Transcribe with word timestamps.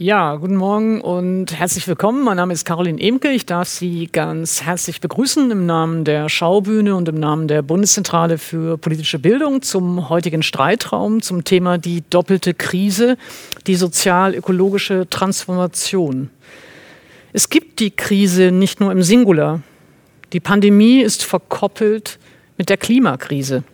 Ja, 0.00 0.36
guten 0.36 0.54
Morgen 0.54 1.00
und 1.00 1.58
herzlich 1.58 1.88
willkommen. 1.88 2.22
Mein 2.22 2.36
Name 2.36 2.52
ist 2.52 2.64
Caroline 2.64 3.02
Emke. 3.02 3.32
Ich 3.32 3.46
darf 3.46 3.66
Sie 3.66 4.06
ganz 4.06 4.62
herzlich 4.62 5.00
begrüßen 5.00 5.50
im 5.50 5.66
Namen 5.66 6.04
der 6.04 6.28
Schaubühne 6.28 6.94
und 6.94 7.08
im 7.08 7.18
Namen 7.18 7.48
der 7.48 7.62
Bundeszentrale 7.62 8.38
für 8.38 8.78
politische 8.78 9.18
Bildung 9.18 9.60
zum 9.60 10.08
heutigen 10.08 10.44
Streitraum 10.44 11.20
zum 11.20 11.42
Thema 11.42 11.78
die 11.78 12.04
doppelte 12.10 12.54
Krise, 12.54 13.16
die 13.66 13.74
sozial-ökologische 13.74 15.08
Transformation. 15.10 16.30
Es 17.32 17.50
gibt 17.50 17.80
die 17.80 17.90
Krise 17.90 18.52
nicht 18.52 18.78
nur 18.78 18.92
im 18.92 19.02
Singular. 19.02 19.62
Die 20.32 20.38
Pandemie 20.38 21.00
ist 21.00 21.24
verkoppelt 21.24 22.20
mit 22.56 22.68
der 22.68 22.76
Klimakrise. 22.76 23.64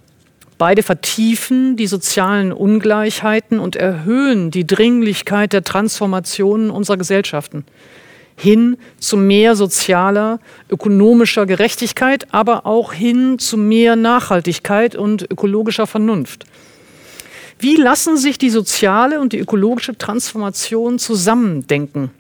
Beide 0.57 0.83
vertiefen 0.83 1.77
die 1.77 1.87
sozialen 1.87 2.53
Ungleichheiten 2.53 3.59
und 3.59 3.77
erhöhen 3.77 4.51
die 4.51 4.67
Dringlichkeit 4.67 5.53
der 5.53 5.65
Transformationen 5.65 6.71
unserer 6.71 6.97
Gesellschaften 6.97 7.65
hin 8.37 8.77
zu 8.99 9.17
mehr 9.17 9.57
sozialer, 9.57 10.41
ökonomischer 10.69 11.47
Gerechtigkeit, 11.47 12.27
aber 12.33 12.67
auch 12.67 12.93
hin 12.93 13.39
zu 13.39 13.57
mehr 13.57 13.97
Nachhaltigkeit 13.97 14.97
und 14.97 15.31
ökologischer 15.31 15.87
Vernunft. 15.87 16.45
Wie 17.59 17.77
lassen 17.77 18.17
sich 18.17 18.37
die 18.37 18.51
soziale 18.51 19.21
und 19.21 19.33
die 19.33 19.39
ökologische 19.39 19.97
Transformation 19.97 20.99
zusammendenken? 20.99 22.11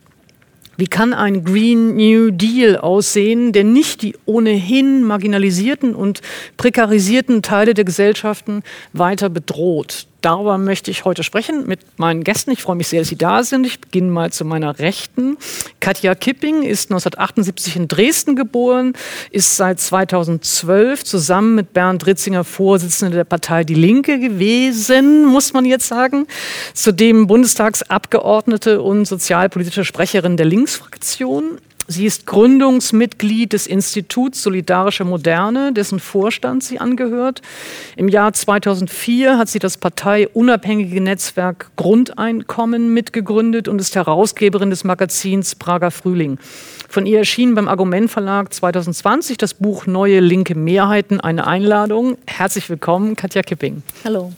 Wie 0.76 0.86
kann 0.86 1.12
ein 1.12 1.44
Green 1.44 1.96
New 1.96 2.30
Deal 2.30 2.76
aussehen, 2.76 3.52
der 3.52 3.64
nicht 3.64 4.02
die 4.02 4.16
ohnehin 4.26 5.04
marginalisierten 5.04 5.94
und 5.94 6.20
prekarisierten 6.56 7.42
Teile 7.42 7.74
der 7.74 7.84
Gesellschaften 7.84 8.62
weiter 8.92 9.28
bedroht? 9.28 10.06
Darüber 10.24 10.56
möchte 10.56 10.90
ich 10.90 11.04
heute 11.04 11.22
sprechen 11.22 11.66
mit 11.66 11.80
meinen 11.98 12.24
Gästen. 12.24 12.50
Ich 12.50 12.62
freue 12.62 12.76
mich 12.76 12.88
sehr, 12.88 13.02
dass 13.02 13.08
Sie 13.08 13.18
da 13.18 13.42
sind. 13.42 13.66
Ich 13.66 13.78
beginne 13.78 14.10
mal 14.10 14.32
zu 14.32 14.46
meiner 14.46 14.78
Rechten. 14.78 15.36
Katja 15.80 16.14
Kipping 16.14 16.62
ist 16.62 16.90
1978 16.90 17.76
in 17.76 17.88
Dresden 17.88 18.34
geboren, 18.34 18.94
ist 19.32 19.54
seit 19.54 19.80
2012 19.80 21.04
zusammen 21.04 21.54
mit 21.54 21.74
Bernd 21.74 22.06
Ritzinger 22.06 22.42
Vorsitzende 22.44 23.18
der 23.18 23.24
Partei 23.24 23.64
Die 23.64 23.74
Linke 23.74 24.18
gewesen, 24.18 25.26
muss 25.26 25.52
man 25.52 25.66
jetzt 25.66 25.88
sagen. 25.88 26.26
Zudem 26.72 27.26
Bundestagsabgeordnete 27.26 28.80
und 28.80 29.04
sozialpolitische 29.04 29.84
Sprecherin 29.84 30.38
der 30.38 30.46
Linksfraktion. 30.46 31.58
Sie 31.86 32.06
ist 32.06 32.26
Gründungsmitglied 32.26 33.52
des 33.52 33.66
Instituts 33.66 34.42
Solidarische 34.42 35.04
Moderne, 35.04 35.72
dessen 35.72 36.00
Vorstand 36.00 36.64
sie 36.64 36.80
angehört. 36.80 37.42
Im 37.96 38.08
Jahr 38.08 38.32
2004 38.32 39.36
hat 39.36 39.48
sie 39.48 39.58
das 39.58 39.76
parteiunabhängige 39.76 41.00
Netzwerk 41.00 41.70
Grundeinkommen 41.76 42.94
mitgegründet 42.94 43.68
und 43.68 43.80
ist 43.80 43.96
Herausgeberin 43.96 44.70
des 44.70 44.84
Magazins 44.84 45.54
Prager 45.54 45.90
Frühling. 45.90 46.38
Von 46.88 47.04
ihr 47.04 47.18
erschien 47.18 47.54
beim 47.54 47.68
Argument 47.68 48.10
Verlag 48.10 48.54
2020 48.54 49.36
das 49.36 49.52
Buch 49.52 49.86
Neue 49.86 50.20
linke 50.20 50.54
Mehrheiten, 50.54 51.20
eine 51.20 51.46
Einladung. 51.46 52.16
Herzlich 52.26 52.70
willkommen, 52.70 53.14
Katja 53.14 53.42
Kipping. 53.42 53.82
Hallo. 54.04 54.32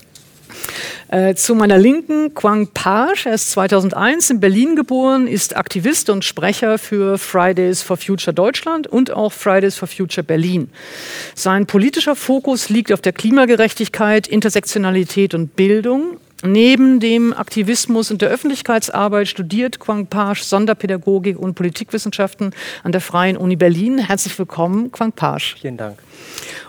Äh, 1.09 1.35
zu 1.35 1.55
meiner 1.55 1.79
Linken 1.79 2.35
Quang 2.35 2.69
Page, 2.69 3.27
er 3.27 3.35
ist 3.35 3.53
2001 3.53 4.31
in 4.31 4.41
Berlin 4.41 4.75
geboren, 4.75 5.29
ist 5.29 5.57
Aktivist 5.57 6.11
und 6.11 6.25
Sprecher 6.25 6.79
für 6.79 7.17
Fridays 7.17 7.83
for 7.83 7.97
Future 7.97 8.35
Deutschland 8.35 8.87
und 8.87 9.13
auch 9.13 9.33
Fridays 9.33 9.77
for 9.77 9.87
Future 9.87 10.25
Berlin. 10.25 10.69
Sein 11.35 11.67
politischer 11.67 12.17
Fokus 12.17 12.71
liegt 12.71 12.93
auf 12.93 13.01
der 13.01 13.13
Klimagerechtigkeit, 13.13 14.27
Intersektionalität 14.27 15.35
und 15.35 15.55
Bildung. 15.55 16.19
Neben 16.45 17.01
dem 17.01 17.33
Aktivismus 17.33 18.11
und 18.11 18.21
der 18.21 18.29
Öffentlichkeitsarbeit 18.29 19.27
studiert 19.27 19.81
Quang 19.81 20.07
Page 20.07 20.43
Sonderpädagogik 20.43 21.39
und 21.39 21.55
Politikwissenschaften 21.55 22.53
an 22.83 22.93
der 22.93 23.01
Freien 23.01 23.39
Uni 23.39 23.57
Berlin. 23.57 23.99
Herzlich 23.99 24.39
willkommen, 24.39 24.93
Quang 24.93 25.13
Page. 25.13 25.57
Vielen 25.61 25.79
Dank. 25.79 25.99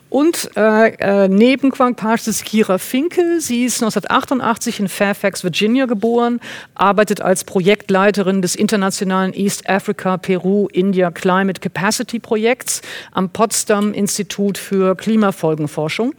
Und 0.09 0.51
äh, 0.55 0.89
äh, 1.25 1.27
neben 1.27 1.71
Quang 1.71 1.95
Page 1.95 2.27
ist 2.27 2.45
Kira 2.45 2.77
Finke. 2.77 3.41
Sie 3.41 3.65
ist 3.65 3.83
1988 3.83 4.79
in 4.79 4.87
Fairfax, 4.87 5.43
Virginia 5.43 5.85
geboren, 5.85 6.39
arbeitet 6.75 7.21
als 7.21 7.43
Projektleiterin 7.43 8.41
des 8.41 8.55
internationalen 8.55 9.33
East 9.33 9.69
Africa 9.69 10.17
Peru 10.17 10.67
India 10.71 11.11
Climate 11.11 11.59
Capacity 11.59 12.19
Projekts 12.19 12.81
am 13.11 13.29
Potsdam 13.29 13.93
Institut 13.93 14.57
für 14.57 14.95
Klimafolgenforschung 14.95 16.13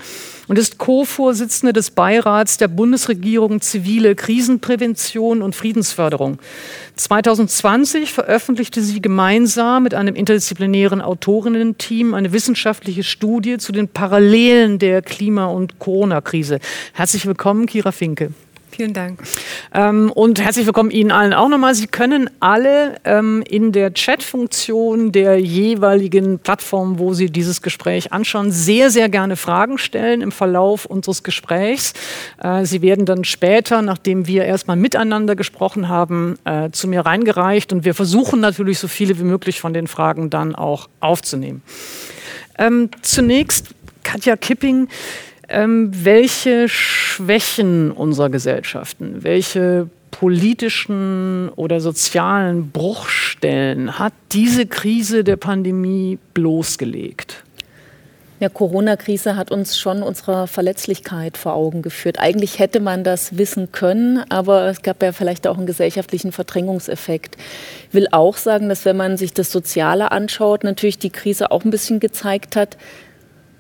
und 0.49 0.59
ist 0.59 0.79
Co-Vorsitzende 0.79 1.73
des 1.73 1.91
Beirats 1.91 2.57
der 2.57 2.69
Bundesregierung 2.69 3.61
Zivile 3.61 4.15
Krisenprävention 4.15 5.43
und 5.43 5.55
Friedensförderung. 5.55 6.39
2020 6.97 8.13
veröffentlichte 8.13 8.81
sie 8.83 9.01
gemeinsam 9.01 9.85
mit 9.85 9.95
einem 9.95 10.17
interdisziplinären 10.17 11.01
Autorinnen-Team 11.01 12.15
eine 12.15 12.33
wissenschaftliche 12.33 13.05
Studie 13.05 13.59
zu 13.59 13.73
den 13.73 13.89
Parallelen 13.89 14.79
der 14.79 15.03
Klima- 15.03 15.47
und 15.47 15.79
Corona-Krise. 15.79 16.59
Herzlich 16.95 17.27
willkommen, 17.27 17.67
Kira 17.67 17.93
Finke. 17.93 18.33
Vielen 18.79 18.95
Dank. 18.95 19.21
Ähm, 19.75 20.13
und 20.13 20.41
herzlich 20.41 20.65
willkommen 20.65 20.93
Ihnen 20.93 21.11
allen 21.11 21.35
auch 21.35 21.49
nochmal. 21.49 21.75
Sie 21.75 21.89
können 21.89 22.31
alle 22.39 22.95
ähm, 23.03 23.43
in 23.43 23.73
der 23.73 23.93
Chat-Funktion 23.93 25.11
der 25.11 25.41
jeweiligen 25.41 26.39
Plattform, 26.39 27.01
wo 27.01 27.13
Sie 27.13 27.29
dieses 27.29 27.61
Gespräch 27.61 28.13
anschauen, 28.13 28.53
sehr, 28.53 28.91
sehr 28.91 29.09
gerne 29.09 29.35
Fragen 29.35 29.79
stellen 29.79 30.21
im 30.21 30.31
Verlauf 30.31 30.87
unseres 30.87 31.25
Gesprächs. 31.25 31.93
Äh, 32.41 32.67
Sie 32.67 32.81
werden 32.81 33.05
dann 33.05 33.25
später, 33.25 33.83
nachdem 33.83 34.29
wir 34.29 34.45
erstmal 34.45 34.77
miteinander 34.77 35.35
gesprochen 35.35 35.89
haben, 35.89 36.39
äh, 36.45 36.71
zu 36.71 36.87
mir 36.87 37.01
reingereicht 37.01 37.73
und 37.73 37.85
wir 37.85 37.95
versuchen 37.95 38.39
natürlich 38.39 38.79
so 38.79 38.87
viele 38.87 39.19
wie 39.19 39.25
möglich 39.25 39.61
von 39.61 39.73
den 39.73 39.89
Fragen 39.89 40.31
dann 40.31 40.55
auch 40.55 40.89
aufzunehmen. 41.01 41.65
Ähm, 42.57 42.91
zunächst 43.03 43.71
Katja 44.05 44.37
Kipping 44.37 44.87
ähm, 45.49 45.91
welche 45.93 46.69
Schwächen 46.69 47.91
unserer 47.91 48.31
Gesellschaften, 48.31 49.25
welche 49.25 49.89
politischen 50.11 51.49
oder 51.51 51.81
sozialen 51.81 52.71
Bruchstellen 52.71 53.99
hat 53.99 54.13
diese 54.33 54.67
Krise 54.67 55.25
der 55.25 55.37
Pandemie 55.37 56.19
bloßgelegt? 56.35 57.45
Ja, 58.41 58.49
Corona-Krise 58.49 59.35
hat 59.35 59.51
uns 59.51 59.77
schon 59.77 60.01
unsere 60.01 60.47
Verletzlichkeit 60.47 61.37
vor 61.37 61.55
Augen 61.55 61.83
geführt. 61.83 62.21
Eigentlich 62.21 62.61
hätte 62.61 62.79
man 62.79 63.03
das 63.03 63.37
wissen 63.37 63.73
können, 63.73 64.23
aber 64.29 64.67
es 64.67 64.83
gab 64.83 65.03
ja 65.03 65.11
vielleicht 65.11 65.49
auch 65.49 65.57
einen 65.57 65.67
gesellschaftlichen 65.67 66.31
Verdrängungseffekt. 66.31 67.37
Ich 67.89 67.95
will 67.95 68.07
auch 68.13 68.37
sagen, 68.37 68.69
dass 68.69 68.85
wenn 68.85 68.97
man 68.97 69.17
sich 69.17 69.35
das 69.35 69.51
Soziale 69.51 70.13
anschaut, 70.13 70.63
natürlich 70.63 70.99
die 70.99 71.11
Krise 71.11 71.51
auch 71.51 71.65
ein 71.65 71.73
bisschen 71.73 71.99
gezeigt 71.99 72.55
hat, 72.55 72.77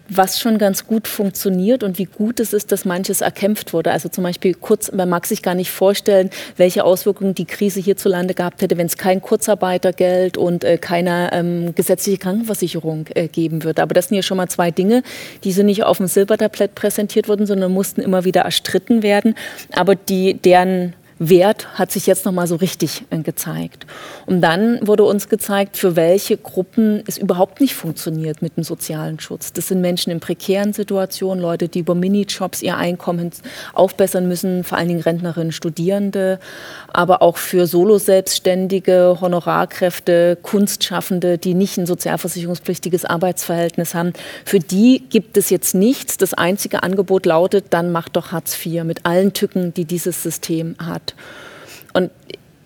was 0.08 0.41
schon 0.41 0.58
ganz 0.58 0.86
gut 0.86 1.06
funktioniert 1.06 1.82
und 1.82 1.98
wie 1.98 2.04
gut 2.04 2.41
es 2.41 2.52
ist, 2.52 2.72
dass 2.72 2.84
manches 2.84 3.20
erkämpft 3.20 3.72
wurde. 3.72 3.91
Also 3.91 4.08
zum 4.08 4.24
Beispiel 4.24 4.54
kurz, 4.54 4.91
man 4.92 5.08
mag 5.08 5.26
sich 5.26 5.42
gar 5.42 5.54
nicht 5.54 5.70
vorstellen, 5.70 6.30
welche 6.56 6.84
Auswirkungen 6.84 7.34
die 7.34 7.44
Krise 7.44 7.80
hierzulande 7.80 8.34
gehabt 8.34 8.62
hätte, 8.62 8.78
wenn 8.78 8.86
es 8.86 8.96
kein 8.96 9.20
Kurzarbeitergeld 9.20 10.36
und 10.36 10.64
äh, 10.64 10.78
keine 10.78 11.30
ähm, 11.32 11.74
gesetzliche 11.74 12.19
Krankenversicherung 12.19 13.06
äh, 13.14 13.28
geben 13.28 13.64
würde. 13.64 13.82
Aber 13.82 13.94
das 13.94 14.08
sind 14.08 14.16
ja 14.16 14.22
schon 14.22 14.38
mal 14.38 14.48
zwei 14.48 14.70
Dinge, 14.70 15.02
die 15.44 15.52
so 15.52 15.62
nicht 15.62 15.84
auf 15.84 15.98
dem 15.98 16.06
Silbertablett 16.06 16.75
präsentiert 16.75 17.28
wurden, 17.28 17.46
sondern 17.46 17.72
mussten 17.72 18.00
immer 18.00 18.25
wieder 18.25 18.42
erstritten 18.42 19.02
werden. 19.02 19.34
Aber 19.72 19.94
die, 19.94 20.34
deren 20.34 20.94
Wert 21.19 21.79
hat 21.79 21.91
sich 21.91 22.06
jetzt 22.06 22.25
noch 22.25 22.33
mal 22.33 22.47
so 22.47 22.56
richtig 22.56 23.05
äh, 23.11 23.19
gezeigt. 23.19 23.87
Und 24.27 24.41
dann 24.41 24.87
wurde 24.87 25.05
uns 25.05 25.29
gezeigt, 25.29 25.77
für 25.77 25.97
welche 25.97 26.37
Gruppen 26.37 27.03
es 27.06 27.19
überhaupt 27.19 27.61
nicht 27.61 27.75
funktioniert 27.75 28.41
mit 28.43 28.56
dem 28.56 28.65
sozialen 28.65 29.19
Schutz. 29.19 29.53
Das 29.53 29.69
sind 29.69 29.81
Menschen 29.81 30.11
in 30.11 30.21
prekären 30.21 30.73
Situationen, 30.73 31.43
Leute, 31.43 31.69
die 31.69 31.81
über 31.81 31.95
Minijobs 31.95 32.62
ihr 32.62 32.77
Einkommen 32.77 33.31
aufbessern 33.73 34.29
müssen, 34.29 34.65
vor 34.65 34.79
allen 34.79 34.89
Dingen 34.89 35.01
Rentnerinnen, 35.01 35.53
Studierende, 35.53 36.39
aber 36.93 37.23
auch 37.23 37.37
für 37.37 37.67
Solo-Selbstständige, 37.67 39.19
Honorarkräfte, 39.21 40.38
Kunstschaffende, 40.43 41.38
die 41.38 41.55
nicht 41.55 41.79
ein 41.79 41.87
sozialversicherungspflichtiges 41.87 43.05
Arbeitsverhältnis 43.05 43.94
haben. 43.94 44.12
Für 44.44 44.61
die 44.61 45.05
gibt 45.11 45.37
es 45.37 45.50
jetzt 45.50 45.75
nichts. 45.75 46.17
Das 46.17 46.35
einzige 46.35 46.82
Angebot 46.82 47.26
lautet, 47.26 47.67
dann 47.71 47.91
macht 47.91 48.17
doch 48.17 48.32
Hartz 48.32 48.56
IV 48.64 48.85
mit 48.85 49.05
allen 49.05 49.32
Tücken, 49.32 49.75
die 49.75 49.85
dieses 49.85 50.23
System 50.23 50.76
hat. 50.79 51.07
Und 51.93 52.10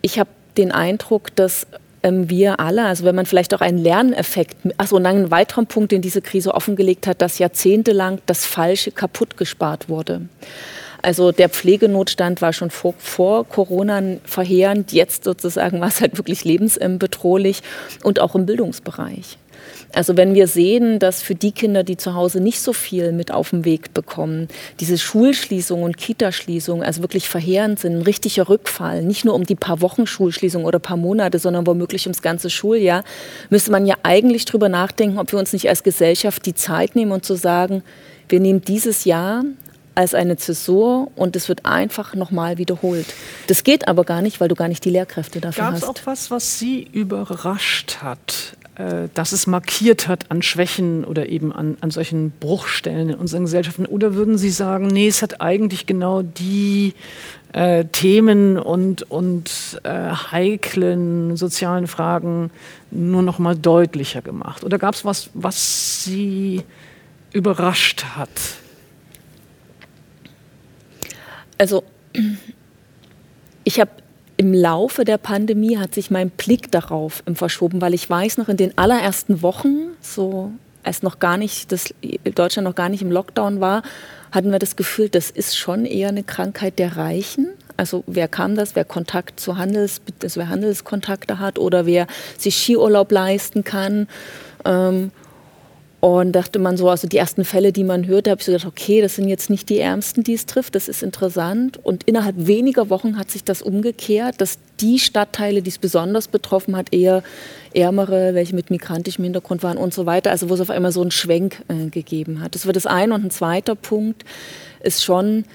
ich 0.01 0.19
habe 0.19 0.29
den 0.57 0.71
Eindruck, 0.71 1.35
dass 1.35 1.67
ähm, 2.03 2.29
wir 2.29 2.59
alle, 2.59 2.85
also 2.85 3.05
wenn 3.05 3.15
man 3.15 3.25
vielleicht 3.25 3.53
auch 3.53 3.61
einen 3.61 3.77
Lerneffekt, 3.77 4.57
also 4.77 4.97
einen 4.97 5.31
weiteren 5.31 5.67
Punkt, 5.67 5.91
den 5.91 6.01
diese 6.01 6.21
Krise 6.21 6.53
offengelegt 6.53 7.07
hat, 7.07 7.21
dass 7.21 7.39
jahrzehntelang 7.39 8.19
das 8.25 8.45
Falsche 8.45 8.91
kaputt 8.91 9.37
gespart 9.37 9.89
wurde. 9.89 10.21
Also 11.01 11.33
der 11.33 11.49
Pflegenotstand 11.49 12.41
war 12.41 12.53
schon 12.53 12.69
vor, 12.69 12.93
vor 12.97 13.45
Corona 13.45 14.01
verheerend, 14.23 14.93
jetzt 14.93 15.25
sozusagen 15.25 15.81
war 15.81 15.89
es 15.89 15.99
halt 15.99 16.17
wirklich 16.17 16.45
lebensbedrohlich 16.45 17.61
und 18.03 18.21
auch 18.21 18.35
im 18.35 18.45
Bildungsbereich. 18.45 19.37
Also 19.95 20.17
wenn 20.17 20.33
wir 20.33 20.47
sehen, 20.47 20.97
dass 20.97 21.21
für 21.21 21.35
die 21.35 21.51
Kinder, 21.51 21.83
die 21.83 21.97
zu 21.97 22.15
Hause 22.15 22.39
nicht 22.39 22.59
so 22.59 22.73
viel 22.73 23.11
mit 23.11 23.31
auf 23.31 23.51
den 23.51 23.63
Weg 23.63 23.93
bekommen, 23.93 24.47
diese 24.79 24.97
Schulschließung 24.97 25.83
und 25.83 25.97
Kitaschließung 25.97 26.81
also 26.83 27.01
wirklich 27.01 27.29
verheerend 27.29 27.79
sind, 27.79 27.97
ein 27.97 28.01
richtiger 28.01 28.49
Rückfall, 28.49 29.03
nicht 29.03 29.23
nur 29.23 29.35
um 29.35 29.45
die 29.45 29.55
paar 29.55 29.81
Wochen 29.81 30.07
Schulschließung 30.07 30.65
oder 30.65 30.79
paar 30.79 30.97
Monate, 30.97 31.37
sondern 31.37 31.67
womöglich 31.67 32.07
ums 32.07 32.23
ganze 32.23 32.49
Schuljahr, 32.49 33.03
müsste 33.51 33.71
man 33.71 33.85
ja 33.85 33.95
eigentlich 34.01 34.45
drüber 34.45 34.67
nachdenken, 34.67 35.19
ob 35.19 35.31
wir 35.31 35.37
uns 35.37 35.53
nicht 35.53 35.69
als 35.69 35.83
Gesellschaft 35.83 36.45
die 36.47 36.55
Zeit 36.55 36.95
nehmen 36.95 37.11
und 37.11 37.23
zu 37.23 37.35
sagen, 37.35 37.83
wir 38.29 38.39
nehmen 38.39 38.61
dieses 38.61 39.05
Jahr 39.05 39.43
als 39.95 40.15
eine 40.15 40.37
Zäsur 40.37 41.11
und 41.15 41.35
es 41.35 41.49
wird 41.49 41.65
einfach 41.65 42.15
nochmal 42.15 42.57
wiederholt. 42.57 43.05
Das 43.45 43.63
geht 43.63 43.87
aber 43.87 44.05
gar 44.05 44.23
nicht, 44.23 44.41
weil 44.41 44.47
du 44.47 44.55
gar 44.55 44.67
nicht 44.67 44.83
die 44.85 44.89
Lehrkräfte 44.89 45.39
dafür 45.39 45.65
Gab's 45.65 45.75
hast. 45.75 45.81
Gab 45.81 45.95
es 45.97 46.01
auch 46.01 46.07
was, 46.07 46.31
was 46.31 46.57
Sie 46.57 46.87
überrascht 46.91 47.97
hat? 48.01 48.57
Äh, 48.75 49.09
dass 49.13 49.33
es 49.33 49.45
markiert 49.45 50.07
hat 50.07 50.31
an 50.31 50.41
Schwächen 50.41 51.05
oder 51.05 51.29
eben 51.29 51.53
an, 51.53 51.77
an 51.81 51.91
solchen 51.91 52.31
Bruchstellen 52.31 53.09
in 53.09 53.15
unseren 53.15 53.43
Gesellschaften? 53.43 53.85
Oder 53.85 54.15
würden 54.15 54.39
Sie 54.39 54.49
sagen, 54.49 54.87
nee, 54.87 55.07
es 55.07 55.21
hat 55.21 55.41
eigentlich 55.41 55.85
genau 55.85 56.23
die 56.23 56.95
äh, 57.51 57.85
Themen 57.85 58.57
und, 58.57 59.03
und 59.11 59.79
äh, 59.83 60.09
heiklen 60.09 61.37
sozialen 61.37 61.85
Fragen 61.85 62.49
nur 62.89 63.21
noch 63.21 63.37
mal 63.37 63.55
deutlicher 63.55 64.23
gemacht? 64.23 64.63
Oder 64.63 64.79
gab 64.79 64.95
es 64.95 65.05
was, 65.05 65.29
was 65.35 66.03
Sie 66.03 66.63
überrascht 67.31 68.03
hat? 68.15 68.29
Also 71.59 71.83
ich 73.63 73.79
habe 73.79 73.91
im 74.43 74.53
Laufe 74.53 75.05
der 75.05 75.17
Pandemie 75.17 75.77
hat 75.77 75.93
sich 75.93 76.11
mein 76.11 76.29
Blick 76.29 76.69
darauf 76.69 77.23
verschoben, 77.33 77.79
weil 77.79 77.93
ich 77.93 78.09
weiß 78.09 78.37
noch 78.37 78.49
in 78.49 78.57
den 78.57 78.77
allerersten 78.77 79.41
Wochen, 79.41 79.91
so 80.01 80.51
als 80.83 81.01
noch 81.01 81.19
gar 81.19 81.37
nicht, 81.37 81.71
das 81.71 81.93
Deutschland 82.35 82.67
noch 82.67 82.75
gar 82.75 82.89
nicht 82.89 83.01
im 83.01 83.09
Lockdown 83.09 83.61
war, 83.61 83.83
hatten 84.33 84.51
wir 84.51 84.59
das 84.59 84.75
Gefühl, 84.75 85.07
das 85.07 85.31
ist 85.31 85.57
schon 85.57 85.85
eher 85.85 86.09
eine 86.09 86.23
Krankheit 86.23 86.77
der 86.77 86.97
Reichen. 86.97 87.51
Also 87.77 88.03
wer 88.05 88.27
kam 88.27 88.55
das, 88.55 88.75
wer 88.75 88.83
Kontakt 88.83 89.39
zu 89.39 89.57
Handels, 89.57 90.01
also 90.21 90.41
wer 90.41 90.49
Handelskontakte 90.49 91.39
hat 91.39 91.57
oder 91.57 91.85
wer 91.85 92.05
sich 92.37 92.57
Skiurlaub 92.57 93.13
leisten 93.13 93.63
kann. 93.63 94.09
Ähm, 94.65 95.11
und 96.03 96.33
dachte 96.33 96.59
man 96.59 96.75
so, 96.75 96.89
also 96.89 97.07
die 97.07 97.15
ersten 97.15 97.45
Fälle, 97.45 97.71
die 97.71 97.85
man 97.85 98.05
hörte, 98.05 98.29
habe 98.29 98.39
ich 98.41 98.45
so 98.45 98.51
gedacht, 98.51 98.67
okay, 98.67 98.99
das 98.99 99.15
sind 99.15 99.29
jetzt 99.29 99.49
nicht 99.49 99.69
die 99.69 99.79
Ärmsten, 99.79 100.21
die 100.21 100.33
es 100.33 100.45
trifft, 100.45 100.75
das 100.75 100.89
ist 100.89 101.01
interessant. 101.01 101.79
Und 101.81 102.03
innerhalb 102.03 102.35
weniger 102.45 102.89
Wochen 102.89 103.17
hat 103.17 103.31
sich 103.31 103.45
das 103.45 103.61
umgekehrt, 103.61 104.41
dass 104.41 104.57
die 104.81 104.99
Stadtteile, 104.99 105.61
die 105.61 105.69
es 105.69 105.77
besonders 105.77 106.27
betroffen 106.27 106.75
hat, 106.75 106.91
eher 106.91 107.23
ärmere, 107.73 108.33
welche 108.33 108.53
mit 108.53 108.69
migrantischem 108.69 109.23
Hintergrund 109.23 109.63
waren 109.63 109.77
und 109.77 109.93
so 109.93 110.05
weiter, 110.05 110.31
also 110.31 110.49
wo 110.49 110.55
es 110.55 110.59
auf 110.59 110.71
einmal 110.71 110.91
so 110.91 110.99
einen 110.99 111.11
Schwenk 111.11 111.63
äh, 111.69 111.87
gegeben 111.87 112.41
hat. 112.41 112.53
Das 112.55 112.65
war 112.65 112.73
das 112.73 112.85
eine. 112.85 113.13
Und 113.13 113.23
ein 113.23 113.31
zweiter 113.31 113.75
Punkt 113.75 114.25
ist 114.81 115.05
schon, 115.05 115.45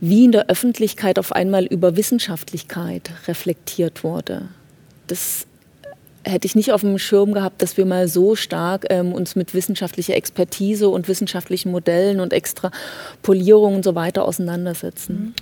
wie 0.00 0.24
in 0.24 0.32
der 0.32 0.48
Öffentlichkeit 0.48 1.16
auf 1.16 1.30
einmal 1.30 1.64
über 1.64 1.96
Wissenschaftlichkeit 1.96 3.12
reflektiert 3.28 4.02
wurde. 4.02 4.48
Das 5.06 5.46
hätte 6.24 6.46
ich 6.46 6.54
nicht 6.54 6.72
auf 6.72 6.82
dem 6.82 6.98
Schirm 6.98 7.32
gehabt, 7.32 7.62
dass 7.62 7.76
wir 7.76 7.84
mal 7.84 8.08
so 8.08 8.36
stark 8.36 8.86
ähm, 8.90 9.12
uns 9.12 9.36
mit 9.36 9.54
wissenschaftlicher 9.54 10.14
Expertise 10.14 10.88
und 10.88 11.08
wissenschaftlichen 11.08 11.70
Modellen 11.70 12.20
und 12.20 12.32
Extrapolierungen 12.32 13.76
und 13.76 13.84
so 13.84 13.94
weiter 13.94 14.24
auseinandersetzen. 14.24 15.34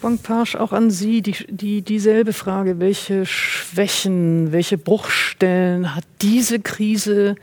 Wang 0.00 0.18
Pasch, 0.18 0.54
auch 0.56 0.72
an 0.72 0.90
Sie 0.90 1.22
die, 1.22 1.34
die, 1.48 1.82
dieselbe 1.82 2.32
Frage. 2.32 2.78
Welche 2.78 3.24
Schwächen, 3.24 4.52
welche 4.52 4.76
Bruchstellen 4.76 5.94
hat 5.94 6.04
diese 6.20 6.60
Krise 6.60 7.36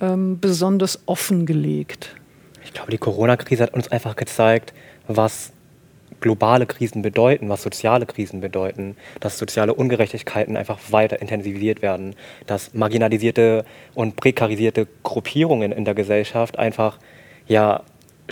ähm, 0.00 0.40
besonders 0.40 1.00
offengelegt? 1.06 2.14
Ich 2.64 2.72
glaube, 2.72 2.90
die 2.90 2.98
Corona-Krise 2.98 3.62
hat 3.62 3.74
uns 3.74 3.88
einfach 3.88 4.16
gezeigt, 4.16 4.74
was 5.06 5.52
globale 6.20 6.66
Krisen 6.66 7.02
bedeuten, 7.02 7.48
was 7.48 7.62
soziale 7.62 8.06
Krisen 8.06 8.40
bedeuten, 8.40 8.96
dass 9.20 9.38
soziale 9.38 9.74
Ungerechtigkeiten 9.74 10.56
einfach 10.56 10.78
weiter 10.90 11.20
intensiviert 11.20 11.82
werden, 11.82 12.14
dass 12.46 12.74
marginalisierte 12.74 13.64
und 13.94 14.16
prekarisierte 14.16 14.86
Gruppierungen 15.02 15.72
in 15.72 15.84
der 15.84 15.94
Gesellschaft 15.94 16.58
einfach 16.58 16.98
ja 17.46 17.82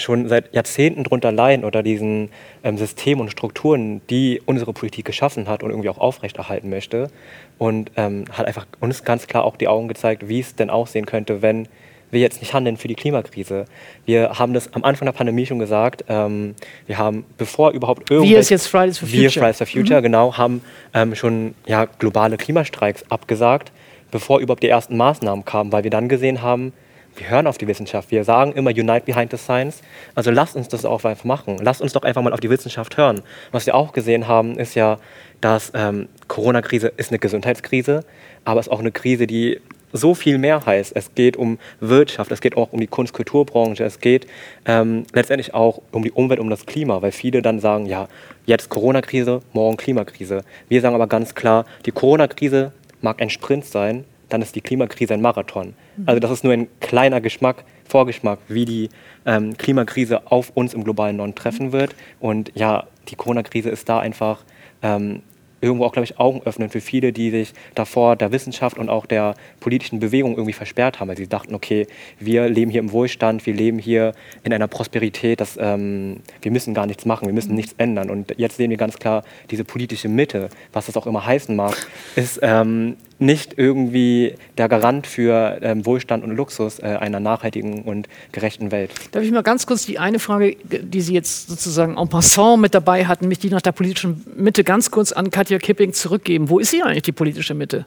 schon 0.01 0.29
seit 0.29 0.55
Jahrzehnten 0.55 1.05
drunter 1.05 1.33
leiden 1.33 1.65
oder 1.65 1.83
diesen 1.83 2.31
ähm, 2.63 2.79
Systemen 2.79 3.23
und 3.23 3.31
Strukturen, 3.31 4.01
die 4.09 4.41
unsere 4.45 4.73
Politik 4.73 5.05
geschaffen 5.05 5.49
hat 5.49 5.63
und 5.63 5.71
irgendwie 5.71 5.89
auch 5.89 5.99
aufrechterhalten 5.99 6.71
möchte. 6.71 7.11
Und 7.59 7.91
ähm, 7.97 8.25
hat 8.33 8.47
einfach 8.47 8.67
uns 8.81 9.05
ganz 9.05 9.27
klar 9.27 9.45
auch 9.45 9.57
die 9.57 9.69
Augen 9.69 9.89
gezeigt, 9.89 10.29
wie 10.29 10.41
es 10.41 10.55
denn 10.55 10.71
aussehen 10.71 11.07
könnte, 11.07 11.43
wenn 11.43 11.69
wir 12.11 12.21
jetzt 12.21 12.41
nicht 12.41 12.55
handeln 12.55 12.77
für 12.77 12.89
die 12.89 12.95
Klimakrise. 12.95 13.67
Wir 14.07 14.39
haben 14.39 14.55
das 14.55 14.73
am 14.73 14.85
Anfang 14.85 15.07
der 15.07 15.13
Pandemie 15.13 15.47
schon 15.47 15.59
gesagt. 15.59 16.05
Ähm, 16.09 16.55
wir 16.87 16.99
haben, 16.99 17.25
bevor 17.37 17.73
überhaupt 17.73 18.11
irgendwelche... 18.11 18.35
Wir 18.35 18.41
ist 18.41 18.51
jetzt 18.51 18.67
Fridays 18.67 18.99
for 18.99 19.09
Future. 19.09 19.23
Wir, 19.23 19.31
Fridays 19.31 19.59
for 19.59 19.67
Future, 19.67 20.01
mhm. 20.01 20.05
genau, 20.05 20.37
haben 20.37 20.63
ähm, 20.95 21.15
schon 21.15 21.55
ja, 21.67 21.85
globale 21.85 22.37
Klimastreiks 22.37 23.05
abgesagt, 23.11 23.73
bevor 24.11 24.41
überhaupt 24.41 24.63
die 24.63 24.69
ersten 24.69 24.97
Maßnahmen 24.97 25.45
kamen, 25.45 25.73
weil 25.73 25.85
wir 25.85 25.91
dann 25.91 26.09
gesehen 26.09 26.43
haben, 26.43 26.73
wir 27.19 27.29
hören 27.29 27.47
auf 27.47 27.59
die 27.59 27.67
Wissenschaft. 27.67 28.11
Wir 28.11 28.25
sagen 28.25 28.53
immer 28.53 28.71
Unite 28.71 29.03
behind 29.05 29.31
the 29.33 29.37
science. 29.37 29.83
Also 30.15 30.31
lasst 30.31 30.57
uns 30.57 30.69
das 30.69 30.85
auch 30.85 31.05
einfach 31.05 31.25
machen. 31.25 31.57
Lasst 31.61 31.83
uns 31.83 31.93
doch 31.93 32.03
einfach 32.03 32.23
mal 32.23 32.33
auf 32.33 32.41
die 32.41 32.51
Wissenschaft 32.51 32.97
hören. 32.97 33.23
Was 33.51 33.67
wir 33.67 33.75
auch 33.75 33.93
gesehen 33.93 34.29
haben, 34.29 34.57
ist 34.57 34.75
ja, 34.77 34.99
dass 35.41 35.73
ähm, 35.75 36.09
Corona-Krise 36.29 36.93
ist 36.97 37.11
eine 37.11 37.19
Gesundheitskrise, 37.19 38.05
aber 38.45 38.61
es 38.61 38.67
ist 38.67 38.73
auch 38.73 38.79
eine 38.79 38.93
Krise, 38.93 39.27
die 39.27 39.61
so 39.93 40.15
viel 40.15 40.39
mehr 40.39 40.65
heißt. 40.65 40.93
Es 40.95 41.15
geht 41.15 41.37
um 41.37 41.59
Wirtschaft, 41.81 42.31
es 42.33 42.41
geht 42.41 42.57
auch 42.57 42.73
um 42.73 42.81
die 42.81 42.87
Kunst-Kulturbranche, 42.87 43.85
es 43.85 44.01
geht 44.01 44.27
ähm, 44.65 45.05
letztendlich 45.13 45.55
auch 45.55 45.81
um 45.93 46.03
die 46.03 46.13
Umwelt, 46.13 46.41
um 46.41 46.51
das 46.51 46.67
Klima, 46.67 47.03
weil 47.03 47.13
viele 47.13 47.43
dann 47.43 47.61
sagen, 47.61 47.87
ja, 47.87 48.09
jetzt 48.47 48.69
Corona-Krise, 48.69 49.43
morgen 49.53 49.77
Klimakrise. 49.77 50.43
Wir 50.69 50.81
sagen 50.81 50.95
aber 50.95 51.07
ganz 51.07 51.35
klar, 51.35 51.65
die 51.87 51.93
Corona-Krise 51.93 52.73
mag 53.01 53.21
ein 53.21 53.31
Sprint 53.31 53.65
sein, 53.65 54.05
dann 54.29 54.43
ist 54.43 54.55
die 54.55 54.61
Klimakrise 54.61 55.15
ein 55.15 55.23
Marathon. 55.23 55.75
Mhm. 55.97 56.05
Also 56.07 56.21
das 56.21 56.31
ist 56.31 56.45
nur 56.45 56.53
ein 56.53 56.69
kleiner 56.81 57.21
Geschmack, 57.21 57.65
Vorgeschmack, 57.89 58.39
wie 58.49 58.65
die 58.65 58.89
ähm, 59.25 59.57
Klimakrise 59.57 60.31
auf 60.31 60.51
uns 60.55 60.75
im 60.75 60.85
globalen 60.85 61.17
Norden 61.17 61.35
treffen 61.35 61.73
wird. 61.73 61.95
Und 62.21 62.53
ja, 62.55 62.87
die 63.09 63.17
Corona-Krise 63.17 63.71
ist 63.71 63.89
da 63.89 63.99
einfach 63.99 64.45
ähm, 64.83 65.23
irgendwo 65.61 65.85
auch, 65.85 65.93
glaube 65.93 66.05
ich, 66.05 66.19
Augen 66.19 66.43
öffnen 66.45 66.71
für 66.71 66.81
viele, 66.81 67.13
die 67.13 67.31
sich 67.31 67.53
davor 67.75 68.17
der 68.17 68.33
Wissenschaft 68.33 68.79
und 68.79 68.89
auch 68.89 69.07
der 69.07 69.35
politischen 69.61 70.01
Bewegung 70.01 70.33
irgendwie 70.33 70.53
versperrt 70.53 71.01
haben, 71.01 71.09
weil 71.09 71.17
sie 71.17 71.29
dachten, 71.29 71.55
okay, 71.55 71.87
wir 72.19 72.49
leben 72.49 72.71
hier 72.71 72.81
im 72.81 72.93
Wohlstand, 72.93 73.47
wir 73.47 73.55
leben 73.55 73.79
hier 73.79 74.13
in 74.45 74.53
einer 74.53 74.69
Prosperität, 74.69 75.41
dass, 75.41 75.59
ähm, 75.61 76.21
wir 76.43 76.51
müssen 76.51 76.75
gar 76.75 76.87
nichts 76.87 77.05
machen, 77.05 77.27
wir 77.27 77.35
müssen 77.35 77.55
nichts 77.55 77.75
ändern. 77.79 78.11
Und 78.11 78.35
jetzt 78.37 78.57
sehen 78.57 78.71
wir 78.71 78.77
ganz 78.77 78.99
klar, 78.99 79.25
diese 79.51 79.65
politische 79.65 80.09
Mitte, 80.09 80.49
was 80.73 80.87
das 80.87 80.97
auch 80.97 81.07
immer 81.07 81.25
heißen 81.25 81.55
mag, 81.55 81.77
ist 82.17 82.41
ähm, 82.43 82.97
nicht 83.19 83.59
irgendwie 83.59 84.35
der 84.57 84.69
Garant 84.69 85.07
für 85.07 85.59
ähm, 85.63 85.85
Wohlstand 85.85 86.25
und 86.25 86.37
Luxus 86.37 86.79
äh, 86.79 86.87
einer 86.87 87.21
nachhaltigen 87.21 87.83
und 87.83 88.09
gerechten 88.33 88.71
Welt. 88.71 88.91
Darf 89.13 89.23
ich 89.23 89.33
mal 89.33 89.43
ganz 89.43 89.67
kurz 89.67 89.87
die 89.87 89.99
eine 89.99 90.19
Frage, 90.19 90.57
die 90.65 91.01
Sie 91.01 91.15
jetzt 91.15 91.49
sozusagen 91.49 91.97
en 91.97 92.09
passant 92.09 92.61
mit 92.61 92.75
dabei 92.75 93.07
hatten, 93.07 93.29
mich 93.29 93.39
die 93.39 93.51
nach 93.51 93.63
der 93.63 93.73
politischen 93.73 94.25
Mitte 94.37 94.65
ganz 94.65 94.91
kurz 94.91 95.13
an 95.13 95.31
Katja 95.31 95.59
Kipping 95.59 95.93
zurückgeben. 95.93 96.49
Wo 96.49 96.59
ist 96.59 96.71
sie 96.71 96.83
eigentlich, 96.83 97.03
die 97.03 97.13
politische 97.13 97.55
Mitte? 97.55 97.87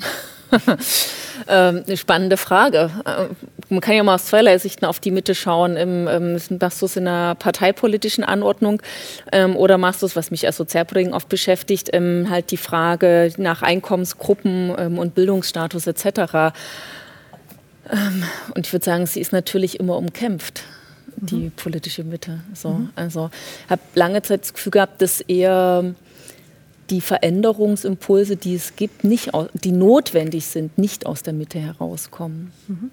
Ähm, 1.48 1.82
eine 1.86 1.96
spannende 1.96 2.36
Frage. 2.36 2.90
Ähm, 3.06 3.36
man 3.68 3.80
kann 3.80 3.94
ja 3.94 4.02
mal 4.02 4.14
aus 4.14 4.26
zweierlei 4.26 4.56
Sichten 4.56 4.84
auf 4.86 5.00
die 5.00 5.10
Mitte 5.10 5.34
schauen. 5.34 5.76
Ähm, 5.76 6.38
machst 6.60 6.80
du 6.80 6.86
es 6.86 6.96
in 6.96 7.06
einer 7.06 7.34
parteipolitischen 7.34 8.24
Anordnung 8.24 8.80
oder 9.56 9.76
machst 9.76 10.02
du 10.02 10.06
es, 10.06 10.16
was 10.16 10.30
mich 10.30 10.46
als 10.46 10.56
Sozialpolitiker 10.56 11.16
oft 11.16 11.28
beschäftigt, 11.28 11.90
halt 11.92 12.50
die 12.50 12.56
Frage 12.56 13.32
nach 13.36 13.62
Einkommensgruppen 13.62 14.70
und 14.70 15.14
Bildungsstatus 15.14 15.86
etc. 15.86 16.54
Und 18.54 18.66
ich 18.66 18.72
würde 18.72 18.84
sagen, 18.84 19.06
sie 19.06 19.20
ist 19.20 19.32
natürlich 19.32 19.80
immer 19.80 19.96
umkämpft 19.96 20.62
die 21.16 21.36
mhm. 21.36 21.52
politische 21.52 22.04
Mitte. 22.04 22.40
So, 22.54 22.70
mhm. 22.70 22.90
Also 22.96 23.30
habe 23.68 23.82
lange 23.94 24.22
Zeit 24.22 24.42
das 24.42 24.54
Gefühl 24.54 24.72
gehabt, 24.72 25.02
dass 25.02 25.20
eher 25.20 25.94
die 26.90 27.00
Veränderungsimpulse, 27.00 28.36
die 28.36 28.54
es 28.54 28.76
gibt, 28.76 29.04
nicht, 29.04 29.30
die 29.54 29.72
notwendig 29.72 30.46
sind, 30.46 30.76
nicht 30.78 31.06
aus 31.06 31.22
der 31.22 31.32
Mitte 31.32 31.58
herauskommen. 31.58 32.52
Mhm. 32.68 32.90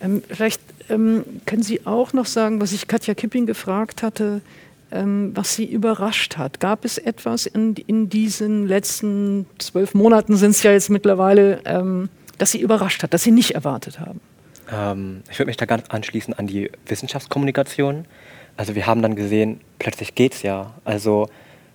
Ähm, 0.00 0.22
vielleicht 0.28 0.60
ähm, 0.88 1.24
können 1.46 1.62
Sie 1.62 1.86
auch 1.86 2.12
noch 2.12 2.26
sagen, 2.26 2.60
was 2.60 2.72
ich 2.72 2.88
Katja 2.88 3.14
Kipping 3.14 3.46
gefragt 3.46 4.02
hatte, 4.02 4.42
ähm, 4.90 5.32
was 5.34 5.54
Sie 5.54 5.64
überrascht 5.64 6.36
hat. 6.36 6.60
Gab 6.60 6.84
es 6.84 6.98
etwas 6.98 7.46
in, 7.46 7.74
in 7.74 8.08
diesen 8.08 8.66
letzten 8.66 9.46
zwölf 9.58 9.94
Monaten, 9.94 10.36
sind 10.36 10.50
es 10.50 10.62
ja 10.62 10.72
jetzt 10.72 10.90
mittlerweile, 10.90 11.60
ähm, 11.64 12.08
das 12.38 12.52
Sie 12.52 12.60
überrascht 12.60 13.02
hat, 13.02 13.14
das 13.14 13.22
Sie 13.22 13.32
nicht 13.32 13.52
erwartet 13.52 13.98
haben? 13.98 14.20
Ähm, 14.70 15.22
ich 15.30 15.38
würde 15.38 15.48
mich 15.48 15.56
da 15.56 15.64
ganz 15.64 15.84
anschließen 15.88 16.34
an 16.34 16.46
die 16.46 16.70
Wissenschaftskommunikation. 16.86 18.04
Also 18.56 18.74
wir 18.74 18.86
haben 18.86 19.00
dann 19.00 19.16
gesehen, 19.16 19.60
plötzlich 19.78 20.14
geht 20.14 20.34
es 20.34 20.42
ja. 20.42 20.74
Also 20.84 21.28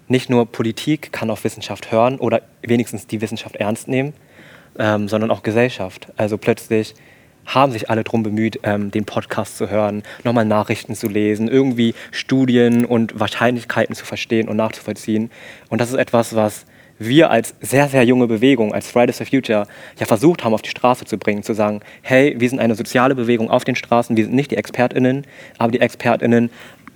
nicht 0.07 0.29
nur 0.29 0.45
Politik 0.45 1.11
kann 1.11 1.29
auf 1.29 1.43
Wissenschaft 1.43 1.91
hören 1.91 2.17
oder 2.19 2.41
wenigstens 2.61 3.07
die 3.07 3.21
Wissenschaft 3.21 3.55
ernst 3.55 3.87
nehmen, 3.87 4.13
ähm, 4.79 5.07
sondern 5.07 5.31
auch 5.31 5.43
Gesellschaft. 5.43 6.07
Also 6.17 6.37
plötzlich 6.37 6.95
haben 7.45 7.71
sich 7.71 7.89
alle 7.89 8.03
darum 8.03 8.23
bemüht, 8.23 8.59
ähm, 8.63 8.91
den 8.91 9.05
Podcast 9.05 9.57
zu 9.57 9.69
hören, 9.69 10.03
nochmal 10.23 10.45
Nachrichten 10.45 10.95
zu 10.95 11.07
lesen, 11.07 11.47
irgendwie 11.47 11.95
Studien 12.11 12.85
und 12.85 13.19
Wahrscheinlichkeiten 13.19 13.95
zu 13.95 14.05
verstehen 14.05 14.49
und 14.49 14.57
nachzuvollziehen. 14.57 15.31
Und 15.69 15.79
das 15.79 15.89
ist 15.89 15.95
etwas, 15.95 16.35
was 16.35 16.65
wir 16.99 17.29
als 17.29 17.53
sehr, 17.61 17.87
sehr 17.89 18.03
junge 18.03 18.27
Bewegung, 18.27 18.73
als 18.73 18.89
Fridays 18.89 19.17
for 19.17 19.25
Future, 19.25 19.67
ja 19.99 20.05
versucht 20.05 20.43
haben, 20.43 20.53
auf 20.53 20.61
die 20.61 20.69
Straße 20.69 21.05
zu 21.05 21.17
bringen, 21.17 21.43
zu 21.43 21.53
sagen, 21.53 21.81
hey, 22.01 22.35
wir 22.37 22.49
sind 22.49 22.59
eine 22.59 22.75
soziale 22.75 23.15
Bewegung 23.15 23.49
auf 23.49 23.63
den 23.63 23.75
Straßen, 23.75 24.17
wir 24.17 24.25
sind 24.25 24.33
nicht 24.33 24.51
die 24.51 24.57
ExpertInnen, 24.57 25.25
aber 25.57 25.71
die 25.71 25.79
ExpertInnen 25.79 26.49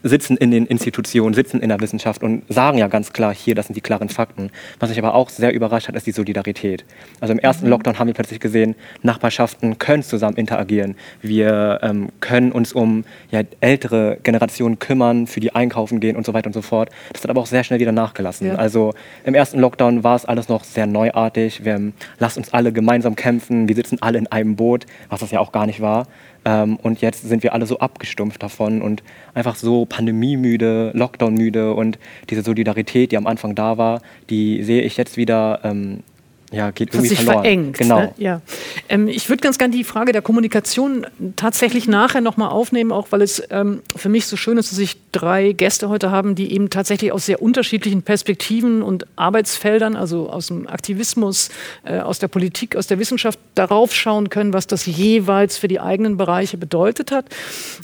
sitzen 0.04 0.38
in 0.38 0.52
den 0.52 0.66
Institutionen, 0.66 1.34
sitzen 1.34 1.62
in 1.62 1.70
der 1.70 1.80
Wissenschaft 1.80 2.24
und 2.24 2.44
sagen 2.50 2.78
ja 2.78 2.88
ganz 2.88 3.14
klar, 3.14 3.34
hier, 3.34 3.56
das 3.56 3.68
sind 3.68 3.76
die 3.76 3.82
klaren 3.82 4.10
Fakten. 4.10 4.52
Was 4.80 4.90
mich 4.90 5.00
aber 5.00 5.14
auch 5.14 5.30
sehr 5.30 5.54
überrascht 5.54 5.88
hat, 5.88 5.96
ist 5.96 6.08
die 6.08 6.12
Solidarität. 6.12 6.86
Also 7.20 7.34
im 7.34 7.40
ersten 7.40 7.66
mhm. 7.66 7.72
Lockdown 7.72 8.00
haben 8.00 8.08
wir 8.08 8.14
plötzlich 8.14 8.40
gesehen, 8.40 8.76
Nachbarschaften 9.02 9.78
können 9.78 10.04
zusammen 10.04 10.38
interagieren. 10.38 10.96
Wir 11.22 11.80
ähm, 11.82 12.10
können 12.20 12.52
uns 12.52 12.74
um 12.74 13.04
ja, 13.30 13.42
ältere 13.60 14.18
Generationen 14.24 14.80
kümmern, 14.80 15.28
für 15.28 15.40
die 15.40 15.54
einkaufen 15.54 16.00
gehen 16.00 16.16
und 16.16 16.26
so 16.26 16.34
weiter 16.34 16.48
und 16.48 16.54
so 16.54 16.62
fort. 16.62 16.90
Das 17.14 17.24
hat 17.24 17.30
aber 17.30 17.42
auch 17.42 17.46
sehr 17.46 17.64
schnell 17.64 17.80
wieder 17.80 17.92
nachgelassen. 17.92 18.48
Ja. 18.48 18.56
Also 18.56 18.94
im 19.24 19.34
ersten 19.34 19.60
Lockdown 19.60 20.04
war 20.04 20.16
es 20.16 20.26
alles 20.26 20.50
noch 20.50 20.64
sehr 20.64 20.88
neuartig. 20.88 21.64
Wir 21.64 21.74
haben, 21.74 21.94
lasst 22.20 22.38
uns 22.38 22.54
alle 22.54 22.72
gemeinsam 22.72 23.16
kämpfen, 23.16 23.68
wir 23.68 23.76
sitzen 23.76 23.98
alle 24.02 24.18
in 24.18 24.28
einem 24.28 24.56
Boot, 24.56 24.86
was 25.10 25.20
das 25.20 25.32
ja 25.32 25.40
auch 25.40 25.52
gar 25.52 25.66
nicht 25.66 25.82
war. 25.82 26.08
Ähm, 26.44 26.78
und 26.78 27.02
jetzt 27.02 27.28
sind 27.28 27.44
wir 27.44 27.54
alle 27.54 27.66
so 27.66 27.80
abgestumpft 27.80 28.42
davon 28.42 28.82
und 28.82 29.04
einfach 29.34 29.56
so 29.56 29.86
pandemiemüde, 29.86 30.92
Lockdownmüde 30.94 31.74
und 31.74 32.00
diese 32.30 32.42
Solidarität, 32.42 33.12
die 33.12 33.18
am 33.18 33.28
Anfang 33.28 33.56
da 33.56 33.78
war, 33.78 34.02
die 34.30 34.64
sehe 34.64 34.82
ich 34.82 34.98
jetzt 34.98 35.18
wieder 35.18 35.60
ähm, 35.64 36.04
ja, 36.52 36.72
geht 36.72 36.90
irgendwie 36.90 37.10
sich 37.10 37.20
verloren. 37.20 37.44
verengt. 37.44 37.78
Genau. 37.78 38.00
Ne? 38.02 38.14
Ja. 38.18 38.42
Ähm, 38.90 39.08
ich 39.08 39.30
würde 39.30 39.42
ganz 39.42 39.58
gerne 39.58 39.74
die 39.74 39.86
Frage 39.86 40.12
der 40.12 40.22
Kommunikation 40.22 41.08
tatsächlich 41.38 41.88
nachher 41.88 42.20
nochmal 42.20 42.50
aufnehmen, 42.50 42.92
auch 42.92 43.08
weil 43.12 43.22
es 43.22 43.42
ähm, 43.50 43.82
für 43.96 44.10
mich 44.10 44.26
so 44.26 44.36
schön 44.36 44.58
ist, 44.58 44.72
dass 44.72 44.80
ich 44.80 44.98
drei 45.14 45.54
Gäste 45.54 45.88
heute 45.88 46.12
haben, 46.12 46.36
die 46.36 46.54
eben 46.54 46.70
tatsächlich 46.70 47.14
aus 47.14 47.26
sehr 47.26 47.42
unterschiedlichen 47.42 48.04
Perspektiven 48.04 48.82
und 48.82 49.08
Arbeitsfeldern, 49.16 49.96
also 49.96 50.30
aus 50.30 50.48
dem 50.48 50.68
Aktivismus, 50.68 51.50
äh, 51.86 52.00
aus 52.00 52.20
der 52.20 52.28
Politik, 52.28 52.76
aus 52.76 52.88
der 52.88 53.00
Wissenschaft, 53.00 53.40
darauf 53.56 53.96
schauen 53.96 54.30
können, 54.30 54.52
was 54.52 54.68
das 54.68 54.86
jeweils 54.86 55.58
für 55.58 55.70
die 55.70 55.80
eigenen 55.80 56.18
Bereiche 56.18 56.58
bedeutet 56.58 57.12
hat. 57.12 57.26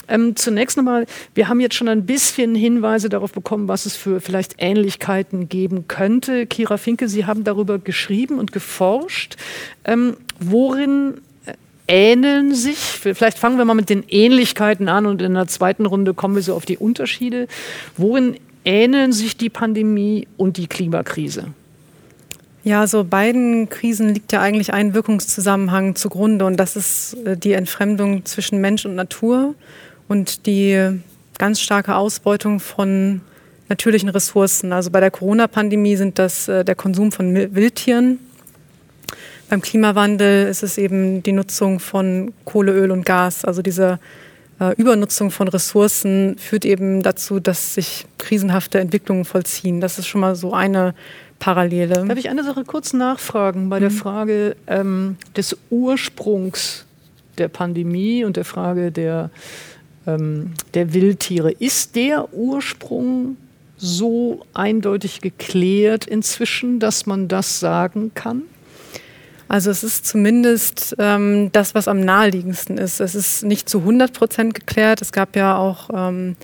Ähm, 0.09 0.35
zunächst 0.35 0.75
nochmal, 0.75 1.05
wir 1.35 1.47
haben 1.47 1.61
jetzt 1.61 1.75
schon 1.75 1.87
ein 1.87 2.05
bisschen 2.05 2.53
Hinweise 2.53 3.07
darauf 3.07 3.31
bekommen, 3.31 3.69
was 3.69 3.85
es 3.85 3.95
für 3.95 4.19
vielleicht 4.19 4.55
Ähnlichkeiten 4.57 5.47
geben 5.47 5.87
könnte. 5.87 6.45
Kira 6.47 6.75
Finke, 6.75 7.07
Sie 7.07 7.25
haben 7.25 7.45
darüber 7.45 7.79
geschrieben 7.79 8.39
und 8.39 8.56
geforscht. 8.57 9.35
Ähm, 9.85 10.17
worin 10.39 11.21
äh, 11.45 11.53
ähneln 11.87 12.55
sich, 12.55 12.77
vielleicht 12.77 13.37
fangen 13.37 13.57
wir 13.57 13.65
mal 13.65 13.73
mit 13.73 13.89
den 13.89 14.03
Ähnlichkeiten 14.09 14.89
an 14.89 15.05
und 15.05 15.21
in 15.21 15.35
der 15.35 15.47
zweiten 15.47 15.85
Runde 15.85 16.13
kommen 16.13 16.35
wir 16.35 16.41
so 16.41 16.55
auf 16.55 16.65
die 16.65 16.77
Unterschiede. 16.77 17.47
Worin 17.97 18.37
ähneln 18.65 19.13
sich 19.13 19.37
die 19.37 19.49
Pandemie 19.49 20.27
und 20.37 20.57
die 20.57 20.67
Klimakrise? 20.67 21.45
Ja, 22.63 22.87
so 22.87 23.03
beiden 23.03 23.69
Krisen 23.69 24.13
liegt 24.13 24.31
ja 24.33 24.41
eigentlich 24.41 24.73
ein 24.73 24.93
Wirkungszusammenhang 24.93 25.95
zugrunde 25.95 26.45
und 26.45 26.57
das 26.57 26.75
ist 26.75 27.13
äh, 27.25 27.37
die 27.37 27.53
Entfremdung 27.53 28.25
zwischen 28.25 28.59
Mensch 28.59 28.85
und 28.85 28.95
Natur 28.95 29.55
und 30.07 30.45
die 30.47 30.99
ganz 31.37 31.61
starke 31.61 31.95
Ausbeutung 31.95 32.59
von 32.59 33.21
natürlichen 33.69 34.09
Ressourcen. 34.09 34.73
Also 34.73 34.91
bei 34.91 34.99
der 34.99 35.11
Corona-Pandemie 35.11 35.95
sind 35.95 36.19
das 36.19 36.47
äh, 36.47 36.63
der 36.63 36.75
Konsum 36.75 37.11
von 37.11 37.33
Wildtieren, 37.35 38.19
beim 39.49 39.61
Klimawandel 39.61 40.47
ist 40.47 40.63
es 40.63 40.77
eben 40.77 41.23
die 41.23 41.31
Nutzung 41.31 41.79
von 41.79 42.33
Kohle, 42.45 42.73
Öl 42.73 42.91
und 42.91 43.05
Gas. 43.05 43.45
Also 43.45 43.61
diese 43.61 43.99
äh, 44.59 44.73
Übernutzung 44.75 45.31
von 45.31 45.47
Ressourcen 45.47 46.37
führt 46.37 46.65
eben 46.65 47.01
dazu, 47.01 47.39
dass 47.39 47.75
sich 47.75 48.05
krisenhafte 48.17 48.79
Entwicklungen 48.79 49.25
vollziehen. 49.25 49.79
Das 49.81 49.99
ist 49.99 50.07
schon 50.07 50.21
mal 50.21 50.35
so 50.35 50.53
eine 50.53 50.93
Parallele. 51.39 52.05
Darf 52.05 52.17
ich 52.17 52.29
eine 52.29 52.43
Sache 52.43 52.63
kurz 52.65 52.93
nachfragen 52.93 53.69
bei 53.69 53.77
mhm. 53.77 53.81
der 53.81 53.91
Frage 53.91 54.55
ähm, 54.67 55.17
des 55.35 55.55
Ursprungs 55.69 56.85
der 57.37 57.47
Pandemie 57.47 58.23
und 58.25 58.37
der 58.37 58.45
Frage 58.45 58.91
der, 58.91 59.29
ähm, 60.05 60.53
der 60.73 60.93
Wildtiere? 60.93 61.51
Ist 61.51 61.95
der 61.95 62.33
Ursprung 62.33 63.37
so 63.77 64.43
eindeutig 64.53 65.21
geklärt 65.21 66.07
inzwischen, 66.07 66.79
dass 66.79 67.05
man 67.05 67.27
das 67.27 67.59
sagen 67.59 68.11
kann? 68.15 68.41
Also 69.47 69.71
es 69.71 69.83
ist 69.83 70.05
zumindest 70.05 70.95
ähm, 70.99 71.51
das, 71.53 71.73
was 71.73 71.87
am 71.87 72.01
naheliegendsten 72.01 72.77
ist. 72.77 72.99
Es 72.99 73.15
ist 73.15 73.43
nicht 73.43 73.69
zu 73.69 73.79
100 73.79 74.13
Prozent 74.13 74.53
geklärt. 74.53 75.01
Es 75.01 75.11
gab 75.11 75.35
ja 75.35 75.57
auch 75.57 75.89
ähm, 75.93 76.35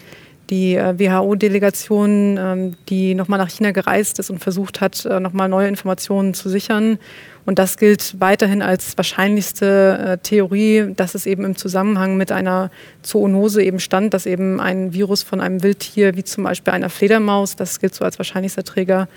die 0.50 0.76
äh, 0.76 0.98
WHO-Delegation, 0.98 2.38
ähm, 2.40 2.76
die 2.90 3.16
nochmal 3.16 3.40
nach 3.40 3.50
China 3.50 3.72
gereist 3.72 4.20
ist 4.20 4.30
und 4.30 4.40
versucht 4.40 4.82
hat, 4.82 5.06
äh, 5.06 5.20
nochmal 5.20 5.50
neue 5.50 5.68
Informationen 5.68 6.34
zu 6.34 6.50
sichern. 6.50 6.98
Und 7.46 7.60
das 7.60 7.78
gilt 7.78 8.20
weiterhin 8.20 8.62
als 8.62 8.96
wahrscheinlichste 8.98 9.98
äh, 10.00 10.18
Theorie, 10.18 10.94
dass 10.96 11.16
es 11.16 11.26
eben 11.26 11.44
im 11.44 11.56
Zusammenhang 11.56 12.16
mit 12.16 12.32
einer 12.32 12.72
Zoonose 13.02 13.64
eben 13.64 13.80
stand, 13.80 14.14
dass 14.14 14.26
eben 14.26 14.62
ein 14.62 14.94
Virus 14.94 15.24
von 15.24 15.42
einem 15.42 15.62
Wildtier, 15.62 16.16
wie 16.16 16.24
zum 16.24 16.46
Beispiel 16.46 16.74
einer 16.74 16.90
Fledermaus, 16.90 17.56
das 17.56 17.80
gilt 17.80 17.96
so 17.96 18.06
als 18.06 18.18
wahrscheinlichster 18.18 18.64
Träger, 18.64 19.10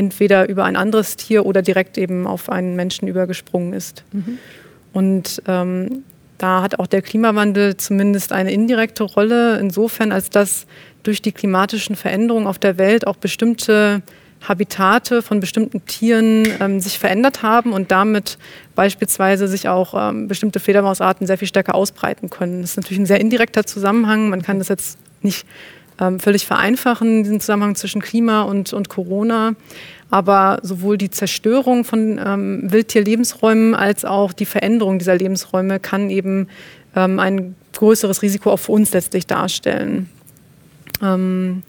entweder 0.00 0.48
über 0.48 0.64
ein 0.64 0.76
anderes 0.76 1.16
Tier 1.16 1.44
oder 1.44 1.60
direkt 1.60 1.98
eben 1.98 2.26
auf 2.26 2.48
einen 2.48 2.74
Menschen 2.74 3.06
übergesprungen 3.06 3.74
ist. 3.74 4.02
Mhm. 4.12 4.38
Und 4.94 5.42
ähm, 5.46 6.04
da 6.38 6.62
hat 6.62 6.78
auch 6.78 6.86
der 6.86 7.02
Klimawandel 7.02 7.76
zumindest 7.76 8.32
eine 8.32 8.50
indirekte 8.50 9.04
Rolle, 9.04 9.58
insofern 9.58 10.10
als 10.10 10.30
dass 10.30 10.66
durch 11.02 11.20
die 11.20 11.32
klimatischen 11.32 11.96
Veränderungen 11.96 12.46
auf 12.46 12.58
der 12.58 12.78
Welt 12.78 13.06
auch 13.06 13.16
bestimmte 13.16 14.00
Habitate 14.48 15.20
von 15.20 15.38
bestimmten 15.38 15.84
Tieren 15.84 16.48
ähm, 16.60 16.80
sich 16.80 16.98
verändert 16.98 17.42
haben 17.42 17.74
und 17.74 17.90
damit 17.90 18.38
beispielsweise 18.74 19.48
sich 19.48 19.68
auch 19.68 19.92
ähm, 19.94 20.28
bestimmte 20.28 20.60
Fledermausarten 20.60 21.26
sehr 21.26 21.36
viel 21.36 21.48
stärker 21.48 21.74
ausbreiten 21.74 22.30
können. 22.30 22.62
Das 22.62 22.70
ist 22.70 22.76
natürlich 22.78 23.00
ein 23.00 23.06
sehr 23.06 23.20
indirekter 23.20 23.66
Zusammenhang. 23.66 24.30
Man 24.30 24.40
kann 24.40 24.58
das 24.58 24.68
jetzt 24.68 24.98
nicht 25.20 25.46
völlig 26.18 26.46
vereinfachen, 26.46 27.22
diesen 27.24 27.40
Zusammenhang 27.40 27.74
zwischen 27.74 28.00
Klima 28.00 28.42
und, 28.42 28.72
und 28.72 28.88
Corona. 28.88 29.54
Aber 30.10 30.58
sowohl 30.62 30.98
die 30.98 31.10
Zerstörung 31.10 31.84
von 31.84 32.20
ähm, 32.24 32.62
Wildtierlebensräumen 32.64 33.74
als 33.74 34.04
auch 34.04 34.32
die 34.32 34.46
Veränderung 34.46 34.98
dieser 34.98 35.14
Lebensräume 35.14 35.78
kann 35.78 36.10
eben 36.10 36.48
ähm, 36.96 37.18
ein 37.20 37.54
größeres 37.74 38.22
Risiko 38.22 38.50
auch 38.50 38.58
für 38.58 38.72
uns 38.72 38.92
letztlich 38.92 39.26
darstellen. 39.26 40.10
Ähm, 41.02 41.62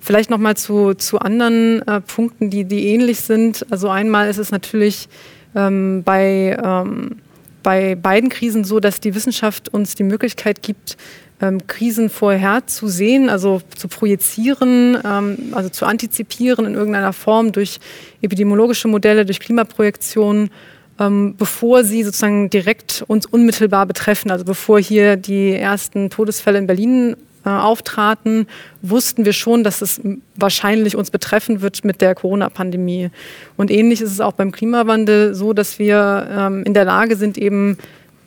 vielleicht 0.00 0.30
noch 0.30 0.38
mal 0.38 0.56
zu, 0.56 0.94
zu 0.94 1.18
anderen 1.18 1.86
äh, 1.86 2.00
Punkten, 2.00 2.50
die, 2.50 2.64
die 2.64 2.88
ähnlich 2.88 3.20
sind. 3.20 3.66
Also 3.70 3.88
einmal 3.88 4.28
ist 4.28 4.38
es 4.38 4.50
natürlich 4.50 5.08
ähm, 5.54 6.02
bei, 6.04 6.56
ähm, 6.62 7.16
bei 7.62 7.94
beiden 7.94 8.28
Krisen 8.30 8.64
so, 8.64 8.80
dass 8.80 9.00
die 9.00 9.14
Wissenschaft 9.14 9.72
uns 9.72 9.94
die 9.94 10.02
Möglichkeit 10.02 10.62
gibt, 10.62 10.96
ähm, 11.40 11.66
Krisen 11.66 12.10
vorher 12.10 12.66
zu 12.66 12.88
sehen, 12.88 13.28
also 13.28 13.62
zu 13.74 13.88
projizieren, 13.88 14.98
ähm, 15.04 15.52
also 15.52 15.68
zu 15.68 15.86
antizipieren 15.86 16.66
in 16.66 16.74
irgendeiner 16.74 17.12
Form 17.12 17.52
durch 17.52 17.78
epidemiologische 18.20 18.88
Modelle, 18.88 19.24
durch 19.24 19.40
Klimaprojektionen, 19.40 20.50
ähm, 20.98 21.34
bevor 21.36 21.82
sie 21.84 22.02
sozusagen 22.02 22.50
direkt 22.50 23.02
uns 23.06 23.26
unmittelbar 23.26 23.86
betreffen. 23.86 24.30
Also 24.30 24.44
bevor 24.44 24.78
hier 24.80 25.16
die 25.16 25.52
ersten 25.52 26.10
Todesfälle 26.10 26.58
in 26.58 26.66
Berlin 26.66 27.16
äh, 27.44 27.48
auftraten, 27.48 28.46
wussten 28.82 29.24
wir 29.24 29.32
schon, 29.32 29.64
dass 29.64 29.82
es 29.82 30.00
wahrscheinlich 30.36 30.96
uns 30.96 31.10
betreffen 31.10 31.60
wird 31.60 31.84
mit 31.84 32.00
der 32.00 32.14
Corona-Pandemie. 32.14 33.10
Und 33.56 33.70
ähnlich 33.70 34.00
ist 34.00 34.12
es 34.12 34.20
auch 34.20 34.32
beim 34.32 34.52
Klimawandel 34.52 35.34
so, 35.34 35.52
dass 35.52 35.78
wir 35.78 36.28
ähm, 36.30 36.64
in 36.64 36.74
der 36.74 36.84
Lage 36.84 37.16
sind, 37.16 37.38
eben 37.38 37.78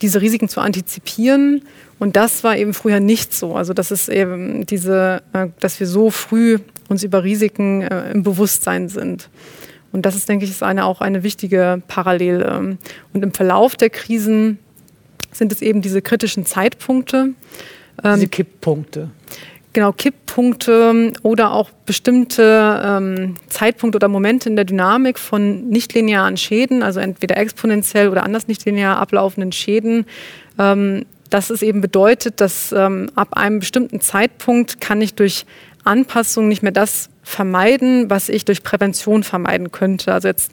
diese 0.01 0.21
Risiken 0.21 0.49
zu 0.49 0.59
antizipieren 0.59 1.61
und 2.03 2.17
das 2.17 2.43
war 2.43 2.57
eben 2.57 2.73
früher 2.73 2.99
nicht 2.99 3.33
so. 3.33 3.55
Also 3.55 3.73
das 3.73 3.89
ist 3.89 4.09
eben 4.09 4.65
diese, 4.65 5.23
äh, 5.31 5.47
dass 5.61 5.79
wir 5.79 5.87
so 5.87 6.09
früh 6.09 6.59
uns 6.89 7.01
über 7.03 7.23
Risiken 7.23 7.81
äh, 7.81 8.11
im 8.11 8.23
Bewusstsein 8.23 8.89
sind. 8.89 9.29
Und 9.93 10.05
das 10.05 10.15
ist, 10.15 10.27
denke 10.27 10.43
ich, 10.43 10.51
ist 10.51 10.63
eine, 10.63 10.85
auch 10.85 10.99
eine 10.99 11.23
wichtige 11.23 11.81
Parallele. 11.87 12.77
Und 13.13 13.23
im 13.23 13.31
Verlauf 13.31 13.77
der 13.77 13.89
Krisen 13.89 14.59
sind 15.31 15.51
es 15.53 15.61
eben 15.61 15.81
diese 15.81 16.01
kritischen 16.01 16.45
Zeitpunkte. 16.45 17.29
Ähm, 18.03 18.15
diese 18.15 18.27
Kipppunkte. 18.27 19.09
Genau, 19.73 19.91
Kipppunkte 19.91 21.13
oder 21.23 21.51
auch 21.51 21.71
bestimmte 21.87 22.79
ähm, 22.85 23.35
Zeitpunkte 23.47 23.95
oder 23.97 24.07
Momente 24.07 24.47
in 24.47 24.55
der 24.55 24.65
Dynamik 24.65 25.17
von 25.17 25.67
nichtlinearen 25.67 26.37
Schäden, 26.37 26.83
also 26.83 26.99
entweder 26.99 27.37
exponentiell 27.37 28.09
oder 28.09 28.23
anders 28.23 28.47
nichtlinear 28.47 28.97
ablaufenden 28.97 29.51
Schäden, 29.51 30.05
ähm, 30.59 31.05
dass 31.31 31.49
es 31.49 31.63
eben 31.63 31.81
bedeutet, 31.81 32.39
dass 32.39 32.71
ähm, 32.71 33.09
ab 33.15 33.29
einem 33.35 33.59
bestimmten 33.59 33.99
Zeitpunkt 33.99 34.79
kann 34.79 35.01
ich 35.01 35.15
durch 35.15 35.47
Anpassung 35.83 36.47
nicht 36.47 36.61
mehr 36.61 36.71
das 36.71 37.09
vermeiden, 37.23 38.11
was 38.11 38.29
ich 38.29 38.45
durch 38.45 38.61
Prävention 38.61 39.23
vermeiden 39.23 39.71
könnte. 39.71 40.13
Also 40.13 40.27
jetzt 40.27 40.51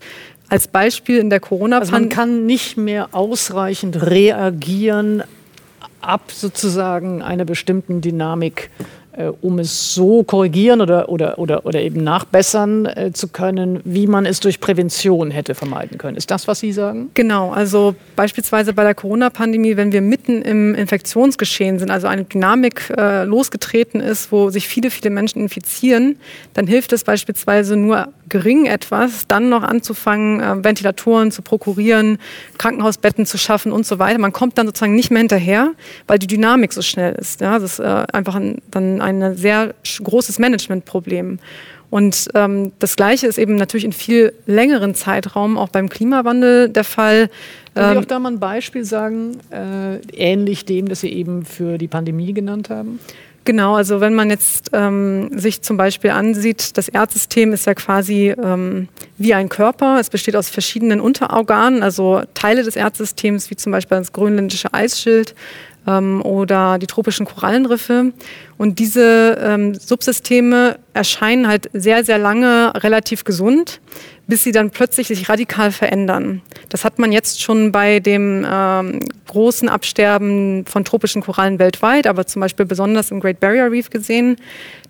als 0.49 0.67
Beispiel 0.67 1.19
in 1.19 1.29
der 1.29 1.41
Corona-Pandemie. 1.41 1.95
Also 1.95 2.01
man 2.01 2.09
kann 2.09 2.47
nicht 2.47 2.79
mehr 2.79 3.11
ausreichend 3.13 4.01
reagieren 4.01 5.25
ab 6.01 6.31
sozusagen 6.33 7.23
einer 7.23 7.45
bestimmten 7.45 8.01
Dynamik 8.01 8.71
äh, 9.13 9.33
um 9.41 9.59
es 9.59 9.95
so 9.95 10.23
korrigieren 10.23 10.81
oder, 10.81 11.09
oder, 11.09 11.39
oder, 11.39 11.67
oder 11.67 11.81
eben 11.81 12.05
nachbessern 12.05 12.87
äh, 12.87 13.11
zu 13.13 13.29
können, 13.29 13.81
wie 13.85 14.07
man 14.07 14.25
es 14.25 14.39
durch 14.39 14.61
Prävention 14.61 15.33
hätte 15.33 15.57
vermeiden 15.57 15.99
können. 15.99 16.17
Ist 16.17 16.31
das, 16.31 16.47
was 16.47 16.61
Sie 16.61 16.73
sagen? 16.73 17.11
Genau, 17.15 17.51
also 17.51 17.97
beispielsweise 18.15 18.73
bei 18.73 18.85
der 18.85 18.95
Corona-Pandemie, 18.95 19.77
wenn 19.77 19.93
wir 19.93 20.01
mitten 20.01 20.43
im 20.43 20.77
Infektionsgeschehen 20.77 21.81
sind, 21.81 21.91
also 21.91 22.07
eine 22.07 22.25
Dynamik 22.25 22.93
äh, 22.97 23.25
losgetreten 23.25 24.01
ist, 24.01 24.31
wo 24.31 24.51
sich 24.51 24.69
viele, 24.69 24.91
viele 24.91 25.11
Menschen 25.11 25.41
infizieren, 25.43 26.17
dann 26.55 26.69
hilft 26.69 26.93
es 26.93 27.03
beispielsweise 27.03 27.77
nur 27.77 28.09
gering 28.31 28.67
etwas, 28.67 29.27
dann 29.29 29.49
noch 29.49 29.63
anzufangen, 29.63 30.41
äh, 30.41 30.65
Ventilatoren 30.65 31.31
zu 31.31 31.43
prokurieren, 31.43 32.19
Krankenhausbetten 32.57 33.27
zu 33.27 33.37
schaffen 33.37 33.73
und 33.73 33.85
so 33.85 33.99
weiter. 33.99 34.19
Man 34.19 34.33
kommt 34.33 34.57
dann 34.57 34.67
sozusagen 34.67 34.95
nicht 34.95 35.11
mehr 35.11 35.21
hinterher, 35.21 35.73
weil 36.07 36.19
die 36.19 36.27
Dynamik 36.27 36.73
so 36.73 36.83
schnell 36.83 37.15
ist. 37.15 37.41
Ja, 37.41 37.59
das 37.59 37.73
ist 37.73 37.79
äh, 37.81 38.05
einfach 38.13 38.37
ein, 38.37 38.63
dann 38.71 39.03
ein 39.03 39.37
sehr 39.37 39.75
großes 40.03 40.39
Managementproblem. 40.39 41.39
Und 41.91 42.29
ähm, 42.35 42.71
das 42.79 42.95
Gleiche 42.95 43.27
ist 43.27 43.37
eben 43.37 43.57
natürlich 43.57 43.85
in 43.85 43.93
viel 43.93 44.33
längeren 44.47 44.95
Zeitraum 44.95 45.59
auch 45.59 45.69
beim 45.69 45.89
Klimawandel 45.89 46.69
der 46.69 46.85
Fall. 46.85 47.29
Können 47.75 47.89
Sie 47.89 47.97
ähm, 47.97 47.99
auch 47.99 48.05
da 48.05 48.19
mal 48.21 48.33
ein 48.33 48.39
Beispiel 48.39 48.85
sagen, 48.85 49.39
äh, 49.51 49.97
ähnlich 50.17 50.65
dem, 50.65 50.89
das 50.89 51.01
Sie 51.01 51.13
eben 51.13 51.45
für 51.45 51.79
die 51.79 51.89
Pandemie 51.89 52.33
genannt 52.33 52.71
haben? 52.71 53.01
Genau, 53.45 53.75
also 53.75 54.01
wenn 54.01 54.15
man 54.15 54.29
jetzt 54.29 54.71
ähm, 54.75 55.31
sich 55.39 55.63
zum 55.63 55.79
Beispiel 55.79 56.11
ansieht, 56.11 56.77
das 56.77 56.89
Erdsystem 56.89 57.53
ist 57.55 57.67
ja 57.67 57.75
quasi 57.75 58.35
ähm, 58.43 58.89
wie 59.17 59.33
ein 59.33 59.49
Körper. 59.49 59.99
Es 59.99 60.11
besteht 60.11 60.37
aus 60.37 60.51
verschiedenen 60.51 61.01
Unterorganen, 61.01 61.83
also 61.83 62.23
Teile 62.35 62.63
des 62.63 62.77
Erdsystems, 62.77 63.51
wie 63.51 63.57
zum 63.57 63.73
Beispiel 63.73 63.97
das 63.97 64.13
grönländische 64.13 64.75
Eisschild 64.75 65.35
ähm, 65.87 66.21
oder 66.23 66.79
die 66.79 66.87
tropischen 66.87 67.25
Korallenriffe. 67.25 68.13
Und 68.59 68.79
diese 68.79 69.39
ähm, 69.43 69.75
Subsysteme 69.75 70.79
erscheinen 70.93 71.49
halt 71.49 71.71
sehr, 71.73 72.05
sehr 72.05 72.19
lange 72.19 72.73
relativ 72.77 73.25
gesund, 73.25 73.81
bis 74.31 74.45
sie 74.45 74.53
dann 74.53 74.71
plötzlich 74.71 75.09
sich 75.09 75.29
radikal 75.29 75.73
verändern. 75.73 76.41
Das 76.71 76.85
hat 76.85 76.99
man 76.99 77.13
jetzt 77.13 77.43
schon 77.43 77.73
bei 77.73 78.01
dem 78.01 78.47
ähm, 78.51 79.01
großen 79.27 79.69
Absterben 79.69 80.65
von 80.67 80.85
tropischen 80.85 81.21
Korallen 81.21 81.59
weltweit, 81.59 82.07
aber 82.07 82.27
zum 82.27 82.41
Beispiel 82.41 82.65
besonders 82.65 83.11
im 83.11 83.21
Great 83.21 83.41
Barrier 83.41 83.71
Reef 83.71 83.91
gesehen, 83.91 84.37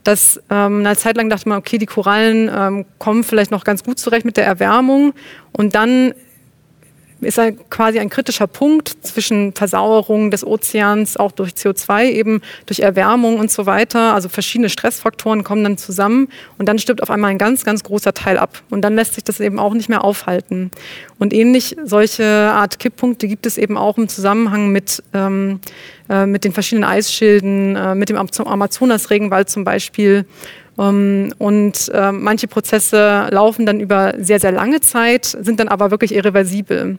dass 0.05 0.41
ähm, 0.51 0.87
eine 0.87 0.97
Zeit 0.97 1.17
lang 1.17 1.29
dachte 1.29 1.49
man, 1.49 1.59
okay, 1.59 1.79
die 1.79 1.87
Korallen 1.87 2.51
ähm, 2.55 2.85
kommen 2.99 3.25
vielleicht 3.25 3.51
noch 3.51 3.65
ganz 3.65 3.83
gut 3.83 3.99
zurecht 3.99 4.25
mit 4.25 4.37
der 4.37 4.47
Erwärmung 4.47 5.13
und 5.53 5.75
dann 5.75 6.15
ist 7.21 7.39
er 7.39 7.53
quasi 7.53 7.99
ein 7.99 8.11
kritischer 8.11 8.47
Punkt 8.47 8.97
zwischen 9.03 9.53
Versauerung 9.53 10.31
des 10.31 10.47
Ozeans, 10.47 11.17
auch 11.17 11.33
durch 11.33 11.53
CO2, 11.53 12.11
eben 12.11 12.41
durch 12.67 12.81
Erwärmung 12.81 13.39
und 13.39 13.50
so 13.50 13.67
weiter. 13.67 14.15
Also 14.15 14.29
verschiedene 14.29 14.69
Stressfaktoren 14.69 15.45
kommen 15.45 15.65
dann 15.65 15.79
zusammen 15.79 16.29
und 16.59 16.67
dann 16.67 16.79
stirbt 16.79 17.03
auf 17.03 17.11
einmal 17.11 17.31
ein 17.31 17.39
ganz, 17.39 17.65
ganz 17.65 17.83
großer 17.85 18.15
Teil 18.15 18.39
ab. 18.39 18.62
Und 18.71 18.83
dann 18.83 18.95
lässt 18.95 19.15
sich 19.15 19.25
das 19.25 19.41
eben 19.41 19.59
auch 19.59 19.75
nicht 19.75 19.89
mehr 19.89 20.05
aufhalten. 20.05 20.71
Und 21.19 21.33
ähnlich 21.33 21.77
solche 21.85 22.25
Art 22.25 22.79
Kipppunkte 22.79 23.29
gibt 23.29 23.47
es 23.47 23.59
eben 23.59 23.77
auch 23.77 23.99
im 23.99 24.09
Zusammenhang 24.09 24.71
mit, 24.71 25.03
ähm, 25.12 25.61
äh, 26.09 26.27
mit 26.27 26.45
den 26.45 26.53
verschiedenen 26.53 26.89
Eisschilden, 26.89 27.77
äh, 27.77 27.95
mit 27.95 28.09
dem 28.09 28.17
Amazonas-Regenwald 28.17 29.50
zum 29.50 29.65
Beispiel 29.65 30.25
und 30.81 31.91
äh, 31.93 32.13
manche 32.13 32.49
Prozesse 32.49 33.29
laufen 33.31 33.67
dann 33.67 33.81
über 33.81 34.15
sehr, 34.19 34.41
sehr 34.41 34.53
lange 34.53 34.81
Zeit, 34.81 35.27
sind 35.27 35.61
dann 35.61 35.69
aber 35.69 35.91
wirklich 35.91 36.15
irreversibel. 36.15 36.85
Mhm. 36.85 36.99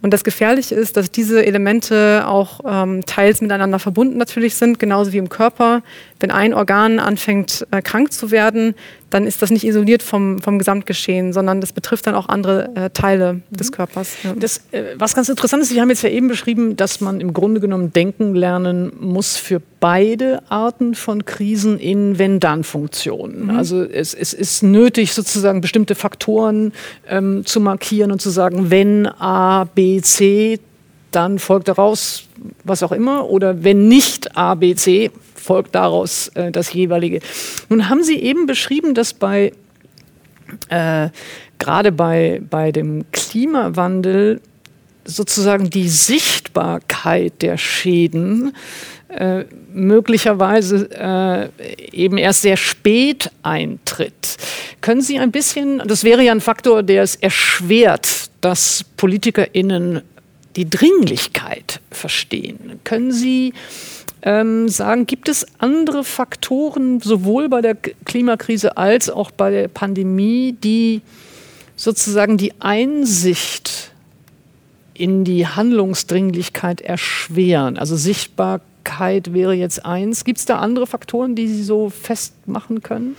Und 0.00 0.14
das 0.14 0.24
Gefährliche 0.24 0.74
ist, 0.74 0.96
dass 0.96 1.10
diese 1.10 1.44
Elemente 1.44 2.24
auch 2.26 2.60
ähm, 2.66 3.04
teils 3.04 3.40
miteinander 3.40 3.78
verbunden 3.78 4.16
natürlich 4.16 4.54
sind, 4.54 4.78
genauso 4.78 5.12
wie 5.12 5.18
im 5.18 5.28
Körper. 5.28 5.82
Wenn 6.20 6.30
ein 6.30 6.54
Organ 6.54 6.98
anfängt 6.98 7.66
äh, 7.70 7.80
krank 7.82 8.12
zu 8.12 8.30
werden, 8.30 8.74
dann 9.10 9.26
ist 9.26 9.40
das 9.40 9.50
nicht 9.50 9.64
isoliert 9.64 10.02
vom, 10.02 10.40
vom 10.40 10.58
Gesamtgeschehen, 10.58 11.32
sondern 11.32 11.60
das 11.60 11.72
betrifft 11.72 12.06
dann 12.06 12.14
auch 12.14 12.28
andere 12.28 12.74
äh, 12.74 12.90
Teile 12.90 13.34
mhm. 13.34 13.42
des 13.50 13.72
Körpers. 13.72 14.16
Ja. 14.22 14.34
Das, 14.34 14.62
äh, 14.72 14.94
was 14.96 15.14
ganz 15.14 15.28
interessant 15.28 15.62
ist, 15.62 15.70
Sie 15.70 15.80
haben 15.80 15.88
jetzt 15.88 16.02
ja 16.02 16.10
eben 16.10 16.28
beschrieben, 16.28 16.76
dass 16.76 17.00
man 17.00 17.20
im 17.20 17.32
Grunde 17.32 17.60
genommen 17.60 17.92
denken 17.92 18.34
lernen 18.34 18.92
muss 19.00 19.36
für 19.36 19.62
beide 19.80 20.42
Arten 20.48 20.94
von 20.94 21.24
Krisen 21.24 21.78
in 21.78 22.18
Wenn-Dann-Funktionen. 22.18 23.44
Mhm. 23.44 23.50
Also 23.50 23.82
es, 23.82 24.12
es, 24.12 24.34
ist 24.34 24.62
nötig, 24.62 25.12
sozusagen 25.12 25.60
bestimmte 25.60 25.94
Faktoren 25.94 26.72
ähm, 27.08 27.46
zu 27.46 27.60
markieren 27.60 28.10
und 28.10 28.20
zu 28.20 28.30
sagen, 28.30 28.70
wenn 28.70 29.06
A, 29.06 29.64
B, 29.64 30.00
C, 30.00 30.58
dann 31.10 31.38
folgt 31.38 31.68
daraus 31.68 32.24
was 32.64 32.82
auch 32.82 32.92
immer. 32.92 33.28
Oder 33.28 33.64
wenn 33.64 33.88
nicht 33.88 34.36
A, 34.36 34.54
B, 34.54 34.74
C, 34.74 35.10
folgt 35.34 35.74
daraus 35.74 36.28
äh, 36.34 36.52
das 36.52 36.72
jeweilige. 36.72 37.20
Nun 37.68 37.88
haben 37.88 38.02
Sie 38.02 38.16
eben 38.16 38.46
beschrieben, 38.46 38.94
dass 38.94 39.14
bei 39.14 39.52
äh, 40.68 41.08
gerade 41.58 41.92
bei, 41.92 42.40
bei 42.48 42.72
dem 42.72 43.04
Klimawandel 43.12 44.40
sozusagen 45.04 45.70
die 45.70 45.88
Sichtbarkeit 45.88 47.40
der 47.40 47.56
Schäden 47.56 48.54
äh, 49.08 49.44
möglicherweise 49.72 50.88
äh, 50.92 51.48
eben 51.92 52.18
erst 52.18 52.42
sehr 52.42 52.58
spät 52.58 53.30
eintritt. 53.42 54.36
Können 54.82 55.00
Sie 55.00 55.18
ein 55.18 55.32
bisschen, 55.32 55.82
das 55.86 56.04
wäre 56.04 56.22
ja 56.22 56.32
ein 56.32 56.42
Faktor, 56.42 56.82
der 56.82 57.02
es 57.02 57.16
erschwert, 57.16 58.30
dass 58.42 58.84
PolitikerInnen 58.96 60.02
die 60.56 60.68
Dringlichkeit 60.68 61.80
verstehen. 61.90 62.80
Können 62.84 63.12
Sie 63.12 63.52
ähm, 64.22 64.68
sagen, 64.68 65.06
gibt 65.06 65.28
es 65.28 65.46
andere 65.58 66.04
Faktoren, 66.04 67.00
sowohl 67.00 67.48
bei 67.48 67.60
der 67.60 67.74
Klimakrise 67.74 68.76
als 68.76 69.10
auch 69.10 69.30
bei 69.30 69.50
der 69.50 69.68
Pandemie, 69.68 70.56
die 70.62 71.02
sozusagen 71.76 72.36
die 72.36 72.52
Einsicht 72.60 73.92
in 74.94 75.24
die 75.24 75.46
Handlungsdringlichkeit 75.46 76.80
erschweren? 76.80 77.78
Also 77.78 77.96
Sichtbarkeit 77.96 79.32
wäre 79.32 79.54
jetzt 79.54 79.84
eins. 79.84 80.24
Gibt 80.24 80.40
es 80.40 80.46
da 80.46 80.58
andere 80.58 80.86
Faktoren, 80.86 81.36
die 81.36 81.46
Sie 81.46 81.62
so 81.62 81.90
festmachen 81.90 82.82
können? 82.82 83.14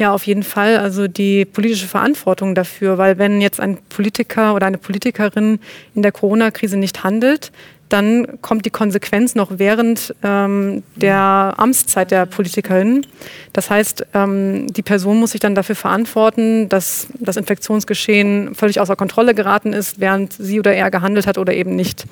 Ja, 0.00 0.14
auf 0.14 0.26
jeden 0.26 0.44
Fall. 0.44 0.78
Also 0.78 1.08
die 1.08 1.44
politische 1.44 1.86
Verantwortung 1.86 2.54
dafür, 2.54 2.96
weil 2.96 3.18
wenn 3.18 3.42
jetzt 3.42 3.60
ein 3.60 3.76
Politiker 3.90 4.54
oder 4.54 4.66
eine 4.66 4.78
Politikerin 4.78 5.60
in 5.94 6.00
der 6.00 6.10
Corona-Krise 6.10 6.78
nicht 6.78 7.04
handelt, 7.04 7.52
dann 7.90 8.40
kommt 8.40 8.64
die 8.64 8.70
Konsequenz 8.70 9.34
noch 9.34 9.50
während 9.58 10.14
ähm, 10.22 10.82
der 10.96 11.52
Amtszeit 11.58 12.12
der 12.12 12.24
Politikerin. 12.24 13.06
Das 13.52 13.68
heißt, 13.68 14.06
ähm, 14.14 14.72
die 14.72 14.80
Person 14.80 15.20
muss 15.20 15.32
sich 15.32 15.40
dann 15.42 15.54
dafür 15.54 15.74
verantworten, 15.74 16.70
dass 16.70 17.08
das 17.18 17.36
Infektionsgeschehen 17.36 18.54
völlig 18.54 18.80
außer 18.80 18.96
Kontrolle 18.96 19.34
geraten 19.34 19.74
ist, 19.74 20.00
während 20.00 20.32
sie 20.32 20.60
oder 20.60 20.72
er 20.72 20.90
gehandelt 20.90 21.26
hat 21.26 21.36
oder 21.36 21.52
eben 21.52 21.76
nicht. 21.76 22.06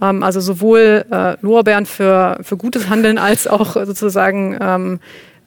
Ähm, 0.00 0.22
also 0.22 0.40
sowohl 0.40 1.04
äh, 1.10 1.36
Lorbeeren 1.42 1.84
für, 1.84 2.38
für 2.40 2.56
gutes 2.56 2.88
Handeln 2.88 3.18
als 3.18 3.46
auch 3.46 3.74
sozusagen 3.74 4.98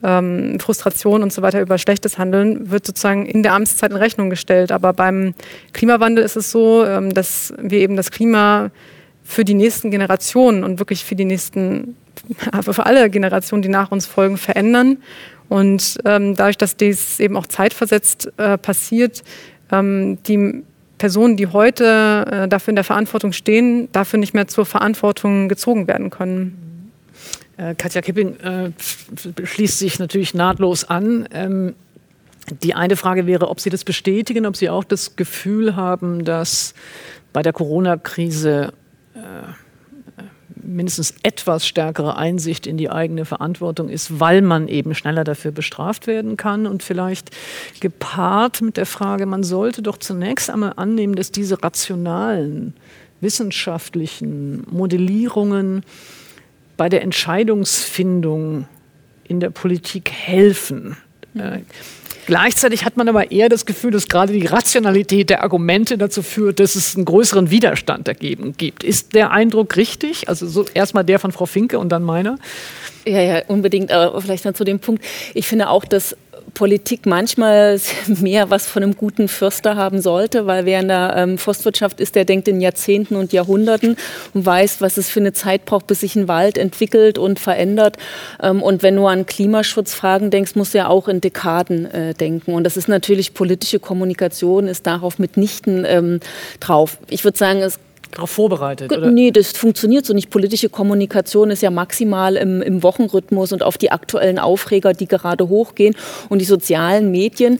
ähm, 0.02 0.58
Frustration 0.58 1.22
und 1.22 1.32
so 1.32 1.42
weiter 1.42 1.60
über 1.60 1.78
schlechtes 1.78 2.18
Handeln 2.18 2.70
wird 2.70 2.86
sozusagen 2.86 3.26
in 3.26 3.42
der 3.42 3.54
Amtszeit 3.54 3.90
in 3.90 3.96
Rechnung 3.96 4.30
gestellt. 4.30 4.72
Aber 4.72 4.92
beim 4.92 5.34
Klimawandel 5.72 6.24
ist 6.24 6.36
es 6.36 6.50
so, 6.50 6.84
ähm, 6.84 7.14
dass 7.14 7.54
wir 7.58 7.78
eben 7.78 7.96
das 7.96 8.10
Klima 8.10 8.70
für 9.24 9.44
die 9.44 9.54
nächsten 9.54 9.90
Generationen 9.90 10.64
und 10.64 10.78
wirklich 10.78 11.04
für 11.04 11.14
die 11.14 11.24
nächsten, 11.24 11.96
für 12.62 12.86
alle 12.86 13.10
Generationen, 13.10 13.62
die 13.62 13.68
nach 13.68 13.92
uns 13.92 14.06
folgen, 14.06 14.36
verändern. 14.36 14.98
Und 15.48 15.98
ähm, 16.04 16.34
dadurch, 16.34 16.58
dass 16.58 16.76
dies 16.76 17.20
eben 17.20 17.36
auch 17.36 17.46
zeitversetzt 17.46 18.32
äh, 18.38 18.56
passiert, 18.58 19.22
ähm, 19.70 20.18
die 20.26 20.62
Personen, 20.98 21.36
die 21.36 21.48
heute 21.48 22.24
äh, 22.30 22.48
dafür 22.48 22.70
in 22.70 22.76
der 22.76 22.84
Verantwortung 22.84 23.32
stehen, 23.32 23.88
dafür 23.92 24.18
nicht 24.18 24.34
mehr 24.34 24.48
zur 24.48 24.64
Verantwortung 24.64 25.48
gezogen 25.48 25.88
werden 25.88 26.10
können. 26.10 26.71
Äh, 27.62 27.74
Katja 27.74 28.00
Kipping 28.00 28.36
äh, 28.40 28.72
schließt 29.44 29.78
sich 29.78 29.98
natürlich 29.98 30.34
nahtlos 30.34 30.84
an. 30.84 31.28
Ähm, 31.32 31.74
die 32.62 32.74
eine 32.74 32.96
Frage 32.96 33.26
wäre, 33.26 33.48
ob 33.48 33.60
Sie 33.60 33.70
das 33.70 33.84
bestätigen, 33.84 34.46
ob 34.46 34.56
Sie 34.56 34.68
auch 34.68 34.84
das 34.84 35.14
Gefühl 35.14 35.76
haben, 35.76 36.24
dass 36.24 36.74
bei 37.32 37.42
der 37.42 37.52
Corona-Krise 37.52 38.72
äh, 39.14 39.18
mindestens 40.56 41.14
etwas 41.22 41.66
stärkere 41.66 42.16
Einsicht 42.16 42.66
in 42.66 42.76
die 42.76 42.90
eigene 42.90 43.24
Verantwortung 43.24 43.88
ist, 43.88 44.18
weil 44.18 44.42
man 44.42 44.66
eben 44.68 44.94
schneller 44.94 45.22
dafür 45.22 45.52
bestraft 45.52 46.06
werden 46.06 46.36
kann 46.36 46.66
und 46.66 46.82
vielleicht 46.82 47.30
gepaart 47.80 48.60
mit 48.60 48.76
der 48.76 48.86
Frage, 48.86 49.26
man 49.26 49.44
sollte 49.44 49.82
doch 49.82 49.98
zunächst 49.98 50.50
einmal 50.50 50.74
annehmen, 50.76 51.14
dass 51.14 51.30
diese 51.30 51.62
rationalen 51.62 52.74
wissenschaftlichen 53.20 54.64
Modellierungen 54.70 55.84
bei 56.76 56.88
der 56.88 57.02
Entscheidungsfindung 57.02 58.66
in 59.24 59.40
der 59.40 59.50
Politik 59.50 60.10
helfen. 60.10 60.96
Mhm. 61.34 61.40
Äh, 61.40 61.60
gleichzeitig 62.26 62.84
hat 62.84 62.96
man 62.96 63.08
aber 63.08 63.30
eher 63.30 63.48
das 63.48 63.66
Gefühl, 63.66 63.90
dass 63.90 64.08
gerade 64.08 64.32
die 64.32 64.46
Rationalität 64.46 65.30
der 65.30 65.42
Argumente 65.42 65.98
dazu 65.98 66.22
führt, 66.22 66.60
dass 66.60 66.76
es 66.76 66.96
einen 66.96 67.04
größeren 67.04 67.50
Widerstand 67.50 68.08
dagegen 68.08 68.56
gibt. 68.56 68.84
Ist 68.84 69.14
der 69.14 69.30
Eindruck 69.30 69.76
richtig? 69.76 70.28
Also 70.28 70.46
so 70.46 70.66
erstmal 70.74 71.04
der 71.04 71.18
von 71.18 71.32
Frau 71.32 71.46
Finke 71.46 71.78
und 71.78 71.90
dann 71.90 72.02
meiner? 72.02 72.38
Ja, 73.06 73.20
ja, 73.20 73.42
unbedingt. 73.46 73.90
Aber 73.90 74.20
vielleicht 74.20 74.44
noch 74.44 74.52
zu 74.54 74.64
dem 74.64 74.78
Punkt. 74.78 75.04
Ich 75.34 75.46
finde 75.46 75.68
auch, 75.68 75.84
dass 75.84 76.16
Politik 76.54 77.06
manchmal 77.06 77.80
mehr 78.06 78.50
was 78.50 78.66
von 78.66 78.82
einem 78.82 78.96
guten 78.96 79.28
Förster 79.28 79.76
haben 79.76 80.00
sollte, 80.00 80.46
weil 80.46 80.64
wer 80.64 80.80
in 80.80 80.88
der 80.88 81.14
ähm, 81.16 81.38
Forstwirtschaft 81.38 82.00
ist, 82.00 82.14
der 82.14 82.24
denkt 82.24 82.48
in 82.48 82.60
Jahrzehnten 82.60 83.16
und 83.16 83.32
Jahrhunderten 83.32 83.96
und 84.34 84.46
weiß, 84.46 84.80
was 84.80 84.96
es 84.96 85.08
für 85.08 85.20
eine 85.20 85.32
Zeit 85.32 85.64
braucht, 85.64 85.86
bis 85.86 86.00
sich 86.00 86.16
ein 86.16 86.28
Wald 86.28 86.58
entwickelt 86.58 87.18
und 87.18 87.38
verändert. 87.38 87.96
Ähm, 88.42 88.62
und 88.62 88.82
wenn 88.82 88.96
du 88.96 89.06
an 89.06 89.26
Klimaschutzfragen 89.26 90.30
denkst, 90.30 90.54
musst 90.54 90.74
du 90.74 90.78
ja 90.78 90.88
auch 90.88 91.08
in 91.08 91.20
Dekaden 91.20 91.86
äh, 91.86 92.14
denken. 92.14 92.54
Und 92.54 92.64
das 92.64 92.76
ist 92.76 92.88
natürlich 92.88 93.34
politische 93.34 93.80
Kommunikation, 93.80 94.68
ist 94.68 94.86
darauf 94.86 95.18
mitnichten 95.18 95.84
ähm, 95.86 96.20
drauf. 96.60 96.98
Ich 97.08 97.24
würde 97.24 97.38
sagen, 97.38 97.60
es 97.60 97.78
darauf 98.12 98.30
vorbereitet? 98.30 98.92
Oder? 98.92 99.10
Nee, 99.10 99.30
das 99.30 99.52
funktioniert 99.52 100.06
so 100.06 100.14
nicht. 100.14 100.30
Politische 100.30 100.68
Kommunikation 100.68 101.50
ist 101.50 101.62
ja 101.62 101.70
maximal 101.70 102.36
im, 102.36 102.62
im 102.62 102.82
Wochenrhythmus 102.82 103.52
und 103.52 103.62
auf 103.62 103.78
die 103.78 103.90
aktuellen 103.90 104.38
Aufreger, 104.38 104.92
die 104.92 105.06
gerade 105.06 105.48
hochgehen. 105.48 105.96
Und 106.28 106.38
die 106.38 106.44
sozialen 106.44 107.10
Medien 107.10 107.58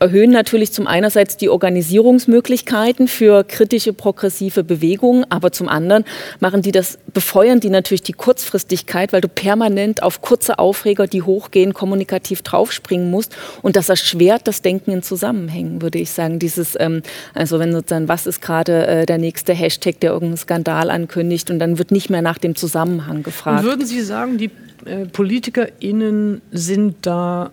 erhöhen 0.00 0.30
natürlich 0.30 0.72
zum 0.72 0.86
einerseits 0.86 1.36
die 1.36 1.50
Organisierungsmöglichkeiten 1.50 3.06
für 3.06 3.44
kritische 3.44 3.92
progressive 3.92 4.64
Bewegungen, 4.64 5.24
aber 5.28 5.52
zum 5.52 5.68
anderen 5.68 6.04
machen 6.40 6.62
die 6.62 6.72
das, 6.72 6.98
befeuern 7.12 7.60
die 7.60 7.68
natürlich 7.68 8.02
die 8.02 8.14
Kurzfristigkeit, 8.14 9.12
weil 9.12 9.20
du 9.20 9.28
permanent 9.28 10.02
auf 10.02 10.22
kurze 10.22 10.58
Aufreger, 10.58 11.06
die 11.06 11.22
hochgehen, 11.22 11.74
kommunikativ 11.74 12.40
draufspringen 12.42 13.10
musst 13.10 13.36
und 13.60 13.76
das 13.76 13.90
erschwert 13.90 14.48
das 14.48 14.62
Denken 14.62 14.90
in 14.90 15.02
Zusammenhängen, 15.02 15.82
würde 15.82 15.98
ich 15.98 16.10
sagen. 16.10 16.38
Dieses, 16.38 16.76
ähm, 16.80 17.02
also 17.34 17.58
wenn 17.58 17.72
sozusagen, 17.72 18.08
was 18.08 18.26
ist 18.26 18.40
gerade 18.40 18.86
äh, 18.86 19.06
der 19.06 19.18
nächste 19.18 19.52
Hashtag, 19.52 20.00
der 20.00 20.12
irgendeinen 20.12 20.38
Skandal 20.38 20.90
ankündigt 20.90 21.50
und 21.50 21.58
dann 21.58 21.78
wird 21.78 21.90
nicht 21.90 22.08
mehr 22.08 22.22
nach 22.22 22.38
dem 22.38 22.56
Zusammenhang 22.56 23.22
gefragt. 23.22 23.60
Und 23.60 23.66
würden 23.66 23.86
Sie 23.86 24.00
sagen, 24.00 24.38
die 24.38 24.50
äh, 24.86 25.04
PolitikerInnen 25.06 26.40
sind 26.52 26.96
da 27.02 27.50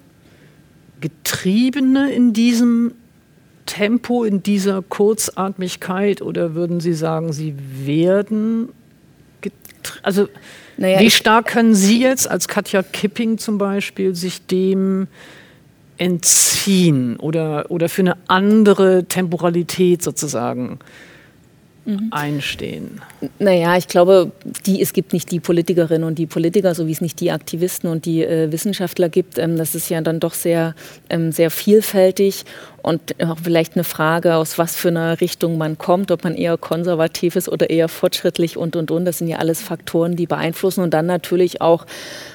Getriebene 1.02 2.12
in 2.12 2.34
diesem 2.34 2.94
Tempo, 3.66 4.24
in 4.24 4.44
dieser 4.44 4.82
Kurzatmigkeit? 4.82 6.22
Oder 6.22 6.56
würden 6.56 6.80
Sie 6.80 6.94
sagen, 6.94 7.34
Sie 7.34 7.56
werden 7.84 8.70
also 10.04 10.28
naja, 10.78 11.00
wie 11.00 11.10
stark 11.10 11.48
können 11.48 11.74
Sie 11.74 12.02
jetzt 12.02 12.30
als 12.30 12.48
Katja 12.48 12.84
Kipping 12.84 13.38
zum 13.38 13.58
Beispiel 13.58 14.16
sich 14.16 14.46
dem 14.46 15.08
entziehen 15.98 17.18
oder, 17.18 17.72
oder 17.72 17.90
für 17.90 18.02
eine 18.02 18.18
andere 18.28 19.06
Temporalität 19.06 20.04
sozusagen 20.04 20.80
mhm. 21.88 22.10
einstehen? 22.12 23.02
Naja, 23.40 23.78
ich 23.78 23.88
glaube, 23.88 24.32
die, 24.66 24.82
es 24.82 24.94
gibt 24.94 25.14
nicht 25.14 25.32
die 25.32 25.40
Politikerinnen 25.40 26.08
und 26.08 26.20
die 26.20 26.28
Politiker, 26.28 26.76
so 26.76 26.86
wie 26.86 26.92
es 26.92 27.02
nicht 27.02 27.20
die 27.20 27.32
Aktivisten 27.32 27.90
und 27.90 28.06
die 28.06 28.24
äh, 28.24 28.52
Wissenschaftler 28.52 29.10
gibt. 29.10 29.40
Ähm, 29.40 29.58
das 29.58 29.74
ist 29.74 29.90
ja 29.90 30.02
dann 30.02 30.20
doch 30.20 30.34
sehr, 30.34 30.76
ähm, 31.10 31.32
sehr 31.32 31.50
vielfältig 31.50 32.46
und 32.84 33.02
auch 33.22 33.38
vielleicht 33.44 33.76
eine 33.76 33.84
Frage, 33.84 34.36
aus 34.36 34.58
was 34.58 34.76
für 34.76 34.88
einer 34.88 35.20
Richtung 35.20 35.58
man 35.58 35.78
kommt, 35.78 36.10
ob 36.12 36.24
man 36.24 36.36
eher 36.36 36.58
konservativ 36.58 37.36
ist 37.36 37.50
oder 37.50 37.70
eher 37.70 37.90
fortschrittlich 37.90 38.56
und, 38.56 38.76
und, 38.76 38.92
und. 38.92 39.04
Das 39.04 39.18
sind 39.18 39.28
ja 39.28 39.40
alles 39.40 39.62
Faktoren, 39.62 40.16
die 40.16 40.26
beeinflussen. 40.26 40.82
Und 40.82 40.94
dann 40.94 41.06
natürlich 41.06 41.60
auch, 41.60 41.86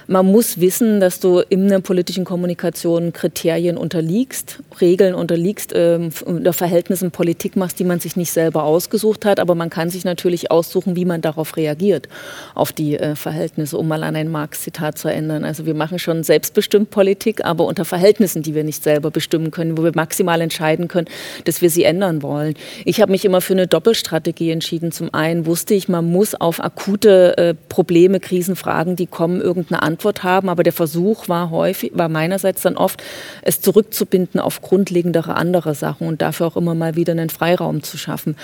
man 0.08 0.26
muss 0.26 0.60
wissen, 0.60 1.00
dass 1.00 1.20
du 1.20 1.38
in 1.48 1.68
der 1.68 1.78
politischen 1.78 2.24
Kommunikation 2.24 3.12
Kriterien 3.12 3.78
unterliegst, 3.78 4.58
Regeln 4.80 5.14
unterliegst, 5.14 5.72
äh, 5.72 6.10
unter 6.24 6.52
Verhältnissen 6.52 7.12
Politik 7.12 7.56
machst, 7.56 7.78
die 7.78 7.84
man 7.84 8.00
sich 8.00 8.16
nicht 8.16 8.30
selber 8.30 8.64
ausgesucht 8.64 9.24
hat. 9.24 9.40
Aber 9.40 9.54
man 9.54 9.70
kann 9.70 9.88
sich 9.88 10.04
natürlich 10.04 10.50
aussuchen, 10.50 10.96
wie 10.96 11.06
man 11.06 11.22
darauf 11.22 11.56
reagiert, 11.56 12.08
auf 12.54 12.72
die 12.72 12.98
äh, 12.98 13.14
Verhältnisse, 13.16 13.78
um 13.78 13.88
mal 13.88 14.02
an 14.02 14.16
ein 14.16 14.28
Marx-Zitat 14.28 14.98
zu 14.98 15.08
erinnern. 15.08 15.44
Also 15.44 15.64
wir 15.64 15.74
machen 15.74 15.98
schon 15.98 16.24
selbstbestimmt 16.24 16.90
Politik, 16.90 17.42
aber 17.44 17.64
unter 17.64 17.86
Verhältnissen, 17.86 18.42
die 18.42 18.54
wir 18.54 18.64
nicht 18.64 18.82
selber 18.82 19.10
bestimmen 19.10 19.50
können, 19.50 19.78
wo 19.78 19.84
wir 19.84 19.92
maximal 19.94 20.41
entscheiden 20.42 20.88
können, 20.88 21.08
dass 21.44 21.62
wir 21.62 21.70
sie 21.70 21.84
ändern 21.84 22.22
wollen. 22.22 22.54
Ich 22.84 23.00
habe 23.00 23.12
mich 23.12 23.24
immer 23.24 23.40
für 23.40 23.54
eine 23.54 23.66
Doppelstrategie 23.66 24.50
entschieden. 24.50 24.92
Zum 24.92 25.12
einen 25.14 25.46
wusste 25.46 25.74
ich, 25.74 25.88
man 25.88 26.10
muss 26.10 26.34
auf 26.34 26.62
akute 26.62 27.36
äh, 27.38 27.54
Probleme, 27.68 28.20
Krisenfragen, 28.20 28.96
die 28.96 29.06
kommen, 29.06 29.40
irgendeine 29.40 29.82
Antwort 29.82 30.22
haben. 30.22 30.48
Aber 30.48 30.62
der 30.62 30.72
Versuch 30.72 31.28
war 31.28 31.50
häufig, 31.50 31.92
war 31.94 32.08
meinerseits 32.08 32.62
dann 32.62 32.76
oft, 32.76 33.02
es 33.42 33.60
zurückzubinden 33.60 34.40
auf 34.40 34.60
grundlegendere 34.60 35.36
andere 35.36 35.74
Sachen 35.74 36.06
und 36.06 36.22
dafür 36.22 36.46
auch 36.48 36.56
immer 36.56 36.74
mal 36.74 36.96
wieder 36.96 37.12
einen 37.12 37.30
Freiraum 37.30 37.82
zu 37.82 37.96
schaffen. 37.96 38.36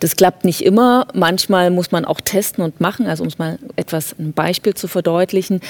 Das 0.00 0.16
klappt 0.16 0.44
nicht 0.44 0.64
immer. 0.64 1.06
Manchmal 1.14 1.70
muss 1.70 1.92
man 1.92 2.04
auch 2.04 2.20
testen 2.20 2.64
und 2.64 2.80
machen. 2.80 3.06
Also 3.06 3.22
um 3.22 3.28
es 3.28 3.38
mal 3.38 3.58
etwas 3.76 4.14
ein 4.18 4.32
Beispiel 4.32 4.74
zu 4.74 4.88
verdeutlichen. 4.88 5.60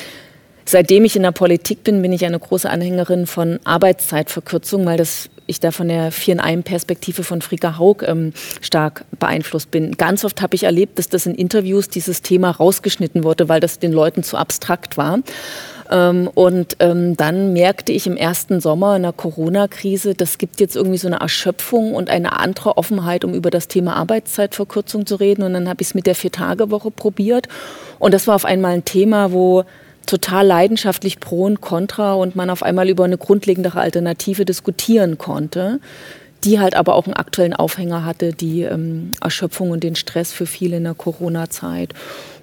Seitdem 0.66 1.04
ich 1.04 1.14
in 1.14 1.22
der 1.22 1.32
Politik 1.32 1.84
bin, 1.84 2.00
bin 2.00 2.12
ich 2.12 2.24
eine 2.24 2.38
große 2.38 2.68
Anhängerin 2.68 3.26
von 3.26 3.60
Arbeitszeitverkürzung, 3.64 4.86
weil 4.86 4.96
das 4.96 5.28
ich 5.46 5.60
da 5.60 5.70
von 5.70 5.88
der 5.88 6.10
Vier 6.10 6.34
in 6.34 6.40
einem 6.40 6.62
Perspektive 6.62 7.22
von 7.22 7.42
Frika 7.42 7.78
Haug 7.78 8.04
ähm, 8.06 8.32
stark 8.60 9.04
beeinflusst 9.18 9.70
bin. 9.70 9.92
Ganz 9.92 10.24
oft 10.24 10.40
habe 10.42 10.54
ich 10.54 10.64
erlebt, 10.64 10.98
dass 10.98 11.08
das 11.08 11.26
in 11.26 11.34
Interviews 11.34 11.88
dieses 11.88 12.22
Thema 12.22 12.50
rausgeschnitten 12.50 13.24
wurde, 13.24 13.48
weil 13.48 13.60
das 13.60 13.78
den 13.78 13.92
Leuten 13.92 14.22
zu 14.22 14.36
abstrakt 14.36 14.96
war. 14.96 15.20
Ähm, 15.90 16.30
und 16.34 16.76
ähm, 16.80 17.16
dann 17.16 17.52
merkte 17.52 17.92
ich 17.92 18.06
im 18.06 18.16
ersten 18.16 18.60
Sommer 18.60 18.96
in 18.96 19.02
der 19.02 19.12
Corona-Krise, 19.12 20.14
das 20.14 20.38
gibt 20.38 20.60
jetzt 20.60 20.76
irgendwie 20.76 20.98
so 20.98 21.08
eine 21.08 21.20
Erschöpfung 21.20 21.94
und 21.94 22.10
eine 22.10 22.38
andere 22.38 22.76
Offenheit, 22.76 23.24
um 23.24 23.34
über 23.34 23.50
das 23.50 23.68
Thema 23.68 23.96
Arbeitszeitverkürzung 23.96 25.06
zu 25.06 25.16
reden. 25.16 25.42
Und 25.42 25.52
dann 25.52 25.68
habe 25.68 25.82
ich 25.82 25.88
es 25.88 25.94
mit 25.94 26.06
der 26.06 26.14
Vier-Tage-Woche 26.14 26.90
probiert. 26.90 27.48
Und 27.98 28.14
das 28.14 28.26
war 28.26 28.34
auf 28.34 28.44
einmal 28.44 28.72
ein 28.72 28.84
Thema, 28.84 29.32
wo 29.32 29.64
total 30.06 30.46
leidenschaftlich 30.46 31.20
pro 31.20 31.44
und 31.44 31.60
contra 31.60 32.14
und 32.14 32.36
man 32.36 32.50
auf 32.50 32.62
einmal 32.62 32.88
über 32.88 33.04
eine 33.04 33.18
grundlegendere 33.18 33.80
Alternative 33.80 34.44
diskutieren 34.44 35.18
konnte, 35.18 35.80
die 36.44 36.60
halt 36.60 36.76
aber 36.76 36.94
auch 36.94 37.06
einen 37.06 37.14
aktuellen 37.14 37.54
Aufhänger 37.54 38.04
hatte, 38.04 38.32
die 38.32 38.62
ähm, 38.62 39.12
Erschöpfung 39.20 39.70
und 39.70 39.82
den 39.82 39.96
Stress 39.96 40.32
für 40.32 40.46
viele 40.46 40.76
in 40.76 40.84
der 40.84 40.94
Corona-Zeit. 40.94 41.94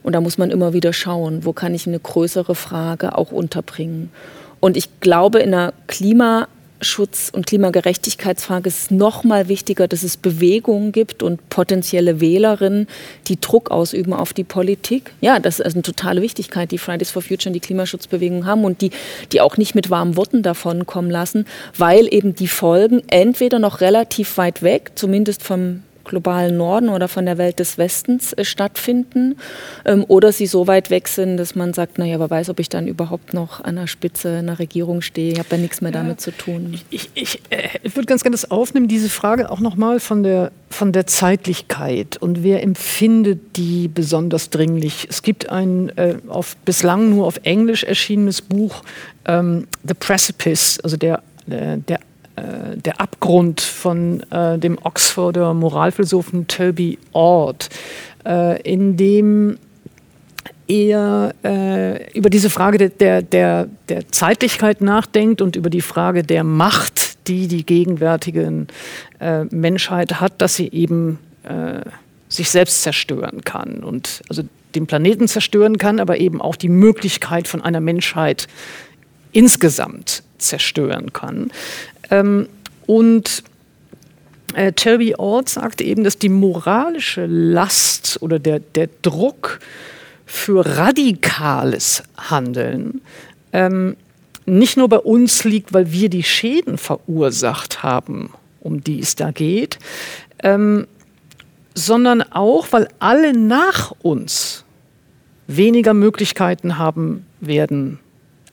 Und 0.03 0.13
da 0.13 0.21
muss 0.21 0.37
man 0.37 0.49
immer 0.49 0.73
wieder 0.73 0.93
schauen, 0.93 1.45
wo 1.45 1.53
kann 1.53 1.75
ich 1.75 1.87
eine 1.87 1.99
größere 1.99 2.55
Frage 2.55 3.17
auch 3.17 3.31
unterbringen. 3.31 4.11
Und 4.59 4.77
ich 4.77 4.99
glaube, 4.99 5.39
in 5.39 5.51
der 5.51 5.73
Klima- 5.87 6.47
Klimaschutz 6.81 7.29
und 7.31 7.45
Klimagerechtigkeitsfrage 7.45 8.67
ist 8.67 8.89
noch 8.89 9.23
mal 9.23 9.47
wichtiger, 9.47 9.87
dass 9.87 10.01
es 10.01 10.17
Bewegungen 10.17 10.91
gibt 10.91 11.21
und 11.21 11.47
potenzielle 11.49 12.19
Wählerinnen, 12.19 12.87
die 13.27 13.39
Druck 13.39 13.69
ausüben 13.69 14.13
auf 14.13 14.33
die 14.33 14.43
Politik. 14.43 15.13
Ja, 15.21 15.37
das 15.37 15.59
ist 15.59 15.75
eine 15.75 15.83
totale 15.83 16.23
Wichtigkeit, 16.23 16.71
die 16.71 16.79
Fridays 16.79 17.11
for 17.11 17.21
Future 17.21 17.49
und 17.49 17.53
die 17.53 17.59
Klimaschutzbewegung 17.59 18.47
haben 18.47 18.63
und 18.63 18.81
die, 18.81 18.89
die 19.31 19.41
auch 19.41 19.57
nicht 19.57 19.75
mit 19.75 19.91
warmen 19.91 20.17
Worten 20.17 20.41
davon 20.41 20.87
kommen 20.87 21.11
lassen, 21.11 21.45
weil 21.77 22.11
eben 22.11 22.33
die 22.33 22.47
Folgen 22.47 23.03
entweder 23.09 23.59
noch 23.59 23.81
relativ 23.81 24.37
weit 24.37 24.63
weg, 24.63 24.93
zumindest 24.95 25.43
vom 25.43 25.83
globalen 26.03 26.57
Norden 26.57 26.89
oder 26.89 27.07
von 27.07 27.25
der 27.25 27.37
Welt 27.37 27.59
des 27.59 27.77
Westens 27.77 28.33
äh, 28.33 28.45
stattfinden 28.45 29.35
ähm, 29.85 30.05
oder 30.07 30.31
sie 30.31 30.47
so 30.47 30.67
weit 30.67 30.89
weg 30.89 31.07
sind, 31.07 31.37
dass 31.37 31.55
man 31.55 31.73
sagt, 31.73 31.97
naja, 31.97 32.19
wer 32.19 32.29
weiß, 32.29 32.49
ob 32.49 32.59
ich 32.59 32.69
dann 32.69 32.87
überhaupt 32.87 33.33
noch 33.33 33.61
an 33.63 33.75
der 33.75 33.87
Spitze 33.87 34.37
einer 34.37 34.59
Regierung 34.59 35.01
stehe. 35.01 35.33
Ich 35.33 35.39
habe 35.39 35.49
ja 35.51 35.57
nichts 35.57 35.81
mehr 35.81 35.91
ja. 35.91 35.99
damit 35.99 36.21
zu 36.21 36.31
tun. 36.31 36.79
Ich, 36.89 37.09
ich, 37.13 37.41
äh, 37.49 37.69
ich 37.83 37.95
würde 37.95 38.05
ganz 38.05 38.23
gerne 38.23 38.33
das 38.33 38.49
aufnehmen, 38.51 38.87
diese 38.87 39.09
Frage 39.09 39.49
auch 39.49 39.59
nochmal 39.59 39.99
von 39.99 40.23
der, 40.23 40.51
von 40.69 40.91
der 40.91 41.07
Zeitlichkeit 41.07 42.17
und 42.17 42.43
wer 42.43 42.63
empfindet 42.63 43.57
die 43.57 43.87
besonders 43.87 44.49
dringlich. 44.49 45.07
Es 45.09 45.21
gibt 45.21 45.49
ein 45.49 45.89
äh, 45.97 46.15
auf, 46.27 46.55
bislang 46.57 47.09
nur 47.09 47.25
auf 47.25 47.39
Englisch 47.43 47.83
erschienenes 47.83 48.41
Buch, 48.41 48.83
ähm, 49.25 49.67
The 49.83 49.93
Precipice, 49.93 50.79
also 50.83 50.97
der, 50.97 51.23
der, 51.47 51.77
der 51.77 51.99
äh, 52.35 52.77
der 52.77 53.01
Abgrund 53.01 53.61
von 53.61 54.21
äh, 54.31 54.57
dem 54.57 54.77
Oxforder 54.81 55.53
Moralphilosophen 55.53 56.47
Toby 56.47 56.97
Ord, 57.11 57.69
äh, 58.25 58.61
in 58.61 58.97
dem 58.97 59.57
er 60.67 61.33
äh, 61.43 62.11
über 62.17 62.29
diese 62.29 62.49
Frage 62.49 62.89
der, 62.89 63.21
der, 63.21 63.67
der 63.89 64.07
Zeitlichkeit 64.11 64.81
nachdenkt 64.81 65.41
und 65.41 65.55
über 65.55 65.69
die 65.69 65.81
Frage 65.81 66.23
der 66.23 66.43
Macht, 66.43 67.27
die 67.27 67.47
die 67.47 67.65
gegenwärtige 67.65 68.65
Menschheit 69.51 70.19
hat, 70.19 70.41
dass 70.41 70.55
sie 70.55 70.69
eben 70.71 71.19
sich 72.29 72.49
selbst 72.49 72.81
zerstören 72.81 73.41
kann 73.43 73.83
und 73.83 74.23
also 74.27 74.43
den 74.73 74.87
Planeten 74.87 75.27
zerstören 75.27 75.77
kann, 75.77 75.99
aber 75.99 76.17
eben 76.19 76.41
auch 76.41 76.55
die 76.55 76.69
Möglichkeit 76.69 77.47
von 77.47 77.61
einer 77.61 77.81
Menschheit 77.81 78.47
insgesamt 79.33 80.23
zerstören 80.37 81.13
kann. 81.13 81.51
Ähm, 82.11 82.47
und 82.85 83.43
äh, 84.53 84.73
Toby 84.73 85.15
Ord 85.15 85.49
sagte 85.49 85.83
eben, 85.83 86.03
dass 86.03 86.17
die 86.17 86.29
moralische 86.29 87.25
Last 87.25 88.21
oder 88.21 88.37
der, 88.37 88.59
der 88.59 88.89
Druck 89.01 89.59
für 90.25 90.65
radikales 90.65 92.03
Handeln 92.17 93.01
ähm, 93.53 93.95
nicht 94.45 94.77
nur 94.77 94.89
bei 94.89 94.97
uns 94.97 95.43
liegt, 95.43 95.73
weil 95.73 95.91
wir 95.91 96.09
die 96.09 96.23
Schäden 96.23 96.77
verursacht 96.77 97.83
haben, 97.83 98.31
um 98.59 98.83
die 98.83 98.99
es 98.99 99.15
da 99.15 99.31
geht, 99.31 99.79
ähm, 100.43 100.87
sondern 101.73 102.21
auch, 102.21 102.67
weil 102.71 102.87
alle 102.99 103.37
nach 103.37 103.93
uns 104.01 104.65
weniger 105.47 105.93
Möglichkeiten 105.93 106.77
haben 106.77 107.25
werden, 107.39 107.99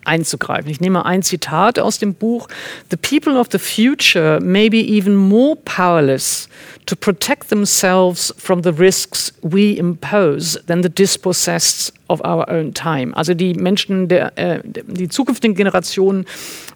einzugreifen. 0.09 0.71
Ich 0.71 0.81
nehme 0.81 1.05
ein 1.05 1.23
Zitat 1.23 1.79
aus 1.79 1.99
dem 1.99 2.15
Buch. 2.15 2.49
The 2.91 2.97
people 2.97 3.39
of 3.39 3.49
the 3.53 3.59
future 3.59 4.41
may 4.41 4.69
be 4.69 4.79
even 4.79 5.15
more 5.15 5.57
powerless 5.65 6.49
to 6.87 6.97
protect 6.97 7.51
themselves 7.51 8.35
from 8.39 8.63
the 8.63 8.73
risks 8.73 9.33
we 9.43 9.77
impose 9.77 10.59
than 10.67 10.83
the 10.83 10.89
dispossessed 10.89 11.93
of 12.09 12.21
our 12.25 12.49
own 12.51 12.73
time. 12.73 13.15
Also 13.15 13.35
die 13.35 13.55
Menschen, 13.55 14.09
der, 14.09 14.37
äh, 14.37 14.61
die 14.65 15.09
zukünftigen 15.09 15.55
Generationen 15.55 16.25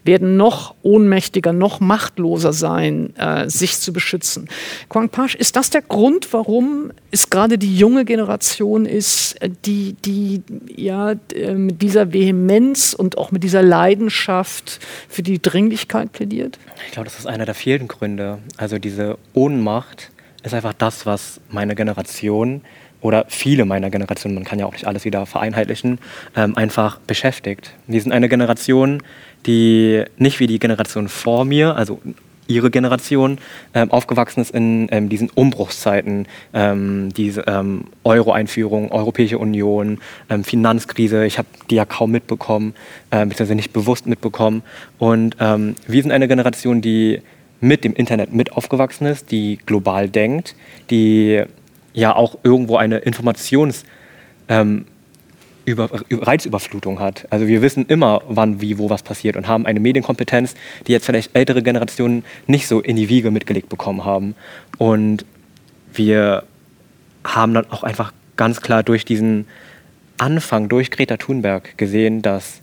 werden 0.05 0.37
noch 0.37 0.75
ohnmächtiger, 0.83 1.53
noch 1.53 1.81
machtloser 1.81 2.53
sein, 2.53 3.15
äh, 3.17 3.49
sich 3.49 3.79
zu 3.79 3.93
beschützen. 3.93 4.49
Quang 4.89 5.09
Pasch, 5.09 5.35
ist 5.35 5.57
das 5.57 5.71
der 5.71 5.83
Grund, 5.83 6.33
warum 6.33 6.93
es 7.11 7.31
gerade 7.31 7.59
die 7.59 7.77
junge 7.77 8.05
Generation 8.05 8.87
ist, 8.87 9.41
äh, 9.41 9.51
die, 9.65 9.95
die 10.05 10.43
ja 10.75 11.15
äh, 11.35 11.55
mit 11.55 11.83
dieser 11.83 12.13
Vehemenz 12.13 12.95
und 12.95 13.19
auch 13.19 13.31
mit 13.31 13.45
dieser 13.45 13.63
Leidenschaft 13.63 14.81
für 15.09 15.23
die 15.23 15.41
Dringlichkeit 15.41 16.13
plädiert? 16.13 16.59
Ich 16.87 16.93
glaube, 16.93 17.09
das 17.09 17.19
ist 17.19 17.27
einer 17.27 17.45
der 17.45 17.55
vielen 17.55 17.89
Gründe. 17.89 18.39
Also 18.57 18.79
diese 18.79 19.19
Ohnmacht 19.35 20.11
ist 20.43 20.55
einfach 20.55 20.73
das, 20.73 21.07
was 21.07 21.41
meine 21.51 21.75
Generation 21.75 22.63
oder 23.03 23.27
viele 23.29 23.65
meiner 23.65 23.91
Generation, 23.91 24.35
man 24.35 24.45
kann 24.45 24.59
ja 24.59 24.67
auch 24.67 24.73
nicht 24.73 24.87
alles 24.87 25.05
wieder 25.05 25.27
vereinheitlichen, 25.27 25.99
ähm, 26.37 26.57
einfach 26.57 26.99
beschäftigt. 27.01 27.75
Wir 27.87 28.01
sind 28.01 28.13
eine 28.13 28.29
Generation, 28.29 29.03
die 29.47 30.05
nicht 30.17 30.41
wie 30.41 30.47
die 30.47 30.59
Generation 30.59 31.09
vor 31.09 31.45
mir, 31.45 31.77
also 31.77 32.01
ihre 32.49 32.71
Generation, 32.71 33.39
ähm, 33.75 33.91
aufgewachsen 33.91 34.41
ist 34.41 34.51
in 34.51 34.89
ähm, 34.91 35.09
diesen 35.09 35.31
Umbruchszeiten, 35.31 36.27
ähm, 36.53 37.13
diese 37.17 37.43
ähm, 37.47 37.85
Euro-Einführung, 38.05 38.91
Europäische 38.91 39.39
Union, 39.39 39.99
ähm, 40.29 40.45
Finanzkrise, 40.45 41.25
ich 41.25 41.39
habe 41.39 41.49
die 41.71 41.77
ja 41.77 41.85
kaum 41.85 42.11
mitbekommen, 42.11 42.75
äh, 43.11 43.25
beziehungsweise 43.25 43.55
nicht 43.55 43.73
bewusst 43.73 44.07
mitbekommen. 44.07 44.63
Und 44.99 45.37
ähm, 45.41 45.77
wir 45.87 46.03
sind 46.03 46.13
eine 46.13 46.29
Generation, 46.29 46.83
die 46.83 47.23
mit 47.61 47.85
dem 47.85 47.95
Internet 47.95 48.33
mit 48.33 48.53
aufgewachsen 48.53 49.07
ist, 49.07 49.31
die 49.31 49.59
global 49.65 50.09
denkt, 50.09 50.57
die 50.91 51.43
ja 51.95 52.15
auch 52.15 52.39
irgendwo 52.43 52.77
eine 52.77 52.99
Informations- 52.99 53.85
ähm, 54.49 54.87
über, 55.65 55.89
Reizüberflutung 56.11 56.99
hat. 56.99 57.27
Also 57.31 57.47
wir 57.47 57.63
wissen 57.63 57.87
immer, 57.87 58.23
wann, 58.29 58.61
wie, 58.61 58.79
wo 58.79 58.91
was 58.91 59.03
passiert 59.03 59.37
und 59.37 59.49
haben 59.49 59.67
eine 59.67 59.81
Medienkompetenz, 59.81 60.55
die 60.87 60.93
jetzt 60.93 61.07
vielleicht 61.07 61.35
ältere 61.35 61.63
Generationen 61.63 62.25
nicht 62.47 62.67
so 62.67 62.81
in 62.81 62.97
die 62.97 63.09
Wiege 63.09 63.31
mitgelegt 63.31 63.69
bekommen 63.69 64.05
haben. 64.05 64.35
Und 64.79 65.25
wir 65.93 66.45
haben 67.25 67.55
dann 67.55 67.71
auch 67.71 67.83
einfach 67.83 68.13
ganz 68.37 68.61
klar 68.61 68.83
durch 68.83 69.05
diesen 69.05 69.47
Anfang, 70.19 70.69
durch 70.69 70.91
Greta 70.91 71.17
Thunberg 71.17 71.77
gesehen, 71.79 72.23
dass 72.23 72.61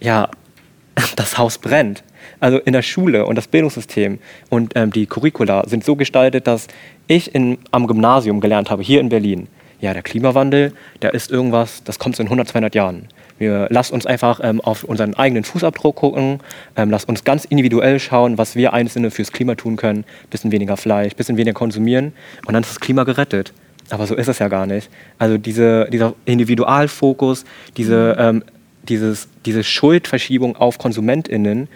ja, 0.00 0.28
das 1.16 1.38
Haus 1.38 1.58
brennt. 1.58 2.04
Also 2.40 2.58
in 2.58 2.72
der 2.72 2.82
Schule 2.82 3.26
und 3.26 3.36
das 3.36 3.48
Bildungssystem 3.48 4.18
und 4.48 4.72
ähm, 4.76 4.90
die 4.90 5.06
Curricula 5.06 5.68
sind 5.68 5.84
so 5.84 5.94
gestaltet, 5.96 6.46
dass 6.46 6.68
ich 7.06 7.34
in, 7.34 7.58
am 7.70 7.86
Gymnasium 7.86 8.40
gelernt 8.40 8.70
habe, 8.70 8.82
hier 8.82 9.00
in 9.00 9.08
Berlin, 9.08 9.48
ja, 9.84 9.92
der 9.92 10.02
Klimawandel, 10.02 10.72
der 11.02 11.12
ist 11.12 11.30
irgendwas, 11.30 11.84
das 11.84 11.98
kommt 11.98 12.18
in 12.18 12.26
100, 12.26 12.48
200 12.48 12.74
Jahren. 12.74 13.08
Wir 13.38 13.66
lassen 13.68 13.94
uns 13.94 14.06
einfach 14.06 14.40
ähm, 14.42 14.60
auf 14.62 14.82
unseren 14.84 15.14
eigenen 15.14 15.44
Fußabdruck 15.44 15.96
gucken, 15.96 16.40
ähm, 16.76 16.90
lass 16.90 17.04
uns 17.04 17.24
ganz 17.24 17.44
individuell 17.44 18.00
schauen, 18.00 18.38
was 18.38 18.56
wir 18.56 18.72
Einzelne 18.72 19.10
fürs 19.10 19.30
Klima 19.30 19.56
tun 19.56 19.76
können. 19.76 20.04
Bisschen 20.30 20.52
weniger 20.52 20.78
Fleisch, 20.78 21.14
bisschen 21.14 21.36
weniger 21.36 21.52
konsumieren 21.52 22.14
und 22.46 22.54
dann 22.54 22.62
ist 22.62 22.70
das 22.70 22.80
Klima 22.80 23.04
gerettet. 23.04 23.52
Aber 23.90 24.06
so 24.06 24.14
ist 24.14 24.28
es 24.28 24.38
ja 24.38 24.48
gar 24.48 24.64
nicht. 24.64 24.88
Also 25.18 25.36
diese, 25.36 25.86
dieser 25.90 26.14
Individualfokus, 26.24 27.44
diese, 27.76 28.16
ähm, 28.18 28.42
dieses, 28.88 29.28
diese 29.44 29.62
Schuldverschiebung 29.62 30.56
auf 30.56 30.78
KonsumentInnen, 30.78 31.68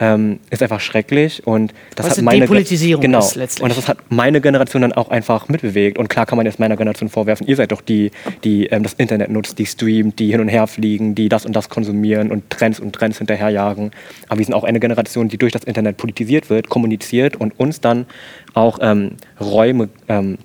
ähm, 0.00 0.40
ist 0.50 0.62
einfach 0.62 0.80
schrecklich 0.80 1.46
und 1.46 1.72
das 1.94 2.06
Was 2.06 2.16
hat 2.18 2.24
meine 2.24 2.40
Depolitisierung 2.40 3.00
genau 3.00 3.20
ist 3.20 3.36
letztlich. 3.36 3.62
und 3.62 3.76
das 3.76 3.88
hat 3.88 3.98
meine 4.08 4.40
Generation 4.40 4.82
dann 4.82 4.92
auch 4.92 5.08
einfach 5.08 5.48
mitbewegt 5.48 5.98
und 5.98 6.08
klar 6.08 6.26
kann 6.26 6.36
man 6.36 6.46
jetzt 6.46 6.58
meiner 6.58 6.76
Generation 6.76 7.08
vorwerfen, 7.08 7.46
ihr 7.46 7.56
seid 7.56 7.72
doch 7.72 7.80
die, 7.80 8.10
die 8.42 8.66
ähm, 8.66 8.82
das 8.82 8.94
Internet 8.94 9.30
nutzt, 9.30 9.58
die 9.58 9.66
streamt, 9.66 10.18
die 10.18 10.30
hin 10.30 10.40
und 10.40 10.48
her 10.48 10.66
fliegen, 10.66 11.14
die 11.14 11.28
das 11.28 11.46
und 11.46 11.54
das 11.54 11.68
konsumieren 11.68 12.30
und 12.30 12.50
Trends 12.50 12.80
und 12.80 12.92
Trends 12.92 13.18
hinterherjagen. 13.18 13.90
Aber 14.28 14.38
wir 14.38 14.44
sind 14.44 14.54
auch 14.54 14.64
eine 14.64 14.80
Generation, 14.80 15.28
die 15.28 15.38
durch 15.38 15.52
das 15.52 15.64
Internet 15.64 15.96
politisiert 15.96 16.50
wird, 16.50 16.68
kommuniziert 16.68 17.36
und 17.36 17.58
uns 17.58 17.80
dann 17.80 18.06
auch 18.54 18.78
ähm, 18.80 19.12
Räume 19.40 19.88
ähm, 20.08 20.38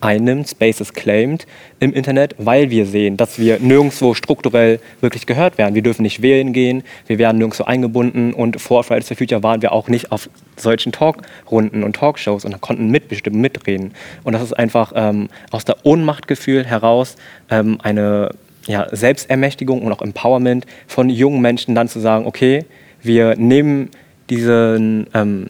einnimmt, 0.00 0.48
Spaces 0.48 0.92
claimed 0.92 1.46
im 1.80 1.92
Internet, 1.92 2.34
weil 2.38 2.70
wir 2.70 2.86
sehen, 2.86 3.16
dass 3.16 3.38
wir 3.38 3.58
nirgendwo 3.58 4.14
strukturell 4.14 4.80
wirklich 5.00 5.26
gehört 5.26 5.58
werden. 5.58 5.74
Wir 5.74 5.82
dürfen 5.82 6.02
nicht 6.02 6.22
wählen 6.22 6.52
gehen, 6.52 6.82
wir 7.06 7.18
werden 7.18 7.38
nirgendwo 7.38 7.64
eingebunden 7.64 8.32
und 8.32 8.60
vor 8.60 8.84
Fridays 8.84 9.08
for 9.08 9.16
Future 9.16 9.42
waren 9.42 9.62
wir 9.62 9.72
auch 9.72 9.88
nicht 9.88 10.12
auf 10.12 10.28
solchen 10.56 10.92
Talkrunden 10.92 11.82
und 11.82 11.96
Talkshows 11.96 12.44
und 12.44 12.60
konnten 12.60 12.90
mitbestimmen, 12.90 13.40
mitreden. 13.40 13.92
Und 14.24 14.32
das 14.32 14.42
ist 14.42 14.52
einfach 14.52 14.92
ähm, 14.94 15.28
aus 15.50 15.64
der 15.64 15.84
Ohnmachtgefühl 15.84 16.64
heraus 16.64 17.16
ähm, 17.50 17.78
eine 17.82 18.30
ja, 18.66 18.86
Selbstermächtigung 18.90 19.82
und 19.82 19.92
auch 19.92 20.02
Empowerment 20.02 20.66
von 20.86 21.08
jungen 21.08 21.40
Menschen 21.40 21.74
dann 21.74 21.88
zu 21.88 22.00
sagen, 22.00 22.26
okay, 22.26 22.64
wir 23.02 23.36
nehmen 23.36 23.90
diesen 24.28 25.06
ähm, 25.14 25.48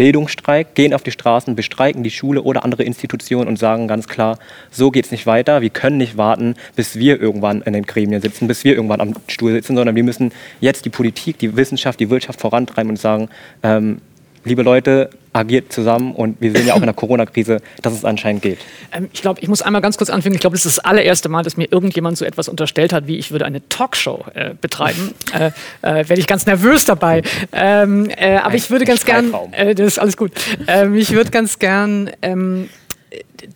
Bildungsstreik, 0.00 0.74
gehen 0.74 0.94
auf 0.94 1.02
die 1.02 1.10
Straßen, 1.10 1.54
bestreiken 1.54 2.02
die 2.02 2.10
Schule 2.10 2.40
oder 2.40 2.64
andere 2.64 2.84
Institutionen 2.84 3.48
und 3.48 3.58
sagen 3.58 3.86
ganz 3.86 4.08
klar, 4.08 4.38
so 4.70 4.90
geht 4.90 5.04
es 5.04 5.10
nicht 5.10 5.26
weiter. 5.26 5.60
Wir 5.60 5.68
können 5.68 5.98
nicht 5.98 6.16
warten, 6.16 6.54
bis 6.74 6.98
wir 6.98 7.20
irgendwann 7.20 7.60
in 7.60 7.74
den 7.74 7.84
Gremien 7.84 8.22
sitzen, 8.22 8.48
bis 8.48 8.64
wir 8.64 8.74
irgendwann 8.74 9.02
am 9.02 9.12
Stuhl 9.28 9.52
sitzen, 9.52 9.76
sondern 9.76 9.94
wir 9.94 10.02
müssen 10.02 10.32
jetzt 10.58 10.86
die 10.86 10.88
Politik, 10.88 11.36
die 11.36 11.54
Wissenschaft, 11.54 12.00
die 12.00 12.08
Wirtschaft 12.08 12.40
vorantreiben 12.40 12.88
und 12.88 12.96
sagen, 12.96 13.28
ähm, 13.62 14.00
liebe 14.42 14.62
Leute, 14.62 15.10
agiert 15.32 15.72
zusammen 15.72 16.14
und 16.14 16.40
wir 16.40 16.52
sehen 16.52 16.66
ja 16.66 16.74
auch 16.74 16.80
in 16.80 16.86
der 16.86 16.94
Corona-Krise, 17.00 17.60
dass 17.82 17.92
es 17.92 18.04
anscheinend 18.04 18.42
geht. 18.42 18.58
Ähm, 18.92 19.08
ich 19.12 19.22
glaube, 19.22 19.40
ich 19.40 19.48
muss 19.48 19.62
einmal 19.62 19.82
ganz 19.82 19.96
kurz 19.96 20.10
anfangen. 20.10 20.34
Ich 20.34 20.40
glaube, 20.40 20.56
das 20.56 20.66
ist 20.66 20.78
das 20.78 20.84
allererste 20.84 21.28
Mal, 21.28 21.42
dass 21.42 21.56
mir 21.56 21.70
irgendjemand 21.70 22.18
so 22.18 22.24
etwas 22.24 22.48
unterstellt 22.48 22.92
hat, 22.92 23.06
wie 23.06 23.16
ich 23.16 23.30
würde 23.30 23.44
eine 23.44 23.66
Talkshow 23.68 24.24
äh, 24.34 24.54
betreiben. 24.60 25.14
äh, 25.32 25.46
äh, 25.82 26.08
Werde 26.08 26.18
ich 26.18 26.26
ganz 26.26 26.46
nervös 26.46 26.84
dabei. 26.84 27.22
Ähm, 27.52 28.10
äh, 28.10 28.36
aber 28.36 28.54
ich 28.54 28.70
würde 28.70 28.84
ganz 28.84 29.04
gern, 29.04 29.32
äh, 29.52 29.74
das 29.74 29.86
ist 29.86 29.98
alles 29.98 30.16
gut. 30.16 30.32
Ähm, 30.66 30.94
ich 30.96 31.12
würde 31.12 31.30
ganz 31.30 31.58
gern 31.58 32.10
ähm, 32.22 32.68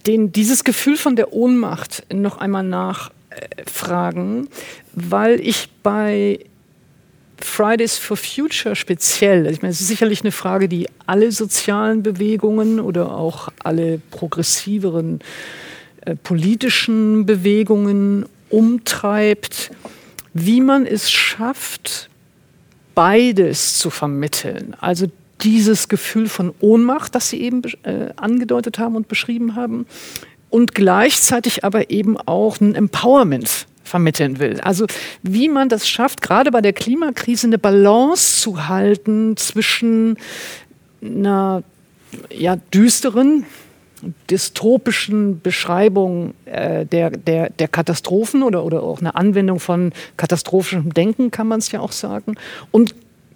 den, 0.07 0.33
dieses 0.33 0.65
Gefühl 0.65 0.97
von 0.97 1.17
der 1.17 1.33
Ohnmacht 1.33 2.05
noch 2.13 2.39
einmal 2.39 2.63
nachfragen, 2.63 4.49
weil 4.93 5.41
ich 5.41 5.69
bei 5.83 6.39
Fridays 7.40 7.99
for 7.99 8.16
Future 8.16 8.77
speziell, 8.77 9.47
ich 9.47 9.62
meine, 9.62 9.73
es 9.73 9.81
ist 9.81 9.88
sicherlich 9.88 10.23
eine 10.23 10.33
Frage, 10.33 10.68
die 10.68 10.88
alle 11.07 11.33
sozialen 11.33 12.03
Bewegungen 12.03 12.81
oder 12.81 13.14
auch 13.14 13.49
alle 13.62 13.99
progressiveren 14.11 15.20
äh, 16.03 16.16
politischen 16.16 17.27
Bewegungen 17.27 18.27
umtreibt, 18.51 19.70
wie 20.33 20.61
man 20.61 20.87
es 20.87 21.11
schafft, 21.11 22.09
beides 22.94 23.79
zu 23.79 23.90
vermitteln. 23.90 24.77
Also 24.81 25.07
dieses 25.40 25.88
Gefühl 25.88 26.29
von 26.29 26.55
Ohnmacht, 26.61 27.14
das 27.14 27.31
Sie 27.31 27.40
eben 27.40 27.62
äh, 27.83 28.11
angedeutet 28.16 28.79
haben 28.79 28.97
und 28.97 29.09
beschrieben 29.09 29.57
haben, 29.57 29.87
und 30.51 30.73
gleichzeitig 30.73 31.64
aber 31.64 31.90
eben 31.90 32.16
auch 32.16 32.61
ein 32.61 32.77
Empowerment 32.77 33.66
vermitteln 33.85 34.38
will. 34.38 34.61
Also 34.61 34.87
wie 35.23 35.49
man 35.49 35.68
das 35.68 35.88
schafft, 35.88 36.23
gerade 36.23 36.51
bei 36.51 36.61
der 36.61 36.73
Klimakrise 36.73 37.47
eine 37.47 37.59
Balance 37.59 38.40
zu 38.40 38.66
halten 38.66 39.37
zwischen 39.37 40.16
einer 41.03 41.62
ja, 42.31 42.57
düsteren, 42.57 43.44
dystopischen 44.31 45.40
Beschreibung 45.40 46.35
äh, 46.47 46.85
der, 46.87 47.11
der, 47.11 47.51
der 47.51 47.68
Katastrophen 47.68 48.42
oder, 48.42 48.64
oder 48.64 48.83
auch 48.83 49.01
eine 49.01 49.14
Anwendung 49.14 49.61
von 49.61 49.92
katastrophischem 50.16 50.92
Denken, 50.92 51.31
kann 51.31 51.47
man 51.47 51.61
es 51.61 51.70
ja 51.73 51.81
auch 51.81 51.92
sagen, 51.92 52.35
und 52.70 52.94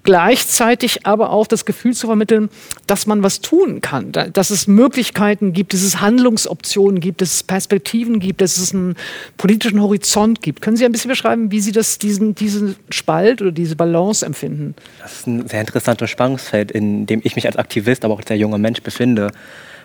gleichzeitig 0.08 1.04
aber 1.04 1.28
auch 1.32 1.46
das 1.46 1.66
Gefühl 1.66 1.92
zu 1.92 2.06
vermitteln, 2.06 2.48
dass 2.86 3.06
man 3.06 3.22
was 3.22 3.42
tun 3.42 3.82
kann, 3.82 4.10
dass 4.10 4.48
es 4.48 4.66
Möglichkeiten 4.66 5.52
gibt, 5.52 5.74
dass 5.74 5.82
es 5.82 6.00
Handlungsoptionen 6.00 6.98
gibt, 6.98 7.20
dass 7.20 7.34
es 7.34 7.42
Perspektiven 7.42 8.18
gibt, 8.18 8.40
dass 8.40 8.56
es 8.56 8.72
einen 8.72 8.96
politischen 9.36 9.82
Horizont 9.82 10.40
gibt. 10.40 10.62
Können 10.62 10.78
Sie 10.78 10.86
ein 10.86 10.92
bisschen 10.92 11.10
beschreiben, 11.10 11.50
wie 11.50 11.60
Sie 11.60 11.72
das, 11.72 11.98
diesen, 11.98 12.34
diesen 12.34 12.76
Spalt 12.88 13.42
oder 13.42 13.52
diese 13.52 13.76
Balance 13.76 14.24
empfinden? 14.24 14.74
Das 15.02 15.12
ist 15.12 15.26
ein 15.26 15.46
sehr 15.46 15.60
interessantes 15.60 16.08
Spannungsfeld, 16.08 16.70
in 16.70 17.04
dem 17.04 17.20
ich 17.22 17.36
mich 17.36 17.44
als 17.44 17.56
Aktivist, 17.56 18.02
aber 18.02 18.14
auch 18.14 18.18
als 18.20 18.28
sehr 18.28 18.38
junger 18.38 18.56
Mensch 18.56 18.80
befinde. 18.80 19.30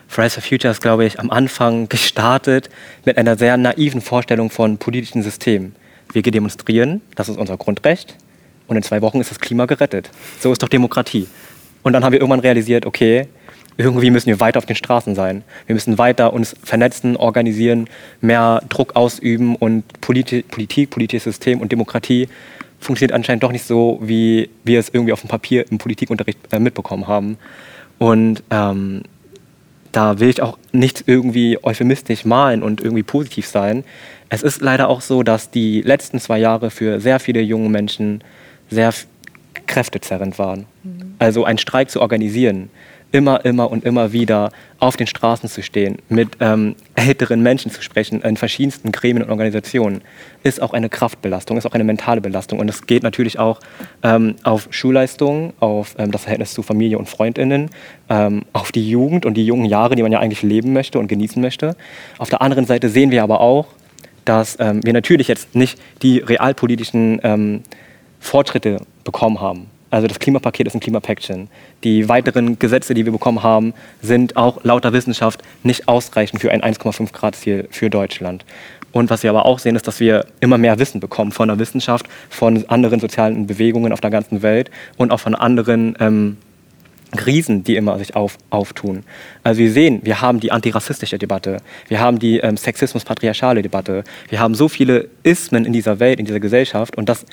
Fridays 0.08 0.36
for 0.36 0.44
Future 0.44 0.72
ist, 0.72 0.82
glaube 0.82 1.04
ich, 1.04 1.20
am 1.20 1.32
Anfang 1.32 1.90
gestartet 1.90 2.70
mit 3.04 3.18
einer 3.18 3.38
sehr 3.38 3.58
naiven 3.58 4.00
Vorstellung 4.00 4.50
von 4.50 4.78
politischen 4.78 5.22
Systemen. 5.22 5.76
Wir 6.14 6.22
demonstrieren, 6.22 7.02
das 7.16 7.28
ist 7.28 7.38
unser 7.38 7.58
Grundrecht, 7.58 8.16
und 8.68 8.78
in 8.78 8.84
zwei 8.84 9.02
Wochen 9.02 9.20
ist 9.20 9.32
das 9.32 9.40
Klima 9.40 9.66
gerettet. 9.66 10.10
So 10.40 10.52
ist 10.52 10.64
doch 10.64 10.70
Demokratie. 10.70 11.28
Und 11.84 11.94
dann 11.94 12.04
haben 12.04 12.14
wir 12.14 12.20
irgendwann 12.20 12.40
realisiert, 12.40 12.86
okay, 12.86 13.28
irgendwie 13.78 14.12
müssen 14.12 14.28
wir 14.28 14.40
weiter 14.40 14.60
auf 14.60 14.66
den 14.66 14.76
Straßen 14.76 15.16
sein. 15.16 15.44
Wir 15.66 15.74
müssen 15.74 15.98
weiter 15.98 16.34
uns 16.34 16.56
vernetzen, 16.64 17.18
organisieren, 17.18 17.88
mehr 18.22 18.62
Druck 18.70 18.96
ausüben 18.96 19.56
und 19.56 19.84
Polit 20.00 20.48
Politik, 20.50 20.92
politisches 20.92 21.24
System 21.24 21.60
und 21.60 21.72
Demokratie 21.72 22.30
funktioniert 22.80 23.14
anscheinend 23.14 23.44
doch 23.44 23.52
nicht 23.52 23.66
so, 23.66 24.00
wie 24.02 24.50
wir 24.64 24.80
es 24.80 24.90
irgendwie 24.90 25.14
auf 25.14 25.22
dem 25.22 25.30
Papier 25.30 25.66
im 25.72 25.78
Politikunterricht 25.78 26.38
äh, 26.52 26.60
mitbekommen 26.60 27.08
haben. 27.08 27.38
Und 27.98 28.44
ähm, 28.50 29.04
da 29.92 30.20
will 30.20 30.30
ich 30.30 30.42
auch 30.42 30.58
nicht 30.72 31.04
irgendwie 31.08 31.58
euphemistisch 31.64 32.26
malen 32.26 32.64
und 32.64 32.82
irgendwie 32.82 33.04
positiv 33.04 33.48
sein. 33.48 33.84
Es 34.30 34.44
ist 34.44 34.62
leider 34.62 34.90
auch 34.90 35.02
so, 35.02 35.24
dass 35.24 35.52
die 35.52 35.82
letzten 35.82 36.20
zwei 36.20 36.40
Jahre 36.40 36.72
für 36.72 37.00
sehr 37.00 37.20
viele 37.20 37.42
junge 37.42 37.70
Menschen 37.70 38.24
sehr 38.70 38.94
kräftezerrend 39.68 40.40
waren. 40.40 40.66
Mhm. 40.84 41.16
Also 41.20 41.46
einen 41.46 41.58
Streik 41.58 41.90
zu 41.90 42.02
organisieren, 42.02 42.70
immer, 43.14 43.46
immer 43.46 43.72
und 43.72 43.86
immer 43.86 44.12
wieder 44.12 44.52
auf 44.80 44.98
den 44.98 45.08
Straßen 45.08 45.48
zu 45.48 45.62
stehen, 45.62 45.98
mit 46.10 46.30
ähm, 46.40 46.76
älteren 46.96 47.44
Menschen 47.44 47.72
zu 47.72 47.82
sprechen, 47.82 48.22
in 48.24 48.38
verschiedensten 48.38 48.92
Gremien 48.92 49.24
und 49.24 49.30
Organisationen, 49.30 50.02
ist 50.42 50.62
auch 50.62 50.74
eine 50.74 50.90
Kraftbelastung, 50.90 51.56
ist 51.56 51.68
auch 51.68 51.74
eine 51.74 51.84
mentale 51.84 52.22
Belastung. 52.22 52.60
Und 52.60 52.70
es 52.70 52.88
geht 52.88 53.04
natürlich 53.04 53.38
auch 53.38 53.60
ähm, 54.02 54.36
auf 54.44 54.68
Schulleistungen, 54.72 55.54
auf 55.60 55.96
ähm, 56.00 56.12
das 56.12 56.24
Verhältnis 56.24 56.54
zu 56.54 56.64
Familie 56.64 56.98
und 56.98 57.08
Freundinnen, 57.08 57.70
ähm, 58.10 58.46
auf 58.52 58.72
die 58.72 58.90
Jugend 58.90 59.28
und 59.28 59.36
die 59.36 59.46
jungen 59.46 59.66
Jahre, 59.66 59.96
die 59.96 60.02
man 60.02 60.12
ja 60.12 60.20
eigentlich 60.20 60.42
leben 60.42 60.74
möchte 60.74 60.98
und 60.98 61.08
genießen 61.08 61.42
möchte. 61.42 61.76
Auf 62.18 62.30
der 62.30 62.42
anderen 62.42 62.66
Seite 62.66 62.90
sehen 62.90 63.12
wir 63.12 63.22
aber 63.22 63.42
auch, 63.42 63.68
dass 64.26 64.58
ähm, 64.60 64.84
wir 64.84 64.94
natürlich 64.94 65.28
jetzt 65.28 65.54
nicht 65.54 65.80
die 66.02 66.18
realpolitischen 66.18 67.22
ähm, 67.24 67.62
Fortschritte 68.24 68.80
bekommen 69.04 69.42
haben. 69.42 69.68
Also 69.92 70.08
das 70.08 70.18
Klimapaket 70.18 70.66
ist 70.66 70.74
ein 70.74 70.80
Klimapäckchen. 70.80 71.50
Die 71.84 72.10
weiteren 72.10 72.58
Gesetze, 72.58 72.96
die 72.96 73.06
wir 73.06 73.12
bekommen 73.12 73.44
haben, 73.44 73.76
sind 74.02 74.36
auch 74.38 74.64
laut 74.64 74.84
der 74.84 74.94
Wissenschaft 74.94 75.44
nicht 75.62 75.88
ausreichend 75.88 76.42
für 76.42 76.52
ein 76.52 76.64
1,5 76.64 77.12
Grad 77.14 77.36
Ziel 77.36 77.68
für 77.70 77.92
Deutschland. 77.92 78.44
Und 78.92 79.12
was 79.12 79.22
wir 79.22 79.30
aber 79.30 79.46
auch 79.46 79.60
sehen, 79.60 79.76
ist, 79.76 79.86
dass 79.86 80.00
wir 80.00 80.26
immer 80.40 80.58
mehr 80.58 80.80
Wissen 80.80 81.00
bekommen 81.00 81.32
von 81.32 81.48
der 81.48 81.60
Wissenschaft, 81.60 82.08
von 82.30 82.68
anderen 82.70 83.00
sozialen 83.00 83.46
Bewegungen 83.46 83.94
auf 83.94 84.02
der 84.02 84.10
ganzen 84.10 84.42
Welt 84.42 84.72
und 84.98 85.12
auch 85.12 85.20
von 85.20 85.36
anderen 85.36 85.96
ähm, 86.00 86.38
Krisen, 87.16 87.64
die 87.64 87.76
immer 87.76 88.00
sich 88.00 88.16
auf, 88.16 88.38
auftun. 88.50 89.04
Also 89.44 89.60
wir 89.60 89.72
sehen, 89.72 90.02
wir 90.04 90.22
haben 90.22 90.40
die 90.40 90.52
antirassistische 90.52 91.20
Debatte, 91.20 91.58
wir 91.88 92.00
haben 92.00 92.18
die 92.18 92.40
ähm, 92.40 92.58
sexismus-patriarchale 92.58 93.62
Debatte, 93.62 94.04
wir 94.30 94.40
haben 94.40 94.56
so 94.56 94.68
viele 94.68 95.10
Ismen 95.22 95.66
in 95.66 95.74
dieser 95.74 96.00
Welt, 96.00 96.20
in 96.20 96.26
dieser 96.26 96.40
Gesellschaft 96.40 96.98
und 96.98 97.10
das 97.10 97.26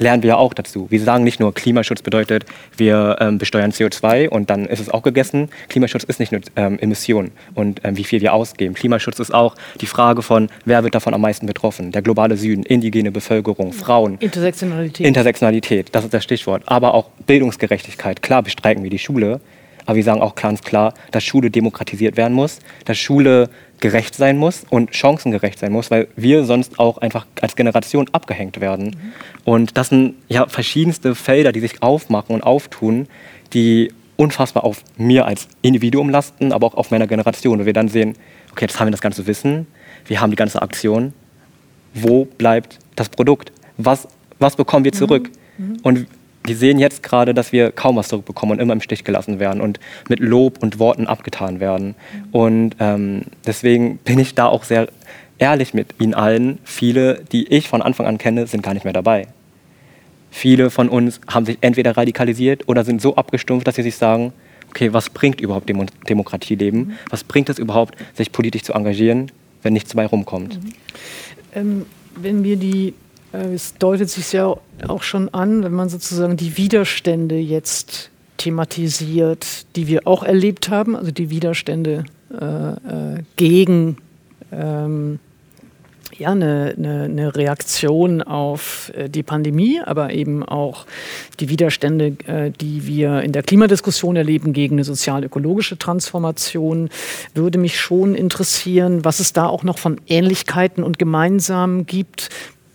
lernen 0.00 0.22
wir 0.22 0.30
ja 0.30 0.36
auch 0.36 0.54
dazu. 0.54 0.86
Wir 0.90 1.00
sagen 1.00 1.24
nicht 1.24 1.38
nur, 1.38 1.54
Klimaschutz 1.54 2.02
bedeutet, 2.02 2.44
wir 2.76 3.16
ähm, 3.20 3.38
besteuern 3.38 3.70
CO2 3.70 4.28
und 4.28 4.50
dann 4.50 4.66
ist 4.66 4.80
es 4.80 4.88
auch 4.88 5.02
gegessen. 5.02 5.50
Klimaschutz 5.68 6.04
ist 6.04 6.18
nicht 6.18 6.32
nur 6.32 6.40
ähm, 6.56 6.78
Emissionen 6.78 7.30
und 7.54 7.80
ähm, 7.84 7.96
wie 7.96 8.04
viel 8.04 8.20
wir 8.20 8.32
ausgeben. 8.32 8.74
Klimaschutz 8.74 9.18
ist 9.20 9.32
auch 9.32 9.54
die 9.80 9.86
Frage 9.86 10.22
von, 10.22 10.48
wer 10.64 10.82
wird 10.82 10.94
davon 10.94 11.14
am 11.14 11.20
meisten 11.20 11.46
betroffen? 11.46 11.92
Der 11.92 12.02
globale 12.02 12.36
Süden, 12.36 12.64
indigene 12.64 13.12
Bevölkerung, 13.12 13.72
Frauen. 13.72 14.16
Intersektionalität. 14.18 15.06
Intersektionalität, 15.06 15.88
das 15.92 16.04
ist 16.04 16.14
das 16.14 16.24
Stichwort. 16.24 16.62
Aber 16.66 16.94
auch 16.94 17.10
Bildungsgerechtigkeit. 17.26 18.22
Klar 18.22 18.42
bestreiken 18.42 18.82
wir 18.82 18.90
die 18.90 18.98
Schule, 18.98 19.40
aber 19.86 19.96
wir 19.96 20.04
sagen 20.04 20.20
auch 20.20 20.34
ganz 20.34 20.62
klar, 20.62 20.94
dass 21.10 21.24
Schule 21.24 21.50
demokratisiert 21.50 22.16
werden 22.16 22.34
muss, 22.34 22.60
dass 22.84 22.98
Schule 22.98 23.50
gerecht 23.80 24.14
sein 24.14 24.36
muss 24.38 24.64
und 24.68 24.94
chancengerecht 24.94 25.58
sein 25.58 25.72
muss, 25.72 25.90
weil 25.90 26.08
wir 26.16 26.44
sonst 26.44 26.78
auch 26.78 26.98
einfach 26.98 27.26
als 27.40 27.56
Generation 27.56 28.06
abgehängt 28.12 28.60
werden. 28.60 28.86
Mhm. 28.86 29.12
Und 29.44 29.76
das 29.76 29.88
sind 29.88 30.14
ja 30.28 30.46
verschiedenste 30.46 31.14
Felder, 31.14 31.52
die 31.52 31.60
sich 31.60 31.82
aufmachen 31.82 32.34
und 32.34 32.42
auftun, 32.42 33.08
die 33.52 33.92
unfassbar 34.16 34.64
auf 34.64 34.82
mir 34.98 35.24
als 35.24 35.48
Individuum 35.62 36.10
lasten, 36.10 36.52
aber 36.52 36.66
auch 36.66 36.74
auf 36.74 36.90
meiner 36.90 37.06
Generation. 37.06 37.60
Und 37.60 37.66
wir 37.66 37.72
dann 37.72 37.88
sehen, 37.88 38.14
okay, 38.52 38.66
jetzt 38.66 38.78
haben 38.78 38.88
wir 38.88 38.92
das 38.92 39.00
ganze 39.00 39.26
Wissen, 39.26 39.66
wir 40.06 40.20
haben 40.20 40.30
die 40.30 40.36
ganze 40.36 40.60
Aktion. 40.60 41.14
Wo 41.94 42.26
bleibt 42.26 42.78
das 42.96 43.08
Produkt? 43.08 43.50
Was, 43.78 44.06
was 44.38 44.56
bekommen 44.56 44.84
wir 44.84 44.92
zurück? 44.92 45.30
Mhm. 45.56 45.66
Mhm. 45.66 45.78
Und 45.82 46.06
wir 46.50 46.56
sehen 46.56 46.80
jetzt 46.80 47.04
gerade, 47.04 47.32
dass 47.32 47.52
wir 47.52 47.70
kaum 47.70 47.94
was 47.94 48.08
zurückbekommen 48.08 48.54
und 48.54 48.60
immer 48.60 48.72
im 48.72 48.80
Stich 48.80 49.04
gelassen 49.04 49.38
werden 49.38 49.60
und 49.60 49.78
mit 50.08 50.18
Lob 50.18 50.60
und 50.60 50.80
Worten 50.80 51.06
abgetan 51.06 51.60
werden. 51.60 51.94
Und 52.32 52.74
ähm, 52.80 53.22
deswegen 53.46 53.98
bin 53.98 54.18
ich 54.18 54.34
da 54.34 54.46
auch 54.46 54.64
sehr 54.64 54.88
ehrlich 55.38 55.74
mit 55.74 55.94
Ihnen 56.00 56.12
allen. 56.12 56.58
Viele, 56.64 57.22
die 57.30 57.46
ich 57.46 57.68
von 57.68 57.82
Anfang 57.82 58.06
an 58.06 58.18
kenne, 58.18 58.48
sind 58.48 58.64
gar 58.64 58.74
nicht 58.74 58.82
mehr 58.82 58.92
dabei. 58.92 59.28
Viele 60.32 60.70
von 60.70 60.88
uns 60.88 61.20
haben 61.28 61.46
sich 61.46 61.58
entweder 61.60 61.96
radikalisiert 61.96 62.68
oder 62.68 62.82
sind 62.84 63.00
so 63.00 63.14
abgestumpft, 63.14 63.68
dass 63.68 63.76
sie 63.76 63.82
sich 63.82 63.94
sagen, 63.94 64.32
okay, 64.70 64.92
was 64.92 65.08
bringt 65.08 65.40
überhaupt 65.40 65.68
Demo 65.68 65.86
Demokratieleben? 66.08 66.80
Mhm. 66.80 66.92
Was 67.10 67.22
bringt 67.22 67.48
es 67.48 67.60
überhaupt, 67.60 67.94
sich 68.14 68.32
politisch 68.32 68.62
zu 68.62 68.72
engagieren, 68.72 69.30
wenn 69.62 69.72
nichts 69.72 69.90
dabei 69.90 70.06
rumkommt? 70.06 70.56
Mhm. 70.56 70.72
Ähm, 71.54 71.86
wenn 72.16 72.42
wir 72.42 72.56
die 72.56 72.94
es 73.32 73.74
deutet 73.74 74.10
sich 74.10 74.32
ja 74.32 74.56
auch 74.88 75.02
schon 75.02 75.28
an, 75.28 75.62
wenn 75.62 75.72
man 75.72 75.88
sozusagen 75.88 76.36
die 76.36 76.56
Widerstände 76.56 77.36
jetzt 77.36 78.10
thematisiert, 78.38 79.66
die 79.76 79.86
wir 79.86 80.06
auch 80.06 80.22
erlebt 80.22 80.70
haben, 80.70 80.96
also 80.96 81.10
die 81.10 81.30
Widerstände 81.30 82.04
äh, 82.32 82.44
äh, 82.44 83.22
gegen 83.36 83.98
ähm, 84.50 85.18
ja, 86.16 86.30
eine, 86.30 86.74
eine, 86.76 87.04
eine, 87.04 87.34
Reaktion 87.34 88.22
auf 88.22 88.92
äh, 88.94 89.08
die 89.08 89.22
Pandemie, 89.22 89.80
aber 89.84 90.12
eben 90.12 90.42
auch 90.42 90.86
die 91.38 91.48
Widerstände, 91.48 92.16
äh, 92.26 92.50
die 92.50 92.86
wir 92.86 93.22
in 93.22 93.32
der 93.32 93.42
Klimadiskussion 93.42 94.16
erleben 94.16 94.52
gegen 94.52 94.76
eine 94.76 94.84
sozial-ökologische 94.84 95.78
Transformation, 95.78 96.90
würde 97.34 97.58
mich 97.58 97.78
schon 97.78 98.14
interessieren, 98.14 99.04
was 99.04 99.20
es 99.20 99.32
da 99.32 99.46
auch 99.46 99.62
noch 99.62 99.78
von 99.78 100.00
Ähnlichkeiten 100.06 100.82
und 100.82 100.98
Gemeinsamen 100.98 101.86
gibt 101.86 102.30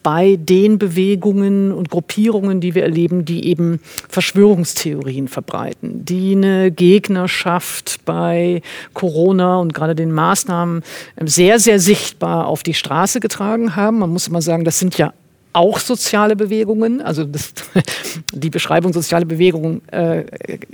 bei 0.06 0.38
den 0.40 0.78
Bewegungen 0.78 1.72
und 1.72 1.90
Gruppierungen, 1.90 2.62
die 2.62 2.76
wir 2.76 2.84
erleben, 2.84 3.26
die 3.26 3.48
eben 3.48 3.80
Verschwörungstheorien 4.08 5.28
verbreiten, 5.28 6.06
die 6.06 6.34
eine 6.36 6.70
Gegnerschaft 6.70 8.06
bei 8.06 8.62
Corona 8.94 9.58
und 9.58 9.74
gerade 9.74 9.96
den 9.96 10.12
Maßnahmen 10.12 10.84
ähm, 11.18 11.28
sehr, 11.28 11.58
sehr 11.60 11.80
sichtbar 11.80 12.46
auf 12.46 12.62
die 12.62 12.76
Straße 12.76 13.20
getragen 13.20 13.76
haben. 13.76 13.98
Man 13.98 14.12
muss 14.12 14.28
immer 14.28 14.44
sagen, 14.44 14.64
das 14.64 14.78
sind 14.78 14.96
ja 15.00 15.12
auch 15.54 15.80
soziale 15.80 16.36
Bewegungen. 16.36 17.02
Also 17.02 17.24
das, 17.24 17.56
die 18.32 18.52
Beschreibung 18.52 18.94
soziale 18.94 19.26
Bewegungen 19.26 19.82
äh, 19.90 20.26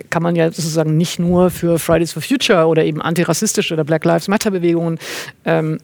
kann 0.09 0.23
man 0.23 0.35
ja 0.35 0.51
sozusagen 0.51 0.97
nicht 0.97 1.19
nur 1.19 1.51
für 1.51 1.79
Fridays 1.79 2.11
for 2.11 2.21
Future 2.21 2.65
oder 2.65 2.83
eben 2.83 3.01
antirassistische 3.01 3.75
oder 3.75 3.85
Black 3.85 4.03
Lives 4.03 4.27
Matter 4.27 4.51
Bewegungen 4.51 4.99
ähm, 5.45 5.77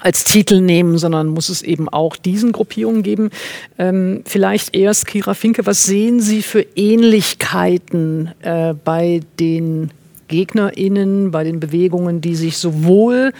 als 0.00 0.24
Titel 0.24 0.60
nehmen, 0.60 0.98
sondern 0.98 1.28
muss 1.28 1.48
es 1.48 1.62
eben 1.62 1.88
auch 1.88 2.16
diesen 2.16 2.52
Gruppierungen 2.52 3.02
geben. 3.02 3.30
Ähm, 3.78 4.22
vielleicht 4.24 4.74
erst, 4.74 5.06
Kira 5.06 5.34
Finke, 5.34 5.66
was 5.66 5.84
sehen 5.84 6.20
Sie 6.20 6.42
für 6.42 6.66
Ähnlichkeiten 6.74 8.30
äh, 8.42 8.74
bei 8.74 9.20
den 9.38 9.90
GegnerInnen, 10.28 11.30
bei 11.30 11.44
den 11.44 11.60
Bewegungen, 11.60 12.20
die 12.20 12.34
sich 12.34 12.56
sowohl 12.56 13.32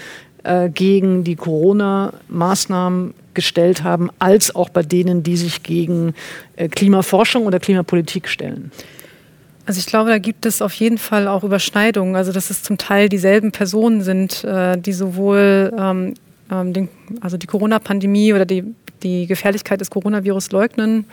äh, 0.45 0.69
gegen 0.69 1.25
die 1.25 1.37
Corona-Maßnahmen 1.37 3.15
gestellt 3.35 3.83
haben, 3.83 4.11
als 4.19 4.55
auch 4.55 4.69
bei 4.69 4.83
denen, 4.83 5.23
die 5.23 5.37
sich 5.37 5.63
gegen 5.63 6.15
äh, 6.57 6.69
Klimaforschung 6.69 7.47
oder 7.47 7.59
Klimapolitik 7.59 8.29
stellen? 8.29 8.71
Also 9.65 9.79
ich 9.79 9.87
glaube, 9.87 10.11
da 10.11 10.19
gibt 10.19 10.45
es 10.45 10.61
auf 10.61 10.75
jeden 10.75 10.99
Fall 10.99 11.29
auch 11.29 11.45
Überschneidungen. 11.45 12.17
Also 12.17 12.33
dass 12.33 12.51
es 12.51 12.63
zum 12.63 12.79
Teil 12.79 13.09
dieselben 13.09 13.53
Personen 13.53 14.03
sind, 14.03 14.45
äh, 14.45 14.77
die 14.77 14.93
sowohl 14.93 15.73
ähm, 16.53 16.73
den, 16.73 16.89
also 17.21 17.37
die 17.37 17.47
Corona-Pandemie 17.47 18.35
oder 18.35 18.45
die, 18.45 18.65
die 19.03 19.27
Gefährlichkeit 19.27 19.81
des 19.81 19.91
Coronavirus 19.91 20.53
leugnen, 20.53 21.07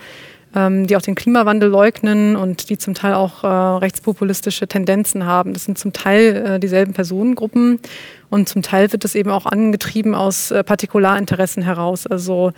ähm, 0.54 0.86
die 0.86 0.96
auch 0.96 1.02
den 1.02 1.14
Klimawandel 1.14 1.68
leugnen 1.68 2.36
und 2.36 2.70
die 2.70 2.78
zum 2.78 2.94
Teil 2.94 3.14
auch 3.14 3.44
äh, 3.44 3.46
rechtspopulistische 3.46 4.66
Tendenzen 4.66 5.24
haben. 5.24 5.52
Das 5.52 5.64
sind 5.64 5.78
zum 5.78 5.92
Teil 5.92 6.36
äh, 6.36 6.60
dieselben 6.60 6.92
Personengruppen 6.92 7.78
und 8.30 8.48
zum 8.48 8.62
Teil 8.62 8.92
wird 8.92 9.04
das 9.04 9.14
eben 9.14 9.30
auch 9.30 9.46
angetrieben 9.46 10.14
aus 10.14 10.50
äh, 10.50 10.62
Partikularinteressen 10.62 11.62
heraus. 11.62 12.06
Also 12.06 12.52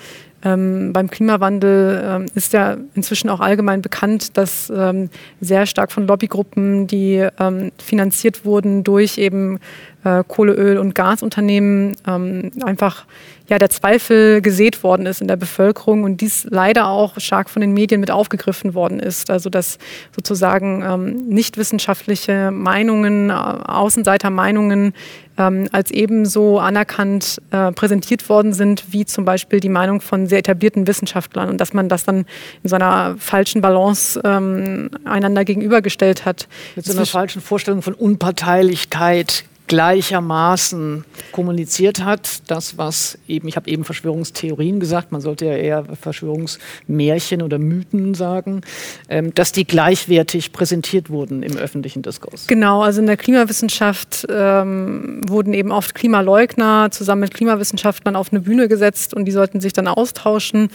ähm, 0.45 0.93
beim 0.93 1.09
Klimawandel 1.09 2.03
ähm, 2.05 2.27
ist 2.35 2.53
ja 2.53 2.77
inzwischen 2.95 3.31
auch 3.31 3.41
allgemein 3.41 3.81
bekannt, 3.81 4.37
dass 4.37 4.73
ähm, 4.75 5.09
sehr 5.41 5.67
stark 5.67 5.93
von 5.93 6.07
Lobbygruppen, 6.07 6.87
die 6.87 7.27
ähm, 7.39 7.73
finanziert 7.79 8.45
wurden 8.45 8.85
durch 8.85 9.19
eben 9.19 9.61
äh, 10.05 10.23
Kohle, 10.27 10.53
Öl 10.53 10.79
und 10.79 10.95
Gasunternehmen 10.95 11.97
ähm, 12.07 12.51
einfach 12.63 13.05
ja, 13.49 13.59
der 13.59 13.71
Zweifel 13.71 14.41
gesät 14.41 14.83
worden 14.83 15.05
ist 15.05 15.21
in 15.21 15.29
der 15.29 15.37
Bevölkerung 15.37 16.05
und 16.05 16.21
dies 16.23 16.47
leider 16.49 16.87
auch 16.87 17.19
stark 17.19 17.51
von 17.51 17.61
den 17.61 17.75
Medien 17.75 18.01
mit 18.01 18.11
aufgegriffen 18.11 18.75
worden 18.75 18.99
ist. 18.99 19.31
Also 19.31 19.51
dass 19.51 19.79
sozusagen 20.15 20.83
ähm, 20.83 21.29
nicht 21.29 21.59
wissenschaftliche 21.59 22.51
Meinungen, 22.51 23.31
äh, 23.31 23.33
Außenseitermeinungen 23.33 24.95
ähm, 25.39 25.69
als 25.73 25.91
ebenso 25.91 26.59
anerkannt 26.61 27.43
äh, 27.51 27.73
präsentiert 27.73 28.29
worden 28.29 28.53
sind, 28.53 28.85
wie 28.93 29.05
zum 29.05 29.25
Beispiel 29.25 29.61
die 29.61 29.69
Meinung 29.69 30.01
von 30.01 30.27
sehr 30.27 30.39
etablierten 30.39 30.87
Wissenschaftlern 30.87 31.49
und 31.49 31.59
dass 31.59 31.73
man 31.73 31.89
das 31.89 32.05
dann 32.05 32.25
in 32.63 32.69
so 32.69 32.77
einer 32.77 33.17
falschen 33.19 33.61
Balance 33.61 34.21
ähm, 34.25 34.91
einander 35.05 35.45
gegenübergestellt 35.45 36.25
hat. 36.25 36.49
Mit 36.77 36.85
so 36.85 36.93
einer 36.97 37.07
falschen 37.07 37.43
Vorstellung 37.43 37.83
von 37.83 37.95
Unparteilichkeit, 37.95 39.45
gleichermaßen 39.69 41.05
kommuniziert 41.33 42.05
hat. 42.05 42.43
Das, 42.49 42.79
was 42.79 43.19
eben, 43.27 43.49
ich 43.49 43.57
habe 43.57 43.71
eben 43.71 43.85
Verschwörungstheorien 43.85 44.81
gesagt, 44.81 45.13
man 45.13 45.21
sollte 45.21 45.47
ja 45.47 45.57
eher 45.57 45.85
Verschwörungsmärchen 46.01 47.43
oder 47.43 47.59
Mythen 47.59 48.15
sagen, 48.15 48.63
ähm, 49.09 49.35
dass 49.35 49.53
die 49.53 49.65
gleichwertig 49.67 50.53
präsentiert 50.53 51.11
wurden 51.11 51.43
im 51.43 51.57
öffentlichen 51.57 52.03
Diskurs. 52.03 52.47
Genau, 52.47 52.83
also 52.83 53.01
in 53.01 53.07
der 53.07 53.17
Klimawissenschaft 53.17 54.27
ähm, 54.29 55.21
wurden 55.27 55.55
eben 55.55 55.73
oft 55.73 55.95
Klimaleugner 55.95 56.91
zusammen 56.91 57.23
mit 57.23 57.35
Klimawissenschaftlern 57.35 58.17
auf 58.17 58.33
eine 58.33 58.41
Bühne 58.41 58.69
gesetzt 58.69 59.15
und 59.15 59.25
die 59.25 59.33
sollten 59.33 59.61
sich 59.61 59.73
dann 59.73 59.89
austauschen. 59.89 60.71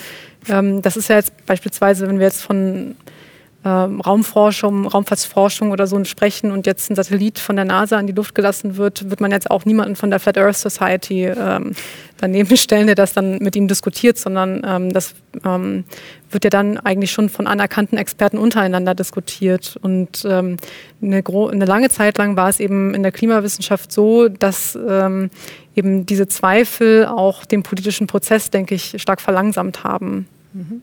Ähm, 0.50 0.82
das 0.82 0.98
ist 0.98 1.10
ja 1.10 1.18
jetzt 1.18 1.34
beispielsweise, 1.46 2.08
wenn 2.08 2.20
wir 2.20 2.26
jetzt 2.26 2.42
von 2.42 2.96
Raumforschung, 3.68 4.86
Raumfahrtsforschung 4.86 5.72
oder 5.72 5.88
so 5.88 6.04
sprechen 6.04 6.52
und 6.52 6.66
jetzt 6.68 6.90
ein 6.90 6.96
Satellit 6.96 7.40
von 7.40 7.56
der 7.56 7.66
NASA 7.66 8.00
in 8.00 8.08
die 8.08 8.14
Luft 8.14 8.36
gelassen 8.36 8.78
wird, 8.78 9.10
wird 9.10 9.22
man 9.22 9.32
jetzt 9.32 9.50
auch 9.50 9.66
niemanden 9.66 9.96
von 9.96 10.10
der 10.10 10.20
Flat 10.20 10.38
Earth 10.38 10.58
Society 10.58 11.26
ähm, 11.26 11.74
daneben 12.18 12.56
stellen, 12.58 12.88
der 12.88 12.96
das 12.96 13.14
dann 13.14 13.40
mit 13.40 13.56
ihm 13.56 13.68
diskutiert, 13.68 14.18
sondern 14.18 14.62
ähm, 14.66 14.94
das 14.94 15.16
ähm, 15.46 15.86
wird 16.30 16.44
ja 16.44 16.50
dann 16.50 16.78
eigentlich 16.78 17.12
schon 17.12 17.30
von 17.30 17.48
anerkannten 17.48 17.98
Experten 17.98 18.38
untereinander 18.38 18.96
diskutiert. 18.96 19.78
Und 19.82 20.26
ähm, 20.30 20.58
eine, 21.02 21.24
eine, 21.26 21.66
lange 21.66 21.90
Zeit 21.90 22.18
lang 22.18 22.36
war 22.36 22.50
es 22.50 22.60
eben 22.60 22.94
in 22.94 23.04
der 23.04 23.12
Klimawissenschaft 23.12 23.92
so, 23.92 24.28
dass 24.28 24.78
ähm, 24.88 25.30
eben 25.76 26.06
diese 26.06 26.28
Zweifel 26.28 27.06
auch 27.06 27.46
den 27.46 27.64
politischen 27.64 28.08
Prozess, 28.08 28.50
denke 28.50 28.76
ich, 28.76 28.96
stark 29.02 29.22
verlangsamt 29.22 29.84
haben. 29.84 30.28
Mhm. 30.58 30.82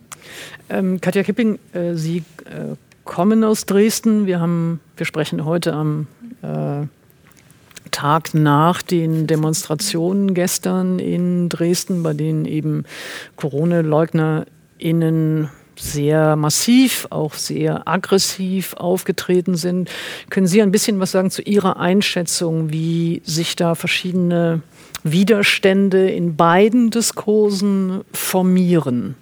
Ähm, 0.70 1.01
Katja 1.01 1.25
Kipping, 1.25 1.59
äh, 1.72 1.95
Sie 1.95 2.18
äh, 2.45 2.77
kommen 3.05 3.45
aus 3.45 3.66
Dresden. 3.66 4.27
Wir, 4.27 4.41
haben, 4.41 4.81
wir 4.97 5.05
sprechen 5.05 5.45
heute 5.45 5.72
am 5.72 6.07
äh, 6.43 6.87
Tag 7.91 8.35
nach 8.35 8.83
den 8.83 9.27
Demonstrationen 9.27 10.33
gestern 10.35 11.01
in 11.01 11.49
Dresden, 11.49 12.05
bei 12.05 12.14
denen 12.14 12.45
eben 12.45 12.85
Corona-LeugnerInnen 13.37 15.51
sehr 15.77 16.37
massiv, 16.37 17.09
auch 17.11 17.35
sehr 17.35 17.89
aggressiv 17.89 18.75
aufgetreten 18.75 19.57
sind. 19.57 19.91
Können 20.31 20.47
Sie 20.47 20.62
ein 20.62 20.70
bisschen 20.70 21.01
was 21.01 21.11
sagen 21.11 21.33
zu 21.33 21.43
Ihrer 21.43 21.79
Einschätzung, 21.79 22.72
wie 22.72 23.22
sich 23.25 23.57
da 23.57 23.75
verschiedene 23.75 24.62
Widerstände 25.03 26.09
in 26.11 26.37
beiden 26.37 26.91
Diskursen 26.91 28.03
formieren? 28.12 29.16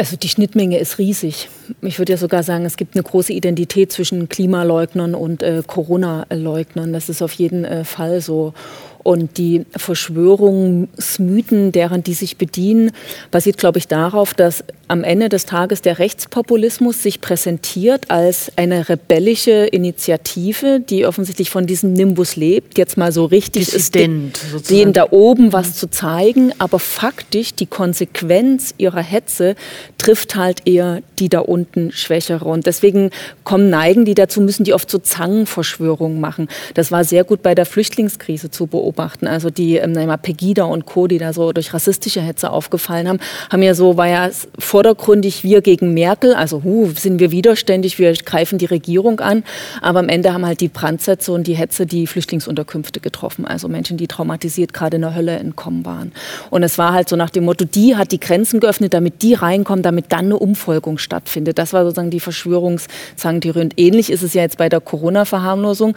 Also 0.00 0.16
die 0.16 0.30
Schnittmenge 0.30 0.78
ist 0.78 0.96
riesig. 0.96 1.50
Ich 1.82 1.98
würde 1.98 2.14
ja 2.14 2.16
sogar 2.16 2.42
sagen, 2.42 2.64
es 2.64 2.78
gibt 2.78 2.94
eine 2.96 3.02
große 3.02 3.34
Identität 3.34 3.92
zwischen 3.92 4.30
Klimaleugnern 4.30 5.14
und 5.14 5.42
äh, 5.42 5.62
Corona-Leugnern. 5.66 6.94
Das 6.94 7.10
ist 7.10 7.20
auf 7.20 7.34
jeden 7.34 7.66
äh, 7.66 7.84
Fall 7.84 8.22
so. 8.22 8.54
Und 9.02 9.38
die 9.38 9.64
Verschwörungsmythen, 9.76 11.72
deren 11.72 12.02
die 12.02 12.14
sich 12.14 12.36
bedienen, 12.36 12.92
basiert, 13.30 13.56
glaube 13.56 13.78
ich, 13.78 13.88
darauf, 13.88 14.34
dass 14.34 14.64
am 14.90 15.04
Ende 15.04 15.28
des 15.28 15.46
Tages 15.46 15.82
der 15.82 16.00
Rechtspopulismus 16.00 17.02
sich 17.02 17.20
präsentiert 17.20 18.10
als 18.10 18.50
eine 18.56 18.88
rebellische 18.88 19.66
Initiative, 19.66 20.80
die 20.80 21.06
offensichtlich 21.06 21.48
von 21.48 21.66
diesem 21.66 21.92
Nimbus 21.92 22.34
lebt, 22.34 22.76
jetzt 22.76 22.96
mal 22.96 23.12
so 23.12 23.24
richtig 23.24 23.70
Dissident, 23.70 24.40
ist, 24.52 24.68
denen 24.68 24.92
da 24.92 25.06
oben 25.10 25.52
was 25.52 25.76
zu 25.76 25.88
zeigen, 25.88 26.52
aber 26.58 26.80
faktisch 26.80 27.54
die 27.54 27.66
Konsequenz 27.66 28.74
ihrer 28.78 29.00
Hetze 29.00 29.54
trifft 29.96 30.34
halt 30.34 30.66
eher 30.66 31.02
die 31.20 31.28
da 31.28 31.38
unten 31.38 31.92
Schwächere. 31.92 32.46
Und 32.46 32.66
deswegen 32.66 33.10
kommen 33.44 33.70
neigen 33.70 34.04
die 34.04 34.14
dazu, 34.14 34.40
müssen 34.40 34.64
die 34.64 34.74
oft 34.74 34.90
so 34.90 34.98
Zangenverschwörungen 34.98 36.20
machen. 36.20 36.48
Das 36.74 36.90
war 36.90 37.04
sehr 37.04 37.22
gut 37.22 37.42
bei 37.42 37.54
der 37.54 37.66
Flüchtlingskrise 37.66 38.50
zu 38.50 38.66
beobachten. 38.66 38.89
Also 39.28 39.50
die 39.50 39.76
ähm, 39.76 39.94
Pegida 40.22 40.64
und 40.64 40.86
Co., 40.86 41.06
die 41.06 41.18
da 41.18 41.32
so 41.32 41.52
durch 41.52 41.72
rassistische 41.72 42.20
Hetze 42.20 42.50
aufgefallen 42.50 43.08
haben, 43.08 43.20
haben 43.50 43.62
ja 43.62 43.74
so, 43.74 43.96
war 43.96 44.08
ja 44.08 44.30
vor 44.58 44.80
vordergründig 44.80 45.44
wir 45.44 45.60
gegen 45.60 45.92
Merkel, 45.92 46.32
also 46.32 46.62
hu, 46.64 46.90
sind 46.96 47.20
wir 47.20 47.30
widerständig, 47.30 47.98
wir 47.98 48.14
greifen 48.14 48.56
die 48.56 48.64
Regierung 48.64 49.20
an, 49.20 49.44
aber 49.82 49.98
am 49.98 50.08
Ende 50.08 50.32
haben 50.32 50.46
halt 50.46 50.62
die 50.62 50.68
Brandsätze 50.68 51.32
und 51.32 51.46
die 51.46 51.52
Hetze 51.52 51.84
die 51.84 52.06
Flüchtlingsunterkünfte 52.06 53.00
getroffen, 53.00 53.44
also 53.44 53.68
Menschen, 53.68 53.98
die 53.98 54.06
traumatisiert 54.06 54.72
gerade 54.72 54.96
in 54.96 55.02
der 55.02 55.14
Hölle 55.14 55.32
entkommen 55.32 55.84
waren. 55.84 56.12
Und 56.48 56.62
es 56.62 56.78
war 56.78 56.94
halt 56.94 57.10
so 57.10 57.16
nach 57.16 57.28
dem 57.28 57.44
Motto, 57.44 57.66
die 57.66 57.94
hat 57.94 58.10
die 58.10 58.20
Grenzen 58.20 58.58
geöffnet, 58.58 58.94
damit 58.94 59.20
die 59.20 59.34
reinkommen, 59.34 59.82
damit 59.82 60.06
dann 60.08 60.24
eine 60.24 60.38
Umfolgung 60.38 60.96
stattfindet. 60.96 61.58
Das 61.58 61.74
war 61.74 61.84
sozusagen 61.84 62.08
die 62.08 62.20
Verschwörungszangentheorie. 62.20 63.60
Und 63.60 63.74
ähnlich 63.78 64.10
ist 64.10 64.22
es 64.22 64.32
ja 64.32 64.40
jetzt 64.40 64.56
bei 64.56 64.70
der 64.70 64.80
Corona-Verharmlosung. 64.80 65.94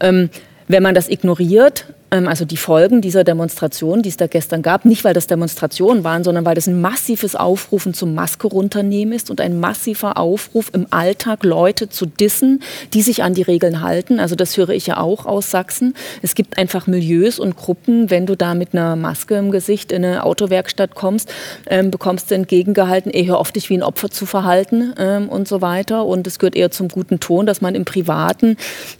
Ähm, 0.00 0.28
wenn 0.66 0.82
man 0.82 0.96
das 0.96 1.08
ignoriert, 1.08 1.86
also 2.14 2.44
die 2.44 2.56
Folgen 2.56 3.00
dieser 3.00 3.24
Demonstration, 3.24 4.02
die 4.02 4.08
es 4.08 4.16
da 4.16 4.28
gestern 4.28 4.62
gab, 4.62 4.84
nicht 4.84 5.02
weil 5.02 5.14
das 5.14 5.26
Demonstrationen 5.26 6.04
waren, 6.04 6.22
sondern 6.22 6.44
weil 6.44 6.54
das 6.54 6.68
ein 6.68 6.80
massives 6.80 7.34
Aufrufen 7.34 7.92
zum 7.92 8.14
Maske 8.14 8.46
runternehmen 8.46 9.12
ist 9.12 9.30
und 9.30 9.40
ein 9.40 9.58
massiver 9.58 10.16
Aufruf 10.16 10.70
im 10.72 10.86
Alltag 10.90 11.42
Leute 11.42 11.88
zu 11.88 12.06
dissen, 12.06 12.62
die 12.92 13.02
sich 13.02 13.24
an 13.24 13.34
die 13.34 13.42
Regeln 13.42 13.82
halten. 13.82 14.20
Also 14.20 14.36
das 14.36 14.56
höre 14.56 14.68
ich 14.70 14.86
ja 14.86 14.98
auch 14.98 15.26
aus 15.26 15.50
Sachsen. 15.50 15.94
Es 16.22 16.36
gibt 16.36 16.56
einfach 16.56 16.86
Milieus 16.86 17.40
und 17.40 17.56
Gruppen, 17.56 18.10
wenn 18.10 18.26
du 18.26 18.36
da 18.36 18.54
mit 18.54 18.74
einer 18.74 18.94
Maske 18.94 19.34
im 19.34 19.50
Gesicht 19.50 19.90
in 19.90 20.04
eine 20.04 20.22
Autowerkstatt 20.22 20.94
kommst, 20.94 21.28
ähm, 21.66 21.90
bekommst 21.90 22.30
du 22.30 22.36
entgegengehalten, 22.36 23.10
eh 23.12 23.26
hör 23.26 23.38
auf 23.38 23.50
dich 23.50 23.70
wie 23.70 23.78
ein 23.78 23.82
Opfer 23.82 24.10
zu 24.10 24.24
verhalten 24.24 24.94
ähm, 24.98 25.28
und 25.28 25.48
so 25.48 25.60
weiter. 25.60 26.06
Und 26.06 26.28
es 26.28 26.38
gehört 26.38 26.54
eher 26.54 26.70
zum 26.70 26.86
guten 26.86 27.18
Ton, 27.18 27.44
dass 27.44 27.60
man 27.60 27.74
im 27.74 27.84
Privaten 27.84 28.56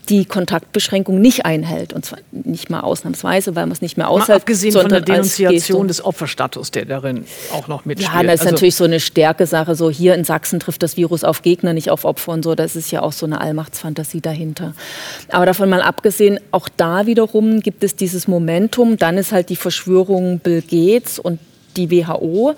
die 0.08 0.24
Kontaktbeschränkung 0.24 1.20
nicht 1.20 1.46
einhält 1.46 1.92
und 1.92 2.04
zwar 2.04 2.18
nicht 2.32 2.70
mal 2.70 2.80
aus 2.80 3.03
ausnahmsweise, 3.04 3.54
weil 3.54 3.66
man 3.66 3.72
es 3.72 3.82
nicht 3.82 3.96
mehr 3.96 4.08
aushält. 4.08 4.28
Mal 4.28 4.36
abgesehen 4.36 4.72
von 4.72 4.88
der 4.88 5.00
Denunziation 5.00 5.88
des 5.88 6.04
Opferstatus, 6.04 6.70
der 6.70 6.84
darin 6.84 7.24
auch 7.52 7.68
noch 7.68 7.84
mitspielt. 7.84 8.12
Ja, 8.12 8.22
das 8.22 8.34
ist 8.34 8.40
also 8.40 8.52
natürlich 8.52 8.74
so 8.76 8.84
eine 8.84 9.00
Stärke-Sache. 9.00 9.74
So 9.74 9.90
hier 9.90 10.14
in 10.14 10.24
Sachsen 10.24 10.60
trifft 10.60 10.82
das 10.82 10.96
Virus 10.96 11.24
auf 11.24 11.42
Gegner, 11.42 11.72
nicht 11.72 11.90
auf 11.90 12.04
Opfer 12.04 12.32
und 12.32 12.42
so. 12.42 12.54
Das 12.54 12.76
ist 12.76 12.90
ja 12.90 13.02
auch 13.02 13.12
so 13.12 13.26
eine 13.26 13.40
Allmachtsfantasie 13.40 14.20
dahinter. 14.20 14.74
Aber 15.28 15.46
davon 15.46 15.68
mal 15.68 15.82
abgesehen, 15.82 16.40
auch 16.50 16.68
da 16.68 17.06
wiederum 17.06 17.60
gibt 17.60 17.84
es 17.84 17.96
dieses 17.96 18.26
Momentum. 18.28 18.96
Dann 18.96 19.18
ist 19.18 19.32
halt 19.32 19.50
die 19.50 19.56
Verschwörung 19.56 20.38
Bill 20.38 20.62
Gates 20.62 21.18
und 21.18 21.38
die 21.76 21.90
WHO. 21.90 22.54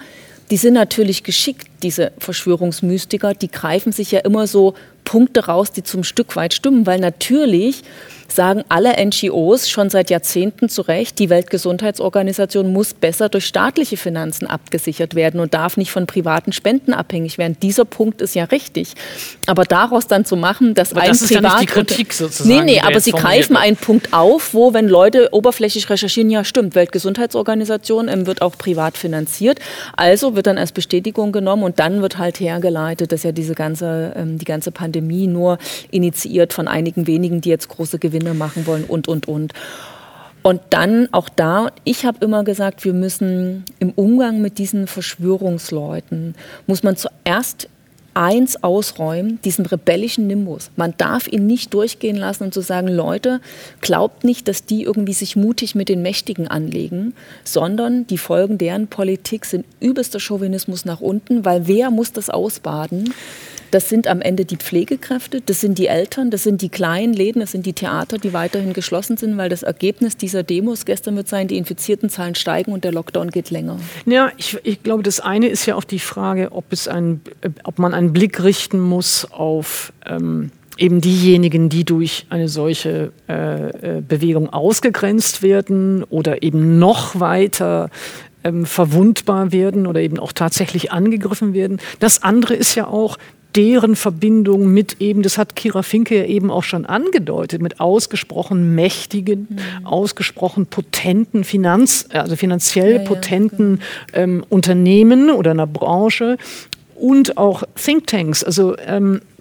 Die 0.51 0.57
sind 0.57 0.74
natürlich 0.74 1.24
geschickt, 1.24 1.66
diese 1.82 2.12
Verschwörungsmystiker. 2.18 3.34
Die 3.34 3.51
greifen 3.51 3.90
sich 3.90 4.12
ja 4.12 4.20
immer 4.20 4.47
so 4.47 4.74
Punkte 5.05 5.47
raus, 5.47 5.72
die 5.72 5.82
zum 5.82 6.05
Stück 6.05 6.36
weit 6.36 6.55
stimmen, 6.55 6.86
weil 6.86 7.01
natürlich 7.01 7.82
sagen 8.37 8.62
alle 8.68 8.95
NGOs 9.05 9.68
schon 9.68 9.91
seit 9.91 10.11
Jahrzehnten 10.11 10.68
zu 10.68 10.82
Recht, 10.82 11.18
die 11.18 11.30
Weltgesundheitsorganisation 11.30 12.72
muss 12.72 12.95
besser 12.95 13.28
durch 13.28 13.47
staatliche 13.47 13.97
Finanzen 13.97 14.47
abgesichert 14.47 15.14
werden 15.14 15.41
und 15.41 15.55
darf 15.55 15.76
nicht 15.76 15.91
von 15.91 16.07
privaten 16.07 16.53
Spenden 16.53 16.93
abhängig 16.93 17.39
werden. 17.39 17.57
Dieser 17.61 17.84
Punkt 17.84 18.22
ist 18.22 18.34
ja 18.34 18.45
richtig. 18.45 18.93
Aber 19.47 19.64
daraus 19.64 20.07
dann 20.07 20.24
zu 20.24 20.37
machen, 20.37 20.74
dass 20.74 20.93
aber 20.93 21.03
ein 21.03 21.09
das 21.09 21.22
ist 21.22 21.28
Privat... 21.32 21.43
Ja 21.53 21.59
nicht 21.59 21.70
die 21.70 21.72
Kritik 21.72 22.12
sozusagen. 22.12 22.49
Nee, 22.49 22.74
nee, 22.74 22.80
aber 22.80 23.01
sie 23.01 23.12
greifen 23.12 23.57
einen 23.57 23.76
Punkt 23.76 24.12
auf, 24.12 24.55
wo, 24.55 24.74
wenn 24.74 24.89
Leute 24.89 25.30
oberflächlich 25.32 25.89
recherchieren, 25.91 26.30
ja 26.30 26.45
stimmt, 26.45 26.74
Weltgesundheitsorganisation 26.74 28.09
ähm, 28.09 28.26
wird 28.26 28.43
auch 28.43 28.57
privat 28.57 28.99
finanziert. 28.99 29.59
Also 29.97 30.37
wird 30.37 30.47
dann 30.47 30.59
als 30.59 30.72
Bestätigung 30.72 31.32
genommen 31.32 31.62
und 31.62 31.78
dann 31.78 32.03
wird 32.03 32.18
halt 32.18 32.39
hergeleitet, 32.39 33.12
dass 33.12 33.22
ja 33.22 33.32
diese 33.32 33.55
ganze, 33.55 34.12
ähm, 34.14 34.39
die 34.39 34.45
ganze 34.45 34.70
Pandemie 34.70 35.26
nur 35.26 35.59
initiiert 35.91 36.53
von 36.53 36.68
einigen 36.68 37.07
wenigen, 37.07 37.41
die 37.41 37.49
jetzt 37.49 37.68
große 37.68 37.99
Gewinne 37.99 38.26
Gewinne 38.27 38.39
machen 38.39 38.66
wollen 38.66 38.85
und, 38.85 39.09
und, 39.09 39.29
und. 39.29 39.53
Und 40.43 40.61
dann 40.70 41.09
auch 41.12 41.29
da, 41.29 41.70
ich 41.85 42.05
habe 42.05 42.24
immer 42.24 42.45
gesagt, 42.45 42.85
wir 42.85 42.93
müssen 42.93 43.64
im 43.81 43.91
Umgang 43.91 44.41
mit 44.41 44.59
diesen 44.59 44.87
Verschwörungsleuten, 44.87 46.35
muss 46.66 46.85
man 46.85 46.97
zuerst 46.97 47.68
eins 48.14 48.62
ausräumen, 48.62 49.41
diesen 49.45 49.66
rebellischen 49.66 50.27
Nimbus. 50.27 50.70
Man 50.77 50.95
darf 50.97 51.27
ihn 51.29 51.47
nicht 51.47 51.74
durchgehen 51.74 52.16
lassen 52.16 52.45
und 52.45 52.55
zu 52.55 52.61
so 52.61 52.66
sagen, 52.66 52.89
Leute, 52.89 53.41
glaubt 53.83 54.24
nicht, 54.24 54.49
dass 54.49 54.64
die 54.64 54.85
irgendwie 54.85 55.12
sich 55.12 55.37
mutig 55.37 55.74
mit 55.74 55.89
den 55.89 56.01
Mächtigen 56.01 56.49
anlegen, 56.49 57.12
sondern 57.45 58.07
die 58.07 58.16
Folgen 58.16 58.57
deren 58.57 58.87
Politik 58.87 59.45
sind 59.45 59.66
übelster 59.81 60.20
Chauvinismus 60.20 60.87
nach 60.87 61.01
unten, 61.01 61.45
weil 61.45 61.66
wer 61.66 61.91
muss 61.91 62.12
das 62.12 62.31
ausbaden? 62.31 63.12
Das 63.71 63.89
sind 63.89 64.07
am 64.07 64.21
Ende 64.21 64.45
die 64.45 64.57
Pflegekräfte, 64.57 65.41
das 65.41 65.61
sind 65.61 65.79
die 65.79 65.87
Eltern, 65.87 66.31
das 66.31 66.45
sind 66.45 66.62
die 66.62 66.69
kleinen 66.69 67.12
Läden, 67.12 67.41
das 67.41 67.53
sind 67.53 67.67
die 67.67 67.73
Theater, 67.73 68.19
die 68.19 68.33
weiterhin 68.33 68.73
geschlossen 68.73 69.17
sind, 69.17 69.37
weil 69.37 69.49
das 69.49 69.62
Ergebnis 69.62 70.17
dieser 70.17 70.43
Demos 70.43 70.85
gestern 70.85 71.17
wird 71.17 71.29
sein, 71.29 71.49
die 71.49 71.57
infizierten 71.57 72.09
Zahlen 72.09 72.35
steigen 72.35 72.73
und 72.73 72.85
der 72.85 72.93
Lockdown 72.93 73.31
geht 73.31 73.51
länger. 73.51 73.79
Ja, 74.07 74.31
ich, 74.37 74.59
ich 74.62 74.83
glaube, 74.83 75.03
das 75.03 75.21
eine 75.21 75.49
ist 75.49 75.67
ja 75.67 75.75
auch 75.75 75.85
die 75.85 75.99
Frage, 75.99 76.53
ob, 76.53 76.73
es 76.73 76.89
ein, 76.89 77.21
ob 77.64 77.79
man 77.79 77.95
einen 77.95 78.12
Blick 78.12 78.43
richten 78.43 78.79
muss 78.79 79.27
auf 79.31 79.93
ähm, 80.07 80.51
eben 80.79 81.01
diejenigen, 81.01 81.69
die 81.69 81.85
durch 81.85 82.27
eine 82.29 82.49
solche 82.49 83.12
äh, 83.29 83.97
äh 83.99 84.03
Bewegung 84.07 84.51
ausgegrenzt 84.51 85.43
werden 85.43 86.05
oder 86.05 86.43
eben 86.43 86.79
noch 86.79 87.19
weiter 87.19 87.91
ähm, 88.47 88.64
verwundbar 88.64 89.53
werden 89.53 89.87
oder 89.87 90.01
eben 90.01 90.19
auch 90.19 90.33
tatsächlich 90.33 90.93
angegriffen 90.93 91.53
werden. 91.55 91.81
Das 91.99 92.23
andere 92.23 92.55
ist 92.55 92.75
ja 92.75 92.87
auch, 92.87 93.19
deren 93.57 93.97
Verbindung 93.97 94.73
mit 94.73 95.01
eben, 95.01 95.23
das 95.23 95.39
hat 95.39 95.57
Kira 95.57 95.83
Finke 95.83 96.19
ja 96.19 96.25
eben 96.25 96.51
auch 96.51 96.63
schon 96.63 96.85
angedeutet, 96.85 97.63
mit 97.63 97.81
ausgesprochen 97.81 98.75
mächtigen, 98.75 99.49
mhm. 99.51 99.87
ausgesprochen 99.87 100.67
potenten 100.67 101.43
Finanz, 101.43 102.07
also 102.13 102.37
finanziell 102.37 102.97
ja, 102.97 102.99
potenten 103.03 103.81
ja, 104.13 104.23
ähm, 104.23 104.45
Unternehmen 104.49 105.31
oder 105.31 105.53
einer 105.53 105.67
Branche 105.67 106.37
und 106.95 107.39
auch 107.39 107.63
Thinktanks. 107.75 108.45
Also 108.45 108.77
ähm, 108.87 109.17
äh, 109.17 109.36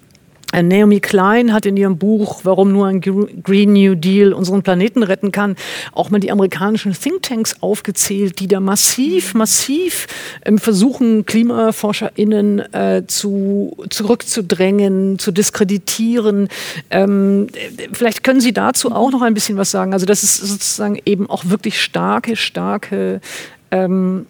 Naomi 0.62 1.00
Klein 1.00 1.52
hat 1.52 1.66
in 1.66 1.76
ihrem 1.76 1.98
Buch, 1.98 2.40
warum 2.44 2.72
nur 2.72 2.86
ein 2.86 3.00
Green 3.00 3.72
New 3.72 3.94
Deal 3.94 4.32
unseren 4.32 4.62
Planeten 4.62 5.02
retten 5.02 5.32
kann, 5.32 5.56
auch 5.92 6.10
mal 6.10 6.20
die 6.20 6.30
amerikanischen 6.30 6.92
Thinktanks 6.92 7.56
aufgezählt, 7.60 8.40
die 8.40 8.48
da 8.48 8.60
massiv, 8.60 9.34
massiv 9.34 10.06
ähm, 10.44 10.58
versuchen, 10.58 11.26
KlimaforscherInnen 11.26 12.72
äh, 12.72 13.02
zu, 13.06 13.76
zurückzudrängen, 13.90 15.18
zu 15.18 15.32
diskreditieren. 15.32 16.48
Ähm, 16.90 17.48
vielleicht 17.92 18.24
können 18.24 18.40
Sie 18.40 18.52
dazu 18.52 18.92
auch 18.92 19.10
noch 19.10 19.22
ein 19.22 19.34
bisschen 19.34 19.56
was 19.56 19.70
sagen. 19.70 19.92
Also, 19.92 20.06
dass 20.06 20.22
es 20.22 20.36
sozusagen 20.36 20.98
eben 21.04 21.28
auch 21.28 21.46
wirklich 21.46 21.80
starke, 21.80 22.36
starke 22.36 23.20
ähm, 23.70 24.26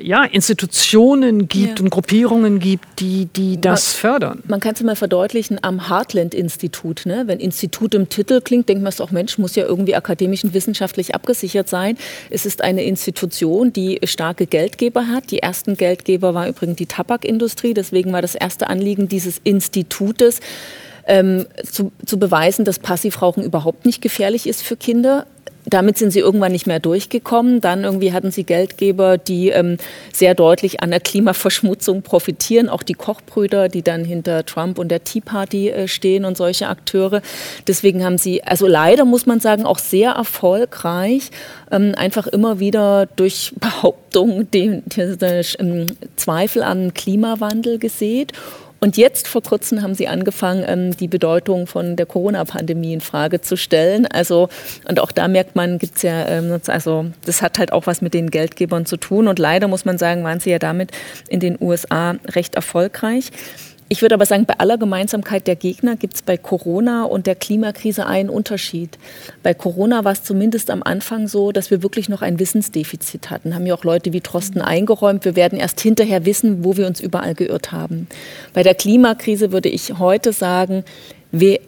ja, 0.00 0.24
Institutionen 0.24 1.48
gibt 1.48 1.78
ja. 1.78 1.84
und 1.84 1.90
Gruppierungen 1.90 2.58
gibt, 2.58 3.00
die, 3.00 3.26
die 3.26 3.60
das 3.60 3.94
man, 3.94 4.00
fördern. 4.00 4.42
Man 4.46 4.60
kann 4.60 4.74
es 4.74 4.82
mal 4.82 4.96
verdeutlichen 4.96 5.58
am 5.62 5.88
Heartland-Institut. 5.88 7.06
Ne? 7.06 7.24
Wenn 7.26 7.40
Institut 7.40 7.94
im 7.94 8.08
Titel 8.08 8.40
klingt, 8.40 8.68
denkt 8.68 8.82
man 8.82 8.92
es 8.92 9.00
auch, 9.00 9.10
Mensch, 9.10 9.38
muss 9.38 9.54
ja 9.56 9.64
irgendwie 9.64 9.94
akademisch 9.94 10.44
und 10.44 10.52
wissenschaftlich 10.52 11.14
abgesichert 11.14 11.68
sein. 11.68 11.96
Es 12.30 12.44
ist 12.44 12.62
eine 12.62 12.84
Institution, 12.84 13.72
die 13.72 14.00
starke 14.04 14.46
Geldgeber 14.46 15.08
hat. 15.08 15.30
Die 15.30 15.38
ersten 15.38 15.76
Geldgeber 15.76 16.34
war 16.34 16.48
übrigens 16.48 16.76
die 16.76 16.86
Tabakindustrie. 16.86 17.74
Deswegen 17.74 18.12
war 18.12 18.22
das 18.22 18.34
erste 18.34 18.68
Anliegen 18.68 19.08
dieses 19.08 19.40
Institutes, 19.44 20.40
ähm, 21.06 21.46
zu, 21.62 21.92
zu 22.04 22.18
beweisen, 22.18 22.64
dass 22.64 22.78
Passivrauchen 22.78 23.42
überhaupt 23.42 23.84
nicht 23.86 24.00
gefährlich 24.00 24.46
ist 24.46 24.62
für 24.62 24.76
Kinder 24.76 25.26
damit 25.66 25.96
sind 25.96 26.10
sie 26.10 26.20
irgendwann 26.20 26.52
nicht 26.52 26.66
mehr 26.66 26.80
durchgekommen. 26.80 27.60
Dann 27.60 27.84
irgendwie 27.84 28.12
hatten 28.12 28.30
sie 28.30 28.44
Geldgeber, 28.44 29.18
die 29.18 29.48
ähm, 29.48 29.78
sehr 30.12 30.34
deutlich 30.34 30.82
an 30.82 30.90
der 30.90 31.00
Klimaverschmutzung 31.00 32.02
profitieren. 32.02 32.68
Auch 32.68 32.82
die 32.82 32.94
Kochbrüder, 32.94 33.68
die 33.68 33.82
dann 33.82 34.04
hinter 34.04 34.44
Trump 34.44 34.78
und 34.78 34.88
der 34.88 35.04
Tea 35.04 35.20
Party 35.20 35.70
äh, 35.70 35.88
stehen 35.88 36.24
und 36.24 36.36
solche 36.36 36.68
Akteure. 36.68 37.22
Deswegen 37.66 38.04
haben 38.04 38.18
sie, 38.18 38.42
also 38.44 38.66
leider 38.66 39.04
muss 39.04 39.26
man 39.26 39.40
sagen, 39.40 39.64
auch 39.64 39.78
sehr 39.78 40.12
erfolgreich 40.12 41.30
ähm, 41.70 41.94
einfach 41.96 42.26
immer 42.26 42.60
wieder 42.60 43.06
durch 43.16 43.52
Behauptungen 43.58 44.50
den, 44.50 44.82
den, 44.86 45.18
den, 45.18 45.44
den 45.58 45.96
Zweifel 46.16 46.62
am 46.62 46.92
Klimawandel 46.92 47.78
gesät 47.78 48.32
und 48.84 48.98
jetzt 48.98 49.28
vor 49.28 49.42
kurzem 49.42 49.80
haben 49.80 49.94
Sie 49.94 50.08
angefangen, 50.08 50.62
ähm, 50.66 50.94
die 50.94 51.08
Bedeutung 51.08 51.66
von 51.66 51.96
der 51.96 52.04
Corona-Pandemie 52.04 52.92
in 52.92 53.00
Frage 53.00 53.40
zu 53.40 53.56
stellen. 53.56 54.06
Also, 54.06 54.50
und 54.86 55.00
auch 55.00 55.10
da 55.10 55.26
merkt 55.26 55.56
man, 55.56 55.78
gibt's 55.78 56.02
ja, 56.02 56.28
ähm, 56.28 56.60
also, 56.66 57.06
das 57.24 57.40
hat 57.40 57.58
halt 57.58 57.72
auch 57.72 57.86
was 57.86 58.02
mit 58.02 58.12
den 58.12 58.30
Geldgebern 58.30 58.84
zu 58.84 58.98
tun. 58.98 59.26
Und 59.26 59.38
leider 59.38 59.68
muss 59.68 59.86
man 59.86 59.96
sagen, 59.96 60.22
waren 60.22 60.38
Sie 60.38 60.50
ja 60.50 60.58
damit 60.58 60.90
in 61.30 61.40
den 61.40 61.56
USA 61.62 62.16
recht 62.26 62.56
erfolgreich. 62.56 63.30
Ich 63.88 64.00
würde 64.00 64.14
aber 64.14 64.24
sagen, 64.24 64.46
bei 64.46 64.58
aller 64.58 64.78
Gemeinsamkeit 64.78 65.46
der 65.46 65.56
Gegner 65.56 65.96
gibt 65.96 66.14
es 66.14 66.22
bei 66.22 66.38
Corona 66.38 67.04
und 67.04 67.26
der 67.26 67.34
Klimakrise 67.34 68.06
einen 68.06 68.30
Unterschied. 68.30 68.98
Bei 69.42 69.52
Corona 69.52 70.04
war 70.04 70.12
es 70.12 70.22
zumindest 70.22 70.70
am 70.70 70.82
Anfang 70.82 71.28
so, 71.28 71.52
dass 71.52 71.70
wir 71.70 71.82
wirklich 71.82 72.08
noch 72.08 72.22
ein 72.22 72.38
Wissensdefizit 72.38 73.30
hatten. 73.30 73.54
Haben 73.54 73.66
ja 73.66 73.74
auch 73.74 73.84
Leute 73.84 74.12
wie 74.14 74.22
Trosten 74.22 74.62
eingeräumt. 74.62 75.26
Wir 75.26 75.36
werden 75.36 75.58
erst 75.58 75.80
hinterher 75.80 76.24
wissen, 76.24 76.64
wo 76.64 76.76
wir 76.78 76.86
uns 76.86 77.00
überall 77.00 77.34
geirrt 77.34 77.72
haben. 77.72 78.08
Bei 78.54 78.62
der 78.62 78.74
Klimakrise 78.74 79.52
würde 79.52 79.68
ich 79.68 79.98
heute 79.98 80.32
sagen, 80.32 80.84
wir, 81.30 81.58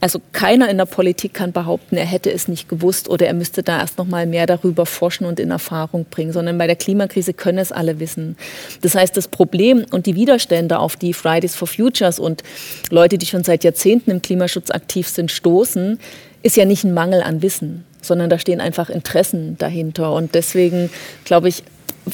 also 0.00 0.20
keiner 0.32 0.70
in 0.70 0.78
der 0.78 0.86
Politik 0.86 1.34
kann 1.34 1.52
behaupten, 1.52 1.96
er 1.96 2.06
hätte 2.06 2.32
es 2.32 2.48
nicht 2.48 2.68
gewusst 2.68 3.08
oder 3.08 3.26
er 3.26 3.34
müsste 3.34 3.62
da 3.62 3.78
erst 3.80 3.98
noch 3.98 4.06
mal 4.06 4.26
mehr 4.26 4.46
darüber 4.46 4.86
forschen 4.86 5.26
und 5.26 5.38
in 5.38 5.50
Erfahrung 5.50 6.06
bringen, 6.10 6.32
sondern 6.32 6.56
bei 6.56 6.66
der 6.66 6.76
Klimakrise 6.76 7.34
können 7.34 7.58
es 7.58 7.70
alle 7.70 8.00
wissen. 8.00 8.36
Das 8.80 8.94
heißt, 8.94 9.16
das 9.16 9.28
Problem 9.28 9.84
und 9.90 10.06
die 10.06 10.14
Widerstände, 10.14 10.78
auf 10.78 10.96
die 10.96 11.12
Fridays 11.12 11.54
for 11.54 11.68
Futures 11.68 12.18
und 12.18 12.42
Leute, 12.90 13.18
die 13.18 13.26
schon 13.26 13.44
seit 13.44 13.62
Jahrzehnten 13.62 14.10
im 14.10 14.22
Klimaschutz 14.22 14.70
aktiv 14.70 15.06
sind, 15.08 15.30
stoßen, 15.30 15.98
ist 16.42 16.56
ja 16.56 16.64
nicht 16.64 16.84
ein 16.84 16.94
Mangel 16.94 17.22
an 17.22 17.42
Wissen, 17.42 17.84
sondern 18.00 18.30
da 18.30 18.38
stehen 18.38 18.60
einfach 18.60 18.88
Interessen 18.88 19.58
dahinter. 19.58 20.14
Und 20.14 20.34
deswegen 20.34 20.88
glaube 21.24 21.48
ich, 21.48 21.62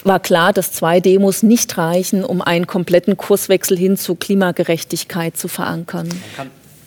war 0.05 0.19
klar, 0.19 0.53
dass 0.53 0.73
zwei 0.73 0.99
Demos 0.99 1.45
nicht 1.45 1.79
reichen, 1.79 2.25
um 2.25 2.43
einen 2.43 2.67
kompletten 2.67 3.17
Kurswechsel 3.17 3.79
hin 3.79 3.97
zu 3.97 4.17
Klimagerechtigkeit 4.17 5.37
zu 5.37 5.47
verankern. 5.47 6.09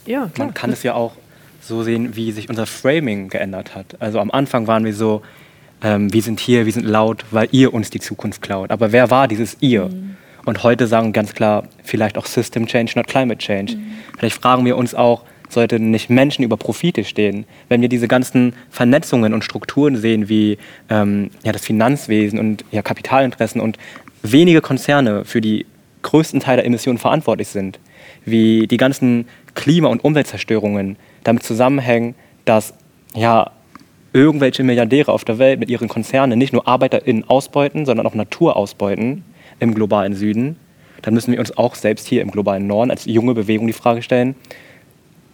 Ja, 0.09 0.27
klar. 0.33 0.47
Man 0.47 0.53
kann 0.55 0.71
es 0.71 0.81
ja 0.81 0.95
auch 0.95 1.13
so 1.61 1.83
sehen, 1.83 2.15
wie 2.15 2.31
sich 2.31 2.49
unser 2.49 2.65
Framing 2.65 3.29
geändert 3.29 3.75
hat. 3.75 3.85
Also 3.99 4.19
am 4.19 4.31
Anfang 4.31 4.65
waren 4.65 4.83
wir 4.83 4.93
so, 4.93 5.21
ähm, 5.83 6.11
wir 6.11 6.23
sind 6.23 6.39
hier, 6.39 6.65
wir 6.65 6.73
sind 6.73 6.85
laut, 6.85 7.25
weil 7.29 7.47
ihr 7.51 7.71
uns 7.75 7.91
die 7.91 7.99
Zukunft 7.99 8.41
klaut. 8.41 8.71
Aber 8.71 8.91
wer 8.91 9.11
war 9.11 9.27
dieses 9.27 9.57
ihr? 9.59 9.85
Mhm. 9.85 10.17
Und 10.45 10.63
heute 10.63 10.87
sagen 10.87 11.13
ganz 11.13 11.35
klar, 11.35 11.67
vielleicht 11.83 12.17
auch 12.17 12.25
System 12.25 12.65
Change, 12.65 12.93
not 12.95 13.05
Climate 13.05 13.37
Change. 13.37 13.75
Mhm. 13.75 13.91
Vielleicht 14.17 14.41
fragen 14.41 14.65
wir 14.65 14.77
uns 14.77 14.95
auch, 14.95 15.25
sollten 15.47 15.91
nicht 15.91 16.09
Menschen 16.09 16.43
über 16.43 16.57
Profite 16.57 17.03
stehen? 17.03 17.45
Wenn 17.67 17.81
wir 17.81 17.89
diese 17.89 18.07
ganzen 18.07 18.53
Vernetzungen 18.71 19.35
und 19.35 19.43
Strukturen 19.43 19.95
sehen, 19.95 20.27
wie 20.27 20.57
ähm, 20.89 21.29
ja, 21.43 21.51
das 21.51 21.63
Finanzwesen 21.63 22.39
und 22.39 22.65
ja, 22.71 22.81
Kapitalinteressen 22.81 23.61
und 23.61 23.77
wenige 24.23 24.61
Konzerne 24.61 25.23
für 25.23 25.39
die 25.39 25.67
größten 26.01 26.39
Teil 26.39 26.57
der 26.57 26.65
Emissionen 26.65 26.97
verantwortlich 26.97 27.49
sind, 27.49 27.79
wie 28.25 28.67
die 28.67 28.77
ganzen 28.77 29.27
Klima- 29.55 29.89
und 29.89 30.03
Umweltzerstörungen 30.03 30.97
damit 31.23 31.43
zusammenhängen, 31.43 32.15
dass 32.45 32.73
ja, 33.15 33.51
irgendwelche 34.13 34.63
Milliardäre 34.63 35.11
auf 35.11 35.25
der 35.25 35.37
Welt 35.37 35.59
mit 35.59 35.69
ihren 35.69 35.87
Konzernen 35.87 36.39
nicht 36.39 36.53
nur 36.53 36.67
ArbeiterInnen 36.67 37.29
ausbeuten, 37.29 37.85
sondern 37.85 38.07
auch 38.07 38.15
Natur 38.15 38.55
ausbeuten 38.55 39.23
im 39.59 39.73
globalen 39.73 40.15
Süden, 40.15 40.55
dann 41.01 41.13
müssen 41.13 41.31
wir 41.31 41.39
uns 41.39 41.57
auch 41.57 41.75
selbst 41.75 42.07
hier 42.07 42.21
im 42.21 42.31
globalen 42.31 42.67
Norden 42.67 42.91
als 42.91 43.05
junge 43.05 43.33
Bewegung 43.33 43.67
die 43.67 43.73
Frage 43.73 44.01
stellen, 44.01 44.35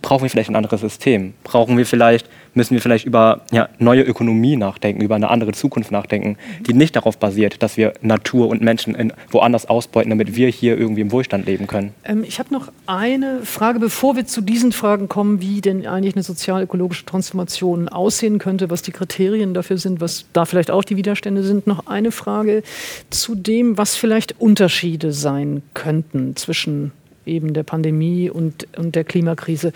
brauchen 0.02 0.24
wir 0.24 0.30
vielleicht 0.30 0.50
ein 0.50 0.56
anderes 0.56 0.82
System? 0.82 1.34
Brauchen 1.44 1.78
wir 1.78 1.86
vielleicht, 1.86 2.30
müssen 2.56 2.74
wir 2.74 2.82
vielleicht 2.82 3.06
über 3.06 3.42
ja, 3.52 3.70
neue 3.80 4.02
Ökonomie 4.02 4.56
nachdenken, 4.56 5.02
über 5.02 5.16
eine 5.16 5.30
andere 5.30 5.52
Zukunft 5.52 5.92
nachdenken, 5.92 6.38
die 6.62 6.74
nicht 6.74 6.96
darauf 6.96 7.18
basiert, 7.18 7.62
dass 7.62 7.78
wir 7.78 7.94
Natur 8.02 8.48
und 8.48 8.62
Menschen 8.62 8.96
in, 8.96 9.14
woanders 9.30 9.68
ausbeuten, 9.68 10.10
damit 10.10 10.36
wir 10.36 10.48
hier 10.50 10.78
irgendwie 10.78 11.02
im 11.02 11.12
Wohlstand 11.12 11.46
leben 11.46 11.68
können? 11.68 11.94
Ähm, 12.04 12.24
ich 12.28 12.40
habe 12.40 12.54
noch 12.54 12.72
eine 12.86 13.42
Frage, 13.44 13.80
bevor 13.80 14.16
wir 14.16 14.26
zu 14.26 14.42
diesen 14.42 14.72
Fragen 14.72 15.08
kommen, 15.10 15.42
wie 15.42 15.62
denn 15.62 15.86
eigentlich 15.86 16.16
eine 16.16 16.24
sozial-ökologische 16.24 17.06
Transformation 17.06 17.90
aussehen 17.90 18.40
könnte, 18.40 18.70
was 18.70 18.82
die 18.82 18.92
Kriterien 18.92 19.54
dafür 19.54 19.78
sind, 19.78 20.02
was 20.02 20.26
da 20.34 20.46
vielleicht 20.46 20.72
auch 20.72 20.84
die 20.84 20.98
Widerstände 20.98 21.44
sind. 21.44 21.68
Noch 21.68 21.88
eine 21.88 22.12
Frage 22.12 22.64
zu 23.10 23.36
dem, 23.36 23.78
was 23.78 23.96
vielleicht 23.96 24.40
Unterschiede 24.40 25.12
sein 25.12 25.62
könnten 25.74 26.36
zwischen 26.36 26.92
eben 27.26 27.54
der 27.54 27.64
Pandemie 27.64 28.30
und, 28.30 28.68
und 28.78 28.96
der 28.96 29.04
Klimakrise. 29.04 29.74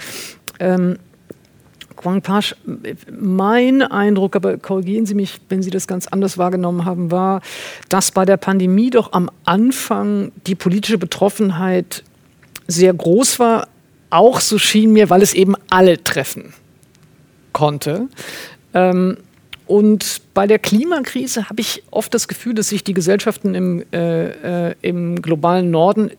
Ähm, 0.60 0.98
Quang 2.00 2.22
Pasch, 2.22 2.56
mein 3.12 3.82
Eindruck, 3.82 4.38
aber 4.38 4.58
korrigieren 4.58 5.06
Sie 5.06 5.16
mich, 5.16 5.42
wenn 5.50 5.62
Sie 5.62 5.70
das 5.70 5.86
ganz 5.86 6.08
anders 6.08 6.38
wahrgenommen 6.38 6.86
haben, 6.86 7.12
war, 7.12 7.42
dass 7.90 8.12
bei 8.12 8.24
der 8.24 8.38
Pandemie 8.38 8.90
doch 8.90 9.12
am 9.12 9.30
Anfang 9.44 10.32
die 10.48 10.56
politische 10.56 10.98
Betroffenheit 10.98 12.06
sehr 12.68 12.94
groß 12.94 13.40
war. 13.40 13.68
Auch 14.12 14.40
so 14.40 14.58
schien 14.58 14.94
mir, 14.94 15.10
weil 15.10 15.22
es 15.22 15.34
eben 15.34 15.56
alle 15.70 16.02
treffen 16.02 16.54
konnte. 17.52 18.08
Ähm, 18.74 19.18
und 19.68 20.22
bei 20.34 20.48
der 20.48 20.58
Klimakrise 20.58 21.50
habe 21.50 21.60
ich 21.60 21.84
oft 21.92 22.14
das 22.14 22.30
Gefühl, 22.30 22.54
dass 22.54 22.70
sich 22.70 22.86
die 22.86 22.94
Gesellschaften 22.94 23.56
im, 23.56 23.84
äh, 23.92 24.70
äh, 24.70 24.76
im 24.82 25.22
globalen 25.22 25.70
Norden 25.70 26.12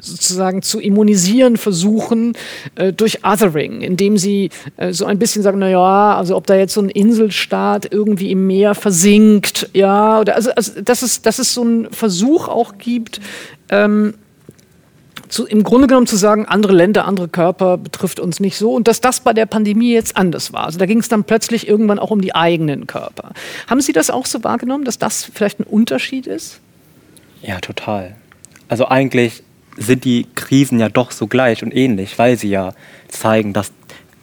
sozusagen 0.00 0.62
zu 0.62 0.80
immunisieren 0.80 1.56
versuchen 1.56 2.34
äh, 2.74 2.92
durch 2.92 3.24
Othering, 3.24 3.80
indem 3.80 4.16
sie 4.16 4.50
äh, 4.76 4.92
so 4.92 5.06
ein 5.06 5.18
bisschen 5.18 5.42
sagen, 5.42 5.58
na 5.58 5.68
ja, 5.68 6.16
also 6.16 6.36
ob 6.36 6.46
da 6.46 6.56
jetzt 6.56 6.74
so 6.74 6.80
ein 6.80 6.88
Inselstaat 6.88 7.92
irgendwie 7.92 8.30
im 8.30 8.46
Meer 8.46 8.74
versinkt, 8.74 9.68
ja, 9.72 10.20
oder 10.20 10.34
also, 10.34 10.50
also 10.52 10.80
dass, 10.80 11.02
es, 11.02 11.22
dass 11.22 11.38
es 11.38 11.54
so 11.54 11.62
einen 11.62 11.90
Versuch 11.92 12.48
auch 12.48 12.78
gibt, 12.78 13.20
ähm, 13.68 14.14
zu, 15.32 15.46
im 15.46 15.62
Grunde 15.62 15.86
genommen 15.86 16.06
zu 16.06 16.16
sagen, 16.16 16.46
andere 16.46 16.74
Länder, 16.74 17.06
andere 17.06 17.26
Körper 17.26 17.78
betrifft 17.78 18.20
uns 18.20 18.38
nicht 18.38 18.56
so 18.56 18.74
und 18.74 18.86
dass 18.86 19.00
das 19.00 19.20
bei 19.20 19.32
der 19.32 19.46
Pandemie 19.46 19.92
jetzt 19.92 20.16
anders 20.16 20.52
war. 20.52 20.66
Also 20.66 20.78
da 20.78 20.86
ging 20.86 20.98
es 20.98 21.08
dann 21.08 21.24
plötzlich 21.24 21.66
irgendwann 21.66 21.98
auch 21.98 22.10
um 22.10 22.20
die 22.20 22.34
eigenen 22.34 22.86
Körper. 22.86 23.32
Haben 23.66 23.80
Sie 23.80 23.92
das 23.92 24.10
auch 24.10 24.26
so 24.26 24.44
wahrgenommen, 24.44 24.84
dass 24.84 24.98
das 24.98 25.24
vielleicht 25.24 25.60
ein 25.60 25.64
Unterschied 25.64 26.26
ist? 26.26 26.60
Ja, 27.40 27.58
total. 27.60 28.14
Also 28.68 28.86
eigentlich 28.88 29.42
sind 29.76 30.04
die 30.04 30.26
Krisen 30.34 30.78
ja 30.78 30.88
doch 30.88 31.10
so 31.10 31.26
gleich 31.26 31.62
und 31.62 31.74
ähnlich, 31.74 32.18
weil 32.18 32.36
sie 32.36 32.50
ja 32.50 32.74
zeigen, 33.08 33.52
dass 33.52 33.72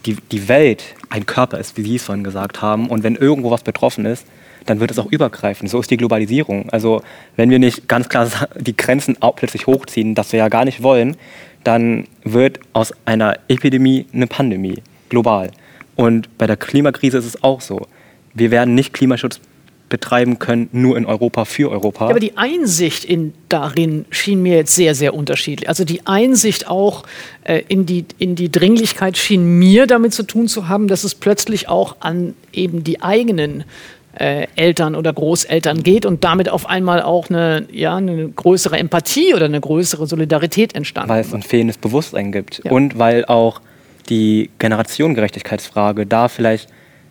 die, 0.05 0.15
die 0.31 0.47
Welt 0.47 0.83
ein 1.09 1.25
Körper 1.25 1.57
ist, 1.57 1.77
wie 1.77 1.83
Sie 1.83 1.95
es 1.95 2.03
vorhin 2.03 2.23
gesagt 2.23 2.61
haben. 2.61 2.87
Und 2.87 3.03
wenn 3.03 3.15
irgendwo 3.15 3.51
was 3.51 3.63
betroffen 3.63 4.05
ist, 4.05 4.25
dann 4.65 4.79
wird 4.79 4.91
es 4.91 4.99
auch 4.99 5.11
übergreifen. 5.11 5.67
So 5.67 5.79
ist 5.79 5.89
die 5.91 5.97
Globalisierung. 5.97 6.69
Also 6.69 7.01
wenn 7.35 7.49
wir 7.49 7.59
nicht 7.59 7.87
ganz 7.87 8.09
klar 8.09 8.29
die 8.55 8.77
Grenzen 8.77 9.17
plötzlich 9.35 9.67
hochziehen, 9.67 10.15
das 10.15 10.31
wir 10.31 10.39
ja 10.39 10.49
gar 10.49 10.65
nicht 10.65 10.83
wollen, 10.83 11.17
dann 11.63 12.07
wird 12.23 12.59
aus 12.73 12.93
einer 13.05 13.37
Epidemie 13.47 14.05
eine 14.13 14.27
Pandemie, 14.27 14.81
global. 15.09 15.51
Und 15.95 16.37
bei 16.37 16.47
der 16.47 16.55
Klimakrise 16.55 17.17
ist 17.17 17.25
es 17.25 17.43
auch 17.43 17.61
so. 17.61 17.87
Wir 18.33 18.51
werden 18.51 18.75
nicht 18.75 18.93
Klimaschutz 18.93 19.41
betreiben 19.89 20.39
können, 20.39 20.69
nur 20.71 20.97
in 20.97 21.05
Europa 21.05 21.45
für 21.45 21.69
Europa. 21.69 22.05
Ja, 22.05 22.11
aber 22.11 22.19
die 22.19 22.37
Einsicht 22.37 23.03
in, 23.03 23.33
darin 23.49 24.05
schien 24.11 24.41
mir 24.41 24.55
jetzt 24.55 24.75
sehr, 24.75 24.95
sehr 24.95 25.13
unterschiedlich. 25.13 25.67
Also 25.67 25.83
die 25.83 26.05
Einsicht 26.05 26.67
auch 26.67 27.03
äh, 27.43 27.63
in, 27.67 27.85
die, 27.85 28.05
in 28.17 28.35
die 28.35 28.51
Dringlichkeit 28.51 29.17
schien 29.17 29.59
mir 29.59 29.87
damit 29.87 30.13
zu 30.13 30.23
tun 30.23 30.47
zu 30.47 30.67
haben, 30.67 30.87
dass 30.87 31.03
es 31.03 31.15
plötzlich 31.15 31.67
auch 31.67 31.97
an 31.99 32.35
eben 32.53 32.83
die 32.83 33.01
eigenen 33.01 33.63
äh, 34.17 34.47
Eltern 34.55 34.95
oder 34.95 35.13
Großeltern 35.13 35.83
geht 35.83 36.05
und 36.05 36.23
damit 36.23 36.49
auf 36.49 36.67
einmal 36.67 37.01
auch 37.01 37.29
eine, 37.29 37.67
ja, 37.71 37.95
eine 37.95 38.29
größere 38.29 38.77
Empathie 38.77 39.33
oder 39.33 39.45
eine 39.45 39.61
größere 39.61 40.07
Solidarität 40.07 40.75
entstanden. 40.75 41.09
Weil 41.09 41.21
es 41.21 41.33
ein 41.33 41.43
fehlendes 41.43 41.77
Bewusstsein 41.77 42.31
gibt 42.31 42.61
ja. 42.63 42.71
und 42.71 42.97
weil 42.97 43.25
auch 43.25 43.61
die 44.09 44.49
Generationengerechtigkeitsfrage 44.59 46.05
da 46.05 46.27
vielleicht 46.27 46.69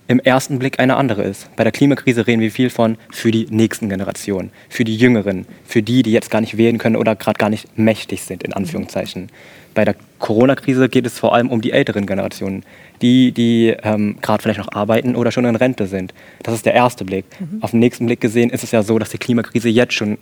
im 0.09 0.21
ersten 0.21 0.59
Blick 0.59 0.81
eine 0.81 0.97
andere 0.97 1.23
ist. 1.23 1.55
Bei 1.55 1.65
der 1.65 1.73
Klimakrise 1.73 2.27
reden 2.27 2.41
wir 2.41 2.51
viel 2.51 2.71
von 2.71 2.97
für 3.11 3.31
die 3.31 3.47
nächsten 3.51 3.91
Generationen, 3.91 4.51
für 4.71 4.85
die 4.85 4.97
Jüngeren, 4.97 5.47
für 5.67 5.83
die, 5.83 6.03
die 6.03 6.13
jetzt 6.13 6.31
gar 6.31 6.41
nicht 6.41 6.57
wählen 6.57 6.79
können 6.79 6.97
oder 6.97 7.15
gerade 7.15 7.39
gar 7.39 7.51
nicht 7.51 7.79
mächtig 7.79 8.23
sind, 8.23 8.43
in 8.43 8.55
Anführungszeichen. 8.55 9.29
Bei 9.75 9.85
der 9.85 9.95
Corona-Krise 10.19 10.89
geht 10.89 11.07
es 11.07 11.19
vor 11.19 11.35
allem 11.35 11.51
um 11.51 11.61
die 11.61 11.73
älteren 11.73 12.07
Generationen, 12.07 12.65
die, 13.03 13.33
die 13.33 13.77
ähm, 13.83 14.17
gerade 14.23 14.43
vielleicht 14.43 14.59
noch 14.59 14.73
arbeiten 14.73 15.15
oder 15.15 15.31
schon 15.31 15.45
in 15.45 15.55
Rente 15.55 15.87
sind. 15.87 16.15
Das 16.43 16.55
ist 16.55 16.65
der 16.65 16.73
erste 16.73 17.05
Blick. 17.05 17.27
Mhm. 17.39 17.63
Auf 17.63 17.73
den 17.73 17.81
nächsten 17.81 18.07
Blick 18.07 18.21
gesehen 18.21 18.49
ist 18.49 18.65
es 18.65 18.73
ja 18.73 18.83
so, 18.83 18.99
dass 18.99 19.11
die 19.11 19.19
Klimakrise 19.19 19.69
jetzt 19.69 19.93
schon 19.93 20.17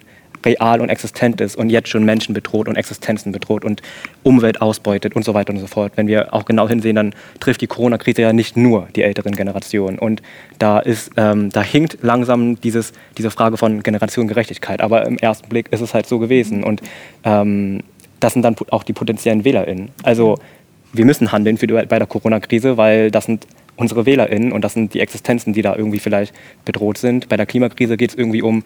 real 0.46 0.80
und 0.80 0.88
existent 0.88 1.40
ist 1.40 1.56
und 1.56 1.68
jetzt 1.68 1.88
schon 1.88 2.04
Menschen 2.04 2.32
bedroht 2.32 2.68
und 2.68 2.76
Existenzen 2.76 3.32
bedroht 3.32 3.64
und 3.64 3.82
Umwelt 4.22 4.62
ausbeutet 4.62 5.14
und 5.16 5.24
so 5.24 5.34
weiter 5.34 5.52
und 5.52 5.58
so 5.58 5.66
fort. 5.66 5.92
Wenn 5.96 6.06
wir 6.06 6.32
auch 6.32 6.44
genau 6.44 6.68
hinsehen, 6.68 6.96
dann 6.96 7.14
trifft 7.40 7.60
die 7.60 7.66
Corona-Krise 7.66 8.22
ja 8.22 8.32
nicht 8.32 8.56
nur 8.56 8.88
die 8.96 9.02
älteren 9.02 9.32
Generationen. 9.32 9.98
Und 9.98 10.22
da, 10.58 10.78
ist, 10.78 11.10
ähm, 11.16 11.50
da 11.50 11.62
hinkt 11.62 11.98
langsam 12.02 12.58
dieses, 12.60 12.92
diese 13.18 13.30
Frage 13.30 13.56
von 13.56 13.82
Generationengerechtigkeit. 13.82 14.80
Aber 14.80 15.04
im 15.04 15.18
ersten 15.18 15.48
Blick 15.48 15.72
ist 15.72 15.80
es 15.80 15.92
halt 15.92 16.06
so 16.06 16.18
gewesen. 16.18 16.64
Und 16.64 16.80
ähm, 17.24 17.82
das 18.20 18.32
sind 18.32 18.42
dann 18.42 18.56
auch 18.70 18.84
die 18.84 18.92
potenziellen 18.92 19.44
WählerInnen. 19.44 19.90
Also 20.02 20.38
wir 20.92 21.04
müssen 21.04 21.32
handeln 21.32 21.58
für 21.58 21.66
die, 21.66 21.74
bei 21.74 21.98
der 21.98 22.06
Corona-Krise, 22.06 22.76
weil 22.76 23.10
das 23.10 23.26
sind 23.26 23.46
unsere 23.76 24.06
WählerInnen 24.06 24.52
und 24.52 24.62
das 24.62 24.72
sind 24.72 24.94
die 24.94 25.00
Existenzen, 25.00 25.52
die 25.52 25.60
da 25.60 25.76
irgendwie 25.76 25.98
vielleicht 25.98 26.34
bedroht 26.64 26.98
sind. 26.98 27.28
Bei 27.28 27.36
der 27.36 27.44
Klimakrise 27.44 27.96
geht 27.96 28.10
es 28.10 28.16
irgendwie 28.16 28.40
um 28.40 28.64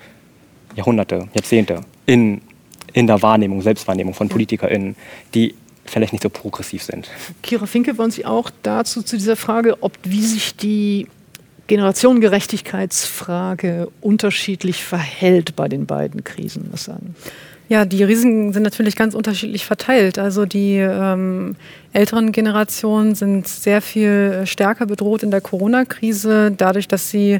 Jahrhunderte, 0.75 1.29
Jahrzehnte 1.35 1.83
in, 2.07 2.41
in 2.93 3.07
der 3.07 3.23
Wahrnehmung, 3.23 3.63
Selbstwahrnehmung 3.63 4.15
von 4.15 4.29
PolitikerInnen, 4.29 4.97
die 5.35 5.55
vielleicht 5.85 6.13
nicht 6.13 6.23
so 6.23 6.31
progressiv 6.31 6.83
sind. 6.83 7.09
Kira 7.43 7.67
Finke, 7.67 7.99
wollen 7.99 8.11
Sie 8.11 8.25
auch 8.25 8.51
dazu 8.63 9.03
zu 9.03 9.17
dieser 9.17 9.37
Frage, 9.37 9.83
ob 9.83 9.93
wie 10.05 10.23
sich 10.23 10.57
die 10.57 11.07
Generationengerechtigkeitsfrage 11.67 13.89
unterschiedlich 14.01 14.83
verhält 14.85 15.57
bei 15.57 15.69
den 15.69 15.85
beiden 15.87 16.25
Krisen 16.25 16.69
was 16.73 16.85
sagen? 16.85 17.15
Ja, 17.69 17.85
die 17.85 18.03
Risiken 18.03 18.53
sind 18.53 18.65
natürlich 18.65 18.97
ganz 18.97 19.15
unterschiedlich 19.15 19.65
verteilt. 19.65 20.19
Also 20.19 20.45
die 20.45 20.79
ähm, 20.79 21.55
älteren 21.93 22.33
Generationen 22.33 23.15
sind 23.15 23.47
sehr 23.47 23.81
viel 23.81 24.43
stärker 24.45 24.87
bedroht 24.87 25.23
in 25.23 25.31
der 25.31 25.41
Corona-Krise, 25.41 26.51
dadurch, 26.51 26.89
dass 26.89 27.11
sie 27.11 27.39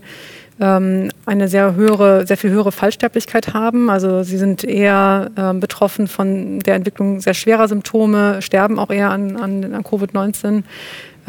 eine 0.65 1.49
sehr 1.49 1.75
höhere, 1.75 2.27
sehr 2.27 2.37
viel 2.37 2.51
höhere 2.51 2.73
Fallsterblichkeit 2.73 3.55
haben. 3.55 3.89
Also 3.89 4.23
sie 4.23 4.37
sind 4.37 4.63
eher 4.63 5.31
äh, 5.37 5.55
betroffen 5.55 6.07
von 6.07 6.61
der 6.61 6.75
Entwicklung 6.75 7.21
sehr 7.21 7.35
schwerer 7.35 7.67
Symptome, 7.67 8.43
sterben 8.43 8.79
auch 8.79 8.91
eher 8.91 9.11
an, 9.11 9.37
an, 9.37 9.75
an 9.75 9.83
Covid-19. 9.83 10.65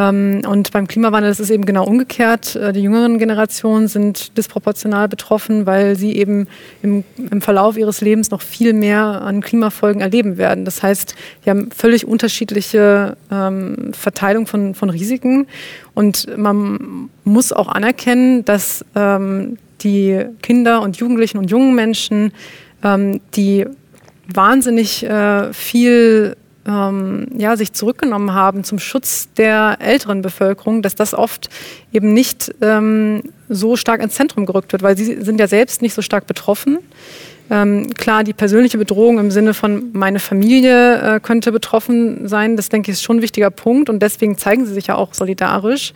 Ähm, 0.01 0.41
und 0.47 0.71
beim 0.71 0.87
Klimawandel 0.87 1.31
ist 1.31 1.39
es 1.39 1.49
eben 1.49 1.65
genau 1.65 1.85
umgekehrt. 1.85 2.55
Äh, 2.55 2.73
die 2.73 2.81
jüngeren 2.81 3.19
Generationen 3.19 3.87
sind 3.87 4.35
disproportional 4.37 5.07
betroffen, 5.07 5.65
weil 5.65 5.95
sie 5.95 6.15
eben 6.15 6.47
im, 6.81 7.03
im 7.17 7.41
Verlauf 7.41 7.77
ihres 7.77 8.01
Lebens 8.01 8.31
noch 8.31 8.41
viel 8.41 8.73
mehr 8.73 9.21
an 9.21 9.41
Klimafolgen 9.41 10.01
erleben 10.01 10.37
werden. 10.37 10.65
Das 10.65 10.81
heißt, 10.81 11.15
wir 11.43 11.51
haben 11.51 11.71
völlig 11.71 12.07
unterschiedliche 12.07 13.17
ähm, 13.31 13.91
Verteilung 13.93 14.47
von, 14.47 14.73
von 14.73 14.89
Risiken. 14.89 15.47
Und 15.93 16.35
man 16.37 17.09
muss 17.23 17.53
auch 17.53 17.67
anerkennen, 17.67 18.45
dass 18.45 18.83
ähm, 18.95 19.57
die 19.81 20.25
Kinder 20.41 20.81
und 20.81 20.97
Jugendlichen 20.97 21.37
und 21.37 21.51
jungen 21.51 21.75
Menschen, 21.75 22.31
ähm, 22.83 23.19
die 23.35 23.65
wahnsinnig 24.27 25.03
äh, 25.03 25.51
viel 25.53 26.37
ähm, 26.67 27.27
ja, 27.37 27.57
sich 27.57 27.73
zurückgenommen 27.73 28.33
haben 28.33 28.63
zum 28.63 28.79
Schutz 28.79 29.29
der 29.37 29.77
älteren 29.79 30.21
Bevölkerung, 30.21 30.81
dass 30.81 30.95
das 30.95 31.13
oft 31.13 31.49
eben 31.91 32.13
nicht 32.13 32.53
ähm, 32.61 33.23
so 33.49 33.75
stark 33.75 34.01
ins 34.01 34.13
Zentrum 34.13 34.45
gerückt 34.45 34.71
wird, 34.71 34.83
weil 34.83 34.95
sie 34.97 35.21
sind 35.21 35.39
ja 35.39 35.47
selbst 35.47 35.81
nicht 35.81 35.93
so 35.93 36.01
stark 36.01 36.27
betroffen. 36.27 36.79
Ähm, 37.49 37.93
klar, 37.93 38.23
die 38.23 38.33
persönliche 38.33 38.77
Bedrohung 38.77 39.19
im 39.19 39.29
Sinne 39.31 39.53
von 39.53 39.89
meine 39.91 40.19
Familie 40.19 41.15
äh, 41.15 41.19
könnte 41.19 41.51
betroffen 41.51 42.27
sein, 42.27 42.55
das 42.55 42.69
denke 42.69 42.91
ich 42.91 42.97
ist 42.97 43.03
schon 43.03 43.17
ein 43.17 43.21
wichtiger 43.21 43.49
Punkt 43.49 43.89
und 43.89 43.99
deswegen 43.99 44.37
zeigen 44.37 44.65
sie 44.65 44.73
sich 44.73 44.87
ja 44.87 44.95
auch 44.95 45.13
solidarisch. 45.13 45.93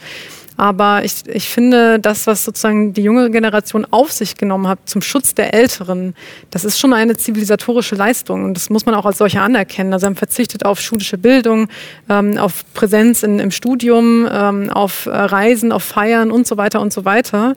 Aber 0.58 1.04
ich, 1.04 1.28
ich 1.28 1.50
finde, 1.50 2.00
das, 2.00 2.28
was 2.28 2.46
sozusagen 2.46 2.94
die 2.94 3.04
junge 3.04 3.30
Generation 3.30 3.86
auf 3.92 4.12
sich 4.12 4.38
genommen 4.38 4.68
hat 4.68 4.80
zum 4.86 5.02
Schutz 5.02 5.36
der 5.36 5.54
Älteren, 5.54 6.16
das 6.50 6.64
ist 6.64 6.80
schon 6.80 6.94
eine 6.94 7.18
zivilisatorische 7.18 7.96
Leistung. 7.96 8.46
Und 8.46 8.54
das 8.54 8.70
muss 8.70 8.86
man 8.86 8.96
auch 8.96 9.06
als 9.06 9.18
solche 9.18 9.42
anerkennen. 9.42 9.92
Also 9.94 10.08
man 10.08 10.16
verzichtet 10.16 10.66
auf 10.66 10.80
schulische 10.80 11.18
Bildung, 11.18 11.68
ähm, 12.10 12.38
auf 12.38 12.64
Präsenz 12.74 13.24
in, 13.24 13.40
im 13.40 13.52
Studium, 13.52 14.28
ähm, 14.32 14.70
auf 14.70 15.08
äh, 15.08 15.10
Reisen, 15.12 15.72
auf 15.72 15.84
Feiern 15.84 16.32
und 16.32 16.48
so 16.48 16.58
weiter 16.58 16.82
und 16.82 16.94
so 16.94 17.06
weiter. 17.06 17.56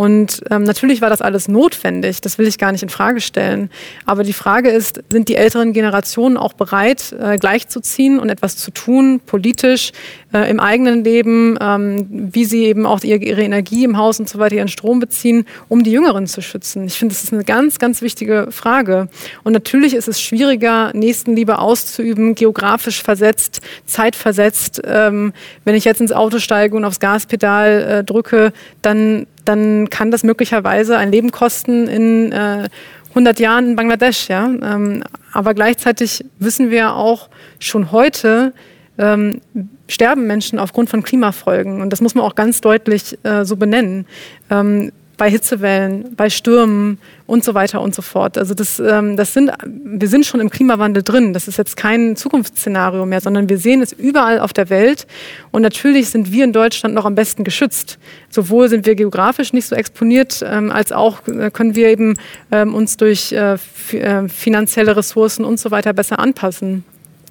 Und 0.00 0.40
ähm, 0.50 0.62
natürlich 0.62 1.02
war 1.02 1.10
das 1.10 1.20
alles 1.20 1.46
notwendig, 1.46 2.22
das 2.22 2.38
will 2.38 2.46
ich 2.46 2.56
gar 2.56 2.72
nicht 2.72 2.82
in 2.82 2.88
Frage 2.88 3.20
stellen. 3.20 3.68
Aber 4.06 4.22
die 4.22 4.32
Frage 4.32 4.70
ist, 4.70 5.02
sind 5.10 5.28
die 5.28 5.36
älteren 5.36 5.74
Generationen 5.74 6.38
auch 6.38 6.54
bereit, 6.54 7.14
äh, 7.20 7.36
gleichzuziehen 7.36 8.18
und 8.18 8.30
etwas 8.30 8.56
zu 8.56 8.70
tun, 8.70 9.20
politisch, 9.26 9.92
äh, 10.32 10.50
im 10.50 10.58
eigenen 10.58 11.04
Leben, 11.04 11.58
ähm, 11.60 12.06
wie 12.32 12.46
sie 12.46 12.64
eben 12.64 12.86
auch 12.86 13.02
ihre, 13.02 13.22
ihre, 13.22 13.42
Energie 13.42 13.84
im 13.84 13.98
Haus 13.98 14.18
und 14.18 14.26
so 14.26 14.38
weiter, 14.38 14.54
ihren 14.54 14.68
Strom 14.68 15.00
beziehen, 15.00 15.44
um 15.68 15.84
die 15.84 15.90
Jüngeren 15.90 16.26
zu 16.26 16.40
schützen? 16.40 16.86
Ich 16.86 16.94
finde, 16.94 17.14
das 17.14 17.22
ist 17.22 17.34
eine 17.34 17.44
ganz, 17.44 17.78
ganz 17.78 18.00
wichtige 18.00 18.46
Frage. 18.50 19.10
Und 19.44 19.52
natürlich 19.52 19.92
ist 19.92 20.08
es 20.08 20.18
schwieriger, 20.18 20.92
Nächstenliebe 20.94 21.58
auszuüben, 21.58 22.34
geografisch 22.34 23.02
versetzt, 23.02 23.60
zeitversetzt. 23.84 24.80
Ähm, 24.82 25.34
wenn 25.66 25.74
ich 25.74 25.84
jetzt 25.84 26.00
ins 26.00 26.12
Auto 26.12 26.38
steige 26.38 26.74
und 26.74 26.86
aufs 26.86 27.00
Gaspedal 27.00 27.82
äh, 27.82 28.02
drücke, 28.02 28.54
dann 28.80 29.26
dann 29.50 29.90
kann 29.90 30.12
das 30.12 30.22
möglicherweise 30.22 30.96
ein 30.96 31.10
Leben 31.10 31.32
kosten 31.32 31.88
in 31.88 32.30
äh, 32.30 32.68
100 33.10 33.40
Jahren 33.40 33.70
in 33.70 33.76
Bangladesch. 33.76 34.28
Ja? 34.28 34.46
Ähm, 34.46 35.02
aber 35.32 35.54
gleichzeitig 35.54 36.24
wissen 36.38 36.70
wir 36.70 36.94
auch 36.94 37.28
schon 37.58 37.90
heute, 37.90 38.52
ähm, 38.96 39.40
sterben 39.88 40.28
Menschen 40.28 40.60
aufgrund 40.60 40.88
von 40.88 41.02
Klimafolgen. 41.02 41.82
Und 41.82 41.90
das 41.90 42.00
muss 42.00 42.14
man 42.14 42.24
auch 42.24 42.36
ganz 42.36 42.60
deutlich 42.60 43.18
äh, 43.24 43.44
so 43.44 43.56
benennen. 43.56 44.06
Ähm, 44.50 44.92
bei 45.20 45.30
Hitzewellen, 45.30 46.16
bei 46.16 46.30
Stürmen 46.30 46.98
und 47.26 47.44
so 47.44 47.52
weiter 47.52 47.82
und 47.82 47.94
so 47.94 48.00
fort. 48.00 48.38
Also 48.38 48.54
das, 48.54 48.80
ähm, 48.80 49.18
das 49.18 49.34
sind, 49.34 49.52
wir 49.66 50.08
sind 50.08 50.24
schon 50.24 50.40
im 50.40 50.48
Klimawandel 50.48 51.02
drin. 51.02 51.34
Das 51.34 51.46
ist 51.46 51.58
jetzt 51.58 51.76
kein 51.76 52.16
Zukunftsszenario 52.16 53.04
mehr, 53.04 53.20
sondern 53.20 53.46
wir 53.50 53.58
sehen 53.58 53.82
es 53.82 53.92
überall 53.92 54.40
auf 54.40 54.54
der 54.54 54.70
Welt. 54.70 55.06
Und 55.50 55.60
natürlich 55.60 56.08
sind 56.08 56.32
wir 56.32 56.42
in 56.42 56.54
Deutschland 56.54 56.94
noch 56.94 57.04
am 57.04 57.14
besten 57.14 57.44
geschützt. 57.44 57.98
Sowohl 58.30 58.70
sind 58.70 58.86
wir 58.86 58.94
geografisch 58.94 59.52
nicht 59.52 59.66
so 59.66 59.76
exponiert, 59.76 60.42
ähm, 60.42 60.72
als 60.72 60.90
auch 60.90 61.28
äh, 61.28 61.50
können 61.50 61.74
wir 61.74 61.88
eben 61.88 62.14
ähm, 62.50 62.74
uns 62.74 62.96
durch 62.96 63.30
äh, 63.32 63.58
äh 63.92 64.26
finanzielle 64.28 64.96
Ressourcen 64.96 65.44
und 65.44 65.60
so 65.60 65.70
weiter 65.70 65.92
besser 65.92 66.18
anpassen. 66.18 66.82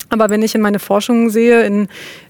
Aber 0.10 0.30
wenn 0.30 0.42
ich 0.42 0.56
in 0.56 0.62
meine 0.62 0.80
Forschungen 0.80 1.30
sehe, 1.30 1.64
in, 1.64 1.88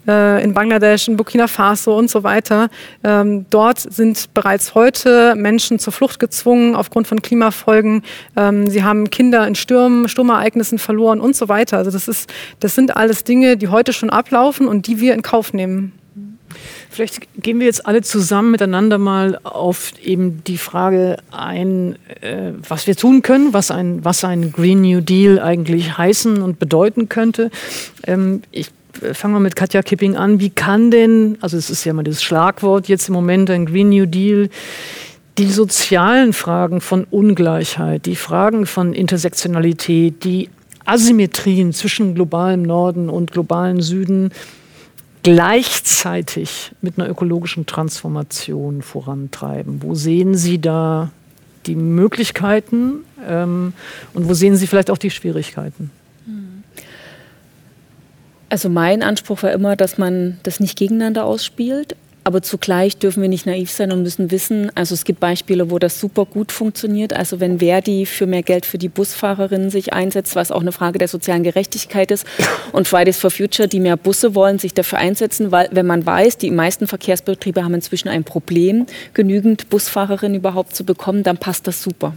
äh, 0.08 0.44
in 0.44 0.54
Bangladesch, 0.54 1.08
in 1.08 1.16
Burkina 1.16 1.48
Faso 1.48 1.98
und 1.98 2.10
so 2.10 2.24
weiter, 2.24 2.70
ähm, 3.04 3.46
dort 3.50 3.80
sind 3.80 4.34
bereits 4.34 4.76
heute 4.76 5.36
Menschen 5.36 5.80
zur 5.80 5.94
Flucht 5.94 6.20
gezwungen 6.20 6.76
aufgrund 6.76 7.08
von 7.08 7.22
Klimafolgen. 7.22 8.04
Ähm, 8.36 8.68
sie 8.70 8.84
haben 8.84 9.10
Kinder 9.10 9.48
in 9.48 9.56
Stürmen, 9.56 10.10
Sturmereignissen 10.10 10.78
verloren 10.78 11.22
und 11.22 11.36
so 11.36 11.48
weiter. 11.48 11.78
Also 11.78 11.92
das, 11.92 12.08
ist, 12.08 12.30
das 12.60 12.76
sind 12.76 12.98
alles 12.98 13.24
Dinge, 13.24 13.56
die 13.56 13.70
heute 13.70 13.94
schon 13.94 14.10
ablaufen 14.10 14.68
und 14.68 14.88
die 14.88 15.00
wir 15.00 15.14
in 15.14 15.22
Kauf 15.22 15.54
nehmen. 15.54 15.99
Vielleicht 16.90 17.28
gehen 17.42 17.60
wir 17.60 17.68
jetzt 17.68 17.86
alle 17.86 18.02
zusammen 18.02 18.50
miteinander 18.52 18.98
mal 18.98 19.40
auf 19.44 19.94
eben 20.04 20.44
die 20.46 20.58
Frage 20.58 21.18
ein, 21.32 21.96
äh, 22.22 22.52
was 22.68 22.88
wir 22.88 22.96
tun 22.96 23.22
können, 23.22 23.54
was 23.54 23.70
ein, 23.70 24.04
was 24.04 24.24
ein 24.24 24.52
Green 24.52 24.82
New 24.82 25.00
Deal 25.00 25.40
eigentlich 25.40 25.98
heißen 25.98 26.42
und 26.42 26.58
bedeuten 26.58 27.08
könnte. 27.08 27.52
Ähm, 28.08 28.42
ich 28.52 28.72
äh, 29.02 29.14
fange 29.14 29.36
mal 29.36 29.40
mit 29.40 29.56
Katja 29.56 29.84
Kipping 29.84 30.16
an. 30.16 30.40
Wie 30.40 30.50
kann 30.50 30.90
denn, 30.90 31.38
also 31.42 31.58
es 31.58 31.70
ist 31.70 31.86
ja 31.86 31.94
mal 31.94 32.04
das 32.04 32.24
Schlagwort 32.24 32.88
jetzt 32.88 33.08
im 33.08 33.14
Moment, 33.14 33.52
ein 33.52 33.68
Green 33.68 33.90
New 33.90 34.08
Deal, 34.08 34.50
die 35.38 35.48
sozialen 35.48 36.34
Fragen 36.34 36.82
von 36.82 37.06
Ungleichheit, 37.06 38.08
die 38.08 38.16
Fragen 38.16 38.66
von 38.66 38.94
Intersektionalität, 38.94 40.24
die 40.24 40.50
Asymmetrien 40.86 41.72
zwischen 41.72 42.16
globalem 42.16 42.64
Norden 42.64 43.10
und 43.10 43.32
globalem 43.32 43.80
Süden 43.80 44.32
gleichzeitig 45.24 46.72
mit 46.82 46.98
einer 46.98 47.10
ökologischen 47.10 47.66
Transformation 47.66 48.82
vorantreiben? 48.82 49.82
Wo 49.82 49.96
sehen 49.96 50.36
Sie 50.36 50.60
da 50.60 51.12
die 51.66 51.76
Möglichkeiten 51.76 53.06
ähm, 53.28 53.74
und 54.14 54.30
wo 54.30 54.34
sehen 54.34 54.56
Sie 54.56 54.68
vielleicht 54.68 54.90
auch 54.90 54.98
die 54.98 55.12
Schwierigkeiten? 55.12 55.92
Also 58.50 58.68
mein 58.68 59.04
Anspruch 59.04 59.44
war 59.44 59.52
immer, 59.52 59.76
dass 59.76 59.98
man 59.98 60.40
das 60.44 60.60
nicht 60.60 60.78
gegeneinander 60.78 61.26
ausspielt, 61.26 61.96
aber 62.30 62.44
zugleich 62.44 62.96
dürfen 62.96 63.24
wir 63.24 63.28
nicht 63.28 63.48
naiv 63.48 63.72
sein 63.72 63.92
und 63.92 64.04
müssen 64.04 64.30
wissen, 64.30 64.72
also 64.76 64.94
es 64.94 65.04
gibt 65.04 65.20
Beispiele, 65.20 65.72
wo 65.72 65.80
das 65.80 66.00
super 66.00 66.26
gut 66.26 66.52
funktioniert. 66.52 67.12
Also 67.12 67.40
wenn 67.40 67.58
Verdi 67.58 68.06
für 68.06 68.28
mehr 68.28 68.44
Geld 68.44 68.68
für 68.68 68.78
die 68.78 68.88
Busfahrerinnen 68.88 69.72
sich 69.72 69.94
einsetzt, 69.94 70.36
was 70.36 70.52
auch 70.52 70.62
eine 70.62 70.72
Frage 70.72 71.00
der 71.00 71.08
sozialen 71.08 71.42
Gerechtigkeit 71.42 72.12
ist, 72.12 72.28
und 72.72 72.88
Fridays 72.88 73.18
for 73.18 73.32
Future, 73.32 73.68
die 73.68 73.80
mehr 73.80 73.98
Busse 73.98 74.36
wollen, 74.36 74.60
sich 74.60 74.76
dafür 74.76 75.00
einsetzen, 75.00 75.52
weil 75.52 75.70
wenn 75.72 75.88
man 75.88 76.06
weiß, 76.06 76.38
die 76.38 76.52
meisten 76.52 76.86
Verkehrsbetriebe 76.86 77.64
haben 77.64 77.74
inzwischen 77.74 78.10
ein 78.10 78.24
Problem, 78.24 78.86
genügend 79.16 79.68
Busfahrerinnen 79.72 80.38
überhaupt 80.38 80.76
zu 80.76 80.84
bekommen, 80.84 81.24
dann 81.24 81.40
passt 81.40 81.66
das 81.66 81.82
super. 81.82 82.14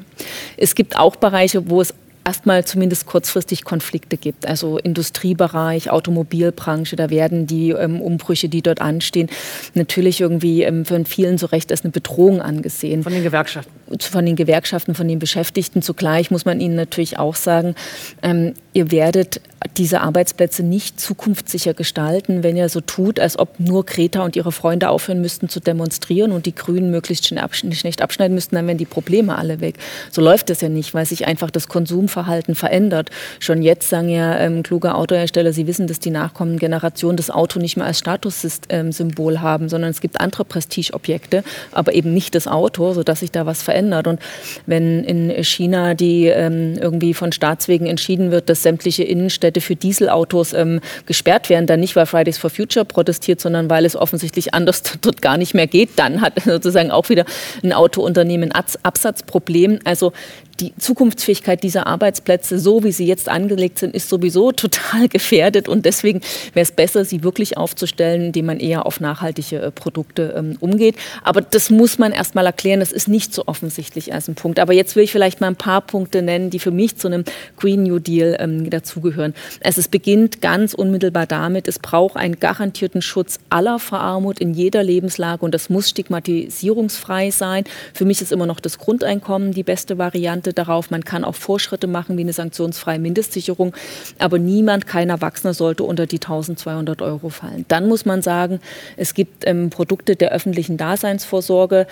Es 0.58 0.74
gibt 0.74 0.98
auch 0.98 1.16
Bereiche, 1.16 1.70
wo 1.70 1.80
es 1.80 1.94
erstmal 2.24 2.64
zumindest 2.64 3.06
kurzfristig 3.06 3.64
Konflikte 3.64 4.16
gibt. 4.16 4.46
Also 4.46 4.78
Industriebereich, 4.78 5.90
Automobilbranche, 5.90 6.96
da 6.96 7.10
werden 7.10 7.46
die 7.46 7.70
ähm, 7.70 8.00
Umbrüche, 8.00 8.48
die 8.48 8.62
dort 8.62 8.80
anstehen, 8.80 9.28
natürlich 9.74 10.20
irgendwie 10.20 10.62
ähm, 10.62 10.84
von 10.84 11.04
vielen 11.06 11.38
so 11.38 11.46
recht 11.46 11.70
als 11.70 11.82
eine 11.82 11.90
Bedrohung 11.90 12.40
angesehen. 12.40 13.02
Von 13.02 13.12
den 13.12 13.22
Gewerkschaften. 13.22 13.72
Von 13.98 14.26
den 14.26 14.36
Gewerkschaften, 14.36 14.94
von 14.94 15.08
den 15.08 15.18
Beschäftigten. 15.18 15.82
Zugleich 15.82 16.30
muss 16.30 16.44
man 16.44 16.60
ihnen 16.60 16.76
natürlich 16.76 17.18
auch 17.18 17.34
sagen, 17.34 17.74
ähm, 18.22 18.54
ihr 18.72 18.90
werdet 18.90 19.40
diese 19.76 20.00
Arbeitsplätze 20.00 20.62
nicht 20.62 21.00
zukunftssicher 21.00 21.74
gestalten, 21.74 22.42
wenn 22.42 22.56
ihr 22.56 22.68
so 22.68 22.80
tut, 22.80 23.20
als 23.20 23.38
ob 23.38 23.58
nur 23.60 23.84
Greta 23.84 24.22
und 24.22 24.36
ihre 24.36 24.52
Freunde 24.52 24.88
aufhören 24.88 25.20
müssten 25.20 25.48
zu 25.48 25.60
demonstrieren 25.60 26.32
und 26.32 26.46
die 26.46 26.54
Grünen 26.54 26.90
möglichst 26.90 27.26
schlecht 27.26 28.02
abschneiden 28.02 28.34
müssten, 28.34 28.56
dann 28.56 28.66
wären 28.66 28.78
die 28.78 28.84
Probleme 28.84 29.36
alle 29.36 29.60
weg. 29.60 29.76
So 30.10 30.20
läuft 30.22 30.50
das 30.50 30.60
ja 30.60 30.68
nicht, 30.68 30.94
weil 30.94 31.06
sich 31.06 31.26
einfach 31.26 31.50
das 31.50 31.68
Konsumverhalten 31.68 32.54
verändert. 32.54 33.10
Schon 33.38 33.62
jetzt 33.62 33.88
sagen 33.88 34.08
ja 34.08 34.38
ähm, 34.38 34.62
kluge 34.62 34.94
Autohersteller, 34.94 35.52
sie 35.52 35.66
wissen, 35.66 35.86
dass 35.86 36.00
die 36.00 36.10
nachkommenden 36.10 36.58
Generationen 36.58 37.16
das 37.16 37.30
Auto 37.30 37.58
nicht 37.58 37.76
mehr 37.76 37.86
als 37.86 37.98
Statussymbol 37.98 39.40
haben, 39.40 39.68
sondern 39.68 39.90
es 39.90 40.00
gibt 40.00 40.20
andere 40.20 40.44
Prestigeobjekte, 40.44 41.44
aber 41.70 41.94
eben 41.94 42.12
nicht 42.12 42.34
das 42.34 42.46
Auto, 42.46 42.92
sodass 42.92 43.20
sich 43.20 43.30
da 43.30 43.46
was 43.46 43.62
verändert. 43.62 44.06
Und 44.06 44.20
wenn 44.66 45.04
in 45.04 45.44
China 45.44 45.94
die 45.94 46.26
ähm, 46.26 46.76
irgendwie 46.80 47.14
von 47.14 47.32
Staatswegen 47.32 47.86
entschieden 47.86 48.30
wird, 48.30 48.48
dass 48.48 48.62
sämtliche 48.62 49.04
Innenstädte 49.04 49.51
für 49.60 49.76
Dieselautos 49.76 50.52
ähm, 50.52 50.80
gesperrt 51.06 51.48
werden, 51.50 51.66
dann 51.66 51.80
nicht, 51.80 51.96
weil 51.96 52.06
Fridays 52.06 52.38
for 52.38 52.50
Future 52.50 52.84
protestiert, 52.84 53.40
sondern 53.40 53.68
weil 53.70 53.84
es 53.84 53.96
offensichtlich 53.96 54.54
anders 54.54 54.82
dort 55.00 55.22
gar 55.22 55.36
nicht 55.36 55.54
mehr 55.54 55.66
geht, 55.66 55.90
dann 55.96 56.20
hat 56.20 56.34
sozusagen 56.44 56.90
auch 56.90 57.08
wieder 57.08 57.24
ein 57.62 57.72
Autounternehmen 57.72 58.52
Absatzproblem. 58.52 59.80
Also 59.84 60.12
die 60.60 60.72
Zukunftsfähigkeit 60.78 61.62
dieser 61.62 61.86
Arbeitsplätze, 61.86 62.58
so 62.58 62.84
wie 62.84 62.92
sie 62.92 63.06
jetzt 63.06 63.28
angelegt 63.28 63.78
sind, 63.78 63.94
ist 63.94 64.08
sowieso 64.08 64.52
total 64.62 65.08
gefährdet. 65.08 65.68
Und 65.68 65.86
deswegen 65.86 66.20
wäre 66.52 66.62
es 66.64 66.72
besser, 66.72 67.04
sie 67.04 67.22
wirklich 67.22 67.56
aufzustellen, 67.56 68.22
indem 68.22 68.46
man 68.46 68.60
eher 68.60 68.86
auf 68.86 69.00
nachhaltige 69.00 69.60
äh, 69.60 69.70
Produkte 69.70 70.34
ähm, 70.36 70.56
umgeht. 70.60 70.96
Aber 71.22 71.40
das 71.40 71.70
muss 71.70 71.98
man 71.98 72.12
erst 72.12 72.34
mal 72.34 72.46
erklären. 72.46 72.80
Das 72.80 72.92
ist 72.92 73.08
nicht 73.08 73.34
so 73.34 73.44
offensichtlich 73.46 74.12
als 74.12 74.28
ein 74.28 74.34
Punkt. 74.34 74.58
Aber 74.58 74.72
jetzt 74.72 74.96
will 74.96 75.04
ich 75.04 75.12
vielleicht 75.12 75.40
mal 75.40 75.48
ein 75.48 75.56
paar 75.56 75.80
Punkte 75.80 76.22
nennen, 76.22 76.50
die 76.50 76.58
für 76.58 76.70
mich 76.70 76.96
zu 76.96 77.08
einem 77.08 77.24
Green 77.56 77.82
New 77.82 77.98
Deal 77.98 78.36
ähm, 78.38 78.70
dazugehören. 78.70 79.34
Also 79.62 79.80
es 79.80 79.88
beginnt 79.88 80.40
ganz 80.40 80.74
unmittelbar 80.74 81.26
damit, 81.26 81.68
es 81.68 81.78
braucht 81.78 82.16
einen 82.16 82.38
garantierten 82.38 83.02
Schutz 83.02 83.38
aller 83.50 83.78
vor 83.78 84.00
Armut 84.00 84.38
in 84.38 84.54
jeder 84.54 84.82
Lebenslage 84.82 85.44
und 85.44 85.54
das 85.54 85.70
muss 85.70 85.90
stigmatisierungsfrei 85.90 87.30
sein. 87.30 87.64
Für 87.94 88.04
mich 88.04 88.20
ist 88.20 88.32
immer 88.32 88.46
noch 88.46 88.60
das 88.60 88.78
Grundeinkommen 88.78 89.52
die 89.52 89.62
beste 89.62 89.98
Variante 89.98 90.41
darauf. 90.42 90.90
Man 90.90 91.04
kann 91.04 91.24
auch 91.24 91.34
Vorschritte 91.34 91.86
machen 91.86 92.16
wie 92.16 92.22
eine 92.22 92.32
sanktionsfreie 92.32 92.98
Mindestsicherung, 92.98 93.74
aber 94.18 94.38
niemand, 94.38 94.86
kein 94.86 95.10
Erwachsener 95.10 95.54
sollte 95.54 95.84
unter 95.84 96.06
die 96.06 96.16
1200 96.16 97.02
Euro 97.02 97.28
fallen. 97.28 97.64
Dann 97.68 97.86
muss 97.86 98.04
man 98.04 98.22
sagen, 98.22 98.60
es 98.96 99.14
gibt 99.14 99.46
ähm, 99.46 99.70
Produkte 99.70 100.16
der 100.16 100.32
öffentlichen 100.32 100.76
Daseinsvorsorge, 100.76 101.86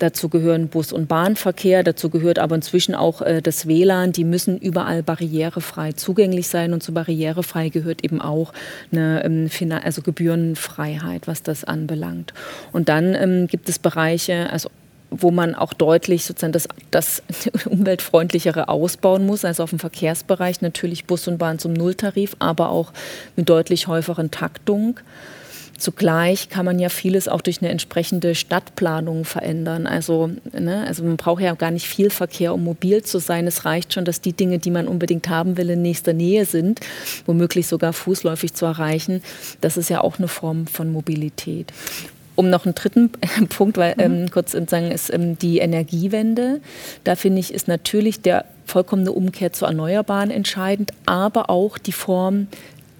Dazu 0.00 0.30
gehören 0.30 0.68
Bus- 0.68 0.94
und 0.94 1.08
Bahnverkehr, 1.08 1.82
dazu 1.82 2.08
gehört 2.08 2.38
aber 2.38 2.54
inzwischen 2.54 2.94
auch 2.94 3.20
äh, 3.20 3.42
das 3.42 3.68
WLAN. 3.68 4.12
Die 4.12 4.24
müssen 4.24 4.56
überall 4.56 5.02
barrierefrei 5.02 5.92
zugänglich 5.92 6.48
sein 6.48 6.72
und 6.72 6.82
zu 6.82 6.94
barrierefrei 6.94 7.68
gehört 7.68 8.02
eben 8.02 8.20
auch 8.20 8.54
eine 8.92 9.22
ähm, 9.24 9.50
also 9.84 10.00
Gebührenfreiheit, 10.00 11.28
was 11.28 11.42
das 11.42 11.64
anbelangt. 11.64 12.32
Und 12.72 12.88
dann 12.88 13.14
ähm, 13.14 13.46
gibt 13.46 13.68
es 13.68 13.78
Bereiche, 13.78 14.48
also 14.50 14.70
wo 15.10 15.30
man 15.30 15.54
auch 15.54 15.72
deutlich 15.72 16.24
sozusagen 16.24 16.52
das, 16.52 16.68
das 16.90 17.22
umweltfreundlichere 17.66 18.68
ausbauen 18.68 19.26
muss, 19.26 19.44
also 19.44 19.62
auf 19.62 19.70
dem 19.70 19.78
Verkehrsbereich 19.78 20.60
natürlich 20.60 21.04
Bus 21.04 21.28
und 21.28 21.38
Bahn 21.38 21.58
zum 21.58 21.72
Nulltarif, 21.72 22.36
aber 22.38 22.70
auch 22.70 22.92
mit 23.36 23.48
deutlich 23.48 23.86
häufigeren 23.86 24.30
Taktung. 24.30 25.00
Zugleich 25.80 26.50
kann 26.50 26.66
man 26.66 26.78
ja 26.78 26.90
vieles 26.90 27.26
auch 27.26 27.40
durch 27.40 27.62
eine 27.62 27.70
entsprechende 27.70 28.34
Stadtplanung 28.34 29.24
verändern. 29.24 29.86
Also, 29.86 30.30
ne, 30.52 30.84
also 30.86 31.02
man 31.02 31.16
braucht 31.16 31.40
ja 31.40 31.54
gar 31.54 31.70
nicht 31.70 31.86
viel 31.86 32.10
Verkehr, 32.10 32.52
um 32.52 32.62
mobil 32.62 33.02
zu 33.02 33.18
sein. 33.18 33.46
Es 33.46 33.64
reicht 33.64 33.94
schon, 33.94 34.04
dass 34.04 34.20
die 34.20 34.34
Dinge, 34.34 34.58
die 34.58 34.70
man 34.70 34.86
unbedingt 34.86 35.30
haben 35.30 35.56
will, 35.56 35.70
in 35.70 35.80
nächster 35.80 36.12
Nähe 36.12 36.44
sind, 36.44 36.80
womöglich 37.24 37.66
sogar 37.66 37.94
fußläufig 37.94 38.52
zu 38.52 38.66
erreichen. 38.66 39.22
Das 39.62 39.78
ist 39.78 39.88
ja 39.88 40.02
auch 40.02 40.18
eine 40.18 40.28
Form 40.28 40.66
von 40.66 40.92
Mobilität 40.92 41.72
um 42.40 42.48
noch 42.48 42.64
einen 42.64 42.74
dritten 42.74 43.10
Punkt, 43.50 43.76
weil 43.76 43.94
ähm, 43.98 44.22
mhm. 44.22 44.30
kurz 44.30 44.52
zu 44.52 44.64
sagen, 44.66 44.90
ist 44.90 45.12
ähm, 45.12 45.38
die 45.38 45.58
Energiewende. 45.58 46.62
Da 47.04 47.14
finde 47.14 47.40
ich, 47.40 47.52
ist 47.52 47.68
natürlich 47.68 48.22
der 48.22 48.46
vollkommene 48.64 49.12
Umkehr 49.12 49.52
zu 49.52 49.66
Erneuerbaren 49.66 50.30
entscheidend, 50.30 50.92
aber 51.04 51.50
auch 51.50 51.76
die 51.76 51.92
Form 51.92 52.46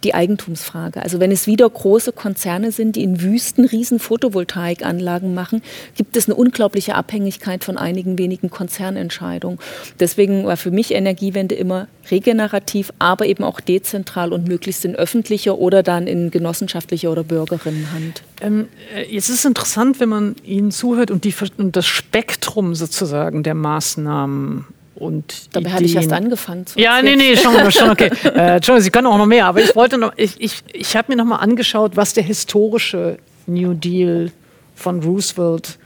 die 0.04 0.14
Eigentumsfrage. 0.14 1.02
Also 1.02 1.20
wenn 1.20 1.30
es 1.30 1.46
wieder 1.46 1.68
große 1.68 2.12
Konzerne 2.12 2.72
sind, 2.72 2.96
die 2.96 3.02
in 3.02 3.20
Wüsten 3.20 3.64
riesen 3.64 3.98
Photovoltaikanlagen 3.98 5.34
machen, 5.34 5.62
gibt 5.96 6.16
es 6.16 6.26
eine 6.26 6.34
unglaubliche 6.34 6.94
Abhängigkeit 6.94 7.64
von 7.64 7.78
einigen 7.78 8.18
wenigen 8.18 8.50
Konzernentscheidungen. 8.50 9.58
Deswegen 9.98 10.44
war 10.44 10.56
für 10.56 10.70
mich 10.70 10.92
Energiewende 10.92 11.54
immer 11.54 11.88
regenerativ, 12.10 12.92
aber 12.98 13.26
eben 13.26 13.44
auch 13.44 13.60
dezentral 13.60 14.32
und 14.32 14.48
möglichst 14.48 14.84
in 14.84 14.96
öffentlicher 14.96 15.58
oder 15.58 15.82
dann 15.82 16.06
in 16.06 16.30
genossenschaftlicher 16.30 17.10
oder 17.10 17.24
Bürgerinnenhand. 17.24 18.22
Ähm, 18.40 18.68
äh, 18.94 19.04
jetzt 19.04 19.28
ist 19.28 19.40
es 19.40 19.44
interessant, 19.44 20.00
wenn 20.00 20.08
man 20.08 20.36
Ihnen 20.44 20.70
zuhört 20.70 21.10
und, 21.10 21.24
die, 21.24 21.34
und 21.58 21.76
das 21.76 21.86
Spektrum 21.86 22.74
sozusagen 22.74 23.42
der 23.42 23.54
Maßnahmen 23.54 24.66
und 25.00 25.54
Dabei 25.56 25.70
hatte 25.70 25.84
ich 25.84 25.96
erst 25.96 26.12
angefangen 26.12 26.66
zu 26.66 26.78
Ja, 26.78 27.00
nee, 27.00 27.16
nee, 27.16 27.36
schon, 27.36 27.70
schon 27.72 27.90
okay. 27.90 28.10
äh, 28.24 28.56
Entschuldigung, 28.56 28.84
Sie 28.84 28.90
können 28.90 29.06
auch 29.06 29.18
noch 29.18 29.26
mehr, 29.26 29.46
aber 29.46 29.60
ich 29.60 29.74
wollte 29.74 29.98
noch, 29.98 30.12
ich, 30.16 30.40
ich, 30.40 30.62
ich 30.72 30.94
habe 30.96 31.10
mir 31.10 31.16
noch 31.16 31.24
mal 31.24 31.36
angeschaut, 31.36 31.96
was 31.96 32.12
der 32.12 32.22
historische 32.22 33.18
New 33.46 33.74
Deal 33.74 34.30
von 34.74 35.02
Roosevelt 35.02 35.78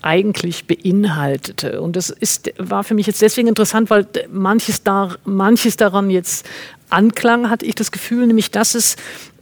eigentlich 0.00 0.66
beinhaltete. 0.66 1.80
Und 1.80 1.96
das 1.96 2.10
ist, 2.10 2.50
war 2.58 2.82
für 2.82 2.94
mich 2.94 3.06
jetzt 3.06 3.22
deswegen 3.22 3.48
interessant, 3.48 3.90
weil 3.90 4.06
manches, 4.30 4.82
da, 4.82 5.16
manches 5.24 5.76
daran 5.76 6.10
jetzt 6.10 6.48
anklang, 6.90 7.50
hatte 7.50 7.66
ich 7.66 7.74
das 7.74 7.92
Gefühl, 7.92 8.26
nämlich 8.26 8.50
dass 8.50 8.74
es, 8.74 8.96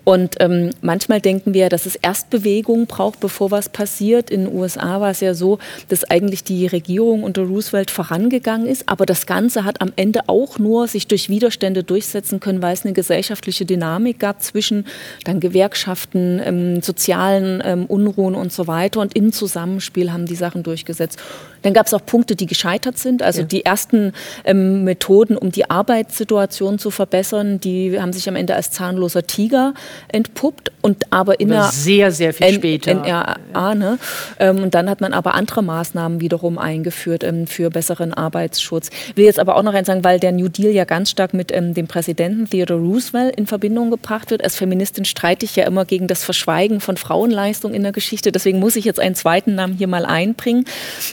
Und 0.05 0.37
ähm, 0.41 0.71
manchmal 0.83 1.21
denken 1.21 1.55
wir, 1.55 1.69
dass 1.69 1.87
es 1.87 1.97
erst 1.97 2.31
Bewegung 2.31 2.87
braucht, 2.87 3.21
bevor 3.21 3.51
was 3.51 3.69
passiert. 3.69 4.31
In 4.31 4.45
den 4.45 4.55
USA 4.55 5.01
war 5.01 5.11
es 5.11 5.21
ja 5.21 5.35
so, 5.35 5.59
dass 5.89 6.05
eigentlich 6.05 6.45
die 6.45 6.67
Regierung 6.67 7.23
unter 7.23 7.43
Roosevelt 7.43 7.91
vorangegangen 7.91 8.67
ist, 8.67 8.89
aber 8.89 9.07
das 9.07 9.27
Ganze 9.27 9.65
hat 9.65 9.81
am 9.81 9.93
Ende 9.97 10.29
auch 10.29 10.59
nur 10.59 10.87
sich 10.89 11.07
durch 11.07 11.29
Widerstände 11.29 11.83
durchsetzen 11.83 12.41
können, 12.41 12.61
weil 12.61 12.75
es 12.75 12.85
eine 12.85 12.93
gesellschaftliche 12.93 13.65
Dynamik 13.65 14.19
gab 14.19 14.43
zwischen 14.43 14.87
dann 15.25 15.41
Gewerkschaften, 15.41 16.41
ähm, 16.45 16.83
sozialen 16.83 17.63
ähm, 17.65 17.87
Unruhen 17.87 18.35
und 18.35 18.53
so 18.53 18.67
weiter. 18.67 19.01
Und 19.01 19.17
im 19.17 19.33
Zusammenspiel 19.33 20.13
haben 20.13 20.27
die 20.27 20.37
Sachen 20.37 20.63
durchgesetzt. 20.63 21.19
Dann 21.65 21.73
gab 21.73 21.87
es 21.87 21.95
auch 21.95 22.05
Punkte, 22.05 22.37
die 22.37 22.47
gescheitert 22.47 22.99
sind. 22.99 23.23
Also 23.23 23.41
ja. 23.41 23.47
die 23.47 23.65
ersten 23.65 24.13
ähm, 24.45 24.85
Methoden, 24.85 25.37
um 25.37 25.51
die 25.51 25.71
Arbeitssituation 25.71 26.79
zu 26.79 26.91
verbessern, 26.91 27.59
die 27.59 27.99
haben 27.99 28.13
sich 28.13 28.29
am 28.29 28.37
Ende 28.37 28.55
als 28.55 28.71
zahnloser 28.71 29.27
Tiger 29.27 29.73
entpuppt 30.09 30.71
und 30.83 31.11
aber 31.11 31.41
in 31.41 31.49
der 31.49 31.65
sehr 31.65 32.13
sehr 32.13 32.35
viel 32.35 32.53
später 32.53 32.95
NRA, 32.95 33.75
ne? 33.75 33.99
Ähm, 34.39 34.63
und 34.63 34.75
dann 34.75 34.91
hat 34.91 35.01
man 35.01 35.15
aber 35.15 35.35
andere 35.35 35.63
Maßnahmen 35.63 36.21
wiederum 36.21 36.59
eingeführt 36.59 37.25
ähm, 37.25 37.47
für 37.47 37.71
besseren 37.71 38.13
Arbeitsschutz. 38.13 38.91
Ich 39.09 39.17
will 39.17 39.25
jetzt 39.25 39.39
aber 39.39 39.57
auch 39.57 39.63
noch 39.63 39.73
eins 39.73 39.87
sagen, 39.87 40.05
weil 40.05 40.21
der 40.21 40.33
New 40.33 40.49
Deal 40.49 40.71
ja 40.71 40.85
ganz 40.85 41.11
stark 41.11 41.33
mit 41.33 41.51
ähm, 41.51 41.73
dem 41.73 41.87
Präsidenten 41.87 42.49
Theodore 42.49 42.81
Roosevelt 42.81 43.35
in 43.37 43.47
Verbindung 43.47 43.91
gebracht 43.91 44.31
wird. 44.31 44.45
Als 44.45 44.57
Feministin 44.57 45.07
streite 45.07 45.47
ich 45.47 45.57
ja 45.57 45.65
immer 45.65 45.87
gegen 45.87 46.07
das 46.09 46.25
Verschweigen 46.25 46.81
von 46.81 46.99
Frauenleistung 46.99 47.73
in 47.73 47.83
der 47.83 47.93
Geschichte. 47.93 48.33
Deswegen 48.33 48.59
muss 48.59 48.77
ich 48.77 48.85
jetzt 48.85 49.01
einen 49.01 49.15
zweiten 49.15 49.55
Namen 49.55 49.75
hier 49.75 49.89
mal 49.89 50.05
einbringen. 50.05 50.67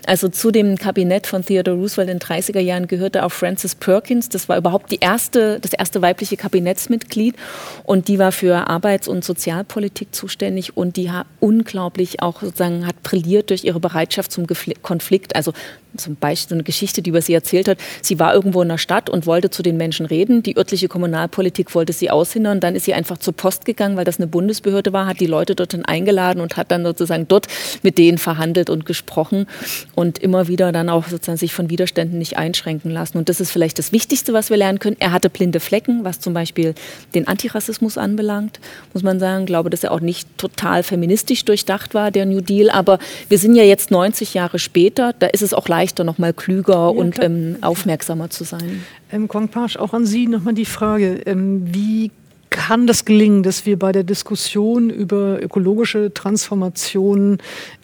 Also 0.06 0.28
zu 0.42 0.50
dem 0.50 0.76
Kabinett 0.76 1.28
von 1.28 1.46
Theodore 1.46 1.78
Roosevelt 1.78 2.10
in 2.10 2.18
den 2.18 2.28
30er 2.28 2.62
Jahren 2.62 2.88
gehörte 2.88 3.24
auch 3.24 3.32
Frances 3.32 3.76
Perkins. 3.76 4.28
Das 4.28 4.50
war 4.50 4.58
überhaupt 4.58 4.92
die 4.92 4.98
erste, 5.00 5.60
das 5.60 5.72
erste 5.72 6.02
weibliche 6.02 6.36
Kabinettsmitglied 6.36 7.36
und 7.84 8.08
die 8.08 8.18
war 8.18 8.32
für 8.32 8.68
Arbeits- 8.68 9.08
und 9.08 9.24
Sozialpolitik 9.24 10.16
zuständig 10.16 10.76
und 10.76 10.98
die 10.98 11.12
hat 11.12 11.28
unglaublich 11.39 12.24
auch 12.24 12.42
sozusagen 12.42 12.88
hat 12.88 13.04
brilliert 13.04 13.52
durch 13.52 13.66
ihre 13.66 13.80
Bereitschaft 13.80 14.32
zum 14.32 14.48
Konflikt. 14.82 15.36
Also 15.36 15.54
zum 15.98 16.16
Beispiel 16.16 16.56
eine 16.56 16.64
Geschichte, 16.64 17.02
die 17.02 17.10
über 17.10 17.22
sie 17.22 17.34
erzählt 17.34 17.68
hat. 17.68 17.78
Sie 18.02 18.20
war 18.20 18.34
irgendwo 18.34 18.62
in 18.62 18.70
der 18.70 18.78
Stadt 18.78 19.10
und 19.10 19.26
wollte 19.26 19.50
zu 19.50 19.64
den 19.64 19.78
Menschen 19.78 20.06
reden. 20.06 20.44
Die 20.44 20.58
örtliche 20.58 20.88
Kommunalpolitik 20.88 21.74
wollte 21.76 21.94
sie 21.94 22.10
aushindern. 22.10 22.60
Dann 22.60 22.76
ist 22.76 22.86
sie 22.86 22.94
einfach 22.94 23.18
zur 23.18 23.34
Post 23.34 23.66
gegangen, 23.66 23.98
weil 23.98 24.06
das 24.06 24.18
eine 24.18 24.28
Bundesbehörde 24.28 24.94
war, 24.94 25.06
hat 25.06 25.20
die 25.20 25.26
Leute 25.26 25.56
dorthin 25.56 25.86
eingeladen 25.86 26.42
und 26.42 26.58
hat 26.58 26.72
dann 26.72 26.84
sozusagen 26.84 27.28
dort 27.28 27.48
mit 27.84 27.98
denen 27.98 28.18
verhandelt 28.18 28.70
und 28.70 28.86
gesprochen 28.86 29.48
und 29.96 30.18
immer 30.18 30.48
wieder 30.48 30.72
dann 30.72 30.89
auch 30.89 31.08
sozusagen 31.08 31.38
sich 31.38 31.54
von 31.54 31.70
Widerständen 31.70 32.18
nicht 32.18 32.38
einschränken 32.38 32.92
lassen. 32.92 33.18
Und 33.18 33.30
das 33.30 33.39
ist 33.39 33.52
vielleicht 33.52 33.80
das 33.80 33.92
Wichtigste, 33.92 34.34
was 34.34 34.50
wir 34.50 34.58
lernen 34.58 34.80
können. 34.80 34.98
Er 35.00 35.12
hatte 35.12 35.30
blinde 35.30 35.60
Flecken, 35.60 36.04
was 36.04 36.20
zum 36.20 36.34
Beispiel 36.34 36.74
den 37.14 37.28
Antirassismus 37.28 37.98
anbelangt, 37.98 38.60
muss 38.94 39.04
man 39.04 39.20
sagen. 39.20 39.44
Ich 39.44 39.48
glaube, 39.48 39.70
dass 39.70 39.84
er 39.84 39.92
auch 39.92 40.00
nicht 40.00 40.28
total 40.38 40.84
feministisch 40.84 41.46
durchdacht 41.46 41.94
war, 41.94 42.12
der 42.12 42.26
New 42.26 42.42
Deal. 42.42 42.70
Aber 42.70 43.00
wir 43.30 43.38
sind 43.38 43.56
ja 43.56 43.64
jetzt 43.64 43.92
90 43.92 44.34
Jahre 44.34 44.60
später. 44.60 45.14
Da 45.20 45.28
ist 45.28 45.42
es 45.42 45.54
auch 45.54 45.68
leichter, 45.68 45.81
leichter, 45.82 46.04
noch 46.04 46.18
mal 46.18 46.34
klüger 46.34 46.74
ja, 46.74 46.88
und 46.88 47.22
ähm, 47.22 47.58
aufmerksamer 47.62 48.30
zu 48.30 48.44
sein. 48.44 48.84
Ähm, 49.12 49.28
Kwang 49.28 49.48
Pasch, 49.48 49.78
auch 49.78 49.94
an 49.94 50.06
Sie 50.06 50.28
nochmal 50.28 50.54
die 50.54 50.66
Frage, 50.66 51.22
ähm, 51.26 51.74
wie 51.74 52.12
kann 52.52 52.86
das 52.86 53.06
gelingen, 53.06 53.44
dass 53.44 53.66
wir 53.66 53.80
bei 53.80 53.94
der 53.94 54.04
Diskussion 54.04 54.90
über 54.90 55.42
ökologische 55.42 56.14
Transformation 56.14 57.38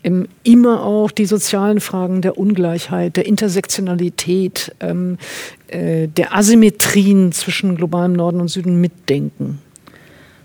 ähm, 0.04 0.28
immer 0.44 0.84
auch 0.84 1.10
die 1.10 1.26
sozialen 1.26 1.80
Fragen 1.80 2.22
der 2.22 2.38
Ungleichheit, 2.38 3.16
der 3.16 3.26
Intersektionalität, 3.26 4.76
ähm, 4.82 5.18
äh, 5.70 6.08
der 6.10 6.36
Asymmetrien 6.36 7.32
zwischen 7.32 7.78
globalem 7.78 8.14
Norden 8.14 8.42
und 8.42 8.50
Süden 8.50 8.80
mitdenken? 8.82 9.60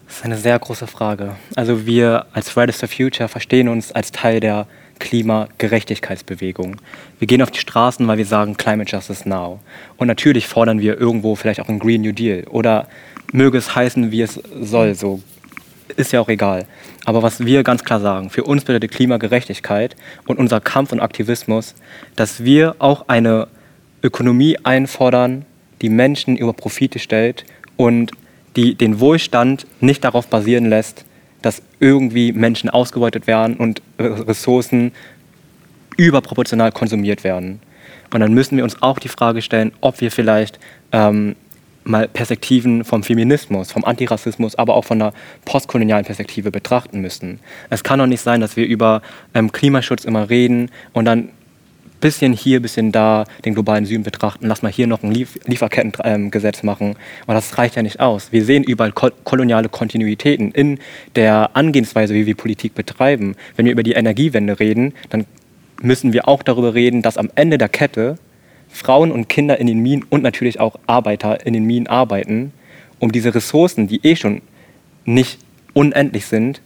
Das 0.06 0.18
ist 0.18 0.24
eine 0.24 0.36
sehr 0.36 0.58
große 0.58 0.86
Frage. 0.86 1.36
Also 1.56 1.84
wir 1.84 2.26
als 2.32 2.48
Fridays 2.48 2.78
for 2.78 2.88
Future 2.88 3.28
verstehen 3.28 3.68
uns 3.68 3.90
als 3.92 4.12
Teil 4.12 4.38
der 4.38 4.66
Klimagerechtigkeitsbewegung. 5.02 6.76
Wir 7.18 7.26
gehen 7.26 7.42
auf 7.42 7.50
die 7.50 7.58
Straßen, 7.58 8.06
weil 8.06 8.18
wir 8.18 8.24
sagen 8.24 8.56
Climate 8.56 8.88
Justice 8.88 9.28
Now. 9.28 9.58
Und 9.96 10.06
natürlich 10.06 10.46
fordern 10.46 10.80
wir 10.80 10.98
irgendwo 10.98 11.34
vielleicht 11.34 11.60
auch 11.60 11.68
einen 11.68 11.80
Green 11.80 12.02
New 12.02 12.12
Deal 12.12 12.44
oder 12.48 12.86
möge 13.32 13.58
es 13.58 13.74
heißen, 13.74 14.12
wie 14.12 14.22
es 14.22 14.40
soll, 14.60 14.94
so 14.94 15.20
ist 15.96 16.12
ja 16.12 16.20
auch 16.20 16.28
egal. 16.28 16.66
Aber 17.04 17.22
was 17.22 17.44
wir 17.44 17.64
ganz 17.64 17.82
klar 17.82 17.98
sagen, 17.98 18.30
für 18.30 18.44
uns 18.44 18.64
bedeutet 18.64 18.92
Klimagerechtigkeit 18.92 19.96
und 20.26 20.38
unser 20.38 20.60
Kampf 20.60 20.92
und 20.92 21.00
Aktivismus, 21.00 21.74
dass 22.14 22.44
wir 22.44 22.76
auch 22.78 23.08
eine 23.08 23.48
Ökonomie 24.04 24.56
einfordern, 24.62 25.44
die 25.82 25.88
Menschen 25.88 26.36
über 26.36 26.52
Profite 26.52 27.00
stellt 27.00 27.44
und 27.76 28.12
die 28.54 28.76
den 28.76 29.00
Wohlstand 29.00 29.66
nicht 29.80 30.04
darauf 30.04 30.28
basieren 30.28 30.68
lässt, 30.68 31.04
dass 31.42 31.62
irgendwie 31.80 32.32
Menschen 32.32 32.70
ausgebeutet 32.70 33.26
werden 33.26 33.56
und 33.56 33.82
Ressourcen 33.98 34.92
überproportional 35.96 36.72
konsumiert 36.72 37.24
werden. 37.24 37.60
Und 38.12 38.20
dann 38.20 38.32
müssen 38.32 38.56
wir 38.56 38.64
uns 38.64 38.80
auch 38.82 38.98
die 38.98 39.08
Frage 39.08 39.42
stellen, 39.42 39.72
ob 39.80 40.00
wir 40.00 40.10
vielleicht 40.10 40.58
ähm, 40.92 41.36
mal 41.84 42.08
Perspektiven 42.08 42.84
vom 42.84 43.02
Feminismus, 43.02 43.72
vom 43.72 43.84
Antirassismus, 43.84 44.54
aber 44.54 44.74
auch 44.74 44.84
von 44.84 45.00
einer 45.00 45.12
postkolonialen 45.44 46.04
Perspektive 46.04 46.50
betrachten 46.50 47.00
müssen. 47.00 47.40
Es 47.70 47.82
kann 47.82 47.98
doch 47.98 48.06
nicht 48.06 48.20
sein, 48.20 48.40
dass 48.40 48.56
wir 48.56 48.66
über 48.66 49.02
ähm, 49.34 49.50
Klimaschutz 49.52 50.04
immer 50.04 50.30
reden 50.30 50.70
und 50.92 51.04
dann 51.04 51.30
bisschen 52.02 52.34
hier, 52.34 52.60
bisschen 52.60 52.92
da 52.92 53.24
den 53.46 53.54
globalen 53.54 53.86
Süden 53.86 54.02
betrachten, 54.02 54.46
lass 54.46 54.60
mal 54.60 54.70
hier 54.70 54.86
noch 54.86 55.02
ein 55.02 55.10
Lief 55.10 55.38
Lieferkettengesetz 55.46 56.62
machen. 56.62 56.96
Aber 57.24 57.32
das 57.32 57.56
reicht 57.56 57.76
ja 57.76 57.82
nicht 57.82 58.00
aus. 58.00 58.30
Wir 58.32 58.44
sehen 58.44 58.64
überall 58.64 58.92
ko 58.92 59.08
koloniale 59.24 59.70
Kontinuitäten 59.70 60.52
in 60.52 60.78
der 61.16 61.56
Angehensweise, 61.56 62.12
wie 62.12 62.26
wir 62.26 62.34
Politik 62.34 62.74
betreiben. 62.74 63.36
Wenn 63.56 63.64
wir 63.64 63.72
über 63.72 63.82
die 63.82 63.92
Energiewende 63.92 64.60
reden, 64.60 64.92
dann 65.08 65.24
müssen 65.80 66.12
wir 66.12 66.28
auch 66.28 66.42
darüber 66.42 66.74
reden, 66.74 67.00
dass 67.00 67.16
am 67.16 67.30
Ende 67.34 67.56
der 67.56 67.70
Kette 67.70 68.18
Frauen 68.68 69.12
und 69.12 69.28
Kinder 69.28 69.58
in 69.58 69.66
den 69.66 69.78
Minen 69.78 70.04
und 70.10 70.22
natürlich 70.22 70.60
auch 70.60 70.76
Arbeiter 70.86 71.46
in 71.46 71.52
den 71.52 71.64
Minen 71.64 71.86
arbeiten, 71.86 72.52
um 72.98 73.12
diese 73.12 73.34
Ressourcen, 73.34 73.86
die 73.86 74.00
eh 74.04 74.16
schon 74.16 74.42
nicht 75.04 75.38
unendlich 75.74 76.26
sind, 76.26 76.62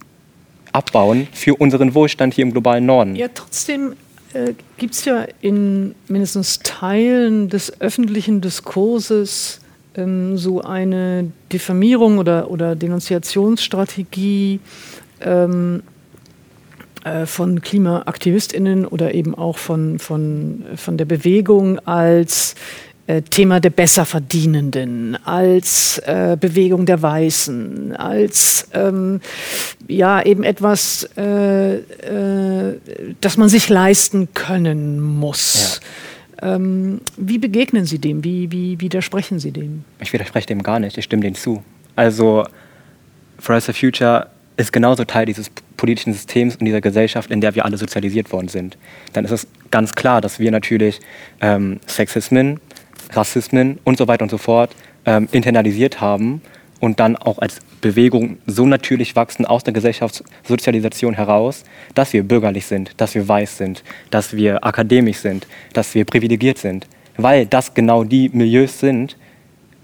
abbauen 0.73 1.27
für 1.33 1.55
unseren 1.55 1.95
Wohlstand 1.95 2.35
hier 2.35 2.45
im 2.45 2.53
globalen 2.53 2.87
Norden. 2.87 3.17
Ja, 3.17 3.29
trotzdem 3.33 3.95
äh, 4.37 4.55
gibt 4.77 4.95
es 4.95 5.05
ja 5.05 5.27
in 5.41 5.95
mindestens 6.09 6.59
Teilen 6.61 7.49
des 7.49 7.81
öffentlichen 7.81 8.41
Diskurses 8.41 9.61
ähm, 9.97 10.37
so 10.37 10.61
eine 10.61 11.33
Diffamierung 11.53 12.19
oder, 12.19 12.51
oder 12.51 12.77
Denunziationsstrategie 12.77 14.61
ähm, 15.23 15.83
äh, 17.05 17.25
von 17.25 17.63
KlimaaktivistInnen 17.63 18.87
oder 18.87 19.15
eben 19.15 19.35
auch 19.35 19.59
von, 19.59 19.99
von, 19.99 20.65
von 20.77 20.99
der 20.99 21.07
Bewegung 21.07 21.79
als 21.87 22.57
Thema 23.31 23.61
der 23.61 23.71
Besserverdienenden, 23.71 25.17
als 25.25 25.99
äh, 26.07 26.37
Bewegung 26.39 26.87
der 26.87 27.03
Weißen, 27.03 27.95
als 27.97 28.69
ähm, 28.73 29.21
ja 29.87 30.23
eben 30.23 30.43
etwas, 30.43 31.09
äh, 31.17 31.77
äh, 31.77 32.81
das 33.21 33.37
man 33.37 33.49
sich 33.49 33.69
leisten 33.69 34.29
können 34.35 35.01
muss. 35.01 35.81
Ja. 36.43 36.57
Ähm, 36.57 37.01
wie 37.17 37.39
begegnen 37.39 37.87
Sie 37.87 37.99
dem? 37.99 38.25
Wie, 38.25 38.51
wie 38.51 38.81
widersprechen 38.81 39.39
Sie 39.39 39.53
dem? 39.53 39.85
Ich 40.01 40.13
widerspreche 40.13 40.49
dem 40.49 40.63
gar 40.63 40.81
nicht, 40.81 40.99
ich 40.99 41.05
stimme 41.05 41.23
dem 41.23 41.35
zu. 41.35 41.63
Also 41.95 42.45
Fridays 43.39 43.67
for 43.67 43.75
Future 43.75 44.27
ist 44.57 44.73
genauso 44.73 45.05
Teil 45.05 45.27
dieses 45.27 45.51
politischen 45.77 46.13
Systems 46.13 46.57
und 46.57 46.65
dieser 46.65 46.81
Gesellschaft, 46.81 47.31
in 47.31 47.41
der 47.41 47.55
wir 47.55 47.65
alle 47.65 47.77
sozialisiert 47.77 48.33
worden 48.33 48.49
sind. 48.49 48.77
Dann 49.13 49.25
ist 49.25 49.31
es 49.31 49.47
ganz 49.71 49.95
klar, 49.95 50.21
dass 50.21 50.39
wir 50.39 50.51
natürlich 50.51 51.01
ähm, 51.41 51.81
Sexismen, 51.87 52.61
Rassismen 53.13 53.79
und 53.85 53.99
so 53.99 54.09
weiter 54.09 54.23
und 54.23 54.31
so 54.31 54.39
fort 54.39 54.75
ähm, 55.05 55.29
internalisiert 55.33 56.01
haben 56.01 56.43
und 56.81 57.01
dann 57.01 57.17
auch 57.17 57.39
als 57.39 57.61
Bewegung 57.81 58.39
so 58.47 58.67
natürlich 58.67 59.17
wachsen 59.17 59.47
aus 59.47 59.65
der 59.65 59.73
Gesellschaftssozialisation 59.73 61.15
heraus, 61.15 61.65
dass 61.95 62.13
wir 62.13 62.23
bürgerlich 62.23 62.67
sind, 62.67 62.93
dass 62.97 63.15
wir 63.15 63.27
weiß 63.27 63.59
sind, 63.59 63.83
dass 64.11 64.37
wir 64.37 64.65
akademisch 64.65 65.19
sind, 65.19 65.47
dass 65.73 65.95
wir 65.95 66.05
privilegiert 66.05 66.59
sind, 66.59 66.87
weil 67.17 67.47
das 67.47 67.75
genau 67.75 68.05
die 68.05 68.29
Milieus 68.31 68.81
sind 68.81 69.17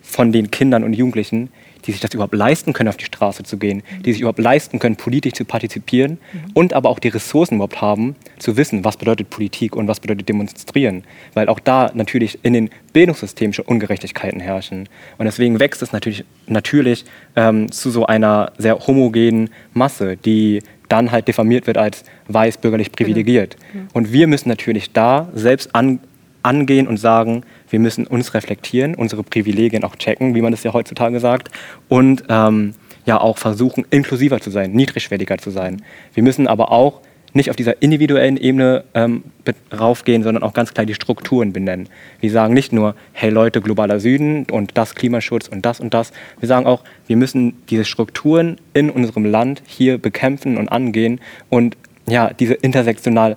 von 0.03 0.33
den 0.33 0.51
Kindern 0.51 0.85
und 0.85 0.93
Jugendlichen, 0.95 1.51
die 1.87 1.93
sich 1.93 2.01
das 2.01 2.14
überhaupt 2.14 2.35
leisten 2.35 2.72
können, 2.72 2.89
auf 2.89 2.97
die 2.97 3.05
Straße 3.05 3.43
zu 3.43 3.57
gehen, 3.57 3.83
die 4.05 4.12
sich 4.12 4.20
überhaupt 4.20 4.39
leisten 4.39 4.78
können, 4.78 4.97
politisch 4.97 5.33
zu 5.35 5.45
partizipieren 5.45 6.18
mhm. 6.33 6.51
und 6.55 6.72
aber 6.72 6.89
auch 6.89 6.99
die 6.99 7.09
Ressourcen 7.09 7.57
überhaupt 7.57 7.80
haben, 7.80 8.16
zu 8.39 8.57
wissen, 8.57 8.85
was 8.85 8.97
bedeutet 8.97 9.30
Politik 9.30 9.76
und 9.76 9.89
was 9.89 10.01
bedeutet 10.01 10.28
Demonstrieren. 10.28 11.05
Weil 11.35 11.49
auch 11.49 11.61
da 11.61 11.91
natürlich 11.95 12.39
in 12.43 12.53
den 12.53 12.70
Bildungssystemen 12.93 13.53
schon 13.53 13.64
Ungerechtigkeiten 13.64 14.41
herrschen. 14.41 14.89
Und 15.18 15.24
deswegen 15.24 15.61
wächst 15.61 15.83
es 15.83 15.93
natürlich, 15.93 16.24
natürlich 16.47 17.05
ähm, 17.37 17.70
zu 17.70 17.91
so 17.91 18.07
einer 18.07 18.53
sehr 18.59 18.78
homogenen 18.78 19.51
Masse, 19.72 20.16
die 20.16 20.61
dann 20.89 21.11
halt 21.11 21.26
diffamiert 21.26 21.66
wird 21.66 21.78
als 21.78 22.05
weiß 22.28 22.59
bürgerlich 22.59 22.93
privilegiert. 22.93 23.57
Mhm. 23.72 23.89
Und 23.95 24.12
wir 24.12 24.26
müssen 24.26 24.49
natürlich 24.49 24.93
da 24.93 25.28
selbst 25.33 25.74
an, 25.74 26.01
angehen 26.43 26.86
und 26.86 26.97
sagen, 26.97 27.45
wir 27.70 27.78
müssen 27.78 28.07
uns 28.07 28.34
reflektieren, 28.34 28.95
unsere 28.95 29.22
Privilegien 29.22 29.84
auch 29.84 29.97
checken, 29.97 30.34
wie 30.34 30.43
man 30.43 30.53
das 30.53 30.62
ja 30.62 30.72
heutzutage 30.72 31.20
sagt, 31.20 31.51
und 31.88 32.24
ähm, 32.28 32.74
ja 33.05 33.20
auch 33.20 33.38
versuchen, 33.38 33.84
inklusiver 33.90 34.40
zu 34.40 34.51
sein, 34.51 34.72
niedrigschwelliger 34.72 35.38
zu 35.38 35.51
sein. 35.51 35.82
Wir 36.14 36.22
müssen 36.22 36.47
aber 36.47 36.70
auch 36.70 37.01
nicht 37.34 37.51
auf 37.51 37.57
dieser 37.57 37.80
individuellen 37.80 38.36
Ebene 38.36 38.84
ähm, 38.95 39.24
raufgehen, 39.72 40.22
sondern 40.22 40.43
auch 40.43 40.53
ganz 40.53 40.74
klar 40.74 40.84
die 40.84 40.95
Strukturen 40.95 41.53
benennen. 41.53 41.88
Wir 42.20 42.30
sagen 42.30 42.55
nicht 42.55 42.72
nur, 42.72 42.95
hey 43.12 43.30
Leute, 43.30 43.61
globaler 43.61 44.01
Süden 44.01 44.47
und 44.51 44.72
das 44.76 44.95
Klimaschutz 44.95 45.49
und 45.49 45.64
das 45.64 45.80
und 45.80 45.95
das. 45.95 46.12
Wir 46.40 46.49
sagen 46.49 46.66
auch, 46.66 46.82
wir 47.07 47.16
müssen 47.16 47.55
diese 47.70 47.84
Strukturen 47.84 48.59
in 48.74 48.90
unserem 48.90 49.24
Land 49.24 49.62
hier 49.66 49.99
bekämpfen 49.99 50.59
und 50.59 50.68
angehen 50.68 51.20
und 51.49 51.76
ja, 52.07 52.33
diese 52.33 52.55
intersektional 52.55 53.37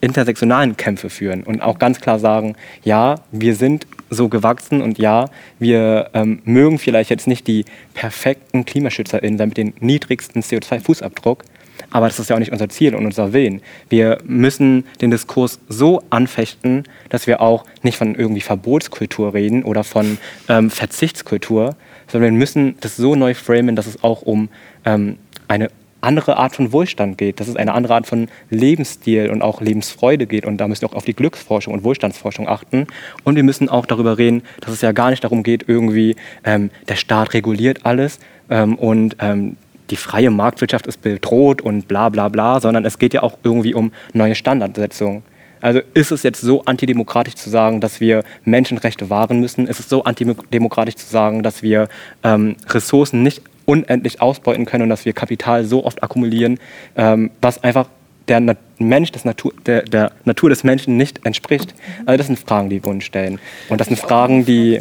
intersektionalen 0.00 0.76
Kämpfe 0.76 1.10
führen 1.10 1.44
und 1.44 1.62
auch 1.62 1.78
ganz 1.78 2.00
klar 2.00 2.18
sagen, 2.18 2.56
ja, 2.82 3.16
wir 3.30 3.54
sind 3.54 3.86
so 4.10 4.28
gewachsen 4.28 4.82
und 4.82 4.98
ja, 4.98 5.26
wir 5.60 6.10
ähm, 6.12 6.40
mögen 6.44 6.78
vielleicht 6.78 7.10
jetzt 7.10 7.28
nicht 7.28 7.46
die 7.46 7.64
perfekten 7.94 8.64
KlimaschützerInnen 8.64 9.48
mit 9.48 9.56
dem 9.56 9.72
niedrigsten 9.78 10.42
CO2-Fußabdruck, 10.42 11.44
aber 11.90 12.08
das 12.08 12.18
ist 12.18 12.30
ja 12.30 12.36
auch 12.36 12.40
nicht 12.40 12.52
unser 12.52 12.68
Ziel 12.68 12.94
und 12.94 13.06
unser 13.06 13.32
Willen. 13.32 13.62
Wir 13.88 14.18
müssen 14.24 14.84
den 15.00 15.10
Diskurs 15.10 15.60
so 15.68 16.02
anfechten, 16.10 16.84
dass 17.08 17.26
wir 17.26 17.40
auch 17.40 17.64
nicht 17.82 17.96
von 17.96 18.14
irgendwie 18.14 18.40
Verbotskultur 18.40 19.34
reden 19.34 19.62
oder 19.62 19.84
von 19.84 20.18
ähm, 20.48 20.70
Verzichtskultur, 20.70 21.76
sondern 22.08 22.32
wir 22.32 22.38
müssen 22.38 22.76
das 22.80 22.96
so 22.96 23.14
neu 23.14 23.34
framen, 23.34 23.76
dass 23.76 23.86
es 23.86 24.02
auch 24.02 24.22
um 24.22 24.48
ähm, 24.84 25.16
eine 25.48 25.68
andere 26.00 26.36
Art 26.36 26.54
von 26.54 26.72
Wohlstand 26.72 27.18
geht, 27.18 27.40
dass 27.40 27.48
es 27.48 27.56
eine 27.56 27.74
andere 27.74 27.94
Art 27.94 28.06
von 28.06 28.28
Lebensstil 28.50 29.30
und 29.30 29.42
auch 29.42 29.60
Lebensfreude 29.60 30.26
geht. 30.26 30.44
Und 30.44 30.58
da 30.58 30.68
müssen 30.68 30.82
wir 30.82 30.90
auch 30.90 30.94
auf 30.94 31.04
die 31.04 31.14
Glücksforschung 31.14 31.74
und 31.74 31.84
Wohlstandsforschung 31.84 32.48
achten. 32.48 32.86
Und 33.24 33.36
wir 33.36 33.42
müssen 33.42 33.68
auch 33.68 33.86
darüber 33.86 34.18
reden, 34.18 34.42
dass 34.60 34.72
es 34.72 34.80
ja 34.80 34.92
gar 34.92 35.10
nicht 35.10 35.24
darum 35.24 35.42
geht, 35.42 35.64
irgendwie 35.68 36.16
ähm, 36.44 36.70
der 36.88 36.96
Staat 36.96 37.34
reguliert 37.34 37.84
alles 37.84 38.18
ähm, 38.48 38.76
und 38.76 39.16
ähm, 39.20 39.56
die 39.90 39.96
freie 39.96 40.30
Marktwirtschaft 40.30 40.86
ist 40.86 41.02
bedroht 41.02 41.62
und 41.62 41.88
bla 41.88 42.08
bla 42.08 42.28
bla, 42.28 42.60
sondern 42.60 42.84
es 42.84 42.98
geht 42.98 43.12
ja 43.12 43.22
auch 43.22 43.38
irgendwie 43.42 43.74
um 43.74 43.92
neue 44.12 44.34
Standardsetzungen. 44.34 45.22
Also 45.60 45.80
ist 45.94 46.10
es 46.10 46.22
jetzt 46.22 46.40
so 46.40 46.64
antidemokratisch 46.64 47.34
zu 47.34 47.50
sagen, 47.50 47.80
dass 47.80 48.00
wir 48.00 48.24
Menschenrechte 48.44 49.10
wahren 49.10 49.40
müssen? 49.40 49.66
Ist 49.66 49.80
es 49.80 49.88
so 49.88 50.04
antidemokratisch 50.04 50.96
zu 50.96 51.06
sagen, 51.06 51.42
dass 51.42 51.62
wir 51.62 51.88
ähm, 52.22 52.56
Ressourcen 52.68 53.22
nicht 53.22 53.42
unendlich 53.66 54.20
ausbeuten 54.20 54.64
können 54.64 54.84
und 54.84 54.88
dass 54.88 55.04
wir 55.04 55.12
Kapital 55.12 55.64
so 55.64 55.84
oft 55.84 56.02
akkumulieren, 56.02 56.58
ähm, 56.96 57.30
was 57.40 57.62
einfach 57.62 57.88
der 58.28 58.40
Na 58.40 58.56
Mensch, 58.78 59.12
des 59.12 59.24
Natur, 59.24 59.52
der, 59.66 59.82
der 59.82 60.12
Natur 60.24 60.48
des 60.48 60.64
Menschen 60.64 60.96
nicht 60.96 61.26
entspricht. 61.26 61.74
Also 62.06 62.16
das 62.16 62.26
sind 62.28 62.38
Fragen, 62.38 62.70
die 62.70 62.82
wir 62.82 62.90
uns 62.90 63.04
stellen. 63.04 63.38
Und 63.68 63.80
das 63.80 63.88
sind 63.88 63.98
Fragen, 63.98 64.44
die... 64.46 64.80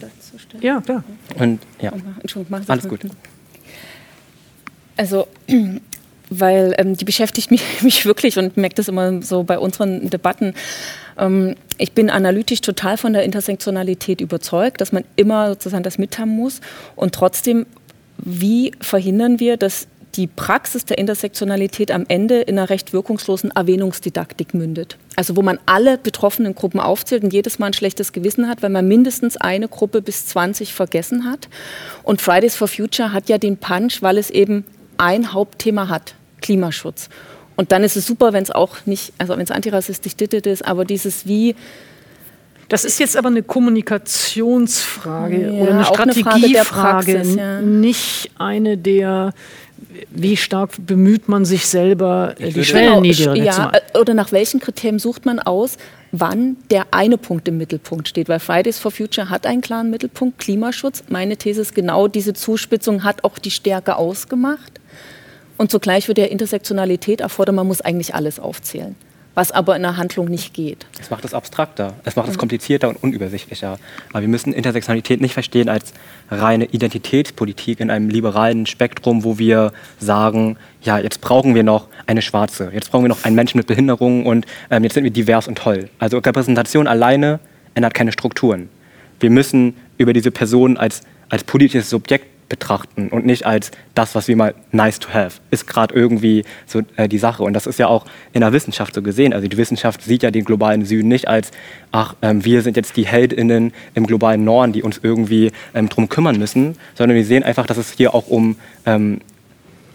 Ja, 0.61 0.79
klar. 0.81 1.03
Und, 1.37 1.59
ja. 1.81 1.91
Entschuldigung, 2.21 2.61
alles 2.67 2.87
gut. 2.87 3.01
Also 4.95 5.27
weil 6.29 6.75
ähm, 6.77 6.95
die 6.95 7.05
beschäftigt 7.05 7.51
mich, 7.51 7.63
mich 7.81 8.05
wirklich 8.05 8.37
und 8.37 8.57
merke 8.57 8.75
das 8.75 8.87
immer 8.87 9.21
so 9.21 9.43
bei 9.43 9.59
unseren 9.59 10.09
Debatten. 10.09 10.53
Ähm, 11.17 11.55
ich 11.77 11.93
bin 11.93 12.09
analytisch 12.09 12.61
total 12.61 12.97
von 12.97 13.13
der 13.13 13.23
Intersektionalität 13.23 14.21
überzeugt, 14.21 14.81
dass 14.81 14.91
man 14.91 15.03
immer 15.15 15.49
sozusagen 15.49 15.83
das 15.83 15.97
mithaben 15.97 16.35
muss 16.35 16.61
und 16.95 17.13
trotzdem 17.15 17.65
wie 18.17 18.73
verhindern 18.81 19.39
wir, 19.39 19.55
dass 19.57 19.87
die 20.15 20.27
Praxis 20.27 20.85
der 20.85 20.97
Intersektionalität 20.97 21.91
am 21.91 22.05
Ende 22.07 22.41
in 22.41 22.57
einer 22.57 22.69
recht 22.69 22.93
wirkungslosen 22.93 23.51
Erwähnungsdidaktik 23.51 24.53
mündet. 24.53 24.97
Also 25.15 25.35
wo 25.35 25.41
man 25.41 25.59
alle 25.65 25.97
betroffenen 25.97 26.55
Gruppen 26.55 26.79
aufzählt 26.79 27.23
und 27.23 27.31
jedes 27.31 27.59
Mal 27.59 27.67
ein 27.67 27.73
schlechtes 27.73 28.11
Gewissen 28.11 28.47
hat, 28.47 28.63
weil 28.63 28.71
man 28.71 28.87
mindestens 28.87 29.37
eine 29.37 29.67
Gruppe 29.67 30.01
bis 30.01 30.25
20 30.27 30.73
vergessen 30.73 31.29
hat. 31.29 31.47
Und 32.03 32.21
Fridays 32.21 32.55
for 32.55 32.67
Future 32.67 33.13
hat 33.13 33.29
ja 33.29 33.37
den 33.37 33.57
Punch, 33.57 34.01
weil 34.01 34.17
es 34.17 34.29
eben 34.29 34.65
ein 34.97 35.31
Hauptthema 35.31 35.89
hat, 35.89 36.15
Klimaschutz. 36.41 37.09
Und 37.55 37.71
dann 37.71 37.83
ist 37.83 37.97
es 37.97 38.05
super, 38.05 38.33
wenn 38.33 38.43
es 38.43 38.51
auch 38.51 38.85
nicht, 38.85 39.13
also 39.17 39.33
wenn 39.33 39.41
es 39.41 39.51
antirassistisch 39.51 40.15
dittet 40.15 40.47
ist, 40.47 40.65
aber 40.65 40.85
dieses 40.85 41.27
wie 41.27 41.55
das 42.69 42.85
ist 42.85 42.99
jetzt 42.99 43.17
aber 43.17 43.29
eine 43.29 43.41
Kommunikationsfrage 43.41 45.41
ja, 45.41 45.51
oder 45.51 45.71
eine 45.71 45.85
Strategiefrage, 45.85 47.19
eine 47.19 47.35
ja. 47.35 47.61
nicht 47.61 48.29
eine 48.37 48.77
der 48.77 49.33
wie 50.11 50.37
stark 50.37 50.71
bemüht 50.85 51.29
man 51.29 51.45
sich 51.45 51.65
selber, 51.65 52.35
ich 52.37 52.53
die 52.53 52.65
Schwellen 52.65 53.01
niedriger 53.01 53.35
ja, 53.35 53.51
zu 53.51 53.61
machen? 53.61 53.77
Oder 53.99 54.13
nach 54.13 54.31
welchen 54.31 54.59
Kriterien 54.59 54.99
sucht 54.99 55.25
man 55.25 55.39
aus, 55.39 55.77
wann 56.11 56.57
der 56.69 56.87
eine 56.91 57.17
Punkt 57.17 57.47
im 57.47 57.57
Mittelpunkt 57.57 58.07
steht? 58.07 58.29
Weil 58.29 58.39
Fridays 58.39 58.77
for 58.77 58.91
Future 58.91 59.29
hat 59.29 59.45
einen 59.45 59.61
klaren 59.61 59.89
Mittelpunkt, 59.89 60.39
Klimaschutz. 60.39 61.03
Meine 61.07 61.37
These 61.37 61.61
ist 61.61 61.75
genau, 61.75 62.07
diese 62.07 62.33
Zuspitzung 62.33 63.03
hat 63.03 63.23
auch 63.23 63.39
die 63.39 63.51
Stärke 63.51 63.95
ausgemacht. 63.95 64.78
Und 65.59 65.69
zugleich 65.69 66.07
wird 66.07 66.17
der 66.17 66.31
Intersektionalität 66.31 67.19
erfordern, 67.19 67.55
man 67.55 67.67
muss 67.67 67.81
eigentlich 67.81 68.15
alles 68.15 68.39
aufzählen 68.39 68.95
was 69.39 69.53
aber 69.53 69.77
in 69.77 69.83
der 69.83 69.95
Handlung 69.95 70.27
nicht 70.27 70.53
geht. 70.53 70.85
Es 70.99 71.11
macht 71.11 71.23
es 71.23 71.33
abstrakter, 71.33 71.93
es 72.03 72.17
macht 72.17 72.27
es 72.27 72.37
komplizierter 72.37 72.89
und 72.89 73.01
unübersichtlicher. 73.01 73.79
Aber 74.09 74.19
wir 74.19 74.27
müssen 74.27 74.51
Intersektionalität 74.51 75.21
nicht 75.21 75.33
verstehen 75.33 75.69
als 75.69 75.93
reine 76.29 76.65
Identitätspolitik 76.65 77.79
in 77.79 77.89
einem 77.89 78.09
liberalen 78.09 78.65
Spektrum, 78.65 79.23
wo 79.23 79.37
wir 79.37 79.71
sagen, 79.97 80.57
ja, 80.81 80.99
jetzt 80.99 81.21
brauchen 81.21 81.55
wir 81.55 81.63
noch 81.63 81.87
eine 82.05 82.21
Schwarze, 82.21 82.71
jetzt 82.73 82.91
brauchen 82.91 83.05
wir 83.05 83.07
noch 83.09 83.23
einen 83.23 83.35
Menschen 83.35 83.59
mit 83.59 83.67
Behinderung 83.67 84.25
und 84.25 84.45
ähm, 84.69 84.83
jetzt 84.83 84.95
sind 84.95 85.05
wir 85.05 85.11
divers 85.11 85.47
und 85.47 85.57
toll. 85.57 85.89
Also 85.99 86.17
Repräsentation 86.17 86.85
alleine 86.85 87.39
ändert 87.75 87.93
keine 87.93 88.11
Strukturen. 88.11 88.67
Wir 89.21 89.29
müssen 89.29 89.75
über 89.97 90.11
diese 90.11 90.31
Person 90.31 90.75
als, 90.75 91.01
als 91.29 91.45
politisches 91.45 91.89
Subjekt 91.89 92.27
betrachten 92.49 93.09
und 93.09 93.25
nicht 93.25 93.45
als 93.45 93.71
das, 93.95 94.15
was 94.15 94.27
wir 94.27 94.35
mal 94.35 94.53
nice 94.71 94.99
to 94.99 95.09
have, 95.13 95.39
ist 95.51 95.67
gerade 95.67 95.95
irgendwie 95.95 96.43
so 96.65 96.81
äh, 96.97 97.07
die 97.07 97.17
Sache. 97.17 97.43
Und 97.43 97.53
das 97.53 97.67
ist 97.67 97.79
ja 97.79 97.87
auch 97.87 98.05
in 98.33 98.41
der 98.41 98.51
Wissenschaft 98.51 98.93
so 98.93 99.01
gesehen. 99.01 99.33
Also 99.33 99.47
die 99.47 99.57
Wissenschaft 99.57 100.01
sieht 100.01 100.23
ja 100.23 100.31
den 100.31 100.43
globalen 100.43 100.83
Süden 100.85 101.07
nicht 101.07 101.27
als, 101.27 101.51
ach, 101.91 102.15
ähm, 102.21 102.43
wir 102.43 102.61
sind 102.61 102.75
jetzt 102.75 102.97
die 102.97 103.05
HeldInnen 103.05 103.71
im 103.93 104.07
globalen 104.07 104.43
Norden, 104.43 104.73
die 104.73 104.83
uns 104.83 104.99
irgendwie 105.01 105.51
ähm, 105.73 105.87
drum 105.87 106.09
kümmern 106.09 106.37
müssen, 106.37 106.75
sondern 106.95 107.15
wir 107.15 107.25
sehen 107.25 107.43
einfach, 107.43 107.65
dass 107.67 107.77
es 107.77 107.91
hier 107.91 108.13
auch 108.13 108.27
um 108.27 108.57
ähm, 108.85 109.21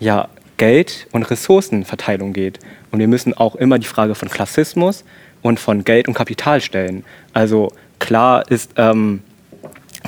ja, 0.00 0.28
Geld- 0.57 1.09
und 1.12 1.28
Ressourcenverteilung 1.30 2.32
geht. 2.32 2.61
Und 2.90 3.00
wir 3.00 3.09
müssen 3.09 3.34
auch 3.34 3.57
immer 3.57 3.78
die 3.78 3.86
Frage 3.86 4.14
von 4.14 4.28
Klassismus 4.28 5.05
und 5.42 5.59
von 5.59 5.84
Geld 5.84 6.09
und 6.09 6.14
Kapital 6.14 6.61
stellen. 6.61 7.05
Also 7.32 7.72
klar 7.98 8.50
ist, 8.50 8.72
ähm, 8.76 9.22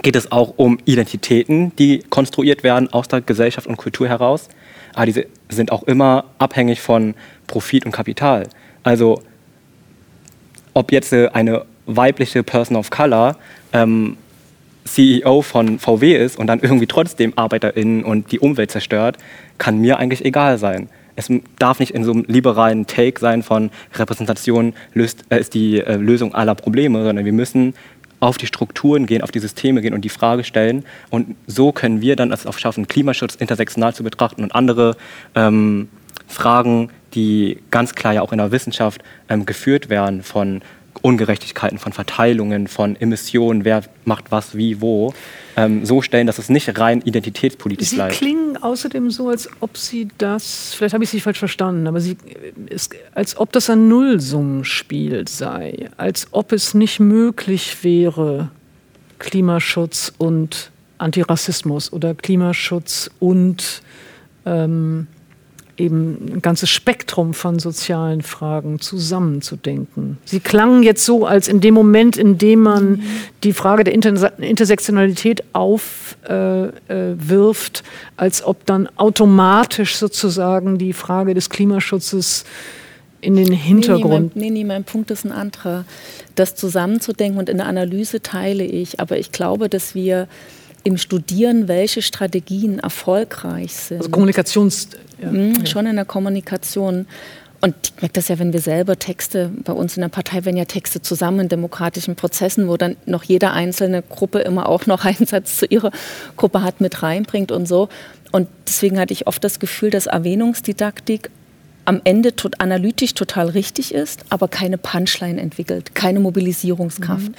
geht 0.02 0.16
es 0.16 0.30
auch 0.30 0.54
um 0.56 0.78
Identitäten, 0.84 1.74
die 1.76 2.00
konstruiert 2.10 2.62
werden 2.62 2.92
aus 2.92 3.08
der 3.08 3.20
Gesellschaft 3.20 3.66
und 3.66 3.76
Kultur 3.76 4.08
heraus. 4.08 4.48
Aber 4.94 5.06
diese 5.06 5.26
sind 5.48 5.72
auch 5.72 5.82
immer 5.84 6.24
abhängig 6.38 6.80
von 6.80 7.14
Profit 7.46 7.86
und 7.86 7.92
Kapital. 7.92 8.48
Also 8.82 9.22
ob 10.74 10.92
jetzt 10.92 11.12
eine 11.12 11.64
weibliche 11.86 12.42
Person 12.42 12.76
of 12.76 12.90
Color 12.90 13.36
ähm, 13.72 14.16
CEO 14.84 15.42
von 15.42 15.78
VW 15.78 16.16
ist 16.16 16.38
und 16.38 16.46
dann 16.46 16.60
irgendwie 16.60 16.86
trotzdem 16.86 17.32
ArbeiterInnen 17.36 18.04
und 18.04 18.30
die 18.32 18.38
Umwelt 18.38 18.70
zerstört, 18.70 19.18
kann 19.58 19.78
mir 19.78 19.98
eigentlich 19.98 20.24
egal 20.24 20.58
sein. 20.58 20.88
Es 21.16 21.30
darf 21.58 21.80
nicht 21.80 21.92
in 21.92 22.04
so 22.04 22.12
einem 22.12 22.24
liberalen 22.28 22.86
Take 22.86 23.18
sein 23.18 23.42
von 23.42 23.70
Repräsentation 23.94 24.74
löst, 24.92 25.24
äh, 25.30 25.40
ist 25.40 25.54
die 25.54 25.80
äh, 25.80 25.96
Lösung 25.96 26.34
aller 26.34 26.54
Probleme, 26.54 27.02
sondern 27.02 27.24
wir 27.24 27.32
müssen 27.32 27.74
auf 28.20 28.38
die 28.38 28.46
Strukturen 28.46 29.06
gehen, 29.06 29.22
auf 29.22 29.30
die 29.30 29.38
Systeme 29.38 29.82
gehen 29.82 29.94
und 29.94 30.02
die 30.02 30.08
Frage 30.08 30.44
stellen. 30.44 30.84
Und 31.10 31.36
so 31.46 31.72
können 31.72 32.00
wir 32.00 32.16
dann 32.16 32.32
es 32.32 32.46
auch 32.46 32.58
schaffen, 32.58 32.88
Klimaschutz 32.88 33.34
intersektional 33.34 33.94
zu 33.94 34.02
betrachten 34.02 34.42
und 34.42 34.54
andere 34.54 34.96
ähm, 35.34 35.88
Fragen, 36.26 36.90
die 37.14 37.58
ganz 37.70 37.94
klar 37.94 38.14
ja 38.14 38.22
auch 38.22 38.32
in 38.32 38.38
der 38.38 38.52
Wissenschaft 38.52 39.02
ähm, 39.28 39.46
geführt 39.46 39.88
werden 39.88 40.22
von 40.22 40.62
Ungerechtigkeiten, 41.02 41.78
von 41.78 41.92
Verteilungen, 41.92 42.68
von 42.68 42.96
Emissionen, 42.96 43.64
wer 43.64 43.82
macht 44.04 44.30
was, 44.30 44.56
wie, 44.56 44.80
wo, 44.80 45.14
ähm, 45.56 45.84
so 45.84 46.02
stellen, 46.02 46.26
dass 46.26 46.38
es 46.38 46.48
nicht 46.48 46.78
rein 46.78 47.00
identitätspolitisch 47.02 47.88
Sie 47.88 47.96
bleibt. 47.96 48.14
Sie 48.14 48.18
klingen 48.18 48.56
außerdem 48.56 49.10
so, 49.10 49.28
als 49.28 49.48
ob 49.60 49.76
Sie 49.76 50.08
das, 50.18 50.74
vielleicht 50.74 50.94
habe 50.94 51.04
ich 51.04 51.10
Sie 51.10 51.20
falsch 51.20 51.38
verstanden, 51.38 51.86
aber 51.86 52.00
Sie, 52.00 52.16
es, 52.68 52.90
als 53.14 53.36
ob 53.36 53.52
das 53.52 53.70
ein 53.70 53.88
Nullsummenspiel 53.88 55.26
sei, 55.28 55.90
als 55.96 56.28
ob 56.32 56.52
es 56.52 56.74
nicht 56.74 57.00
möglich 57.00 57.82
wäre, 57.82 58.50
Klimaschutz 59.18 60.12
und 60.18 60.70
Antirassismus 60.98 61.92
oder 61.92 62.14
Klimaschutz 62.14 63.10
und 63.18 63.82
ähm, 64.44 65.06
eben 65.76 66.32
ein 66.34 66.42
ganzes 66.42 66.70
Spektrum 66.70 67.34
von 67.34 67.58
sozialen 67.58 68.22
Fragen 68.22 68.80
zusammenzudenken. 68.80 70.18
Sie 70.24 70.40
klangen 70.40 70.82
jetzt 70.82 71.04
so, 71.04 71.26
als 71.26 71.48
in 71.48 71.60
dem 71.60 71.74
Moment, 71.74 72.16
in 72.16 72.38
dem 72.38 72.60
man 72.60 72.90
mhm. 72.90 73.02
die 73.44 73.52
Frage 73.52 73.84
der 73.84 73.92
Intersektionalität 73.94 75.44
aufwirft, 75.52 76.18
äh, 76.28 77.08
äh, 77.08 77.90
als 78.16 78.42
ob 78.44 78.64
dann 78.66 78.88
automatisch 78.96 79.96
sozusagen 79.96 80.78
die 80.78 80.92
Frage 80.92 81.34
des 81.34 81.50
Klimaschutzes 81.50 82.44
in 83.20 83.36
den 83.36 83.52
Hintergrund. 83.52 84.36
Nee, 84.36 84.42
nee, 84.42 84.50
mein, 84.50 84.54
nee, 84.54 84.64
mein 84.64 84.84
Punkt 84.84 85.10
ist 85.10 85.24
ein 85.24 85.32
anderer. 85.32 85.84
Das 86.34 86.54
zusammenzudenken 86.54 87.38
und 87.38 87.48
in 87.48 87.56
der 87.58 87.66
Analyse 87.66 88.22
teile 88.22 88.64
ich, 88.64 89.00
aber 89.00 89.18
ich 89.18 89.32
glaube, 89.32 89.68
dass 89.68 89.94
wir 89.94 90.28
im 90.84 90.98
Studieren, 90.98 91.66
welche 91.66 92.00
Strategien 92.00 92.78
erfolgreich 92.78 93.72
sind. 93.72 93.98
Also 93.98 94.10
Kommunikations... 94.10 94.88
Ja. 95.18 95.30
Mhm, 95.30 95.66
schon 95.66 95.86
in 95.86 95.96
der 95.96 96.04
Kommunikation. 96.04 97.06
Und 97.60 97.74
ich 97.82 98.02
merke 98.02 98.12
das 98.12 98.28
ja, 98.28 98.38
wenn 98.38 98.52
wir 98.52 98.60
selber 98.60 98.98
Texte, 98.98 99.50
bei 99.64 99.72
uns 99.72 99.96
in 99.96 100.02
der 100.02 100.08
Partei 100.08 100.44
werden 100.44 100.56
ja 100.56 100.66
Texte 100.66 101.00
zusammen 101.00 101.40
in 101.40 101.48
demokratischen 101.48 102.14
Prozessen, 102.14 102.68
wo 102.68 102.76
dann 102.76 102.96
noch 103.06 103.24
jede 103.24 103.50
einzelne 103.50 104.02
Gruppe 104.02 104.40
immer 104.40 104.68
auch 104.68 104.86
noch 104.86 105.04
einen 105.06 105.26
Satz 105.26 105.58
zu 105.58 105.66
ihrer 105.66 105.90
Gruppe 106.36 106.62
hat, 106.62 106.80
mit 106.80 107.02
reinbringt 107.02 107.52
und 107.52 107.66
so. 107.66 107.88
Und 108.32 108.48
deswegen 108.66 108.98
hatte 108.98 109.12
ich 109.12 109.26
oft 109.26 109.42
das 109.42 109.58
Gefühl, 109.58 109.90
dass 109.90 110.06
Erwähnungsdidaktik 110.06 111.30
am 111.86 112.00
Ende 112.04 112.36
tot, 112.36 112.60
analytisch 112.60 113.14
total 113.14 113.48
richtig 113.48 113.94
ist, 113.94 114.24
aber 114.28 114.48
keine 114.48 114.76
Punchline 114.76 115.40
entwickelt, 115.40 115.94
keine 115.94 116.20
Mobilisierungskraft. 116.20 117.28
Mhm. 117.28 117.34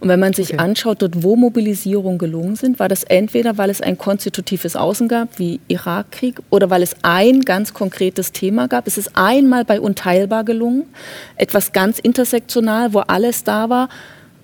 Und 0.00 0.08
wenn 0.08 0.18
man 0.18 0.32
sich 0.32 0.54
okay. 0.54 0.58
anschaut, 0.58 1.00
dort 1.00 1.22
wo 1.22 1.36
Mobilisierungen 1.36 2.18
gelungen 2.18 2.56
sind, 2.56 2.80
war 2.80 2.88
das 2.88 3.04
entweder, 3.04 3.56
weil 3.58 3.70
es 3.70 3.80
ein 3.80 3.96
konstitutives 3.96 4.74
Außen 4.74 5.06
gab, 5.06 5.38
wie 5.38 5.60
Irakkrieg, 5.68 6.40
oder 6.50 6.68
weil 6.68 6.82
es 6.82 6.96
ein 7.02 7.42
ganz 7.42 7.72
konkretes 7.72 8.32
Thema 8.32 8.66
gab. 8.66 8.88
Es 8.88 8.98
ist 8.98 9.12
einmal 9.14 9.64
bei 9.64 9.80
Unteilbar 9.80 10.42
gelungen, 10.42 10.84
etwas 11.36 11.72
ganz 11.72 12.00
intersektional, 12.00 12.92
wo 12.92 12.98
alles 12.98 13.44
da 13.44 13.70
war. 13.70 13.88